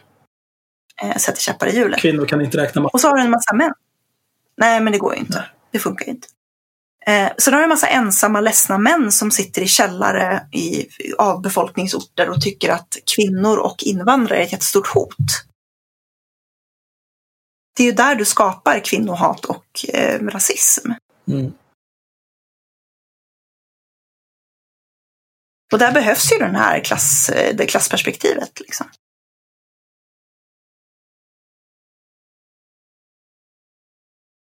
eh, 1.03 1.17
sätter 1.17 1.41
käppar 1.41 1.67
i 1.67 1.75
hjulet. 1.75 1.99
Kvinnor 1.99 2.25
kan 2.25 2.41
inte 2.41 2.57
räkna 2.57 2.81
matte. 2.81 2.93
Och 2.93 3.01
så 3.01 3.07
har 3.07 3.15
du 3.15 3.21
en 3.21 3.31
massa 3.31 3.53
män. 3.53 3.73
Nej, 4.57 4.81
men 4.81 4.93
det 4.93 4.99
går 4.99 5.13
ju 5.13 5.19
inte. 5.19 5.37
Nej. 5.37 5.47
Det 5.71 5.79
funkar 5.79 6.09
inte. 6.09 6.27
Eh, 7.07 7.31
så 7.37 7.51
har 7.51 7.57
du 7.57 7.63
en 7.63 7.69
massa 7.69 7.87
ensamma, 7.87 8.41
ledsna 8.41 8.77
män 8.77 9.11
som 9.11 9.31
sitter 9.31 9.61
i 9.61 9.67
källare 9.67 10.47
i 10.51 10.87
avbefolkningsorter 11.17 12.29
och 12.29 12.41
tycker 12.41 12.69
att 12.69 12.97
kvinnor 13.15 13.57
och 13.57 13.83
invandrare 13.83 14.39
är 14.39 14.43
ett 14.43 14.51
jättestort 14.51 14.87
hot. 14.87 15.43
Det 17.77 17.83
är 17.83 17.87
ju 17.87 17.91
där 17.91 18.15
du 18.15 18.25
skapar 18.25 18.79
kvinnohat 18.79 19.45
och 19.45 19.85
eh, 19.93 20.19
rasism. 20.19 20.91
Mm. 21.27 21.53
Och 25.71 25.79
där 25.79 25.91
behövs 25.91 26.31
ju 26.31 26.37
den 26.37 26.55
här 26.55 26.79
klass, 26.79 27.29
eh, 27.29 27.55
det 27.55 27.65
klassperspektivet. 27.65 28.59
Liksom. 28.59 28.87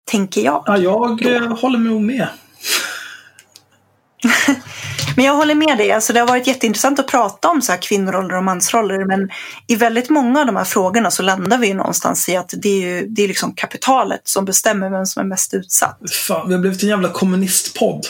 Tänker 0.07 0.41
jag. 0.41 0.63
Ja, 0.65 0.77
jag 0.77 1.17
då. 1.17 1.29
Eh, 1.29 1.57
håller 1.57 1.79
nog 1.79 2.01
med. 2.01 2.27
men 5.15 5.25
jag 5.25 5.33
håller 5.33 5.55
med 5.55 5.77
dig. 5.77 5.91
Alltså, 5.91 6.13
det 6.13 6.19
har 6.19 6.27
varit 6.27 6.47
jätteintressant 6.47 6.99
att 6.99 7.07
prata 7.07 7.49
om 7.49 7.61
så 7.61 7.71
här 7.71 7.81
kvinnoroller 7.81 8.35
och 8.35 8.43
mansroller. 8.43 9.05
Men 9.05 9.29
i 9.67 9.75
väldigt 9.75 10.09
många 10.09 10.39
av 10.39 10.45
de 10.45 10.55
här 10.55 10.63
frågorna 10.63 11.11
så 11.11 11.23
landar 11.23 11.57
vi 11.57 11.67
ju 11.67 11.73
någonstans 11.73 12.29
i 12.29 12.35
att 12.35 12.53
det 12.57 12.69
är, 12.69 12.81
ju, 12.81 13.07
det 13.07 13.23
är 13.23 13.27
liksom 13.27 13.53
kapitalet 13.53 14.21
som 14.23 14.45
bestämmer 14.45 14.89
vem 14.89 15.05
som 15.05 15.19
är 15.19 15.27
mest 15.27 15.53
utsatt. 15.53 15.99
Fan, 16.27 16.47
vi 16.47 16.53
har 16.53 16.61
blivit 16.61 16.83
en 16.83 16.89
jävla 16.89 17.09
kommunistpodd. 17.09 18.05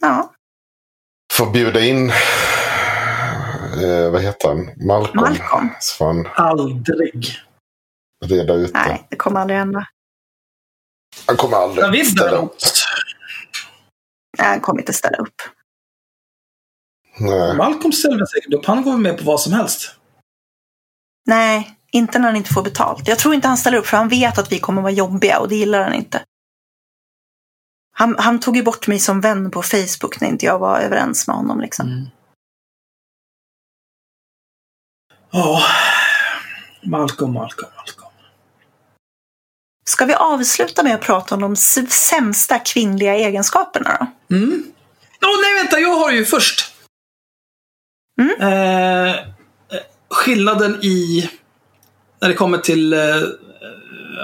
Ja. 0.00 0.32
Får 1.32 1.50
bjuda 1.50 1.80
in 1.80 2.10
eh, 3.82 4.10
vad 4.10 4.22
heter 4.22 4.48
han? 4.48 4.70
Malcolm. 4.86 5.20
Malcolm. 5.20 6.28
Aldrig. 6.34 7.38
Reda 8.24 8.54
ut 8.54 8.72
det. 8.72 8.78
Nej, 8.78 9.06
det 9.10 9.16
kommer 9.16 9.40
aldrig 9.40 9.58
hända. 9.58 9.86
Han 11.26 11.36
kommer 11.36 11.56
aldrig 11.56 11.82
Men 11.84 11.92
visst 11.92 12.12
ställa 12.12 12.36
upp. 12.36 12.56
Nej, 14.38 14.48
han 14.48 14.60
kommer 14.60 14.80
inte 14.80 14.92
ställa 14.92 15.18
upp. 15.18 15.34
Nej. 17.20 17.56
Malcolm 17.56 17.92
ställer 17.92 18.16
väl 18.16 18.26
säkert 18.26 18.54
upp. 18.54 18.66
Han 18.66 18.82
går 18.82 18.96
med 18.96 19.18
på 19.18 19.24
vad 19.24 19.40
som 19.40 19.52
helst. 19.52 19.94
Nej, 21.26 21.78
inte 21.92 22.18
när 22.18 22.26
han 22.28 22.36
inte 22.36 22.52
får 22.54 22.62
betalt. 22.62 23.08
Jag 23.08 23.18
tror 23.18 23.34
inte 23.34 23.48
han 23.48 23.56
ställer 23.56 23.78
upp 23.78 23.86
för 23.86 23.96
han 23.96 24.08
vet 24.08 24.38
att 24.38 24.52
vi 24.52 24.58
kommer 24.58 24.82
vara 24.82 24.92
jobbiga 24.92 25.38
och 25.38 25.48
det 25.48 25.56
gillar 25.56 25.82
han 25.82 25.94
inte. 25.94 26.24
Han, 27.92 28.16
han 28.18 28.40
tog 28.40 28.56
ju 28.56 28.62
bort 28.62 28.86
mig 28.86 28.98
som 28.98 29.20
vän 29.20 29.50
på 29.50 29.62
Facebook 29.62 30.20
när 30.20 30.28
inte 30.28 30.46
jag 30.46 30.58
var 30.58 30.80
överens 30.80 31.26
med 31.26 31.36
honom. 31.36 31.60
Liksom. 31.60 31.88
Mm. 31.88 32.06
Ja. 35.30 35.62
Malcolm, 36.82 37.32
Malcolm, 37.32 37.70
Malcolm. 37.76 37.97
Ska 39.88 40.04
vi 40.04 40.14
avsluta 40.14 40.82
med 40.82 40.94
att 40.94 41.00
prata 41.00 41.34
om 41.34 41.40
de 41.40 41.56
sämsta 41.88 42.58
kvinnliga 42.58 43.14
egenskaperna 43.14 44.08
då? 44.28 44.36
Mm. 44.36 44.64
Åh 45.24 45.40
nej, 45.42 45.54
vänta, 45.54 45.78
jag 45.78 45.94
har 45.94 46.10
ju 46.10 46.24
först. 46.24 46.74
Mm. 48.20 48.40
Eh, 48.40 49.14
skillnaden 50.10 50.84
i, 50.84 51.30
när 52.20 52.28
det 52.28 52.34
kommer 52.34 52.58
till, 52.58 52.92
eh, 52.92 53.00
eh, 53.00 53.22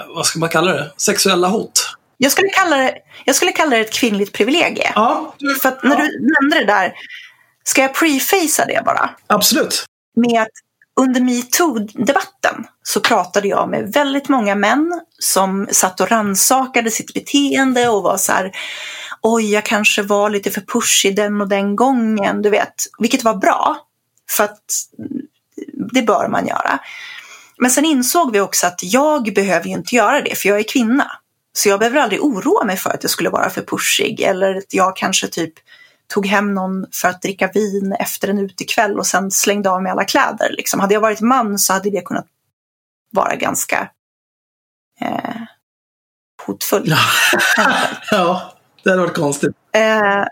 vad 0.09 0.27
ska 0.27 0.39
man 0.39 0.49
kalla 0.49 0.73
det? 0.73 0.93
Sexuella 0.97 1.49
hot. 1.49 1.97
Jag 2.17 2.33
skulle 2.33 2.49
kalla 2.49 2.77
det, 2.77 2.99
jag 3.25 3.37
skulle 3.37 3.53
kalla 3.53 3.71
det 3.77 3.83
ett 3.83 3.93
kvinnligt 3.93 4.33
privilegie. 4.33 4.93
Ja, 4.95 5.35
du, 5.39 5.55
För 5.55 5.69
att 5.69 5.83
när 5.83 5.97
du 5.97 6.31
nämnde 6.41 6.59
det 6.59 6.67
där, 6.67 6.93
ska 7.65 7.83
jag 7.83 7.95
prefacea 7.95 8.67
det 8.67 8.83
bara? 8.85 9.11
absolut. 9.27 9.85
med 10.17 10.43
att 10.43 10.49
under 11.01 11.21
metoo-debatten 11.21 12.67
så 12.83 13.01
pratade 13.01 13.49
jag 13.49 13.69
med 13.69 13.93
väldigt 13.93 14.29
många 14.29 14.55
män 14.55 15.01
som 15.19 15.69
satt 15.71 16.01
och 16.01 16.11
rannsakade 16.11 16.91
sitt 16.91 17.15
beteende 17.15 17.89
och 17.89 18.03
var 18.03 18.17
så 18.17 18.33
här 18.33 18.53
oj, 19.23 19.53
jag 19.53 19.65
kanske 19.65 20.03
var 20.03 20.31
lite 20.31 20.51
för 20.51 20.61
pushig 20.61 21.17
den 21.17 21.41
och 21.41 21.49
den 21.49 21.77
gången, 21.77 22.43
du 22.43 22.51
vet. 22.51 22.75
Vilket 22.99 23.25
var 23.25 23.35
bra, 23.35 23.77
för 24.31 24.45
att 24.45 24.65
det 25.93 26.03
bör 26.03 26.29
man 26.29 26.47
göra. 26.47 26.79
Men 27.59 27.71
sen 27.71 27.85
insåg 27.85 28.33
vi 28.33 28.41
också 28.41 28.67
att 28.67 28.81
jag 28.83 29.35
behöver 29.35 29.67
ju 29.67 29.73
inte 29.73 29.95
göra 29.95 30.21
det, 30.21 30.39
för 30.39 30.49
jag 30.49 30.59
är 30.59 30.63
kvinna. 30.63 31.11
Så 31.53 31.69
jag 31.69 31.79
behöver 31.79 32.01
aldrig 32.01 32.25
oroa 32.25 32.65
mig 32.65 32.77
för 32.77 32.91
att 32.91 33.03
jag 33.03 33.11
skulle 33.11 33.31
vara 33.31 33.51
för 33.51 33.63
pushig 33.63 34.21
eller 34.21 34.55
att 34.55 34.75
jag 34.75 34.97
kanske 34.97 35.29
typ 35.29 35.55
tog 36.07 36.27
hem 36.27 36.55
någon 36.55 36.87
för 36.93 37.09
att 37.09 37.23
dricka 37.23 37.51
vin 37.55 37.93
efter 37.93 38.29
en 38.29 38.39
utekväll 38.39 38.99
och 38.99 39.07
sen 39.07 39.31
slängde 39.31 39.71
av 39.71 39.83
mig 39.83 39.93
alla 39.93 40.05
kläder. 40.05 40.51
Liksom. 40.51 40.81
Hade 40.81 40.95
jag 40.95 41.01
varit 41.01 41.21
man 41.21 41.59
så 41.59 41.73
hade 41.73 41.91
det 41.91 42.01
kunnat 42.01 42.27
vara 43.11 43.37
ganska 43.37 43.91
eh, 45.01 45.43
hotfullt. 46.47 46.87
Ja. 46.87 46.99
ja, 48.11 48.55
det 48.83 48.91
hade 48.91 49.03
varit 49.03 49.17
konstigt. 49.17 49.53
Eh, 49.73 50.25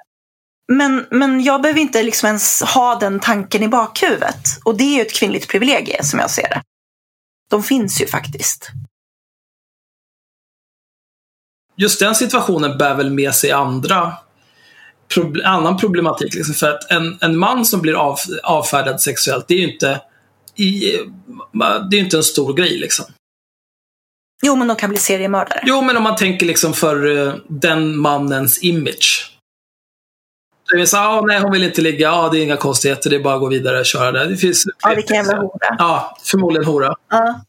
men, 0.69 1.07
men 1.11 1.43
jag 1.43 1.63
behöver 1.63 1.81
inte 1.81 2.03
liksom 2.03 2.27
ens 2.27 2.63
ha 2.63 2.99
den 2.99 3.21
tanken 3.21 3.63
i 3.63 3.69
bakhuvudet. 3.69 4.45
Och 4.65 4.77
det 4.77 4.85
är 4.85 4.97
ju 4.97 5.03
ett 5.03 5.15
kvinnligt 5.15 5.49
privilegie 5.49 6.05
som 6.05 6.19
jag 6.19 6.31
ser 6.31 6.49
det. 6.49 6.63
De 7.51 7.63
finns 7.63 8.01
ju 8.01 8.07
faktiskt. 8.07 8.71
Just 11.77 12.01
den 12.01 12.15
situationen 12.15 12.79
bär 12.79 12.95
väl 12.95 13.11
med 13.11 13.35
sig 13.35 13.53
andra 13.53 14.13
proble- 15.15 15.45
annan 15.45 15.77
problematik. 15.77 16.35
Liksom 16.35 16.55
för 16.55 16.71
att 16.71 16.91
en, 16.91 17.19
en 17.21 17.37
man 17.37 17.65
som 17.65 17.81
blir 17.81 17.95
av, 17.95 18.19
avfärdad 18.43 19.01
sexuellt, 19.01 19.49
det 19.49 19.55
är 19.55 19.59
ju 19.59 19.73
inte, 19.73 20.01
i, 20.57 20.81
det 21.91 21.97
är 21.97 22.01
inte 22.01 22.17
en 22.17 22.23
stor 22.23 22.55
grej. 22.55 22.79
Liksom. 22.79 23.05
Jo, 24.43 24.57
men 24.57 24.69
de 24.69 24.77
kan 24.77 24.91
bli 24.91 24.99
seriemördare. 24.99 25.61
Jo, 25.67 25.83
men 25.83 25.97
om 25.97 26.03
man 26.03 26.17
tänker 26.17 26.47
liksom 26.47 26.75
för 26.75 27.27
eh, 27.27 27.35
den 27.49 27.97
mannens 27.97 28.63
image. 28.63 29.29
Det 30.73 30.81
är 30.81 30.87
så, 30.87 30.97
ah, 30.97 31.21
nej, 31.21 31.41
hon 31.41 31.53
vill 31.53 31.63
inte 31.63 31.83
ligga. 31.83 32.07
Ja, 32.07 32.29
det 32.33 32.39
är 32.39 32.43
inga 32.43 32.57
konstigheter. 32.57 33.11
Det 33.11 33.17
är 33.17 33.21
bara 33.21 33.35
att 33.35 33.41
gå 33.41 33.49
vidare 33.49 33.79
och 33.79 33.87
köra 33.87 34.13
det. 34.13 34.27
Det 34.27 34.37
finns 34.37 34.65
Ja, 34.83 34.95
vilken 34.95 35.17
jävla 35.17 35.37
hora. 35.37 35.77
Ja, 35.79 36.19
förmodligen 36.25 36.65
hora. 36.65 36.95
Ja. 37.11 37.45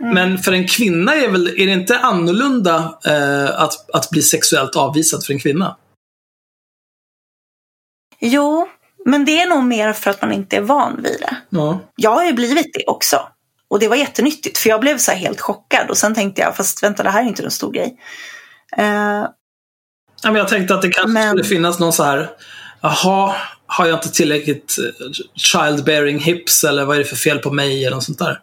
Mm. 0.00 0.14
Men 0.14 0.38
för 0.38 0.52
en 0.52 0.68
kvinna 0.68 1.14
är, 1.14 1.28
väl, 1.28 1.48
är 1.48 1.66
det 1.66 1.72
inte 1.72 1.98
annorlunda 1.98 2.98
eh, 3.04 3.60
att, 3.60 3.90
att 3.90 4.10
bli 4.10 4.22
sexuellt 4.22 4.76
avvisad 4.76 5.24
för 5.24 5.32
en 5.32 5.38
kvinna? 5.38 5.76
Jo, 8.20 8.68
men 9.04 9.24
det 9.24 9.40
är 9.42 9.48
nog 9.48 9.64
mer 9.64 9.92
för 9.92 10.10
att 10.10 10.22
man 10.22 10.32
inte 10.32 10.56
är 10.56 10.60
van 10.60 11.02
vid 11.02 11.20
det. 11.20 11.36
Ja. 11.48 11.80
Jag 11.96 12.10
har 12.10 12.24
ju 12.24 12.32
blivit 12.32 12.74
det 12.74 12.84
också. 12.86 13.28
Och 13.70 13.78
det 13.78 13.88
var 13.88 13.96
jättenyttigt, 13.96 14.58
för 14.58 14.68
jag 14.70 14.80
blev 14.80 14.98
så 14.98 15.10
här 15.10 15.18
helt 15.18 15.40
chockad. 15.40 15.90
Och 15.90 15.96
sen 15.96 16.14
tänkte 16.14 16.40
jag, 16.40 16.56
fast 16.56 16.82
vänta, 16.82 17.02
det 17.02 17.10
här 17.10 17.22
är 17.22 17.26
inte 17.28 17.42
en 17.44 17.50
stor 17.50 17.72
grej. 17.72 17.96
Eh, 18.76 19.26
Ja, 20.22 20.30
men 20.30 20.34
jag 20.34 20.48
tänkte 20.48 20.74
att 20.74 20.82
det 20.82 20.88
kanske 20.90 21.08
Men- 21.12 21.28
skulle 21.28 21.44
finnas 21.44 21.78
någon 21.78 21.92
så 21.92 22.02
här, 22.02 22.30
jaha, 22.80 23.34
har 23.66 23.86
jag 23.86 23.96
inte 23.96 24.10
tillräckligt 24.12 24.76
eh, 24.78 25.06
childbearing 25.34 26.18
hips 26.18 26.64
eller 26.64 26.84
vad 26.84 26.96
är 26.96 26.98
det 26.98 27.04
för 27.04 27.16
fel 27.16 27.38
på 27.38 27.50
mig 27.50 27.84
eller 27.86 27.94
något 27.96 28.04
sånt 28.04 28.18
där? 28.18 28.40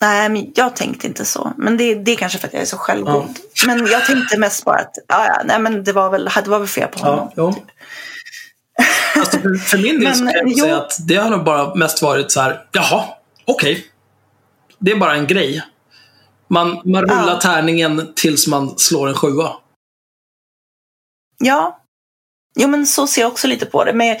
Nej, 0.00 0.28
men 0.28 0.52
jag 0.54 0.76
tänkte 0.76 1.06
inte 1.06 1.24
så. 1.24 1.52
Men 1.56 1.76
det, 1.76 1.94
det 1.94 2.10
är 2.12 2.16
kanske 2.16 2.38
för 2.38 2.46
att 2.48 2.52
jag 2.52 2.62
är 2.62 2.66
så 2.66 2.76
självgod. 2.78 3.38
Men 3.66 3.86
jag 3.86 4.04
tänkte 4.06 4.38
mest 4.38 4.64
bara 4.64 4.78
att, 4.78 4.94
ja, 5.08 5.26
ja, 5.26 5.42
nej, 5.44 5.58
men 5.58 5.84
det 5.84 5.92
var 5.92 6.10
väl, 6.10 6.24
det 6.44 6.50
var 6.50 6.58
väl 6.58 6.68
fel 6.68 6.88
på 6.88 6.98
honom. 6.98 7.30
Ja, 7.36 7.52
jo. 7.54 7.64
Alltså, 9.20 9.38
för, 9.38 9.54
för 9.54 9.78
min 9.78 10.00
del 10.00 10.14
så 10.16 10.24
Men, 10.24 10.32
kan 10.32 10.40
jag 10.48 10.50
jo. 10.58 10.64
säga 10.64 10.76
att 10.76 10.96
det 11.08 11.16
har 11.16 11.30
nog 11.30 11.44
bara 11.44 11.74
mest 11.74 12.02
varit 12.02 12.32
så 12.32 12.40
här, 12.40 12.66
jaha, 12.72 13.04
okej. 13.44 13.86
Det 14.78 14.90
är 14.92 14.96
bara 14.96 15.14
en 15.14 15.26
grej. 15.26 15.62
Man, 16.48 16.80
man 16.84 17.02
rullar 17.02 17.28
Ja. 17.28 17.40
tärningen 17.40 18.12
tills 18.16 18.46
man 18.46 18.78
slår 18.78 19.08
en 19.08 19.14
sjua. 19.14 19.52
Ja. 21.38 21.77
Jo, 22.60 22.68
men 22.68 22.86
så 22.86 23.06
ser 23.06 23.20
jag 23.20 23.30
också 23.32 23.46
lite 23.46 23.66
på 23.66 23.84
det. 23.84 23.92
Men 23.92 24.16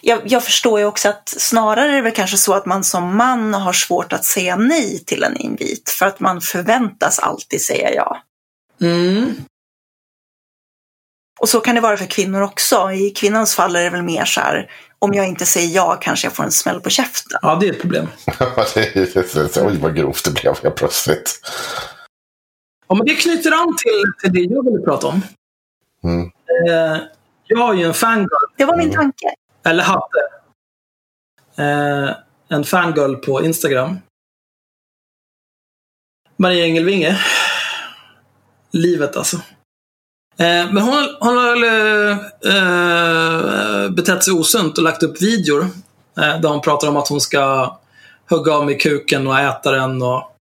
jag, 0.00 0.20
jag 0.24 0.44
förstår 0.44 0.80
ju 0.80 0.86
också 0.86 1.08
att 1.08 1.28
snarare 1.28 1.90
är 1.90 1.96
det 1.96 2.02
väl 2.02 2.12
kanske 2.12 2.36
så 2.36 2.54
att 2.54 2.66
man 2.66 2.84
som 2.84 3.16
man 3.16 3.54
har 3.54 3.72
svårt 3.72 4.12
att 4.12 4.24
säga 4.24 4.56
nej 4.56 5.04
till 5.04 5.22
en 5.22 5.36
invit. 5.36 5.90
För 5.90 6.06
att 6.06 6.20
man 6.20 6.40
förväntas 6.40 7.18
alltid 7.18 7.62
säga 7.62 7.94
ja. 7.94 8.22
Mm. 8.80 9.34
Och 11.40 11.48
så 11.48 11.60
kan 11.60 11.74
det 11.74 11.80
vara 11.80 11.96
för 11.96 12.06
kvinnor 12.06 12.40
också. 12.40 12.92
I 12.92 13.10
kvinnans 13.10 13.54
fall 13.54 13.76
är 13.76 13.82
det 13.82 13.90
väl 13.90 14.02
mer 14.02 14.24
så 14.24 14.40
här, 14.40 14.70
om 14.98 15.14
jag 15.14 15.28
inte 15.28 15.46
säger 15.46 15.74
ja 15.74 15.98
kanske 16.00 16.26
jag 16.26 16.34
får 16.34 16.44
en 16.44 16.52
smäll 16.52 16.80
på 16.80 16.90
käften. 16.90 17.38
Ja, 17.42 17.58
det 17.60 17.68
är 17.68 17.72
ett 17.72 17.80
problem. 17.80 18.06
Oj, 19.66 19.78
vad 19.80 19.96
grovt 19.96 20.24
det 20.24 20.30
blev 20.30 20.62
helt 20.62 20.76
plötsligt. 20.76 21.40
Ja, 22.88 22.94
men 22.94 23.06
det 23.06 23.14
knyter 23.14 23.52
an 23.52 23.76
till, 23.76 24.12
till 24.22 24.32
det 24.32 24.54
jag 24.54 24.64
ville 24.64 24.84
prata 24.84 25.06
om. 25.06 25.22
Mm. 26.04 26.30
Eh, 26.68 27.00
jag 27.50 27.58
har 27.58 27.74
ju 27.74 27.82
en 27.84 27.94
fangirl, 27.94 28.28
Det 28.56 28.64
var 28.64 28.76
min 28.76 28.92
tanke. 28.92 29.26
eller 29.64 29.82
hade. 29.84 30.22
Eh, 31.56 32.16
en 32.48 32.64
fangirl 32.64 33.14
på 33.16 33.44
Instagram. 33.44 33.98
Maria 36.36 36.64
Engelvinge. 36.64 37.20
Livet 38.72 39.16
alltså. 39.16 39.36
Eh, 40.38 40.72
men 40.72 40.78
hon, 40.78 40.92
har- 40.94 41.16
hon 41.20 41.36
har 41.36 41.64
eh, 41.64 42.18
eh, 43.84 43.90
betett 43.90 44.24
sig 44.24 44.32
osunt 44.34 44.78
och 44.78 44.84
lagt 44.84 45.02
upp 45.02 45.22
videor. 45.22 45.62
Eh, 46.16 46.40
där 46.40 46.48
hon 46.48 46.60
pratar 46.60 46.88
om 46.88 46.96
att 46.96 47.08
hon 47.08 47.20
ska 47.20 47.76
hugga 48.30 48.52
av 48.52 48.66
med 48.66 48.80
kuken 48.80 49.26
och 49.26 49.38
äta 49.38 49.70
den. 49.72 50.02
Och, 50.02 50.36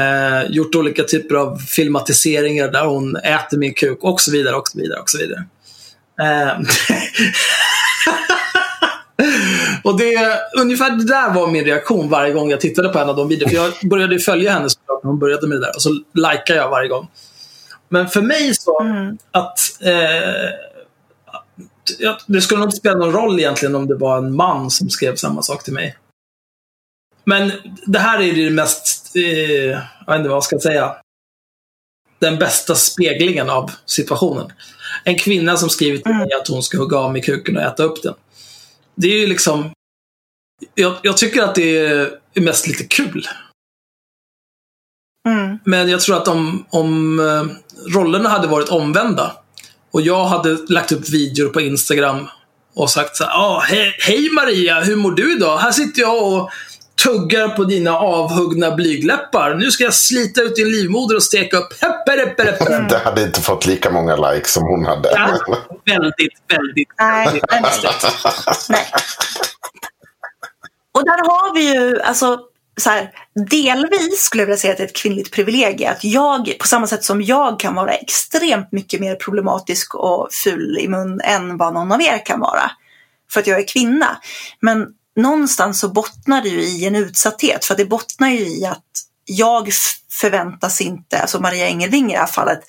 eh, 0.00 0.44
gjort 0.50 0.74
olika 0.74 1.04
typer 1.04 1.34
av 1.34 1.56
filmatiseringar 1.56 2.68
där 2.68 2.84
hon 2.86 3.16
äter 3.16 3.58
min 3.58 3.74
kuk 3.74 3.98
och 4.02 4.20
så 4.20 4.30
vidare. 4.32 4.56
och 4.56 4.68
så 4.68 4.78
vidare, 4.78 5.00
och 5.00 5.10
så 5.10 5.18
vidare. 5.18 5.44
Eh, 6.22 6.58
och 9.84 9.98
det, 9.98 10.40
ungefär 10.60 10.90
det 10.90 11.04
där 11.04 11.34
var 11.34 11.46
min 11.46 11.64
reaktion 11.64 12.08
varje 12.08 12.32
gång 12.32 12.50
jag 12.50 12.60
tittade 12.60 12.88
på 12.88 12.98
en 12.98 13.08
av 13.08 13.16
de 13.16 13.28
videorna. 13.28 13.50
För 13.50 13.56
jag 13.56 13.72
började 13.90 14.18
följa 14.18 14.52
henne 14.52 14.68
när 14.88 15.08
hon 15.08 15.18
började 15.18 15.46
med 15.46 15.56
det 15.56 15.66
där. 15.66 15.76
Och 15.76 15.82
så 15.82 15.90
likar 16.14 16.54
jag 16.54 16.70
varje 16.70 16.88
gång. 16.88 17.08
Men 17.88 18.08
för 18.08 18.22
mig 18.22 18.54
så, 18.54 18.80
Mm. 18.80 19.18
att 19.30 19.58
eh, 19.80 20.50
det 22.26 22.40
skulle 22.40 22.60
nog 22.60 22.66
inte 22.68 22.76
spela 22.76 22.96
någon 22.98 23.12
roll 23.12 23.38
egentligen 23.38 23.74
om 23.74 23.86
det 23.86 23.94
var 23.96 24.18
en 24.18 24.36
man 24.36 24.70
som 24.70 24.90
skrev 24.90 25.16
samma 25.16 25.42
sak 25.42 25.62
till 25.64 25.72
mig. 25.72 25.96
Men 27.24 27.52
det 27.86 27.98
här 27.98 28.20
är 28.20 28.32
det 28.32 28.50
mest, 28.50 29.16
eh, 29.16 29.22
jag 29.26 29.78
vet 30.06 30.16
inte 30.16 30.28
vad 30.28 30.36
jag 30.36 30.44
ska 30.44 30.58
säga, 30.58 30.96
den 32.18 32.38
bästa 32.38 32.74
speglingen 32.74 33.50
av 33.50 33.70
situationen. 33.86 34.52
En 35.04 35.18
kvinna 35.18 35.56
som 35.56 35.70
skriver 35.70 35.98
till 35.98 36.14
mig 36.14 36.28
att 36.40 36.48
hon 36.48 36.62
ska 36.62 36.78
hugga 36.78 36.98
av 36.98 37.12
med 37.12 37.24
kuken 37.24 37.56
och 37.56 37.62
äta 37.62 37.82
upp 37.82 38.02
den. 38.02 38.14
Det 38.94 39.08
är 39.08 39.18
ju 39.18 39.26
liksom, 39.26 39.70
jag, 40.74 40.94
jag 41.02 41.16
tycker 41.16 41.42
att 41.42 41.54
det 41.54 41.78
är 42.34 42.40
mest 42.40 42.66
lite 42.66 42.84
kul. 42.84 43.28
Mm. 45.28 45.58
Men 45.64 45.88
jag 45.88 46.00
tror 46.00 46.16
att 46.16 46.28
om, 46.28 46.66
om 46.70 47.20
eh, 47.20 47.44
rollerna 47.94 48.28
hade 48.28 48.48
varit 48.48 48.68
omvända 48.68 49.36
och 49.90 50.00
jag 50.00 50.24
hade 50.24 50.58
lagt 50.68 50.92
upp 50.92 51.08
videor 51.08 51.48
på 51.48 51.60
Instagram 51.60 52.28
och 52.74 52.90
sagt 52.90 53.16
så 53.16 53.24
här, 53.24 53.32
ah, 53.32 53.60
hej, 53.60 53.96
hej 54.00 54.30
Maria, 54.30 54.80
hur 54.80 54.96
mår 54.96 55.12
du 55.12 55.32
idag? 55.36 55.58
Här 55.58 55.72
sitter 55.72 56.02
jag 56.02 56.32
och 56.32 56.50
tuggar 57.04 57.48
på 57.48 57.64
dina 57.64 57.98
avhuggna 57.98 58.70
blygläppar. 58.70 59.54
Nu 59.54 59.70
ska 59.70 59.84
jag 59.84 59.94
slita 59.94 60.42
ut 60.42 60.56
din 60.56 60.70
livmoder 60.70 61.16
och 61.16 61.22
steka 61.22 61.56
upp. 61.56 61.80
Heppe. 61.80 62.34
Det 62.88 62.98
hade 63.04 63.22
inte 63.22 63.40
fått 63.40 63.66
lika 63.66 63.90
många 63.90 64.16
likes 64.16 64.52
som 64.52 64.62
hon 64.62 64.84
hade. 64.84 65.10
Ja, 65.10 65.38
väldigt, 65.84 66.32
väldigt, 66.48 66.88
Nej. 66.98 67.40
Nej. 68.68 68.86
Och 70.92 71.04
där 71.04 71.18
har 71.18 71.54
vi 71.54 71.74
ju, 71.74 72.00
alltså, 72.00 72.38
så 72.76 72.90
här, 72.90 73.10
delvis 73.50 74.20
skulle 74.20 74.42
jag 74.42 74.46
vilja 74.46 74.56
säga 74.56 74.72
att 74.72 74.78
det 74.78 74.84
är 74.84 74.88
ett 74.88 74.96
kvinnligt 74.96 75.32
privilegium. 75.32 75.92
Att 75.92 76.04
jag, 76.04 76.56
på 76.58 76.66
samma 76.66 76.86
sätt 76.86 77.04
som 77.04 77.22
jag 77.22 77.60
kan 77.60 77.74
vara 77.74 77.92
extremt 77.92 78.72
mycket 78.72 79.00
mer 79.00 79.14
problematisk 79.14 79.94
och 79.94 80.28
ful 80.32 80.78
i 80.78 80.88
mun 80.88 81.20
än 81.24 81.56
vad 81.56 81.74
någon 81.74 81.92
av 81.92 82.02
er 82.02 82.26
kan 82.26 82.40
vara. 82.40 82.70
För 83.32 83.40
att 83.40 83.46
jag 83.46 83.58
är 83.60 83.68
kvinna. 83.68 84.16
Men 84.60 84.86
någonstans 85.16 85.80
så 85.80 85.88
bottnar 85.88 86.42
det 86.42 86.48
ju 86.48 86.60
i 86.62 86.86
en 86.86 86.94
utsatthet. 86.96 87.64
För 87.64 87.76
det 87.76 87.84
bottnar 87.84 88.28
ju 88.28 88.38
i 88.58 88.66
att 88.66 88.84
jag 89.24 89.72
förväntas 90.10 90.80
inte, 90.80 91.20
alltså 91.20 91.40
Maria 91.40 91.66
Engelving 91.68 92.10
i 92.10 92.14
det 92.14 92.20
här 92.20 92.26
fallet, 92.26 92.60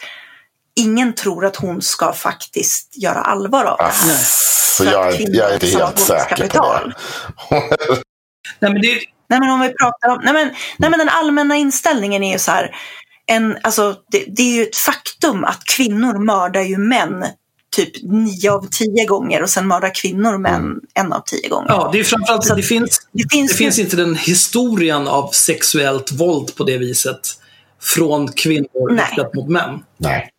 ingen 0.76 1.14
tror 1.16 1.46
att 1.46 1.56
hon 1.56 1.82
ska 1.82 2.14
faktiskt 2.14 2.98
göra 2.98 3.22
allvar 3.22 3.66
av 3.66 3.78
det 3.78 3.84
här. 3.84 4.18
Så 4.24 4.84
För 4.84 4.86
att 4.86 4.94
jag, 4.94 5.08
är- 5.14 5.18
kvinnor 5.18 5.36
jag 5.36 5.50
är 5.50 5.54
inte 5.54 5.68
helt 5.68 6.00
säker 6.00 6.48
på 6.48 6.74
det. 6.74 6.94
Nej, 8.60 8.72
men 8.72 8.82
det, 8.82 9.00
Nej 9.28 9.40
men 9.40 9.50
om 9.50 9.60
vi 9.60 9.74
pratar 9.74 10.10
om, 10.10 10.22
nej 10.24 10.34
men, 10.34 10.54
nej 10.78 10.90
men 10.90 11.00
den 11.00 11.10
allmänna 11.10 11.56
inställningen 11.56 12.24
är 12.24 12.34
ju 12.34 12.40
så 12.40 12.52
här, 12.52 12.76
en, 13.28 13.58
alltså, 13.64 13.96
det, 14.12 14.26
det 14.28 14.42
är 14.42 14.56
ju 14.56 14.64
ett 14.64 14.76
faktum 14.76 15.44
att 15.44 15.66
kvinnor 15.66 16.26
mördar 16.26 16.62
ju 16.62 16.78
män 16.78 17.26
typ 17.76 18.04
nio 18.04 18.52
av 18.52 18.68
tio 18.72 19.06
gånger 19.06 19.44
och 19.44 19.50
sen 19.50 19.68
mördar 19.68 19.96
kvinnor 19.96 20.38
män 20.38 20.80
en 20.94 21.14
av 21.14 21.24
tio 21.26 21.50
gånger. 21.50 21.68
ja, 21.70 21.90
det 21.94 22.00
är 22.00 22.04
framförallt, 22.04 22.46
Så 22.46 22.56
det 22.56 22.64
finns, 22.64 23.08
det 23.12 23.32
finns, 23.32 23.52
det 23.52 23.58
finns 23.58 23.80
inte 23.80 23.96
den 23.96 24.16
historien 24.16 25.08
av 25.08 25.30
sexuellt 25.32 26.12
våld 26.12 26.56
på 26.56 26.64
det 26.64 26.78
viset 26.78 27.20
från 27.82 28.32
kvinnor 28.32 28.98
riktat 28.98 29.34
mot 29.34 29.50
män. 29.50 29.80
Nej. 29.98 30.30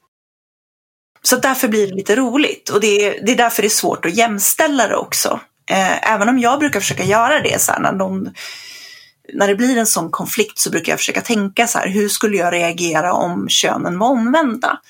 Så 1.23 1.37
därför 1.37 1.69
blir 1.69 1.87
det 1.87 1.95
lite 1.95 2.17
roligt 2.17 2.71
och 2.71 2.81
det 2.81 3.07
är, 3.07 3.27
det 3.27 3.33
är 3.33 3.37
därför 3.37 3.63
det 3.63 3.69
är 3.69 3.71
svårt 3.71 4.05
att 4.05 4.17
jämställa 4.17 4.89
det 4.89 4.97
också. 4.97 5.41
Eh, 5.71 6.13
även 6.13 6.29
om 6.29 6.39
jag 6.39 6.59
brukar 6.59 6.81
försöka 6.81 7.05
göra 7.05 7.41
det 7.41 7.61
så 7.61 7.73
här, 7.73 7.81
när, 7.81 7.93
någon, 7.93 8.31
när 9.35 9.49
det 9.49 9.55
blir 9.55 9.79
en 9.79 9.87
sån 9.87 10.11
konflikt 10.11 10.59
så 10.59 10.71
brukar 10.71 10.93
jag 10.93 10.99
försöka 10.99 11.21
tänka 11.21 11.67
så 11.67 11.79
här, 11.79 11.89
hur 11.89 12.09
skulle 12.09 12.37
jag 12.37 12.53
reagera 12.53 13.13
om 13.13 13.49
könen 13.49 13.99
var 13.99 14.09
omvända? 14.09 14.81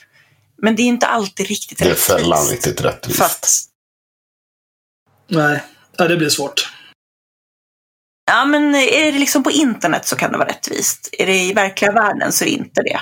Men 0.59 0.77
det 0.77 0.83
är 0.83 0.87
inte 0.87 1.07
alltid 1.07 1.47
riktigt 1.47 1.79
Det 1.79 1.85
är 1.85 1.89
rättvist. 1.89 2.07
sällan 2.07 2.47
riktigt 2.47 2.81
rättvist. 2.81 3.21
att 3.21 3.49
Nej, 5.29 5.65
ja, 5.97 6.09
det 6.09 6.17
blir 6.17 6.29
svårt. 6.29 6.73
Ja, 8.31 8.45
men 8.45 8.75
är 8.75 9.13
det 9.13 9.19
liksom 9.19 9.43
på 9.43 9.51
internet 9.51 10.07
så 10.07 10.17
kan 10.17 10.33
det 10.33 10.39
vara 10.39 10.49
rättvist. 10.49 11.09
Är 11.13 11.27
det 11.27 11.39
i 11.43 11.53
verkliga 11.53 11.93
världen 11.93 12.33
så 12.33 12.45
är 12.45 12.47
det 12.47 12.55
inte 12.55 12.83
det. 12.83 13.01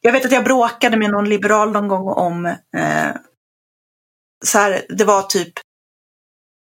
Jag 0.00 0.12
vet 0.12 0.24
att 0.24 0.32
jag 0.32 0.44
bråkade 0.44 0.96
med 0.96 1.10
någon 1.10 1.28
liberal 1.28 1.72
någon 1.72 1.88
gång 1.88 2.08
om 2.08 2.46
eh, 2.46 3.14
så 4.44 4.58
här, 4.58 4.86
det 4.88 5.04
var 5.04 5.22
typ 5.22 5.52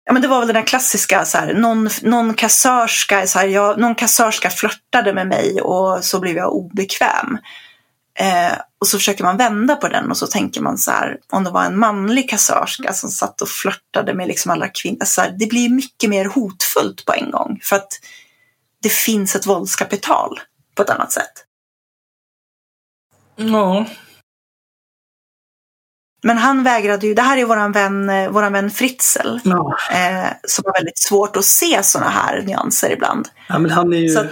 Ja, 0.04 0.12
men 0.12 0.22
det 0.22 0.28
var 0.28 0.38
väl 0.38 0.46
den 0.48 0.54
där 0.54 0.66
klassiska, 0.66 1.24
så 1.24 1.38
här, 1.38 1.54
någon, 1.54 1.88
någon, 2.02 2.34
kassörska, 2.34 3.26
så 3.26 3.38
här, 3.38 3.46
jag, 3.46 3.78
någon 3.78 3.94
kassörska 3.94 4.50
flörtade 4.50 5.12
med 5.12 5.26
mig 5.26 5.60
och 5.60 6.04
så 6.04 6.20
blev 6.20 6.36
jag 6.36 6.52
obekväm. 6.52 7.38
Eh, 8.18 8.58
och 8.80 8.86
så 8.86 8.98
försöker 8.98 9.24
man 9.24 9.36
vända 9.36 9.76
på 9.76 9.88
den 9.88 10.10
och 10.10 10.16
så 10.16 10.26
tänker 10.26 10.60
man 10.60 10.78
så 10.78 10.90
här, 10.90 11.18
om 11.30 11.44
det 11.44 11.50
var 11.50 11.64
en 11.64 11.78
manlig 11.78 12.30
kassörska 12.30 12.92
som 12.92 13.10
satt 13.10 13.40
och 13.40 13.48
flörtade 13.48 14.14
med 14.14 14.28
liksom 14.28 14.50
alla 14.50 14.68
kvinnor, 14.68 15.04
så 15.04 15.20
här, 15.20 15.30
det 15.38 15.46
blir 15.46 15.68
mycket 15.68 16.10
mer 16.10 16.24
hotfullt 16.24 17.04
på 17.04 17.12
en 17.12 17.30
gång. 17.30 17.60
För 17.62 17.76
att 17.76 18.00
det 18.82 18.92
finns 18.92 19.36
ett 19.36 19.46
våldskapital 19.46 20.40
på 20.74 20.82
ett 20.82 20.90
annat 20.90 21.12
sätt. 21.12 21.32
Ja, 23.36 23.86
Men 26.22 26.38
han 26.38 26.62
vägrade 26.62 27.06
ju, 27.06 27.14
det 27.14 27.22
här 27.22 27.36
är 27.36 27.44
våran 27.44 27.72
vän, 27.72 28.10
eh, 28.10 28.30
våran 28.30 28.52
vän 28.52 28.70
Fritzl, 28.70 29.38
ja. 29.44 29.76
eh, 29.92 30.28
som 30.44 30.64
har 30.64 30.72
väldigt 30.72 30.98
svårt 30.98 31.36
att 31.36 31.44
se 31.44 31.82
sådana 31.82 32.10
här 32.10 32.42
nyanser 32.42 32.90
ibland. 32.90 33.28
ja 33.48 33.58
men 33.58 33.70
han 33.70 33.92
är 33.92 33.98
ju... 33.98 34.28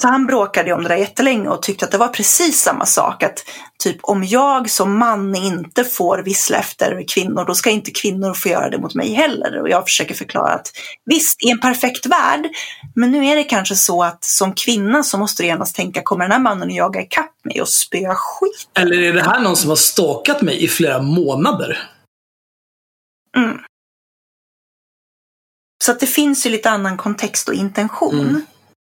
Så, 0.00 0.08
han 0.08 0.26
bråkade 0.26 0.72
om 0.72 0.82
det 0.82 0.88
där 0.88 0.96
jättelänge 0.96 1.48
och 1.48 1.62
tyckte 1.62 1.84
att 1.84 1.90
det 1.90 1.98
var 1.98 2.08
precis 2.08 2.60
samma 2.60 2.86
sak. 2.86 3.22
Att 3.22 3.44
typ 3.78 3.96
om 4.02 4.24
jag 4.24 4.70
som 4.70 4.98
man 4.98 5.34
inte 5.34 5.84
får 5.84 6.22
vissla 6.24 6.58
efter 6.58 7.04
kvinnor, 7.08 7.44
då 7.44 7.54
ska 7.54 7.70
inte 7.70 7.90
kvinnor 7.90 8.34
få 8.34 8.48
göra 8.48 8.70
det 8.70 8.78
mot 8.78 8.94
mig 8.94 9.12
heller. 9.12 9.60
Och 9.60 9.68
jag 9.68 9.84
försöker 9.84 10.14
förklara 10.14 10.52
att 10.52 10.72
visst, 11.04 11.42
i 11.44 11.50
en 11.50 11.60
perfekt 11.60 12.06
värld, 12.06 12.48
men 12.94 13.10
nu 13.10 13.26
är 13.26 13.36
det 13.36 13.44
kanske 13.44 13.74
så 13.74 14.02
att 14.02 14.24
som 14.24 14.52
kvinna 14.52 15.02
så 15.02 15.18
måste 15.18 15.42
du 15.42 15.46
genast 15.46 15.76
tänka, 15.76 16.02
kommer 16.02 16.24
den 16.24 16.32
här 16.32 16.38
mannen 16.38 16.68
att 16.68 16.74
jaga 16.74 17.00
ikapp 17.00 17.44
mig 17.44 17.60
och 17.60 17.68
spöa 17.68 18.14
skit? 18.14 18.68
Eller 18.78 19.02
är 19.02 19.12
det 19.12 19.22
här 19.22 19.40
någon 19.40 19.56
som 19.56 19.68
har 19.68 19.76
stalkat 19.76 20.42
mig 20.42 20.64
i 20.64 20.68
flera 20.68 21.02
månader? 21.02 21.78
Mm. 23.36 23.58
Så 25.84 25.92
att 25.92 26.00
det 26.00 26.06
finns 26.06 26.46
ju 26.46 26.50
lite 26.50 26.70
annan 26.70 26.96
kontext 26.96 27.48
och 27.48 27.54
intention. 27.54 28.20
Mm. 28.20 28.42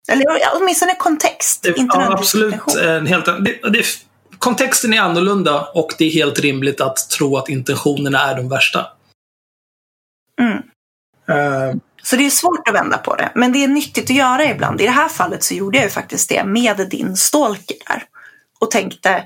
Eller 0.08 0.24
åtminstone 0.54 0.94
kontext, 0.94 1.64
inte 1.66 1.96
ja, 1.98 2.12
absolut. 2.12 2.54
intention. 2.54 2.82
En 2.82 3.06
helt, 3.06 3.24
det, 3.24 3.70
det, 3.70 3.86
kontexten 4.38 4.94
är 4.94 5.00
annorlunda 5.00 5.68
och 5.74 5.94
det 5.98 6.04
är 6.04 6.10
helt 6.10 6.38
rimligt 6.38 6.80
att 6.80 7.10
tro 7.10 7.36
att 7.36 7.48
intentionerna 7.48 8.20
är 8.20 8.34
de 8.36 8.48
värsta. 8.48 8.86
Mm. 10.40 10.56
Eh, 11.28 11.76
Så 12.02 12.16
det 12.16 12.26
är 12.26 12.30
svårt 12.30 12.68
att 12.68 12.74
vända 12.74 12.98
på 12.98 13.16
det. 13.16 13.32
Men 13.34 13.52
det 13.52 13.64
är 13.64 13.68
nyttigt 13.68 14.10
att 14.10 14.16
göra 14.16 14.44
ibland. 14.50 14.80
I 14.80 14.84
det 14.84 14.90
här 14.90 15.08
fallet 15.08 15.42
så 15.44 15.54
gjorde 15.54 15.78
jag 15.78 15.84
ju 15.84 15.90
faktiskt 15.90 16.28
det 16.28 16.44
med 16.44 16.88
din 16.90 17.16
stalker 17.16 17.76
där. 17.88 18.04
Och 18.60 18.70
tänkte, 18.70 19.24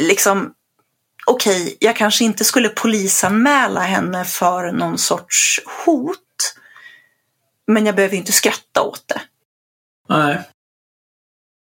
liksom, 0.00 0.52
okej, 1.26 1.76
jag 1.80 1.96
kanske 1.96 2.24
inte 2.24 2.44
skulle 2.44 2.68
polisanmäla 2.68 3.80
henne 3.80 4.24
för 4.24 4.72
någon 4.72 4.98
sorts 4.98 5.60
hot. 5.84 6.18
Men 7.72 7.86
jag 7.86 7.96
behöver 7.96 8.14
ju 8.14 8.20
inte 8.20 8.32
skratta 8.32 8.82
åt 8.82 9.04
det. 9.08 9.20
nej. 10.08 10.38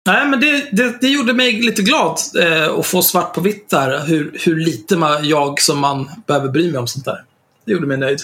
Nej, 0.07 0.27
men 0.27 0.39
det, 0.39 0.69
det, 0.71 1.01
det 1.01 1.07
gjorde 1.07 1.34
mig 1.34 1.51
lite 1.51 1.81
glad 1.81 2.19
eh, 2.39 2.73
att 2.79 2.85
få 2.85 3.01
svart 3.01 3.34
på 3.34 3.41
vitt 3.41 3.69
där. 3.69 4.05
Hur, 4.05 4.38
hur 4.45 4.55
lite 4.55 4.97
man, 4.97 5.27
jag 5.27 5.61
som 5.61 5.79
man 5.79 6.09
behöver 6.27 6.49
bry 6.49 6.71
mig 6.71 6.79
om 6.79 6.88
sånt 6.88 7.05
där. 7.05 7.23
Det 7.65 7.71
gjorde 7.71 7.88
mig 7.88 7.97
nöjd. 7.97 8.19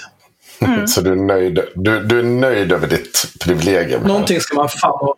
Mm. 0.60 0.88
Så 0.88 1.02
du 1.02 1.12
är, 1.12 1.16
nöjd, 1.16 1.60
du, 1.76 2.00
du 2.00 2.20
är 2.20 2.24
nöjd 2.24 2.72
över 2.72 2.88
ditt 2.88 3.34
privilegium? 3.40 4.02
här. 4.02 4.08
Någonting 4.08 4.42
ska 4.42 4.56
man 4.56 4.70
fan 4.70 4.98
vara. 5.02 5.16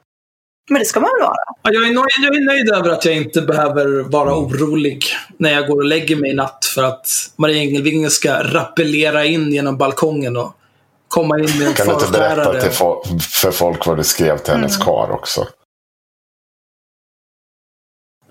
Men 0.70 0.80
det 0.80 0.86
ska 0.86 1.00
man 1.00 1.10
väl 1.20 1.28
vara? 1.28 1.36
Ja, 1.64 1.72
Jag 1.74 1.84
är, 1.84 1.94
nöjd, 1.94 2.06
jag 2.22 2.36
är 2.36 2.46
nöjd 2.46 2.70
över 2.70 2.90
att 2.90 3.06
jag 3.06 3.16
inte 3.16 3.42
behöver 3.42 4.04
vara 4.04 4.36
orolig 4.36 5.06
när 5.38 5.54
jag 5.54 5.68
går 5.68 5.78
och 5.78 5.86
lägger 5.86 6.16
mig 6.16 6.32
i 6.32 6.34
natt 6.34 6.66
för 6.76 6.84
att 6.84 7.08
Maria 7.36 7.58
Engelvinge 7.58 8.10
ska 8.10 8.44
rappellera 8.44 9.26
in 9.26 9.52
genom 9.52 9.78
balkongen 9.78 10.38
och 10.38 10.56
komma 11.16 11.40
in 11.40 11.58
med 11.60 11.68
en 11.68 11.74
Kan 11.74 11.88
du 11.88 11.94
inte 11.94 12.12
berätta 12.12 12.70
fo- 12.70 13.20
för 13.20 13.52
folk 13.52 13.86
vad 13.86 13.98
du 13.98 14.04
skrev 14.04 14.38
till 14.38 14.54
hennes 14.54 14.76
Mm. 14.76 14.86
kar 14.86 15.12
också? 15.12 15.48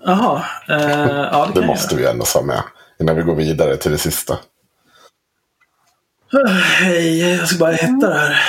Jaha. 0.05 0.45
Eh, 0.69 0.77
ja, 0.77 1.45
det 1.47 1.53
Det 1.53 1.59
jag 1.59 1.67
måste 1.67 1.95
vi 1.95 2.05
ändå 2.05 2.25
ha 2.33 2.41
med. 2.41 2.63
Innan 2.99 3.15
vi 3.15 3.21
går 3.21 3.35
vidare 3.35 3.77
till 3.77 3.91
det 3.91 3.97
sista. 3.97 4.37
göra. 6.31 6.47
Hej, 6.49 7.35
jag 7.37 7.47
ska 7.47 7.57
bara 7.57 7.71
hetta 7.71 8.09
det 8.09 8.19
här. 8.19 8.41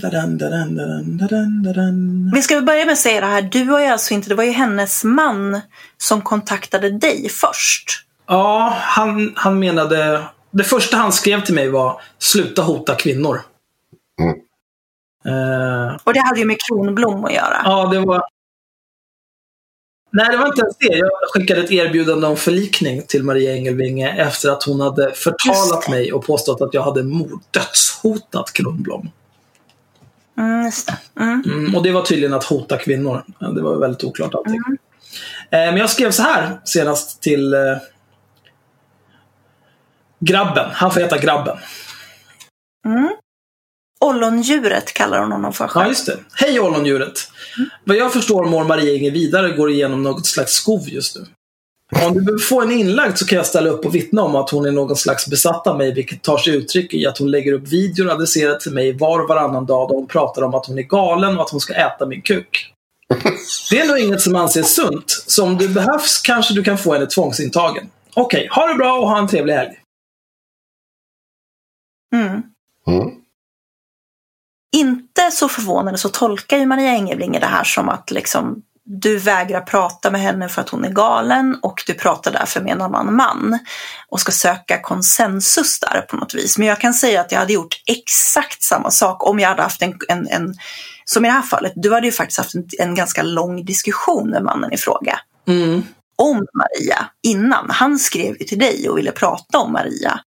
Dadan, 0.00 0.38
dadan, 0.38 0.76
dadan, 0.76 1.18
dadan, 1.18 1.62
dadan. 1.62 2.30
Vi 2.34 2.42
ska 2.42 2.60
börja 2.60 2.84
med 2.84 2.92
att 2.92 2.98
säga 2.98 3.20
det 3.20 3.26
här. 3.26 3.42
Du 3.42 3.64
har 3.64 3.80
ju 3.80 3.86
alltså 3.86 4.14
inte, 4.14 4.28
det 4.28 4.34
var 4.34 4.44
ju 4.44 4.50
hennes 4.50 5.04
man 5.04 5.60
som 5.98 6.20
kontaktade 6.22 6.90
dig 6.90 7.28
först. 7.28 8.04
Ja, 8.26 8.76
han, 8.80 9.32
han 9.36 9.58
menade... 9.58 10.24
Det 10.50 10.64
första 10.64 10.96
han 10.96 11.12
skrev 11.12 11.44
till 11.44 11.54
mig 11.54 11.68
var 11.70 12.00
sluta 12.18 12.62
hota 12.62 12.94
kvinnor. 12.94 13.40
Mm. 14.18 14.38
Eh, 15.24 15.96
Och 16.04 16.14
det 16.14 16.20
hade 16.20 16.40
ju 16.40 16.46
med 16.46 16.56
Kronblom 16.68 17.24
att 17.24 17.32
göra. 17.32 17.62
Ja, 17.64 17.86
det 17.86 18.00
var... 18.00 18.22
Nej, 20.10 20.28
det 20.30 20.36
var 20.36 20.46
inte 20.46 20.60
ens 20.60 20.76
det. 20.76 20.96
Jag 20.96 21.10
skickade 21.34 21.60
ett 21.60 21.70
erbjudande 21.70 22.26
om 22.26 22.36
förlikning 22.36 23.02
till 23.02 23.24
Maria 23.24 23.54
Engelvinge 23.54 24.12
efter 24.12 24.50
att 24.50 24.62
hon 24.62 24.80
hade 24.80 25.12
förtalat 25.12 25.88
mig 25.88 26.12
och 26.12 26.26
påstått 26.26 26.60
att 26.60 26.74
jag 26.74 26.82
hade 26.82 27.02
dödshotat 27.50 28.52
Kronblom. 28.52 29.10
Mm, 30.38 30.64
just 30.64 30.86
det. 30.86 31.22
Mm. 31.22 31.42
Mm, 31.46 31.74
och 31.74 31.82
det 31.82 31.92
var 31.92 32.02
tydligen 32.02 32.34
att 32.34 32.44
hota 32.44 32.76
kvinnor. 32.76 33.24
Det 33.54 33.62
var 33.62 33.76
väldigt 33.76 34.04
oklart 34.04 34.34
allting. 34.34 34.60
Mm. 34.66 34.78
Eh, 35.50 35.72
men 35.72 35.76
jag 35.76 35.90
skrev 35.90 36.10
så 36.10 36.22
här 36.22 36.60
senast 36.64 37.22
till 37.22 37.54
eh, 37.54 37.60
grabben. 40.20 40.70
Han 40.72 40.90
får 40.90 41.00
heta 41.00 41.18
grabben. 41.18 41.58
Mm. 42.86 43.08
Ollondjuret 44.08 44.94
kallar 44.94 45.20
hon 45.20 45.32
honom 45.32 45.52
för 45.52 45.64
Ja, 45.64 45.68
själv. 45.68 45.88
just 45.88 46.06
det. 46.06 46.18
Hej 46.34 46.60
ollondjuret. 46.60 47.18
Vad 47.84 47.96
jag 47.96 48.12
förstår 48.12 48.44
mår 48.44 48.64
Maria 48.64 48.94
Inge 48.94 49.10
vidare 49.10 49.50
går 49.50 49.70
igenom 49.70 50.02
något 50.02 50.26
slags 50.26 50.52
skov 50.52 50.88
just 50.88 51.16
nu. 51.16 51.26
Om 52.06 52.14
du 52.14 52.20
behöver 52.20 52.42
få 52.42 52.62
en 52.62 52.72
inlagd 52.72 53.18
så 53.18 53.26
kan 53.26 53.36
jag 53.36 53.46
ställa 53.46 53.70
upp 53.70 53.84
och 53.86 53.94
vittna 53.94 54.22
om 54.22 54.36
att 54.36 54.50
hon 54.50 54.66
är 54.66 54.72
någon 54.72 54.96
slags 54.96 55.26
besatt 55.26 55.66
av 55.66 55.78
mig, 55.78 55.94
vilket 55.94 56.22
tar 56.22 56.38
sig 56.38 56.54
uttryck 56.56 56.94
i 56.94 57.06
att 57.06 57.18
hon 57.18 57.30
lägger 57.30 57.52
upp 57.52 57.68
videor 57.68 58.10
adresserade 58.10 58.60
till 58.60 58.72
mig 58.72 58.92
var 58.92 59.20
och 59.20 59.28
varannan 59.28 59.66
dag 59.66 59.88
där 59.88 59.94
hon 59.94 60.06
pratar 60.06 60.42
om 60.42 60.54
att 60.54 60.66
hon 60.66 60.78
är 60.78 60.82
galen 60.82 61.36
och 61.36 61.42
att 61.44 61.50
hon 61.50 61.60
ska 61.60 61.74
äta 61.74 62.06
min 62.06 62.22
kuk. 62.22 62.72
Det 63.70 63.80
är 63.80 63.88
nog 63.88 63.98
inget 63.98 64.20
som 64.20 64.36
anses 64.36 64.74
sunt, 64.74 65.24
så 65.26 65.44
om 65.44 65.58
det 65.58 65.68
behövs 65.68 66.20
kanske 66.20 66.54
du 66.54 66.64
kan 66.64 66.78
få 66.78 66.92
henne 66.92 67.06
tvångsintagen. 67.06 67.90
Okej, 68.14 68.48
ha 68.50 68.66
det 68.66 68.74
bra 68.74 68.98
och 68.98 69.08
ha 69.08 69.18
en 69.18 69.28
trevlig 69.28 69.54
helg. 69.54 69.76
Mm. 72.14 72.42
Mm. 72.86 73.10
Inte 74.76 75.30
så 75.30 75.48
förvånande 75.48 75.98
så 75.98 76.08
tolkar 76.08 76.58
ju 76.58 76.66
Maria 76.66 76.92
Engelbring 76.92 77.32
det 77.32 77.46
här 77.46 77.64
som 77.64 77.88
att 77.88 78.10
liksom, 78.10 78.62
du 78.84 79.18
vägrar 79.18 79.60
prata 79.60 80.10
med 80.10 80.20
henne 80.20 80.48
för 80.48 80.60
att 80.60 80.68
hon 80.68 80.84
är 80.84 80.90
galen 80.90 81.58
och 81.62 81.82
du 81.86 81.94
pratar 81.94 82.32
därför 82.32 82.60
med 82.60 82.72
en 82.72 82.82
annan 82.82 83.16
man 83.16 83.58
och 84.08 84.20
ska 84.20 84.32
söka 84.32 84.80
konsensus 84.82 85.80
där 85.80 86.00
på 86.00 86.16
något 86.16 86.34
vis. 86.34 86.58
Men 86.58 86.66
jag 86.66 86.80
kan 86.80 86.94
säga 86.94 87.20
att 87.20 87.32
jag 87.32 87.38
hade 87.38 87.52
gjort 87.52 87.82
exakt 87.86 88.62
samma 88.62 88.90
sak 88.90 89.26
om 89.26 89.38
jag 89.40 89.48
hade 89.48 89.62
haft 89.62 89.82
en, 89.82 89.94
en, 90.08 90.28
en 90.28 90.54
som 91.04 91.24
i 91.24 91.28
det 91.28 91.32
här 91.34 91.42
fallet, 91.42 91.72
du 91.76 91.94
hade 91.94 92.06
ju 92.06 92.12
faktiskt 92.12 92.38
haft 92.38 92.54
en, 92.54 92.68
en 92.78 92.94
ganska 92.94 93.22
lång 93.22 93.64
diskussion 93.64 94.30
med 94.30 94.42
mannen 94.42 94.72
i 94.72 94.76
fråga 94.76 95.20
Mm. 95.48 95.82
om 96.16 96.46
Maria 96.54 97.06
innan. 97.22 97.70
Han 97.70 97.98
skrev 97.98 98.36
ju 98.40 98.46
till 98.46 98.58
dig 98.58 98.88
och 98.88 98.98
ville 98.98 99.12
prata 99.12 99.58
om 99.58 99.72
Maria. 99.72 100.20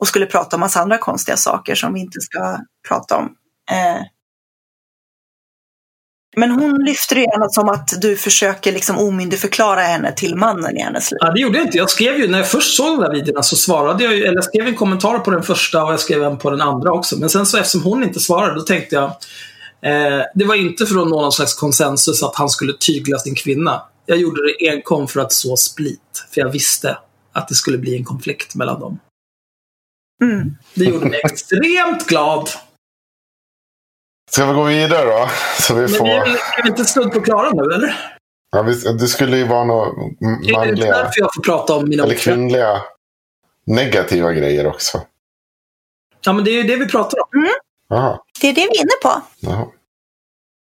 Och 0.00 0.08
skulle 0.08 0.26
prata 0.26 0.56
om 0.56 0.60
massa 0.60 0.80
andra 0.80 0.98
konstiga 0.98 1.36
saker 1.36 1.74
som 1.74 1.94
vi 1.94 2.00
inte 2.00 2.20
ska 2.20 2.58
prata 2.88 3.16
om. 3.16 3.34
Eh. 3.70 4.02
Men 6.36 6.50
hon 6.50 6.84
lyfter 6.84 7.14
det 7.14 7.20
gärna 7.20 7.48
som 7.48 7.68
att 7.68 8.00
du 8.00 8.16
försöker 8.16 8.72
liksom 8.72 8.98
omyndigförklara 8.98 9.80
henne 9.80 10.12
till 10.12 10.36
mannen 10.36 10.76
i 10.76 10.80
hennes 10.80 11.10
liv. 11.10 11.18
Ja, 11.20 11.32
det 11.32 11.40
gjorde 11.40 11.58
jag 11.58 11.66
inte. 11.66 11.78
Jag 11.78 11.90
skrev 11.90 12.18
ju, 12.18 12.28
när 12.28 12.38
jag 12.38 12.48
först 12.48 12.76
såg 12.76 12.86
de 12.86 13.00
där 13.04 13.12
videorna 13.12 13.42
så 13.42 13.56
svarade 13.56 14.04
jag 14.04 14.16
ju, 14.16 14.22
eller 14.22 14.34
jag 14.34 14.44
skrev 14.44 14.66
en 14.66 14.74
kommentar 14.74 15.18
på 15.18 15.30
den 15.30 15.42
första 15.42 15.84
och 15.84 15.92
jag 15.92 16.00
skrev 16.00 16.22
en 16.22 16.38
på 16.38 16.50
den 16.50 16.60
andra 16.60 16.92
också. 16.92 17.18
Men 17.18 17.30
sen 17.30 17.46
så 17.46 17.58
eftersom 17.58 17.82
hon 17.82 18.02
inte 18.02 18.20
svarade, 18.20 18.54
då 18.54 18.60
tänkte 18.60 18.94
jag, 18.96 19.04
eh, 19.82 20.24
det 20.34 20.44
var 20.44 20.54
inte 20.54 20.86
för 20.86 21.02
att 21.02 21.08
nå 21.08 21.22
någon 21.22 21.32
slags 21.32 21.54
konsensus 21.54 22.22
att 22.22 22.36
han 22.36 22.48
skulle 22.48 22.72
tygla 22.72 23.18
sin 23.18 23.34
kvinna. 23.34 23.82
Jag 24.06 24.18
gjorde 24.18 24.40
det 24.42 24.68
enkom 24.68 25.08
för 25.08 25.20
att 25.20 25.32
så 25.32 25.56
split. 25.56 26.26
För 26.34 26.40
jag 26.40 26.50
visste 26.50 26.98
att 27.32 27.48
det 27.48 27.54
skulle 27.54 27.78
bli 27.78 27.96
en 27.96 28.04
konflikt 28.04 28.54
mellan 28.54 28.80
dem. 28.80 28.98
Mm. 30.22 30.56
Det 30.74 30.84
gjorde 30.84 31.06
mig 31.06 31.20
extremt 31.24 32.06
glad. 32.06 32.50
Ska 34.30 34.46
vi 34.46 34.52
gå 34.52 34.64
vidare 34.64 35.04
då? 35.04 35.28
Så 35.60 35.74
vi 35.74 35.80
Men 35.80 35.88
får... 35.88 36.04
vi 36.04 36.10
är, 36.10 36.62
är 36.62 36.66
inte 36.66 36.84
snudd 36.84 37.12
på 37.12 37.20
klara 37.20 37.50
nu, 37.50 37.74
eller? 37.74 38.18
Ja, 38.50 38.62
det 38.92 39.06
skulle 39.06 39.36
ju 39.36 39.44
vara 39.44 39.64
några 39.64 39.86
Är 39.86 40.46
det 40.46 40.52
manliga 40.52 40.96
därför 40.96 41.20
jag 41.20 41.34
får 41.34 41.42
prata 41.42 41.74
om 41.74 41.88
mina 41.88 42.02
eller 42.02 42.14
kvinnliga 42.14 42.82
negativa 43.66 44.32
grejer 44.32 44.66
också. 44.66 45.02
Ja, 46.20 46.32
men 46.32 46.44
det 46.44 46.50
är 46.50 46.52
ju 46.52 46.62
det 46.62 46.76
vi 46.76 46.88
pratar 46.88 47.18
om. 47.18 47.48
Jaha. 47.88 48.20
Det 48.40 48.48
är 48.48 48.52
det 48.52 48.60
vi 48.60 48.78
är 48.78 48.80
inne 48.80 48.90
på. 49.02 49.22
Jaha. 49.40 49.66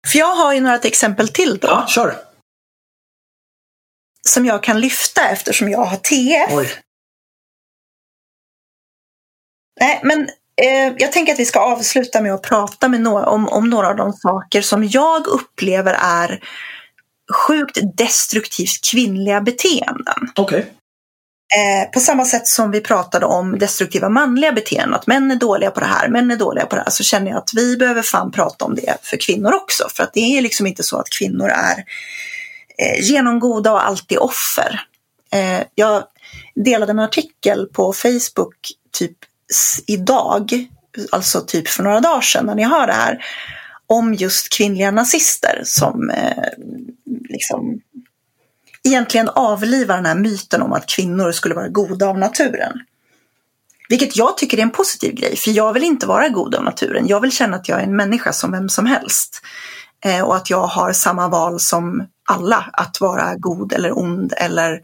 För 0.08 0.20
jag 0.20 0.36
har 0.36 0.54
ju 0.54 0.62
några 0.62 0.78
exempel 0.78 1.28
till 1.28 1.58
då. 1.58 1.68
Ja, 1.68 1.86
kör. 1.88 2.16
Som 4.28 4.46
jag 4.46 4.64
kan 4.64 4.80
lyfta 4.82 5.30
eftersom 5.30 5.70
jag 5.70 5.86
har 5.86 5.98
TF. 5.98 6.58
Oj. 6.58 6.70
Nej, 9.80 10.02
men 10.04 10.30
eh, 10.62 10.94
jag 10.98 11.12
tänker 11.12 11.34
att 11.34 11.40
vi 11.40 11.46
ska 11.46 11.60
avsluta 11.60 12.22
med 12.22 12.34
att 12.34 12.42
prata 12.42 12.88
med 12.88 13.02
några, 13.02 13.26
om, 13.26 13.50
om 13.50 13.70
några 13.70 13.88
av 13.88 13.96
de 13.96 14.14
saker 14.14 14.62
som 14.62 14.84
jag 14.88 15.28
upplever 15.28 15.98
är 16.02 16.40
sjukt 17.48 17.78
destruktivt 17.98 18.92
kvinnliga 18.92 19.42
beteenden. 19.42 20.32
Okej. 20.36 20.74
Eh, 21.56 21.92
på 21.92 22.00
samma 22.00 22.26
sätt 22.26 22.48
som 22.48 22.72
vi 22.72 22.82
pratade 22.82 23.26
om 23.26 23.60
destruktiva 23.60 24.10
manliga 24.10 24.52
beteenden, 24.52 24.94
att 24.94 25.08
män 25.08 25.32
är 25.32 25.36
dåliga 25.36 25.72
på 25.72 25.80
det 25.80 25.86
här, 25.86 26.08
män 26.08 26.32
är 26.32 26.36
dåliga 26.36 26.66
på 26.66 26.76
det 26.76 26.82
här, 26.82 26.90
så 26.90 27.04
känner 27.04 27.32
jag 27.32 27.38
att 27.38 27.52
vi 27.56 27.78
behöver 27.78 28.02
fan 28.02 28.32
prata 28.32 28.66
om 28.66 28.76
det 28.76 28.98
för 29.02 29.18
kvinnor 29.18 29.54
också. 29.54 29.88
För 29.90 30.04
att 30.04 30.14
det 30.14 30.20
är 30.20 30.42
liksom 30.42 30.68
inte 30.68 30.84
så 30.84 30.98
att 30.98 31.10
kvinnor 31.10 31.50
är 31.50 31.78
eh, 32.78 33.02
genomgoda 33.02 33.72
och 33.72 33.88
alltid 33.88 34.18
offer. 34.18 34.82
Eh, 35.32 35.62
jag 35.76 36.04
delade 36.56 36.92
en 36.92 37.00
artikel 37.00 37.66
på 37.74 37.94
Facebook 37.94 38.58
typ 38.92 39.18
idag, 39.88 40.68
alltså 41.12 41.42
typ 41.42 41.68
för 41.68 41.84
några 41.84 42.00
dagar 42.00 42.22
sedan 42.22 42.46
när 42.46 42.56
ni 42.56 42.64
hör 42.64 42.88
det 42.88 42.94
här, 42.94 43.26
om 43.88 44.14
just 44.14 44.50
kvinnliga 44.50 44.92
nazister 44.92 45.62
som 45.64 46.10
eh, 46.10 46.44
liksom 47.30 47.82
egentligen 48.84 49.30
avlivar 49.30 49.96
den 49.96 50.06
här 50.06 50.16
myten 50.16 50.62
om 50.62 50.74
att 50.74 50.86
kvinnor 50.86 51.32
skulle 51.32 51.56
vara 51.56 51.68
goda 51.68 52.08
av 52.08 52.18
naturen. 52.18 52.74
Vilket 53.90 54.18
jag 54.18 54.38
tycker 54.38 54.58
är 54.58 54.62
en 54.62 54.70
positiv 54.70 55.16
grej, 55.16 55.36
för 55.38 55.52
jag 55.52 55.74
vill 55.74 55.84
inte 55.84 56.08
vara 56.08 56.30
god 56.30 56.56
av 56.56 56.64
naturen. 56.64 57.08
Jag 57.08 57.22
vill 57.22 57.32
känna 57.32 57.58
att 57.58 57.70
jag 57.70 57.80
är 57.80 57.84
en 57.84 57.96
människa 57.96 58.34
som 58.34 58.52
vem 58.52 58.70
som 58.70 58.86
helst. 58.86 59.42
Eh, 60.06 60.22
och 60.22 60.36
att 60.36 60.50
jag 60.50 60.68
har 60.68 60.94
samma 60.94 61.28
val 61.28 61.60
som 61.60 62.08
alla, 62.30 62.70
att 62.74 63.02
vara 63.02 63.36
god 63.36 63.74
eller 63.74 63.98
ond 63.98 64.34
eller 64.38 64.82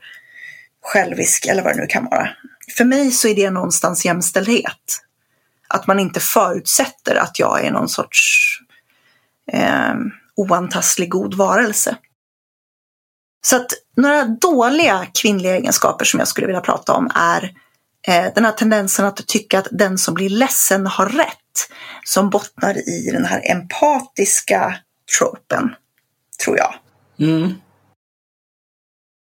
självisk 0.82 1.46
eller 1.46 1.64
vad 1.64 1.76
det 1.76 1.82
nu 1.82 1.88
kan 1.88 2.06
vara. 2.06 2.30
För 2.78 2.86
mig 2.86 3.12
så 3.12 3.28
är 3.28 3.36
det 3.36 3.50
någonstans 3.50 4.06
jämställdhet. 4.06 5.02
Att 5.68 5.88
man 5.88 6.00
inte 6.00 6.20
förutsätter 6.20 7.16
att 7.16 7.40
jag 7.40 7.66
är 7.66 7.72
någon 7.72 7.90
sorts 7.90 8.50
eh, 9.52 9.94
oantastlig 10.36 11.10
god 11.10 11.34
varelse. 11.34 11.98
Så 13.46 13.56
att 13.56 13.68
några 13.98 14.26
dåliga 14.26 15.08
kvinnliga 15.14 15.56
egenskaper 15.56 16.06
som 16.06 16.20
jag 16.20 16.28
skulle 16.28 16.48
vilja 16.48 16.62
prata 16.62 16.94
om 16.94 17.12
är 17.16 17.44
eh, 18.08 18.34
den 18.36 18.46
här 18.46 18.52
tendensen 18.52 19.06
att 19.06 19.28
tycka 19.28 19.60
att 19.60 19.68
den 19.72 19.98
som 19.98 20.14
blir 20.14 20.30
ledsen 20.30 20.88
har 20.88 21.06
rätt. 21.06 21.38
Som 22.06 22.30
bottnar 22.30 22.90
i 22.90 23.10
den 23.12 23.26
här 23.26 23.52
empatiska 23.52 24.76
tropen, 25.20 25.76
tror 26.44 26.58
jag. 26.58 26.74
Mm. 27.20 27.54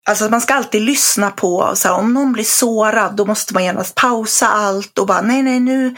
Alltså 0.10 0.30
man 0.30 0.42
ska 0.42 0.54
alltid 0.54 0.82
lyssna 0.82 1.32
på, 1.32 1.72
så 1.76 1.88
här, 1.88 1.96
om 1.96 2.14
någon 2.14 2.34
blir 2.34 2.44
sårad 2.44 3.16
då 3.16 3.26
måste 3.26 3.54
man 3.54 3.64
genast 3.64 3.96
pausa 3.96 4.48
allt 4.48 4.98
och 4.98 5.08
bara 5.08 5.22
nej, 5.22 5.44
nej, 5.44 5.60
nu, 5.60 5.96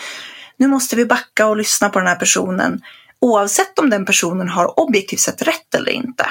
nu 0.58 0.68
måste 0.68 0.96
vi 0.96 1.06
backa 1.06 1.48
och 1.48 1.58
lyssna 1.58 1.90
på 1.90 2.00
den 2.00 2.08
här 2.08 2.16
personen. 2.16 2.82
Oavsett 3.20 3.80
om 3.80 3.90
den 3.90 4.06
personen 4.06 4.50
har 4.50 4.80
objektivt 4.80 5.20
sett 5.20 5.42
rätt 5.42 5.76
eller 5.76 5.92
inte. 5.92 6.26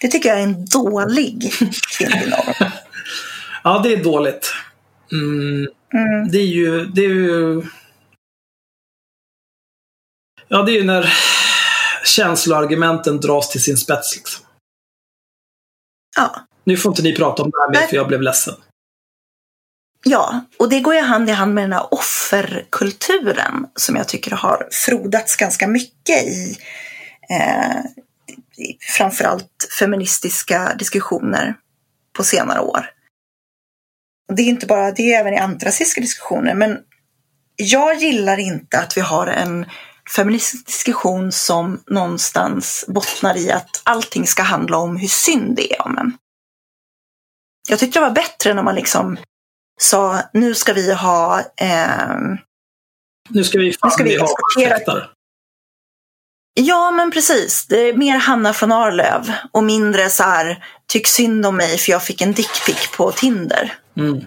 Det 0.00 0.08
tycker 0.08 0.28
jag 0.28 0.38
är 0.38 0.42
en 0.42 0.64
dålig 0.64 1.52
kvinnlig 1.98 2.30
norm. 2.30 2.70
Ja, 3.64 3.80
det 3.82 3.92
är 3.92 4.04
dåligt. 4.04 4.52
Mm. 5.12 5.68
Mm. 5.94 6.28
Det 6.30 6.38
är 6.38 6.46
ju... 6.46 6.84
Det 6.84 7.04
är 7.04 7.08
ju... 7.08 7.62
Ja, 10.48 10.62
det 10.62 10.72
är 10.72 10.74
ju 10.74 10.84
när 10.84 11.12
känsloargumenten 12.04 13.20
dras 13.20 13.50
till 13.50 13.62
sin 13.62 13.76
spets. 13.76 14.16
Liksom. 14.16 14.45
Ja. 16.16 16.46
Nu 16.64 16.76
får 16.76 16.92
inte 16.92 17.02
ni 17.02 17.16
prata 17.16 17.42
om 17.42 17.50
det 17.50 17.56
här 17.60 17.80
mer 17.80 17.86
för 17.86 17.96
jag 17.96 18.08
blev 18.08 18.22
ledsen. 18.22 18.54
Ja, 20.04 20.44
och 20.58 20.68
det 20.68 20.80
går 20.80 20.94
ju 20.94 21.00
hand 21.00 21.28
i 21.28 21.32
hand 21.32 21.54
med 21.54 21.64
den 21.64 21.72
här 21.72 21.94
offerkulturen 21.94 23.66
som 23.74 23.96
jag 23.96 24.08
tycker 24.08 24.30
har 24.30 24.68
frodats 24.70 25.36
ganska 25.36 25.68
mycket 25.68 26.24
i 26.24 26.58
eh, 27.30 27.80
framförallt 28.96 29.68
feministiska 29.78 30.74
diskussioner 30.78 31.54
på 32.12 32.24
senare 32.24 32.60
år. 32.60 32.90
Det 34.32 34.42
är 34.42 34.46
inte 34.46 34.66
bara 34.66 34.92
det, 34.92 35.14
även 35.14 35.34
i 35.34 35.38
antirasistiska 35.38 36.00
diskussioner, 36.00 36.54
men 36.54 36.78
jag 37.56 37.96
gillar 37.96 38.38
inte 38.38 38.78
att 38.78 38.96
vi 38.96 39.00
har 39.00 39.26
en 39.26 39.66
feministisk 40.10 40.66
diskussion 40.66 41.32
som 41.32 41.82
någonstans 41.86 42.84
bottnar 42.88 43.36
i 43.36 43.50
att 43.50 43.82
allting 43.84 44.26
ska 44.26 44.42
handla 44.42 44.78
om 44.78 44.96
hur 44.96 45.08
synd 45.08 45.56
det 45.56 45.74
är 45.74 45.82
om 45.82 45.98
en. 45.98 46.16
Jag 47.68 47.78
tyckte 47.78 47.98
det 47.98 48.04
var 48.04 48.14
bättre 48.14 48.54
när 48.54 48.62
man 48.62 48.74
liksom 48.74 49.16
sa 49.80 50.22
nu 50.32 50.54
ska 50.54 50.72
vi 50.72 50.94
ha 50.94 51.42
ehm, 51.56 52.38
Nu 53.28 53.44
ska 53.44 53.58
vi 53.58 53.72
fan 53.72 53.88
Nu 53.88 53.90
ska 53.90 54.04
vi 54.04 54.16
ha 54.18 54.26
exportera-. 54.26 55.08
Ja, 56.54 56.90
men 56.90 57.10
precis. 57.10 57.66
Det 57.66 57.76
är 57.76 57.94
mer 57.94 58.18
Hanna 58.18 58.52
från 58.52 58.72
Arlöv 58.72 59.32
och 59.52 59.64
mindre 59.64 60.10
så 60.10 60.22
här, 60.22 60.64
tyck 60.86 61.06
synd 61.06 61.46
om 61.46 61.56
mig 61.56 61.78
för 61.78 61.92
jag 61.92 62.02
fick 62.02 62.20
en 62.20 62.32
dickpic 62.32 62.90
på 62.96 63.12
Tinder. 63.12 63.74
Mm. 63.96 64.24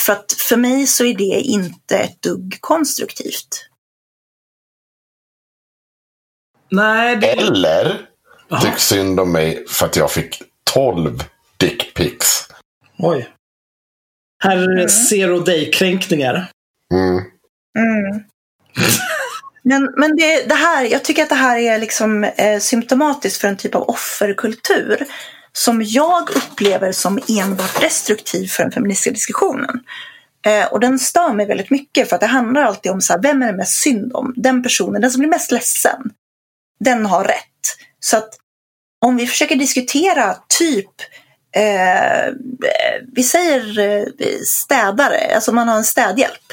För 0.00 0.12
att 0.12 0.32
för 0.32 0.56
mig 0.56 0.86
så 0.86 1.04
är 1.04 1.14
det 1.14 1.40
inte 1.40 1.98
ett 1.98 2.22
dugg 2.22 2.58
konstruktivt. 2.60 3.68
Nej, 6.70 7.16
det... 7.16 7.26
Eller 7.30 8.06
tyck 8.62 8.78
synd 8.78 9.20
om 9.20 9.32
mig 9.32 9.64
för 9.68 9.86
att 9.86 9.96
jag 9.96 10.12
fick 10.12 10.42
12 10.64 11.24
dickpics. 11.56 12.48
Oj. 12.98 13.30
Här 14.44 14.56
är 14.56 14.68
det 14.68 14.72
Mm. 14.72 14.88
zero 14.88 15.38
day-kränkningar. 15.38 16.50
Mm. 16.94 17.16
Mm. 17.78 18.24
Men, 19.66 19.94
men 19.96 20.16
det, 20.16 20.48
det, 20.48 20.54
här, 20.54 20.84
jag 20.84 21.04
tycker 21.04 21.22
att 21.22 21.28
det 21.28 21.34
här 21.34 21.58
är 21.58 21.78
liksom 21.78 22.24
eh, 22.24 22.58
symptomatiskt 22.60 23.40
för 23.40 23.48
en 23.48 23.56
typ 23.56 23.74
av 23.74 23.82
offerkultur 23.82 25.06
som 25.58 25.82
jag 25.82 26.30
upplever 26.30 26.92
som 26.92 27.20
enbart 27.28 27.80
destruktiv 27.80 28.46
för 28.46 28.62
den 28.62 28.72
feministiska 28.72 29.10
diskussionen. 29.10 29.80
Eh, 30.46 30.66
och 30.66 30.80
den 30.80 30.98
stör 30.98 31.32
mig 31.32 31.46
väldigt 31.46 31.70
mycket 31.70 32.08
för 32.08 32.16
att 32.16 32.20
det 32.20 32.26
handlar 32.26 32.62
alltid 32.62 32.92
om 32.92 33.00
så 33.00 33.12
här, 33.12 33.22
vem 33.22 33.42
är 33.42 33.46
det 33.46 33.56
mest 33.56 33.82
synd 33.82 34.12
om? 34.14 34.34
Den 34.36 34.62
personen, 34.62 35.00
den 35.00 35.10
som 35.10 35.18
blir 35.18 35.30
mest 35.30 35.50
ledsen, 35.50 36.10
den 36.80 37.06
har 37.06 37.24
rätt. 37.24 37.76
Så 38.00 38.16
att 38.16 38.38
om 39.00 39.16
vi 39.16 39.26
försöker 39.26 39.56
diskutera 39.56 40.36
typ 40.58 40.90
eh, 41.56 42.32
vi 43.12 43.22
säger 43.22 43.78
eh, 43.78 44.38
städare, 44.46 45.34
alltså 45.34 45.52
man 45.52 45.68
har 45.68 45.76
en 45.76 45.84
städhjälp. 45.84 46.52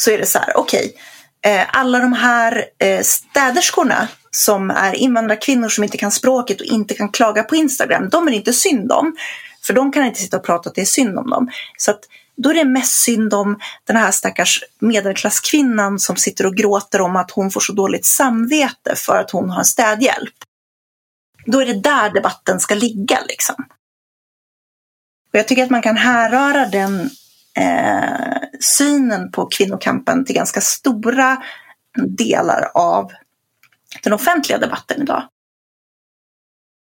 Så 0.00 0.10
är 0.10 0.18
det 0.18 0.26
så 0.26 0.38
här, 0.38 0.56
okej, 0.56 0.86
okay, 0.86 1.00
Eh, 1.44 1.66
alla 1.72 1.98
de 1.98 2.12
här 2.12 2.64
eh, 2.78 3.02
städerskorna 3.02 4.08
som 4.30 4.70
är 4.70 4.94
invandrarkvinnor 4.94 5.68
som 5.68 5.84
inte 5.84 5.96
kan 5.96 6.10
språket 6.10 6.60
och 6.60 6.66
inte 6.66 6.94
kan 6.94 7.08
klaga 7.08 7.42
på 7.42 7.56
Instagram, 7.56 8.08
de 8.08 8.26
är 8.26 8.30
det 8.30 8.36
inte 8.36 8.52
synd 8.52 8.92
om. 8.92 9.16
För 9.66 9.74
de 9.74 9.92
kan 9.92 10.04
inte 10.04 10.20
sitta 10.20 10.36
och 10.36 10.44
prata 10.44 10.68
att 10.68 10.74
det 10.74 10.80
är 10.80 10.84
synd 10.84 11.18
om 11.18 11.30
dem. 11.30 11.50
Så 11.76 11.90
att 11.90 12.00
då 12.36 12.50
är 12.50 12.54
det 12.54 12.64
mest 12.64 13.02
synd 13.02 13.34
om 13.34 13.58
den 13.84 13.96
här 13.96 14.10
stackars 14.10 14.64
medelklasskvinnan 14.78 15.98
som 15.98 16.16
sitter 16.16 16.46
och 16.46 16.56
gråter 16.56 17.00
om 17.00 17.16
att 17.16 17.30
hon 17.30 17.50
får 17.50 17.60
så 17.60 17.72
dåligt 17.72 18.04
samvete 18.04 18.96
för 18.96 19.16
att 19.16 19.30
hon 19.30 19.50
har 19.50 19.62
städhjälp. 19.62 20.34
Då 21.46 21.60
är 21.60 21.66
det 21.66 21.80
där 21.80 22.10
debatten 22.10 22.60
ska 22.60 22.74
ligga 22.74 23.18
liksom. 23.28 23.56
Och 25.32 25.38
jag 25.38 25.48
tycker 25.48 25.64
att 25.64 25.70
man 25.70 25.82
kan 25.82 25.96
härröra 25.96 26.66
den 26.66 27.10
eh, 27.58 28.36
synen 28.60 29.30
på 29.30 29.46
kvinnokampen 29.46 30.24
till 30.24 30.34
ganska 30.34 30.60
stora 30.60 31.42
delar 32.08 32.70
av 32.74 33.12
den 34.02 34.12
offentliga 34.12 34.58
debatten 34.58 35.02
idag. 35.02 35.22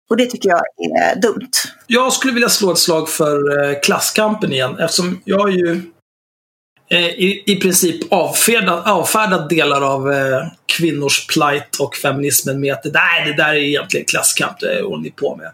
Och 0.09 0.17
det 0.17 0.25
tycker 0.25 0.49
jag 0.49 0.61
är 1.01 1.21
dumt. 1.21 1.51
Jag 1.87 2.13
skulle 2.13 2.33
vilja 2.33 2.49
slå 2.49 2.71
ett 2.71 2.77
slag 2.77 3.09
för 3.09 3.69
eh, 3.69 3.79
klasskampen 3.79 4.53
igen 4.53 4.79
eftersom 4.79 5.21
jag 5.25 5.51
ju 5.51 5.81
eh, 6.89 7.05
i, 7.05 7.43
i 7.45 7.55
princip 7.55 8.13
avfärdat, 8.13 8.87
avfärdat 8.87 9.49
delar 9.49 9.81
av 9.81 10.11
eh, 10.11 10.47
kvinnors 10.65 11.27
plight 11.27 11.75
och 11.79 11.95
feminismen 11.95 12.59
med 12.59 12.73
att 12.73 12.83
det 12.83 12.91
där, 12.91 13.25
det 13.25 13.33
där 13.33 13.49
är 13.49 13.55
egentligen 13.55 14.05
klasskamp, 14.05 14.59
det 14.59 14.81
håller 14.83 15.03
ni 15.03 15.11
på 15.11 15.35
med. 15.35 15.51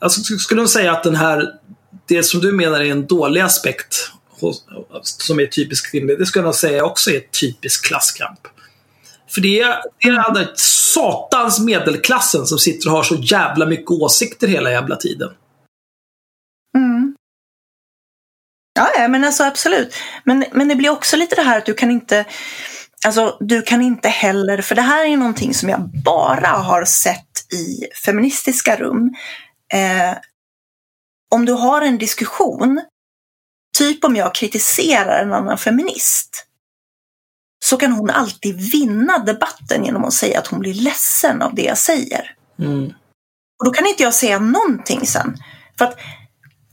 Jag 0.00 0.10
skulle 0.12 0.60
nog 0.60 0.68
säga 0.68 0.92
att 0.92 1.02
den 1.02 1.16
här, 1.16 1.48
det 2.06 2.22
som 2.22 2.40
du 2.40 2.52
menar 2.52 2.80
är 2.80 2.90
en 2.90 3.06
dålig 3.06 3.40
aspekt 3.40 4.10
som 5.02 5.40
är 5.40 5.46
typisk 5.46 5.90
kvinnlig, 5.90 6.18
det 6.18 6.26
skulle 6.26 6.40
jag 6.40 6.46
nog 6.46 6.54
säga 6.54 6.84
också 6.84 7.10
är 7.10 7.20
typisk 7.20 7.86
klasskamp. 7.86 8.40
För 9.28 9.40
det 9.40 9.60
är, 9.60 9.82
det 10.02 10.08
är 10.08 10.34
den 10.34 10.48
satans 10.56 11.60
medelklassen 11.60 12.46
som 12.46 12.58
sitter 12.58 12.88
och 12.88 12.96
har 12.96 13.02
så 13.02 13.14
jävla 13.14 13.66
mycket 13.66 13.90
åsikter 13.90 14.48
hela 14.48 14.70
jävla 14.70 14.96
tiden. 14.96 15.30
Mm. 16.76 17.14
Ja, 18.74 19.08
men 19.08 19.24
alltså 19.24 19.44
absolut. 19.44 19.94
Men, 20.24 20.44
men 20.52 20.68
det 20.68 20.74
blir 20.74 20.90
också 20.90 21.16
lite 21.16 21.34
det 21.36 21.42
här 21.42 21.58
att 21.58 21.66
du 21.66 21.74
kan 21.74 21.90
inte 21.90 22.24
Alltså, 23.06 23.36
du 23.40 23.62
kan 23.62 23.82
inte 23.82 24.08
heller, 24.08 24.62
för 24.62 24.74
det 24.74 24.82
här 24.82 25.04
är 25.04 25.16
någonting 25.16 25.54
som 25.54 25.68
jag 25.68 25.80
bara 26.04 26.48
har 26.48 26.84
sett 26.84 27.52
i 27.52 27.86
feministiska 28.04 28.76
rum. 28.76 29.14
Eh, 29.72 30.18
om 31.34 31.44
du 31.44 31.52
har 31.52 31.82
en 31.82 31.98
diskussion, 31.98 32.80
typ 33.78 34.04
om 34.04 34.16
jag 34.16 34.34
kritiserar 34.34 35.22
en 35.22 35.32
annan 35.32 35.58
feminist, 35.58 36.44
så 37.64 37.76
kan 37.76 37.92
hon 37.92 38.10
alltid 38.10 38.70
vinna 38.72 39.18
debatten 39.18 39.84
genom 39.84 40.04
att 40.04 40.12
säga 40.12 40.38
att 40.38 40.46
hon 40.46 40.60
blir 40.60 40.74
ledsen 40.74 41.42
av 41.42 41.54
det 41.54 41.62
jag 41.62 41.78
säger. 41.78 42.34
Mm. 42.58 42.92
Och 43.58 43.64
då 43.64 43.70
kan 43.70 43.86
inte 43.86 44.02
jag 44.02 44.14
säga 44.14 44.38
någonting 44.38 45.06
sen. 45.06 45.36
För 45.78 45.84
att 45.84 45.98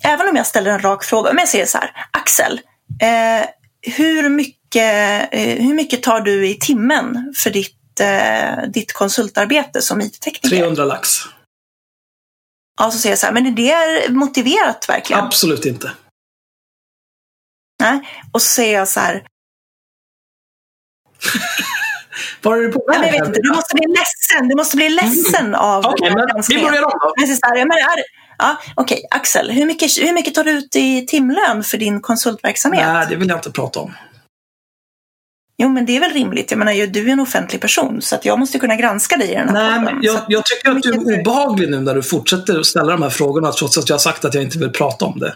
även 0.03 0.29
om 0.29 0.35
jag 0.35 0.47
ställer 0.47 0.71
en 0.71 0.79
rak 0.79 1.03
fråga, 1.03 1.29
om 1.29 1.37
jag 1.37 1.47
säger 1.47 1.65
så 1.65 1.77
här, 1.77 1.91
Axel, 2.11 2.61
eh, 3.01 3.47
hur, 3.81 4.29
mycket, 4.29 5.33
eh, 5.33 5.65
hur 5.65 5.73
mycket 5.73 6.03
tar 6.03 6.21
du 6.21 6.47
i 6.47 6.55
timmen 6.55 7.33
för 7.37 7.49
ditt, 7.49 7.99
eh, 7.99 8.69
ditt 8.73 8.93
konsultarbete 8.93 9.81
som 9.81 10.01
IT-tekniker? 10.01 10.57
300 10.57 10.85
lax. 10.85 11.09
Ja, 12.79 12.91
så 12.91 12.97
säger 12.97 13.11
jag 13.11 13.19
så 13.19 13.25
här, 13.25 13.33
men 13.33 13.45
är 13.45 13.51
det 13.51 14.13
motiverat 14.13 14.89
verkligen? 14.89 15.23
Absolut 15.23 15.65
inte. 15.65 15.91
Nej, 17.79 17.99
och 18.31 18.41
så 18.41 18.47
säger 18.47 18.77
jag 18.77 18.87
så 18.87 18.99
här, 18.99 19.23
Var 22.41 22.57
är 22.57 22.61
du 22.61 22.71
på 22.71 22.85
väg? 22.87 22.97
Jag 22.97 23.11
vet 23.11 23.27
inte, 23.27 23.39
du 23.41 23.49
måste 23.49 23.75
bli 23.75 23.87
ledsen. 23.87 24.47
Du 24.47 24.55
måste 24.55 24.77
bli 24.77 24.89
ledsen 24.89 25.45
mm. 25.45 25.59
av 25.59 25.85
okay, 25.85 26.09
men 26.09 26.43
vi 26.49 26.63
börjar 26.63 26.83
om 26.83 26.91
då. 27.01 27.13
ja, 28.37 28.57
Okej, 28.75 28.95
okay, 28.95 29.19
Axel, 29.19 29.51
hur 29.51 29.65
mycket, 29.65 29.91
hur 29.97 30.13
mycket 30.13 30.35
tar 30.35 30.43
du 30.43 30.51
ut 30.51 30.75
i 30.75 31.05
timlön 31.05 31.63
för 31.63 31.77
din 31.77 32.01
konsultverksamhet? 32.01 32.87
Nej, 32.87 33.05
det 33.09 33.15
vill 33.15 33.29
jag 33.29 33.37
inte 33.37 33.51
prata 33.51 33.79
om. 33.79 33.93
Jo, 35.57 35.69
men 35.69 35.85
det 35.85 35.95
är 35.95 35.99
väl 35.99 36.11
rimligt. 36.11 36.51
Jag 36.51 36.57
menar, 36.57 36.87
du 36.87 37.07
är 37.07 37.13
en 37.13 37.19
offentlig 37.19 37.61
person, 37.61 38.01
så 38.01 38.15
att 38.15 38.25
jag 38.25 38.39
måste 38.39 38.59
kunna 38.59 38.75
granska 38.75 39.17
dig 39.17 39.31
i 39.31 39.35
den 39.35 39.55
här 39.55 39.69
Nej, 39.69 39.79
men 39.79 40.03
jag, 40.03 40.21
jag 40.27 40.45
tycker 40.45 40.71
att 40.71 40.83
du 40.83 40.89
är 40.89 41.19
obehaglig 41.19 41.69
nu 41.69 41.79
när 41.79 41.95
du 41.95 42.03
fortsätter 42.03 42.59
att 42.59 42.65
ställa 42.65 42.91
de 42.91 43.01
här 43.01 43.09
frågorna, 43.09 43.51
trots 43.51 43.77
att 43.77 43.89
jag 43.89 43.93
har 43.93 43.99
sagt 43.99 44.25
att 44.25 44.33
jag 44.33 44.43
inte 44.43 44.59
vill 44.59 44.69
prata 44.69 45.05
om 45.05 45.19
det. 45.19 45.35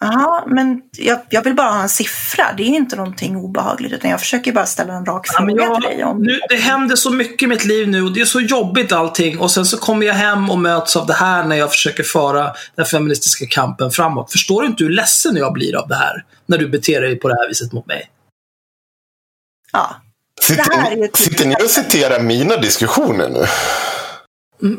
Ja, 0.00 0.44
men 0.46 0.80
jag, 0.92 1.20
jag, 1.30 1.42
vill 1.44 1.54
bara 1.54 1.70
ha 1.70 1.82
en 1.82 1.88
siffra. 1.88 2.52
Det 2.56 2.62
är 2.62 2.66
inte 2.66 2.96
någonting 2.96 3.36
obehagligt 3.36 3.92
utan 3.92 4.10
jag 4.10 4.20
försöker 4.20 4.52
bara 4.52 4.66
ställa 4.66 4.92
en 4.92 5.06
rak 5.06 5.28
fråga 5.28 5.54
ja, 5.56 5.64
jag, 5.64 5.74
till 5.74 5.90
dig. 5.90 6.04
Om... 6.04 6.22
Nu, 6.22 6.40
det 6.48 6.56
händer 6.56 6.96
så 6.96 7.10
mycket 7.10 7.42
i 7.42 7.46
mitt 7.46 7.64
liv 7.64 7.88
nu 7.88 8.02
och 8.02 8.12
det 8.12 8.20
är 8.20 8.24
så 8.24 8.40
jobbigt 8.40 8.92
allting 8.92 9.38
och 9.38 9.50
sen 9.50 9.66
så 9.66 9.78
kommer 9.78 10.06
jag 10.06 10.14
hem 10.14 10.50
och 10.50 10.58
möts 10.58 10.96
av 10.96 11.06
det 11.06 11.12
här 11.12 11.44
när 11.44 11.56
jag 11.56 11.70
försöker 11.70 12.02
föra 12.02 12.52
den 12.74 12.86
feministiska 12.86 13.46
kampen 13.46 13.90
framåt. 13.90 14.32
Förstår 14.32 14.62
du 14.62 14.68
inte 14.68 14.84
hur 14.84 14.90
ledsen 14.90 15.36
jag 15.36 15.52
blir 15.52 15.76
av 15.76 15.88
det 15.88 15.96
här? 15.96 16.24
När 16.46 16.58
du 16.58 16.68
beter 16.68 17.00
dig 17.00 17.16
på 17.16 17.28
det 17.28 17.34
här 17.34 17.48
viset 17.48 17.72
mot 17.72 17.86
mig. 17.86 18.10
Ja. 19.72 19.96
Sitter, 20.40 20.96
ni, 20.96 21.10
sitter 21.14 21.46
ni 21.46 21.54
och 21.54 21.70
citerar 21.70 22.20
mina 22.20 22.56
diskussioner 22.56 23.28
nu? 23.28 23.46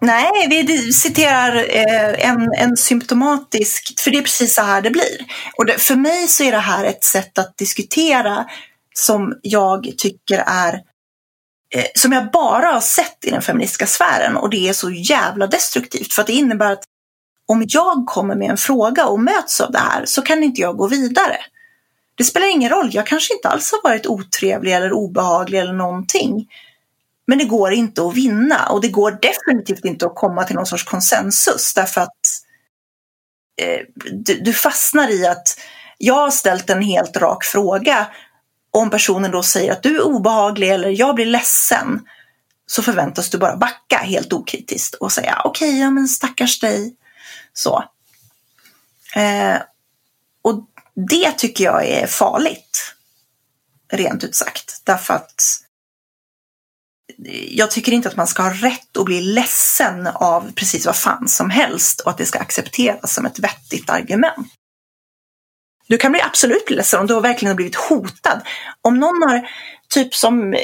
Nej, 0.00 0.48
vi 0.48 0.92
citerar 0.92 1.56
eh, 1.56 2.28
en, 2.28 2.52
en 2.58 2.76
symptomatisk, 2.76 4.00
för 4.00 4.10
det 4.10 4.18
är 4.18 4.22
precis 4.22 4.54
så 4.54 4.62
här 4.62 4.82
det 4.82 4.90
blir. 4.90 5.18
Och 5.56 5.66
det, 5.66 5.78
för 5.78 5.96
mig 5.96 6.28
så 6.28 6.44
är 6.44 6.52
det 6.52 6.58
här 6.58 6.84
ett 6.84 7.04
sätt 7.04 7.38
att 7.38 7.56
diskutera 7.56 8.46
som 8.94 9.34
jag 9.42 9.92
tycker 9.98 10.44
är 10.46 10.74
eh, 11.74 11.84
som 11.94 12.12
jag 12.12 12.30
bara 12.30 12.66
har 12.66 12.80
sett 12.80 13.24
i 13.24 13.30
den 13.30 13.42
feministiska 13.42 13.86
sfären 13.86 14.36
och 14.36 14.50
det 14.50 14.68
är 14.68 14.72
så 14.72 14.90
jävla 14.90 15.46
destruktivt 15.46 16.12
för 16.12 16.20
att 16.20 16.26
det 16.26 16.32
innebär 16.32 16.72
att 16.72 16.84
om 17.48 17.64
jag 17.68 18.06
kommer 18.06 18.34
med 18.34 18.50
en 18.50 18.56
fråga 18.56 19.06
och 19.06 19.20
möts 19.20 19.60
av 19.60 19.72
det 19.72 19.78
här 19.78 20.04
så 20.04 20.22
kan 20.22 20.42
inte 20.42 20.60
jag 20.60 20.76
gå 20.76 20.88
vidare. 20.88 21.36
Det 22.14 22.24
spelar 22.24 22.52
ingen 22.52 22.70
roll, 22.70 22.90
jag 22.92 23.06
kanske 23.06 23.34
inte 23.34 23.48
alls 23.48 23.72
har 23.72 23.90
varit 23.90 24.06
otrevlig 24.06 24.72
eller 24.72 24.92
obehaglig 24.92 25.58
eller 25.58 25.72
någonting. 25.72 26.48
Men 27.26 27.38
det 27.38 27.44
går 27.44 27.72
inte 27.72 28.02
att 28.02 28.14
vinna 28.14 28.66
och 28.66 28.80
det 28.80 28.88
går 28.88 29.18
definitivt 29.22 29.84
inte 29.84 30.06
att 30.06 30.14
komma 30.14 30.44
till 30.44 30.56
någon 30.56 30.66
sorts 30.66 30.84
konsensus 30.84 31.74
därför 31.74 32.00
att 32.00 32.18
eh, 33.62 33.80
du, 34.12 34.40
du, 34.40 34.52
fastnar 34.52 35.10
i 35.10 35.26
att 35.26 35.58
jag 35.98 36.14
har 36.14 36.30
ställt 36.30 36.70
en 36.70 36.82
helt 36.82 37.16
rak 37.16 37.44
fråga. 37.44 38.06
Om 38.70 38.90
personen 38.90 39.30
då 39.30 39.42
säger 39.42 39.72
att 39.72 39.82
du 39.82 39.96
är 39.96 40.02
obehaglig 40.02 40.70
eller 40.70 40.88
jag 40.88 41.14
blir 41.14 41.26
ledsen 41.26 42.00
så 42.66 42.82
förväntas 42.82 43.30
du 43.30 43.38
bara 43.38 43.56
backa 43.56 43.96
helt 43.96 44.32
okritiskt 44.32 44.94
och 44.94 45.12
säga 45.12 45.42
okej, 45.44 45.68
okay, 45.68 45.80
ja 45.80 45.90
men 45.90 46.08
stackars 46.08 46.60
dig. 46.60 46.96
Så. 47.52 47.84
Eh, 49.16 49.56
och 50.42 50.64
det 50.94 51.32
tycker 51.32 51.64
jag 51.64 51.86
är 51.86 52.06
farligt. 52.06 52.94
Rent 53.92 54.24
ut 54.24 54.34
sagt. 54.34 54.80
Därför 54.84 55.14
att 55.14 55.34
jag 57.50 57.70
tycker 57.70 57.92
inte 57.92 58.08
att 58.08 58.16
man 58.16 58.26
ska 58.26 58.42
ha 58.42 58.52
rätt 58.52 58.96
att 58.96 59.04
bli 59.04 59.20
ledsen 59.20 60.06
av 60.06 60.52
precis 60.54 60.86
vad 60.86 60.96
fan 60.96 61.28
som 61.28 61.50
helst 61.50 62.00
och 62.00 62.10
att 62.10 62.18
det 62.18 62.26
ska 62.26 62.38
accepteras 62.38 63.14
som 63.14 63.26
ett 63.26 63.38
vettigt 63.38 63.90
argument. 63.90 64.48
Du 65.88 65.98
kan 65.98 66.12
bli 66.12 66.20
absolut 66.20 66.66
bli 66.66 66.76
ledsen 66.76 67.00
om 67.00 67.06
du 67.06 67.20
verkligen 67.20 67.50
har 67.50 67.56
blivit 67.56 67.74
hotad. 67.74 68.40
Om 68.82 68.98
någon 68.98 69.22
har, 69.22 69.48
typ 69.88 70.14
som, 70.14 70.54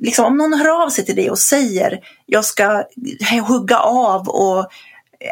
liksom, 0.00 0.24
om 0.24 0.36
någon 0.36 0.52
hör 0.52 0.82
av 0.82 0.90
sig 0.90 1.04
till 1.04 1.16
dig 1.16 1.30
och 1.30 1.38
säger 1.38 2.00
jag 2.26 2.44
ska 2.44 2.84
hugga 3.46 3.78
av 3.78 4.28
och 4.28 4.70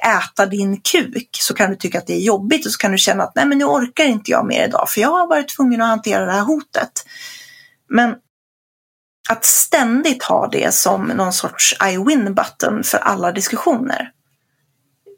äta 0.02 0.46
din 0.46 0.80
kuk 0.80 1.28
så 1.40 1.54
kan 1.54 1.70
du 1.70 1.76
tycka 1.76 1.98
att 1.98 2.06
det 2.06 2.14
är 2.14 2.20
jobbigt 2.20 2.66
och 2.66 2.72
så 2.72 2.78
kan 2.78 2.92
du 2.92 2.98
känna 2.98 3.24
att 3.24 3.34
nej 3.34 3.46
men 3.46 3.58
nu 3.58 3.64
orkar 3.64 4.04
inte 4.04 4.30
jag 4.30 4.46
mer 4.46 4.64
idag 4.64 4.90
för 4.90 5.00
jag 5.00 5.08
har 5.08 5.26
varit 5.26 5.48
tvungen 5.48 5.80
att 5.80 5.88
hantera 5.88 6.26
det 6.26 6.32
här 6.32 6.44
hotet. 6.44 7.04
Men 7.88 8.14
att 9.30 9.44
ständigt 9.44 10.22
ha 10.22 10.48
det 10.48 10.74
som 10.74 11.06
någon 11.06 11.32
sorts 11.32 11.76
I 11.92 11.96
win 11.96 12.34
button 12.34 12.84
för 12.84 12.98
alla 12.98 13.32
diskussioner. 13.32 14.10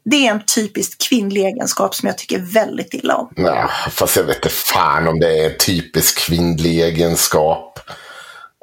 det 0.05 0.27
är 0.27 0.31
en 0.31 0.45
typiskt 0.55 1.09
kvinnlig 1.09 1.45
egenskap 1.45 1.95
som 1.95 2.07
jag 2.07 2.17
tycker 2.17 2.39
väldigt 2.39 2.93
illa 2.93 3.15
om. 3.15 3.33
Ja, 3.35 3.69
fast 3.91 4.15
jag 4.15 4.23
vet 4.23 4.35
inte 4.35 4.49
fan 4.49 5.07
om 5.07 5.19
det 5.19 5.39
är 5.39 5.49
en 5.49 5.57
typisk 5.57 6.19
kvinnlig 6.19 6.79
egenskap. 6.81 7.79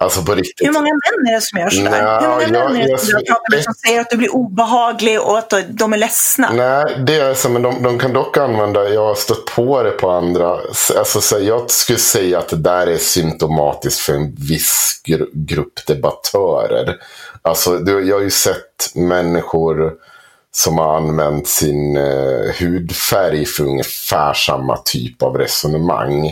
Alltså 0.01 0.23
på 0.23 0.35
riktigt. 0.35 0.69
Hur 0.69 0.73
många 0.73 0.85
män 0.85 1.29
är 1.31 1.35
det 1.35 1.41
som 1.41 1.59
gör 1.61 1.71
sådär? 1.71 1.91
Nja, 1.91 2.21
Hur 2.21 2.29
många 2.29 2.43
jag- 2.59 2.73
män 2.73 2.81
är 2.81 2.85
det 2.85 2.91
jag- 2.91 3.01
som, 3.01 3.11
jag 3.13 3.27
pratar 3.27 3.57
med 3.57 3.65
som 3.65 3.75
säger 3.75 4.01
att 4.01 4.11
du 4.11 4.17
blir 4.17 4.35
obehaglig 4.35 5.21
och 5.21 5.39
att 5.39 5.53
de 5.69 5.93
är 5.93 5.97
ledsna? 5.97 6.51
Nej, 6.53 6.85
det 7.07 7.15
är 7.17 7.35
så, 7.35 7.49
men 7.49 7.63
de, 7.63 7.83
de 7.83 7.99
kan 7.99 8.13
dock 8.13 8.37
använda, 8.37 8.89
jag 8.89 9.07
har 9.07 9.15
stött 9.15 9.45
på 9.45 9.83
det 9.83 9.91
på 9.91 10.11
andra. 10.11 10.59
Alltså, 10.99 11.21
så 11.21 11.39
jag 11.41 11.71
skulle 11.71 11.99
säga 11.99 12.39
att 12.39 12.49
det 12.49 12.57
där 12.57 12.87
är 12.87 12.97
symptomatiskt 12.99 14.01
för 14.01 14.13
en 14.13 14.35
viss 14.35 15.01
gru- 15.09 15.31
grupp 15.33 15.87
debattörer. 15.87 16.97
Alltså, 17.43 17.79
du, 17.79 18.09
jag 18.09 18.17
har 18.17 18.23
ju 18.23 18.31
sett 18.31 18.95
människor 18.95 19.93
som 20.53 20.79
har 20.79 20.97
använt 20.97 21.49
sin 21.49 21.97
eh, 21.97 22.55
hudfärg 22.61 23.47
för 23.47 23.65
ungefär 23.65 24.35
samma 24.35 24.77
typ 24.77 25.23
av 25.23 25.39
resonemang. 25.39 26.27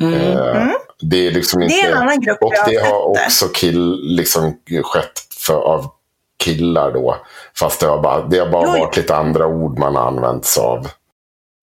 Eh, 0.00 0.66
Det 1.02 1.26
är 1.26 1.30
liksom 1.30 1.62
inte... 1.62 1.74
Mm. 1.74 1.86
Det 1.86 1.92
är 1.92 1.96
en 1.96 2.02
annan 2.02 2.20
grupp 2.20 2.42
Och 2.42 2.52
det 2.66 2.76
har 2.76 3.26
också 3.26 3.48
kill, 3.48 4.00
liksom, 4.02 4.58
skett 4.82 5.12
för, 5.46 5.54
av 5.54 5.90
killar 6.38 6.92
då. 6.92 7.16
Fast 7.58 7.80
det 7.80 7.86
har 7.86 8.02
bara, 8.02 8.26
det 8.26 8.38
har 8.38 8.48
bara 8.48 8.64
Jo, 8.64 8.84
varit 8.84 8.96
lite 8.96 9.16
andra 9.16 9.46
ord 9.46 9.78
man 9.78 9.96
har 9.96 10.06
använt 10.06 10.44
sig 10.44 10.62
av. 10.62 10.88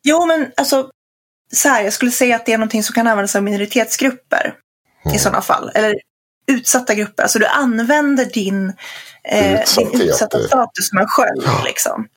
Jo, 0.04 0.26
men 0.26 0.52
alltså, 0.58 0.90
så 1.54 1.70
här, 1.70 1.84
jag 1.84 1.94
skulle 1.94 2.12
säga 2.12 2.36
att 2.36 2.46
det 2.46 2.54
är 2.54 2.58
någonting 2.58 2.84
som 2.84 2.94
kan 2.94 3.08
användas 3.08 3.36
av 3.36 3.44
minoritetsgrupper 3.44 4.54
i 5.14 5.18
sådana 5.18 5.42
fall. 5.42 5.72
Eller 5.76 5.96
utsatta 6.48 6.94
grupper. 6.94 7.24
Alltså 7.24 7.40
du 7.40 7.46
använder 7.46 8.26
din, 8.26 8.74
eh, 9.24 9.60
din 9.78 10.02
utsatta 10.02 10.40
status 10.40 10.90
som 10.90 10.98
en 10.98 11.08
sköld. 11.08 11.66
Liksom. 11.66 12.08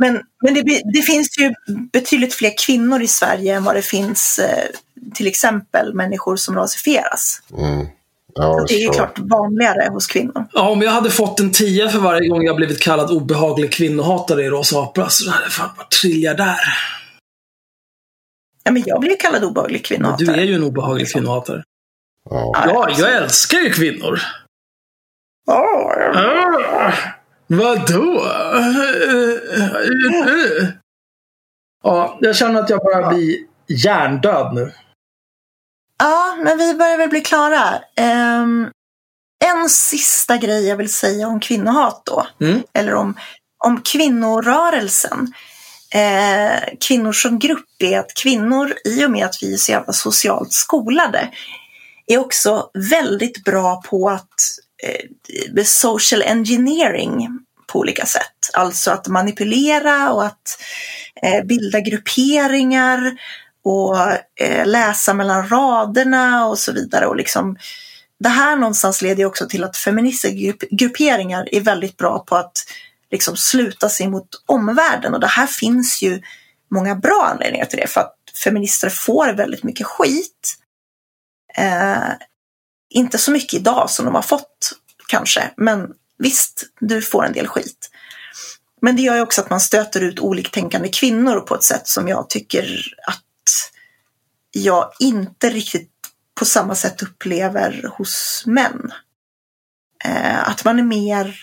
Men, 0.00 0.20
men 0.42 0.54
det, 0.54 0.62
det 0.92 1.02
finns 1.02 1.38
ju 1.38 1.54
betydligt 1.92 2.34
fler 2.34 2.52
kvinnor 2.66 3.02
i 3.02 3.06
Sverige 3.06 3.56
än 3.56 3.64
vad 3.64 3.74
det 3.74 3.82
finns 3.82 4.38
eh, 4.38 4.64
till 5.14 5.26
exempel 5.26 5.94
människor 5.94 6.36
som 6.36 6.54
rasifieras. 6.56 7.42
Mm. 7.58 7.86
Ja, 8.34 8.58
Så 8.58 8.64
det 8.66 8.74
är 8.74 8.78
ju 8.80 8.86
så. 8.86 8.92
klart 8.92 9.18
vanligare 9.18 9.88
hos 9.90 10.06
kvinnor. 10.06 10.46
Ja, 10.52 10.68
om 10.70 10.82
jag 10.82 10.90
hade 10.90 11.10
fått 11.10 11.40
en 11.40 11.52
tia 11.52 11.88
för 11.88 11.98
varje 11.98 12.28
gång 12.28 12.42
jag 12.44 12.56
blivit 12.56 12.80
kallad 12.80 13.10
obehaglig 13.10 13.72
kvinnohatare 13.72 14.44
i 14.44 14.48
Rosa 14.50 14.78
Apor, 14.78 15.06
så 15.08 15.30
hade 15.30 15.44
jag 15.44 15.52
fan 15.52 15.70
varit 15.76 15.90
triljardär. 15.90 16.56
Ja, 18.64 18.70
men 18.72 18.82
jag 18.86 19.00
blir 19.00 19.10
ju 19.10 19.16
kallad 19.16 19.44
obehaglig 19.44 19.78
Men 19.78 19.82
kvinnohatare. 19.84 20.26
du 20.26 20.32
är 20.32 20.44
ju 20.44 20.54
en 20.54 20.64
obehaglig 20.64 21.12
kvinnohatare. 21.12 21.62
Ja. 22.30 22.52
Ja, 22.66 22.88
jag 22.98 23.14
älskar 23.16 23.58
ju 23.58 23.70
kvinnor. 23.70 24.20
Ja, 25.46 25.94
Ah, 26.14 26.92
vadå? 27.50 28.26
Ja, 31.82 32.18
jag 32.20 32.36
känner 32.36 32.60
att 32.60 32.70
jag 32.70 32.82
börjar 32.82 33.08
bli 33.08 33.46
hjärndöd 33.66 34.54
nu. 34.54 34.72
Ja, 35.98 36.36
men 36.44 36.58
vi 36.58 36.74
börjar 36.74 36.96
väl 36.96 37.08
bli 37.08 37.20
klara. 37.20 37.82
Ehm, 37.96 38.70
en 39.44 39.68
sista 39.68 40.36
grej 40.36 40.68
jag 40.68 40.76
vill 40.76 40.92
säga 40.92 41.28
om 41.28 41.40
kvinnohat 41.40 42.02
då. 42.04 42.26
Mm. 42.40 42.62
Eller 42.72 42.94
om, 42.94 43.14
om 43.64 43.82
kvinnorörelsen. 43.82 45.32
Eh, 45.94 46.60
kvinnor 46.88 47.12
som 47.12 47.38
grupp 47.38 47.66
är 47.78 47.98
att 47.98 48.14
kvinnor, 48.14 48.74
i 48.84 49.04
och 49.06 49.10
med 49.10 49.26
att 49.26 49.42
vi 49.42 49.52
är 49.54 49.56
så 49.56 49.72
jävla 49.72 49.92
socialt 49.92 50.52
skolade, 50.52 51.28
är 52.06 52.18
också 52.18 52.70
väldigt 52.90 53.44
bra 53.44 53.82
på 53.82 54.10
att 54.10 54.34
eh, 54.82 55.64
social 55.64 56.22
engineering 56.22 57.28
på 57.72 57.78
olika 57.78 58.06
sätt. 58.06 58.50
Alltså 58.52 58.90
att 58.90 59.08
manipulera 59.08 60.12
och 60.12 60.24
att 60.24 60.62
eh, 61.22 61.44
bilda 61.44 61.80
grupperingar 61.80 63.12
och 63.64 63.96
eh, 64.40 64.66
läsa 64.66 65.14
mellan 65.14 65.48
raderna 65.48 66.46
och 66.46 66.58
så 66.58 66.72
vidare. 66.72 67.06
Och 67.06 67.16
liksom, 67.16 67.56
det 68.18 68.28
här 68.28 68.56
någonstans 68.56 69.02
leder 69.02 69.18
ju 69.18 69.26
också 69.26 69.48
till 69.48 69.64
att 69.64 69.76
feministiska 69.76 70.36
grupp, 70.36 70.60
grupperingar 70.70 71.48
är 71.52 71.60
väldigt 71.60 71.96
bra 71.96 72.18
på 72.18 72.36
att 72.36 72.52
liksom 73.10 73.36
sluta 73.36 73.88
sig 73.88 74.08
mot 74.08 74.28
omvärlden. 74.46 75.14
Och 75.14 75.20
det 75.20 75.26
här 75.26 75.46
finns 75.46 76.02
ju 76.02 76.22
många 76.70 76.94
bra 76.94 77.28
anledningar 77.32 77.66
till 77.66 77.78
det. 77.78 77.86
För 77.86 78.00
att 78.00 78.16
feminister 78.44 78.88
får 78.88 79.32
väldigt 79.32 79.62
mycket 79.62 79.86
skit. 79.86 80.56
Eh, 81.56 82.10
inte 82.90 83.18
så 83.18 83.30
mycket 83.30 83.54
idag 83.54 83.90
som 83.90 84.04
de 84.04 84.14
har 84.14 84.22
fått 84.22 84.72
kanske, 85.08 85.50
men 85.56 85.92
visst, 86.18 86.62
du 86.80 87.02
får 87.02 87.24
en 87.24 87.32
del 87.32 87.46
skit. 87.46 87.90
Men 88.82 88.96
det 88.96 89.02
gör 89.02 89.14
ju 89.14 89.20
också 89.20 89.40
att 89.40 89.50
man 89.50 89.60
stöter 89.60 90.00
ut 90.00 90.20
oliktänkande 90.20 90.88
kvinnor 90.88 91.40
på 91.40 91.54
ett 91.54 91.62
sätt 91.62 91.88
som 91.88 92.08
jag 92.08 92.30
tycker 92.30 92.94
att 93.06 93.24
jag 94.50 94.92
inte 94.98 95.50
riktigt 95.50 95.90
på 96.34 96.44
samma 96.44 96.74
sätt 96.74 97.02
upplever 97.02 97.90
hos 97.98 98.42
män. 98.46 98.92
Eh, 100.04 100.48
att 100.48 100.64
man 100.64 100.78
är 100.78 100.82
mer 100.82 101.36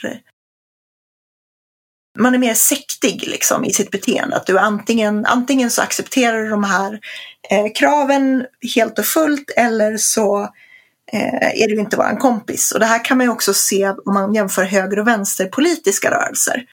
man 2.19 2.33
är 2.33 2.37
mer 2.37 2.53
sektig 2.53 3.27
liksom 3.27 3.65
i 3.65 3.73
sitt 3.73 3.91
beteende. 3.91 4.35
Att 4.35 4.45
du 4.45 4.59
antingen, 4.59 5.25
antingen 5.25 5.71
så 5.71 5.81
accepterar 5.81 6.43
du 6.43 6.49
de 6.49 6.63
här 6.63 6.99
eh, 7.49 7.65
kraven 7.75 8.45
helt 8.75 8.99
och 8.99 9.05
fullt 9.05 9.51
eller 9.55 9.97
så 9.97 10.41
eh, 10.41 10.49
är 11.13 11.67
du 11.67 11.79
inte 11.79 11.97
våran 11.97 12.17
kompis. 12.17 12.71
Och 12.71 12.79
det 12.79 12.85
här 12.85 13.05
kan 13.05 13.17
man 13.17 13.25
ju 13.25 13.31
också 13.31 13.53
se 13.53 13.89
om 13.89 14.13
man 14.13 14.33
jämför 14.33 14.63
höger 14.63 14.99
och 14.99 15.07
vänsterpolitiska 15.07 16.11
rörelser. 16.11 16.65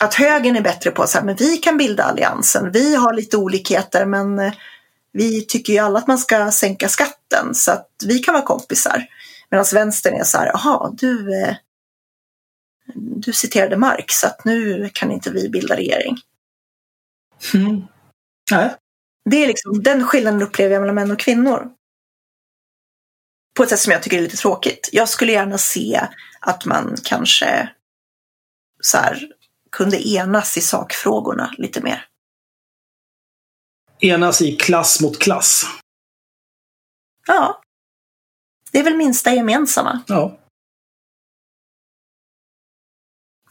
Att 0.00 0.14
högern 0.14 0.56
är 0.56 0.60
bättre 0.60 0.90
på 0.90 1.02
att 1.02 1.10
säga, 1.10 1.24
men 1.24 1.36
vi 1.36 1.56
kan 1.56 1.76
bilda 1.76 2.04
alliansen, 2.04 2.72
vi 2.72 2.94
har 2.94 3.12
lite 3.12 3.36
olikheter 3.36 4.06
men 4.06 4.38
eh, 4.38 4.52
vi 5.12 5.46
tycker 5.46 5.72
ju 5.72 5.78
alla 5.78 5.98
att 5.98 6.06
man 6.06 6.18
ska 6.18 6.50
sänka 6.50 6.88
skatten 6.88 7.54
så 7.54 7.72
att 7.72 7.88
vi 8.06 8.18
kan 8.18 8.34
vara 8.34 8.44
kompisar. 8.44 9.06
Medan 9.50 9.66
vänstern 9.72 10.14
är 10.14 10.24
så 10.24 10.38
här, 10.38 10.46
jaha, 10.46 10.90
du, 10.98 11.42
eh, 11.42 11.54
du 12.94 13.32
citerade 13.32 13.76
Marx 13.76 14.14
så 14.14 14.26
att 14.26 14.44
nu 14.44 14.90
kan 14.92 15.10
inte 15.10 15.30
vi 15.30 15.48
bilda 15.48 15.76
regering. 15.76 16.16
Mm. 17.54 17.82
Nej. 18.50 18.74
Det 19.30 19.36
är 19.36 19.46
liksom, 19.46 19.82
den 19.82 20.06
skillnaden 20.06 20.42
upplever 20.42 20.74
jag 20.74 20.80
mellan 20.80 20.94
män 20.94 21.10
och 21.10 21.18
kvinnor. 21.18 21.70
På 23.54 23.62
ett 23.62 23.68
sätt 23.68 23.80
som 23.80 23.92
jag 23.92 24.02
tycker 24.02 24.18
är 24.18 24.22
lite 24.22 24.36
tråkigt. 24.36 24.88
Jag 24.92 25.08
skulle 25.08 25.32
gärna 25.32 25.58
se 25.58 26.08
att 26.40 26.64
man 26.64 26.96
kanske 27.04 27.70
så 28.80 28.98
här, 28.98 29.28
kunde 29.70 30.08
enas 30.08 30.56
i 30.56 30.60
sakfrågorna 30.60 31.54
lite 31.58 31.80
mer. 31.80 32.06
Enas 33.98 34.42
i 34.42 34.56
klass 34.56 35.00
mot 35.00 35.18
klass. 35.18 35.64
Ja. 37.26 37.62
Det 38.72 38.78
är 38.78 38.84
väl 38.84 38.96
minsta 38.96 39.34
gemensamma. 39.34 40.02
Ja. 40.06 40.38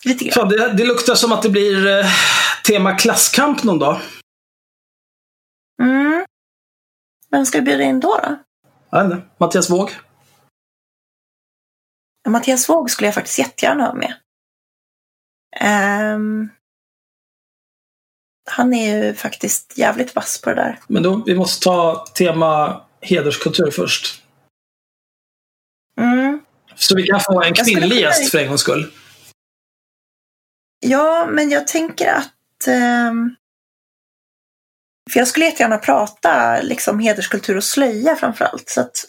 Lite 0.04 0.26
grann. 0.26 0.34
Fan, 0.34 0.50
det, 0.50 0.74
det 0.74 0.86
luktar 0.86 1.16
som 1.16 1.32
att 1.32 1.44
det 1.44 1.50
blir 1.50 1.88
eh, 1.88 2.06
tema 2.66 2.96
klasskamp 2.96 3.64
någon 3.64 3.80
dag. 3.80 4.02
Mm. 5.82 6.26
Vem 7.32 7.46
ska 7.46 7.58
vi 7.58 7.66
bjuda 7.66 7.84
in 7.84 8.00
då? 8.00 8.20
då? 8.24 8.44
Jag 8.90 9.04
vet 9.04 9.14
inte. 9.14 9.28
Mattias 9.38 9.70
Våg. 9.70 9.92
Mattias 12.28 12.70
Våg 12.70 12.92
skulle 12.92 13.08
jag 13.08 13.16
faktiskt 13.16 13.40
jättegärna 13.40 13.86
ha 13.86 13.94
med. 13.94 14.14
Ehm, 15.60 16.50
han 18.52 18.74
är 18.74 18.96
ju 19.06 19.14
faktiskt 19.14 19.78
jävligt 19.78 20.16
vass 20.16 20.42
på 20.42 20.50
det 20.50 20.56
där. 20.56 20.80
Men 20.88 21.04
då, 21.04 21.24
vi 21.26 21.36
måste 21.36 21.64
ta 21.64 22.06
tema 22.16 22.82
hederskultur 23.02 23.72
först. 23.72 24.24
Mm. 25.98 26.40
Så 26.76 26.96
vi 26.96 27.04
kan 27.08 27.20
få 27.20 27.42
en 27.44 27.54
kvinnlig 27.54 27.90
kunna- 27.90 28.02
gäst 28.02 28.32
för 28.32 28.38
en 28.38 28.48
gångs 28.48 28.62
skull. 28.62 28.92
Ja, 30.80 31.28
men 31.32 31.50
jag 31.50 31.68
tänker 31.68 32.14
att... 32.14 32.68
ehm, 32.68 33.36
för 35.10 35.20
jag 35.20 35.28
skulle 35.28 35.46
jättegärna 35.46 35.78
prata 35.78 36.62
liksom 36.62 37.00
hederskultur 37.00 37.58
och 37.58 37.64
slöja 37.64 38.16
framför 38.16 38.46
allt. 38.46 38.70
Så 38.70 38.82
att, 38.82 39.06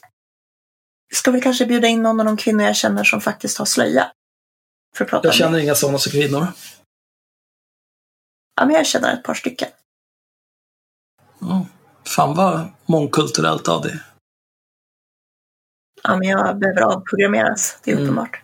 ska 1.14 1.30
vi 1.30 1.40
kanske 1.40 1.66
bjuda 1.66 1.88
in 1.88 2.02
någon 2.02 2.20
av 2.20 2.26
de 2.26 2.36
kvinnor 2.36 2.64
jag 2.64 2.76
känner 2.76 3.04
som 3.04 3.20
faktiskt 3.20 3.58
har 3.58 3.64
slöja? 3.66 4.12
För 4.96 5.04
att 5.04 5.10
prata 5.10 5.28
Jag 5.28 5.34
känner 5.34 5.58
inga 5.58 5.74
sådana 5.74 5.98
som 5.98 6.12
kvinnor. 6.12 6.46
Ja, 8.56 8.66
men 8.66 8.74
jag 8.74 8.86
känner 8.86 9.14
ett 9.14 9.22
par 9.22 9.34
stycken. 9.34 9.68
Ja. 11.40 11.66
Fan 12.06 12.36
vad 12.36 12.68
mångkulturellt 12.86 13.68
av 13.68 13.82
det. 13.82 14.00
Ja, 16.02 16.16
men 16.16 16.28
jag 16.28 16.58
behöver 16.58 16.80
avprogrammeras. 16.80 17.78
Det 17.84 17.90
är 17.90 17.94
Mm. 17.94 18.04
uppenbart. 18.04 18.42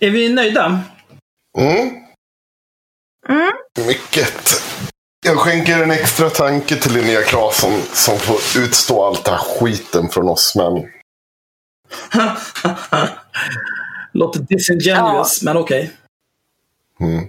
Är 0.00 0.10
vi 0.10 0.34
nöjda? 0.34 0.80
Mm. 1.58 1.88
Mm. 3.28 3.52
Mycket. 3.86 4.62
Jag 5.26 5.38
skänker 5.38 5.82
en 5.82 5.90
extra 5.90 6.30
tanke 6.30 6.76
till 6.76 6.92
Linnea 6.92 7.22
Claesson 7.22 7.82
som 7.92 8.18
får 8.18 8.36
utstå 8.58 9.06
allt 9.06 9.24
det 9.24 9.30
här 9.30 9.38
skiten 9.38 10.08
från 10.08 10.28
oss 10.28 10.54
män. 10.56 10.84
Låter 14.12 14.40
disingenuous, 14.40 15.42
men 15.42 15.56
okej. 15.56 15.92
Mm. 17.00 17.24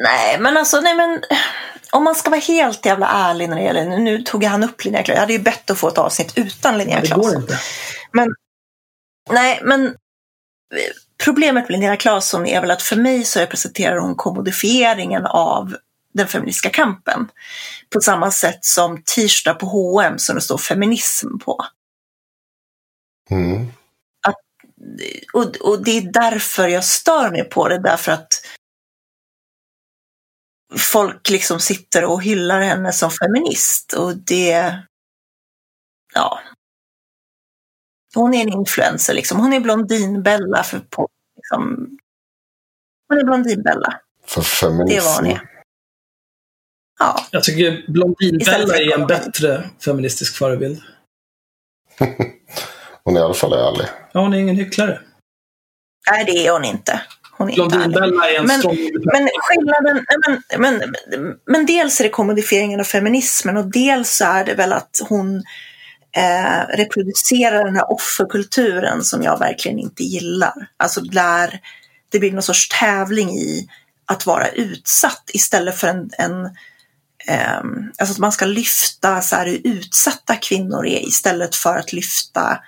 Nej, 0.00 0.40
men 0.40 0.56
alltså, 0.56 0.80
nej 0.80 0.94
men 0.94 1.22
om 1.92 2.04
man 2.04 2.14
ska 2.14 2.30
vara 2.30 2.40
helt 2.40 2.86
jävla 2.86 3.08
ärlig 3.08 3.48
när 3.48 3.56
det 3.56 3.62
gäller, 3.62 3.98
nu 3.98 4.22
tog 4.22 4.44
han 4.44 4.64
upp 4.64 4.84
Linnea 4.84 5.02
Claesson. 5.02 5.14
Jag 5.16 5.20
hade 5.20 5.32
ju 5.32 5.38
bett 5.38 5.70
att 5.70 5.78
få 5.78 5.88
ett 5.88 5.98
avsnitt 5.98 6.32
utan 6.36 6.78
Linnea 6.78 6.94
Ja, 6.94 7.00
det 7.00 7.06
Claesson. 7.06 7.32
går 7.32 7.42
inte. 7.42 7.58
Men, 8.12 8.34
nej, 9.30 9.60
men 9.62 9.94
problemet 11.24 11.64
med 11.68 11.70
Linnea 11.70 11.96
Claesson 11.96 12.46
är 12.46 12.60
väl 12.60 12.70
att 12.70 12.82
för 12.82 12.96
mig 12.96 13.24
så 13.24 13.40
representerar 13.40 13.98
hon 13.98 14.14
kommodifieringen 14.14 15.26
av 15.26 15.66
den 15.68 15.78
feministiska 16.24 16.70
kampen. 16.70 17.28
På 17.90 18.00
samma 18.00 18.30
sätt 18.30 18.64
som 18.64 19.02
t-shirtar 19.02 19.54
på 19.54 19.66
H&M 19.66 20.18
som 20.18 20.34
det 20.34 20.40
står 20.40 20.58
feminism 20.58 21.38
på. 21.38 21.64
Mm. 23.30 23.66
Och, 25.32 25.56
och 25.56 25.84
det 25.84 25.90
är 25.90 26.12
därför 26.12 26.68
jag 26.68 26.84
stör 26.84 27.30
mig 27.30 27.44
på 27.44 27.68
det, 27.68 27.78
därför 27.78 28.12
att 28.12 28.28
folk 30.78 31.30
liksom 31.30 31.60
sitter 31.60 32.04
och 32.04 32.22
hyllar 32.22 32.60
henne 32.60 32.92
som 32.92 33.10
feminist 33.10 33.92
och 33.92 34.16
det... 34.16 34.82
Ja. 36.14 36.40
Hon 38.14 38.34
är 38.34 38.42
en 38.42 38.52
influencer 38.52 39.14
liksom. 39.14 39.40
Hon 39.40 39.52
är 39.52 39.60
Blondinbella 39.60 40.62
för 40.62 40.78
på, 40.78 41.08
liksom, 41.36 41.96
Hon 43.08 43.18
är 43.18 43.24
Blondinbella. 43.24 44.00
För 44.26 44.42
feminism. 44.42 44.94
Det 44.94 45.00
var 45.00 45.16
hon 45.16 45.26
är. 45.26 45.55
Ja. 46.98 47.26
Jag 47.30 47.44
tycker 47.44 47.84
Blondinbella 47.92 48.76
är 48.76 48.98
en 48.98 49.06
bättre 49.06 49.70
feministisk 49.84 50.36
förebild. 50.36 50.82
Hon 53.04 53.16
är 53.16 53.20
i 53.20 53.22
alla 53.22 53.34
fall 53.34 53.52
ärlig. 53.52 53.86
Ja, 54.12 54.20
hon 54.20 54.34
är 54.34 54.38
ingen 54.38 54.56
hycklare. 54.56 55.00
Nej, 56.10 56.24
det 56.24 56.46
är 56.46 56.52
hon 56.52 56.64
inte. 56.64 57.00
Hon 57.38 57.50
är. 57.50 57.54
Blondinbella 57.54 58.30
är 58.30 58.38
en 58.38 58.46
Men- 58.46 58.58
strong 58.58 58.76
Men 59.12 59.28
skillnaden, 59.40 60.04
men, 60.58 60.60
men, 60.60 60.82
men 61.46 61.66
dels 61.66 62.00
är 62.00 62.04
det 62.04 62.10
kommodifieringen 62.10 62.80
av 62.80 62.84
feminismen 62.84 63.56
och 63.56 63.66
dels 63.70 64.16
så 64.16 64.24
är 64.24 64.44
det 64.44 64.54
väl 64.54 64.72
att 64.72 65.00
hon 65.08 65.36
eh, 66.16 66.76
reproducerar 66.76 67.64
den 67.64 67.76
här 67.76 67.92
offerkulturen 67.92 69.04
som 69.04 69.22
jag 69.22 69.38
verkligen 69.38 69.78
inte 69.78 70.02
gillar. 70.02 70.68
Alltså 70.76 71.00
där 71.00 71.60
det 72.08 72.18
blir 72.18 72.32
någon 72.32 72.42
sorts 72.42 72.68
tävling 72.80 73.30
i 73.30 73.68
att 74.06 74.26
vara 74.26 74.48
utsatt 74.48 75.30
istället 75.32 75.76
för 75.76 75.88
en, 75.88 76.10
en 76.18 76.50
alltså 77.98 78.12
att 78.12 78.18
man 78.18 78.32
ska 78.32 78.44
lyfta 78.44 79.22
så 79.22 79.36
här, 79.36 79.46
hur 79.46 79.60
utsatta 79.64 80.36
kvinnor 80.36 80.86
är 80.86 81.06
istället 81.08 81.54
för 81.54 81.76
att 81.78 81.92
lyfta 81.92 82.62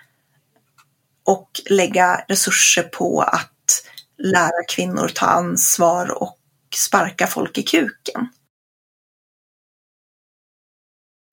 och 1.25 1.61
lägga 1.71 2.25
resurser 2.29 2.83
på 2.83 3.23
att 3.23 3.85
lära 4.19 4.65
kvinnor 4.69 5.09
ta 5.09 5.27
ansvar 5.27 6.23
och 6.23 6.39
sparka 6.75 7.27
folk 7.27 7.59
i 7.59 7.63
kuken. 7.63 8.29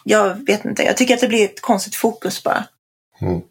Jag 0.04 0.46
vet 0.46 0.66
inte, 0.66 0.84
jag 0.84 0.98
tycker 0.98 1.14
att 1.14 1.22
det 1.22 1.28
blir 1.28 1.46
ett 1.46 1.62
konstigt 1.62 1.96
fokus 1.96 2.44
bara. 2.44 2.68
Mm. 3.22 3.42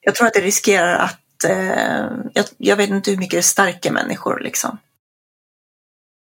Jag 0.00 0.14
tror 0.14 0.26
att 0.26 0.34
det 0.34 0.40
riskerar 0.40 0.94
att, 0.94 1.44
eh, 1.44 2.08
jag, 2.32 2.46
jag 2.56 2.76
vet 2.76 2.90
inte 2.90 3.10
hur 3.10 3.18
mycket 3.18 3.38
det 3.38 3.42
stärker 3.42 3.90
människor 3.90 4.40
liksom. 4.40 4.78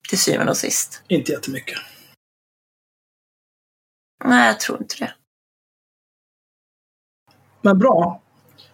Till 0.08 0.18
syvende 0.18 0.50
och 0.50 0.56
sist. 0.56 1.02
Inte 1.08 1.32
jättemycket. 1.32 1.78
Nej, 4.24 4.46
jag 4.46 4.60
tror 4.60 4.78
inte 4.82 4.96
det. 4.98 5.14
Men 7.60 7.78
bra. 7.78 8.20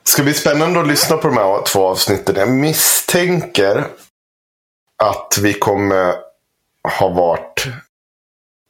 ska 0.02 0.22
bli 0.22 0.34
spännande 0.34 0.80
att 0.80 0.88
lyssna 0.88 1.16
på 1.16 1.28
de 1.28 1.36
här 1.36 1.62
två 1.62 1.86
avsnitten. 1.86 2.34
Jag 2.36 2.50
misstänker 2.50 3.86
att 4.96 5.38
vi 5.42 5.54
kommer 5.54 6.14
ha 6.98 7.08
varit... 7.08 7.66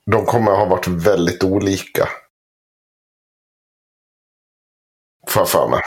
De 0.07 0.27
kommer 0.27 0.53
ha 0.53 0.65
varit 0.65 0.87
väldigt 0.87 1.45
olika. 1.45 2.09
Får 5.29 5.41
jag 5.41 5.49
för 5.49 5.69
mig. 5.69 5.81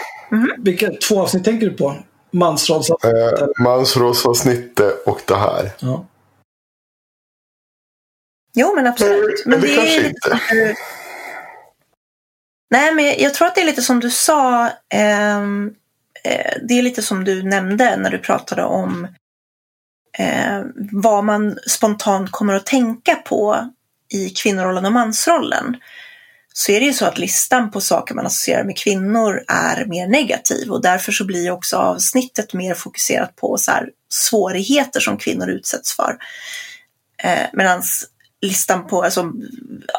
Vilka 0.57 0.91
två 1.07 1.21
avsnitt 1.21 1.43
tänker 1.43 1.69
du 1.69 1.77
på? 1.77 1.95
Mansrollsavsnittet? 2.31 3.41
Eh, 3.41 3.47
mansrollsavsnittet 3.63 5.07
och 5.07 5.21
det 5.27 5.35
här. 5.35 5.71
Ja. 5.79 6.05
Jo, 8.53 8.75
men 8.75 8.87
absolut. 8.87 9.45
Men 9.45 9.59
Eller 9.59 9.67
det 9.67 9.75
kanske 9.75 9.95
är 9.95 10.03
lite 10.03 10.09
inte. 10.09 10.39
du... 10.51 10.75
Nej, 12.71 12.93
men 12.93 13.05
jag 13.05 13.33
tror 13.33 13.47
att 13.47 13.55
det 13.55 13.61
är 13.61 13.65
lite 13.65 13.81
som 13.81 13.99
du 13.99 14.09
sa. 14.09 14.69
ehm, 14.89 15.73
eh, 16.23 16.53
det 16.67 16.73
är 16.73 16.81
lite 16.81 17.01
som 17.01 17.23
du 17.23 17.43
nämnde 17.43 17.97
när 17.97 18.09
du 18.09 18.17
pratade 18.17 18.63
om 18.63 19.07
eh, 20.17 20.61
vad 20.91 21.23
man 21.23 21.59
spontant 21.67 22.31
kommer 22.31 22.53
att 22.53 22.65
tänka 22.65 23.15
på 23.15 23.69
i 24.13 24.29
kvinnorollen 24.29 24.85
och 24.85 24.91
mansrollen. 24.91 25.77
Så 26.53 26.71
är 26.71 26.79
det 26.79 26.85
ju 26.85 26.93
så 26.93 27.05
att 27.05 27.17
listan 27.17 27.71
på 27.71 27.81
saker 27.81 28.15
man 28.15 28.25
associerar 28.25 28.63
med 28.63 28.77
kvinnor 28.77 29.43
är 29.47 29.85
mer 29.85 30.07
negativ 30.07 30.71
och 30.71 30.81
därför 30.81 31.11
så 31.11 31.25
blir 31.25 31.51
också 31.51 31.77
avsnittet 31.77 32.53
mer 32.53 32.73
fokuserat 32.73 33.35
på 33.35 33.57
så 33.57 33.71
svårigheter 34.09 34.99
som 34.99 35.17
kvinnor 35.17 35.49
utsätts 35.49 35.95
för. 35.95 36.17
Eh, 37.23 37.47
Medan 37.53 37.83
listan 38.41 38.87
på, 38.87 39.03
alltså 39.03 39.31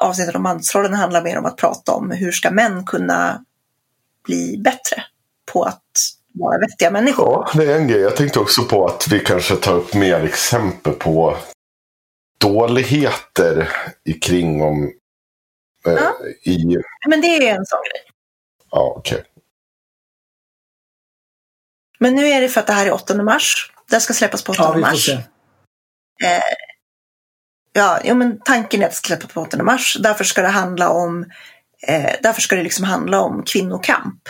avsnittet 0.01 0.35
om 0.35 0.43
mansrollen 0.43 0.95
handlar 0.95 1.23
mer 1.23 1.39
om 1.39 1.45
att 1.45 1.57
prata 1.57 1.93
om 1.93 2.11
hur 2.11 2.33
ska 2.33 2.51
män 2.51 2.85
kunna 2.87 3.45
bli 4.25 4.59
bättre 4.59 5.05
på 5.53 5.63
att 5.63 5.83
vara 6.35 6.59
vettiga 6.59 6.91
människor. 6.91 7.27
Ja, 7.27 7.51
det 7.55 7.73
är 7.73 7.77
en 7.77 7.89
grej. 7.89 8.01
Jag 8.01 8.17
tänkte 8.17 8.39
också 8.39 8.63
på 8.65 8.87
att 8.87 9.09
vi 9.09 9.21
kanske 9.21 9.57
tar 9.57 9.75
upp 9.75 9.95
mer 9.95 10.25
exempel 10.25 10.93
på 10.93 11.37
dåligheter 12.39 13.69
i 14.05 14.13
kring 14.13 14.63
om... 14.63 14.85
Eh, 15.87 15.93
Ja. 15.93 16.15
I... 16.43 16.77
Men 17.09 17.21
det 17.21 17.27
är 17.27 17.57
en 17.57 17.67
sån 17.67 17.81
grej. 17.93 18.03
Ja, 18.71 18.95
okej. 18.97 19.25
Men 21.99 22.15
nu 22.15 22.29
är 22.29 22.41
det 22.41 22.49
för 22.49 22.61
att 22.61 22.67
det 22.67 22.73
här 22.73 22.87
är 22.87 22.93
8 22.93 23.23
mars. 23.23 23.73
Det 23.91 24.01
ska 24.01 24.15
släppas 24.15 24.43
på 24.45 24.53
8 24.53 24.63
ja, 24.63 24.77
mars. 24.77 25.09
Eh, 25.09 25.19
ja, 27.73 28.01
jo, 28.05 28.15
men 28.15 28.41
tanken 28.45 28.83
är 28.83 28.87
att 28.87 28.95
släppas 28.95 29.33
på 29.33 29.41
8 29.41 29.63
mars. 29.63 29.97
Därför 30.01 30.25
ska 30.25 30.43
det 30.43 30.49
handla 30.49 30.91
om 30.91 31.25
eh, 31.89 32.11
därför 32.23 32.41
ska 32.41 32.57
det 32.57 32.63
liksom 32.63 32.85
handla 32.85 33.21
om 33.21 33.43
kvinnokamp. 33.47 34.23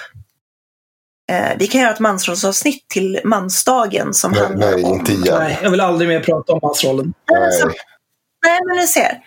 Eh, 1.30 1.56
vi 1.58 1.66
kan 1.66 1.80
göra 1.80 1.92
ett 1.92 2.00
mansrollsavsnitt 2.00 2.88
till 2.88 3.20
mansdagen 3.24 4.14
som 4.14 4.32
Nej, 4.32 4.40
handlar 4.40 4.70
nej, 4.70 4.84
om... 4.84 4.94
inte 4.94 5.12
igen. 5.12 5.38
Nej, 5.38 5.58
jag 5.62 5.70
vill 5.70 5.80
aldrig 5.80 6.08
mer 6.08 6.20
prata 6.20 6.52
om 6.52 6.58
mansrollen. 6.62 7.14
Alltså, 7.36 7.66
Nej. 7.66 7.76
nej, 8.46 8.60
men 8.68 8.76
du 8.76 8.86
ser. 8.86 9.20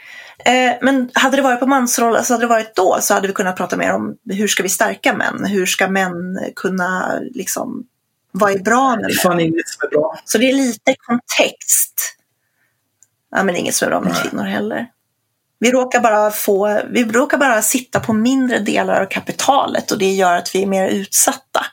Eh, 0.45 0.73
men 0.81 1.09
hade 1.13 1.35
det 1.35 1.41
varit 1.41 1.59
på 1.59 1.65
mansroll, 1.65 2.15
alltså 2.15 2.33
hade 2.33 2.43
det 2.43 2.49
varit 2.49 2.75
då 2.75 2.97
så 3.01 3.13
hade 3.13 3.27
vi 3.27 3.33
kunnat 3.33 3.57
prata 3.57 3.77
mer 3.77 3.91
om 3.93 4.15
hur 4.29 4.47
ska 4.47 4.63
vi 4.63 4.69
stärka 4.69 5.13
män? 5.13 5.45
Hur 5.45 5.65
ska 5.65 5.87
män 5.87 6.39
kunna 6.55 7.19
liksom, 7.31 7.83
vad 8.31 8.51
är 8.51 8.59
bra 8.59 8.89
med 8.89 8.99
Det 8.99 9.03
är 9.03 9.07
män? 9.07 9.15
fan 9.15 9.39
inget 9.39 9.67
som 9.69 9.87
är 9.87 9.89
bra. 9.91 10.19
Så 10.25 10.37
det 10.37 10.49
är 10.49 10.53
lite 10.53 10.95
kontext. 10.97 12.14
Ja, 13.35 13.43
men 13.43 13.55
inget 13.55 13.75
som 13.75 13.85
är 13.85 13.89
bra 13.89 14.01
med 14.01 14.11
Nej. 14.13 14.21
kvinnor 14.29 14.43
heller. 14.43 14.87
Vi 15.59 15.71
råkar, 15.71 15.99
bara 15.99 16.31
få, 16.31 16.81
vi 16.89 17.03
råkar 17.05 17.37
bara 17.37 17.61
sitta 17.61 17.99
på 17.99 18.13
mindre 18.13 18.59
delar 18.59 19.01
av 19.01 19.05
kapitalet 19.05 19.91
och 19.91 19.97
det 19.97 20.11
gör 20.11 20.35
att 20.37 20.55
vi 20.55 20.63
är 20.63 20.67
mer 20.67 20.87
utsatta. 20.87 21.65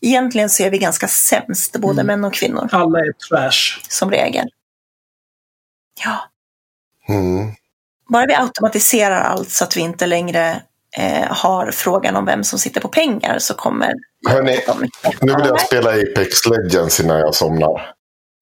Egentligen 0.00 0.50
så 0.50 0.62
är 0.62 0.70
vi 0.70 0.78
ganska 0.78 1.08
sämst, 1.08 1.76
både 1.76 2.00
Mm. 2.00 2.06
män 2.06 2.24
och 2.24 2.34
kvinnor, 2.34 2.68
Alla 2.72 2.98
är 2.98 3.12
trash. 3.28 3.80
som 3.88 4.10
regel. 4.10 4.48
Ja, 6.04 6.16
Mm. 7.14 7.52
bara 8.08 8.26
vi 8.26 8.34
automatiserar 8.34 9.20
allt 9.20 9.50
så 9.50 9.64
att 9.64 9.76
vi 9.76 9.80
inte 9.80 10.06
längre 10.06 10.62
eh, 10.96 11.26
har 11.32 11.70
frågan 11.70 12.16
om 12.16 12.24
vem 12.24 12.44
som 12.44 12.58
sitter 12.58 12.80
på 12.80 12.88
pengar 12.88 13.38
så 13.38 13.54
kommer... 13.54 13.92
Hörni, 14.28 14.58
Nu 15.20 15.34
vill 15.36 15.46
jag 15.46 15.60
spela 15.60 15.90
Apex 15.90 16.46
Legends 16.46 17.00
innan 17.00 17.18
jag 17.18 17.34
somnar. 17.34 17.92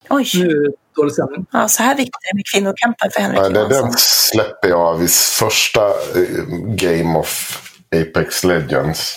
Oj, 0.09 0.25
Nu 0.35 0.73
dålig 0.99 1.13
stämning. 1.13 1.45
ja, 1.51 1.67
så 1.67 1.83
här 1.83 1.95
viktigt 1.95 2.15
är 2.23 2.33
det 2.33 2.35
med 2.37 2.45
kvinnokampen 2.53 3.09
för 3.13 3.21
Henrik 3.21 3.39
det, 3.53 3.59
Johansson. 3.59 3.81
den 3.89 3.93
släpper 3.97 4.69
jag 4.69 4.97
vid 4.97 5.11
första 5.11 5.85
eh, 5.87 6.45
Game 6.75 7.19
of 7.19 7.61
Apex 7.95 8.43
Legends. 8.43 9.15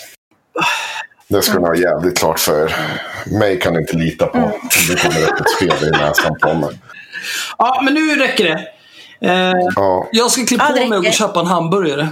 Det 1.27 1.41
ska 1.41 1.59
ni 1.59 1.65
ha 1.65 1.75
jävligt 1.75 2.17
klart 2.17 2.39
för 2.39 2.75
Mig 3.25 3.59
kan 3.59 3.73
ni 3.73 3.79
inte 3.79 3.93
lita 3.97 4.25
på. 4.25 4.51
Det 4.89 5.01
kommer 5.01 5.21
upp 5.23 5.39
ett 5.39 5.49
spel 5.57 5.87
i 5.87 5.91
näsan 5.91 6.35
på 6.41 6.53
mig. 6.53 6.79
Ja, 7.57 7.81
men 7.85 7.93
nu 7.93 8.15
räcker 8.15 8.43
det. 8.43 8.67
Eh, 9.31 9.53
Ja. 9.75 10.07
jag 10.11 10.31
ska 10.31 10.45
klippa 10.45 10.65
Ja, 10.69 10.75
det 10.75 10.81
på 10.81 10.87
mig 10.89 10.97
och 10.97 11.03
gå 11.03 11.09
och 11.09 11.13
köpa 11.15 11.39
en 11.39 11.45
hamburgare. 11.45 12.07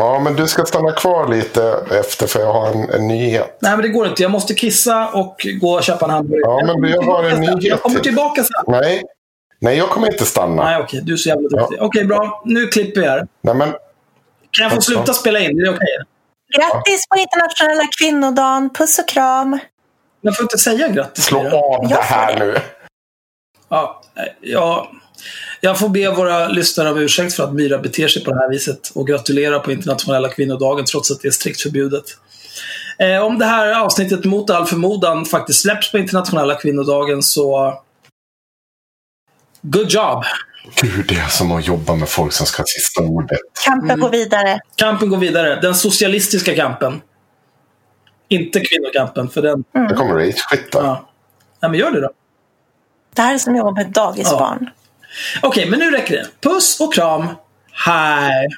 Ja, 0.00 0.20
men 0.20 0.36
du 0.36 0.48
ska 0.48 0.64
stanna 0.64 0.92
kvar 0.92 1.28
lite 1.28 1.76
efter 1.90 2.26
för 2.26 2.40
jag 2.40 2.52
har 2.52 2.66
en, 2.70 2.90
en 2.90 3.08
nyhet. 3.08 3.58
Nej, 3.60 3.72
men 3.72 3.82
det 3.82 3.88
går 3.88 4.06
inte. 4.08 4.22
Jag 4.22 4.30
måste 4.30 4.54
kissa 4.54 5.08
och 5.08 5.46
gå 5.60 5.72
och 5.72 5.82
köpa 5.82 6.04
en 6.04 6.10
hamburgare. 6.10 6.66
Ja, 6.66 6.76
men 6.80 6.90
jag 6.90 7.02
har 7.02 7.24
en 7.24 7.40
nyhet 7.40 7.62
Jag 7.62 7.82
kommer 7.82 7.94
till. 7.96 8.02
tillbaka 8.04 8.42
sen. 8.44 8.64
Nej, 8.66 9.02
Nej 9.58 9.76
jag 9.78 9.88
kommer 9.88 10.12
inte 10.12 10.24
stanna. 10.24 10.64
Nej, 10.64 10.82
okej. 10.82 11.00
Du 11.04 11.12
är 11.12 11.16
så 11.16 11.28
jävla 11.28 11.48
duktig. 11.48 11.78
Okej, 11.82 12.04
bra. 12.04 12.42
Nu 12.44 12.66
klipper 12.66 13.00
jag 13.00 13.10
här. 13.10 13.26
Nej, 13.40 13.54
men, 13.54 13.68
Kan 14.50 14.62
jag 14.64 14.72
få 14.72 14.80
sluta 14.80 15.12
spela 15.12 15.38
in? 15.40 15.56
Det 15.56 15.62
är 15.62 15.70
okej? 15.74 15.96
Grattis 16.58 17.08
på 17.08 17.16
internationella 17.16 17.84
kvinnodagen! 17.98 18.70
Puss 18.74 18.98
och 18.98 19.08
kram! 19.08 19.58
Jag 20.20 20.36
får 20.36 20.42
inte 20.44 20.58
säga 20.58 20.88
grattis. 20.88 21.24
slå 21.24 21.38
av 21.38 21.88
det 21.88 21.94
här 22.02 22.38
nu. 22.38 22.56
Ja, 23.68 24.02
ja, 24.40 24.90
Jag 25.60 25.78
får 25.78 25.88
be 25.88 26.10
våra 26.10 26.48
lyssnare 26.48 26.90
om 26.90 26.98
ursäkt 26.98 27.34
för 27.34 27.44
att 27.44 27.52
Myra 27.54 27.78
beter 27.78 28.08
sig 28.08 28.24
på 28.24 28.30
det 28.30 28.38
här 28.38 28.48
viset 28.50 28.90
och 28.94 29.06
gratulera 29.06 29.58
på 29.60 29.72
internationella 29.72 30.28
kvinnodagen 30.28 30.84
trots 30.84 31.10
att 31.10 31.20
det 31.20 31.28
är 31.28 31.32
strikt 31.32 31.60
förbjudet. 31.60 32.04
Eh, 32.98 33.24
om 33.24 33.38
det 33.38 33.44
här 33.44 33.80
avsnittet 33.80 34.24
mot 34.24 34.50
all 34.50 34.66
förmodan 34.66 35.24
faktiskt 35.24 35.60
släpps 35.60 35.92
på 35.92 35.98
internationella 35.98 36.54
kvinnodagen 36.54 37.22
så... 37.22 37.74
Good 39.62 39.90
job! 39.90 40.24
Gud, 40.82 41.06
det 41.08 41.14
är 41.14 41.28
som 41.28 41.52
att 41.52 41.66
jobba 41.66 41.94
med 41.94 42.08
folk 42.08 42.32
som 42.32 42.46
ska 42.46 42.60
ha 42.62 42.66
sista 42.66 43.02
ordet. 43.02 43.38
Kampen 43.64 43.90
Mm. 43.90 44.00
går 44.00 44.10
vidare. 44.10 44.60
Kampen 44.76 45.08
går 45.08 45.16
vidare. 45.16 45.60
Den 45.60 45.74
socialistiska 45.74 46.56
kampen. 46.56 47.00
Inte 48.28 48.60
kvinnokampen, 48.60 49.28
för 49.28 49.42
den... 49.42 49.64
Det 49.88 49.94
kommer 49.94 50.14
rage-skitta. 50.14 50.78
Ja. 50.82 51.08
Nej, 51.62 51.70
men 51.70 51.80
gör 51.80 51.90
det 51.90 52.00
då. 52.00 52.10
Det 53.14 53.22
här 53.22 53.34
är 53.34 53.38
som 53.38 53.52
att 53.52 53.58
jobba 53.58 53.70
med 53.70 53.90
dagisbarn. 53.90 54.70
Okej, 55.42 55.70
men 55.70 55.78
nu 55.78 55.90
räcker 55.90 56.16
det. 56.16 56.26
Puss 56.48 56.80
och 56.80 56.94
kram. 56.94 57.28
Hej! 57.72 58.48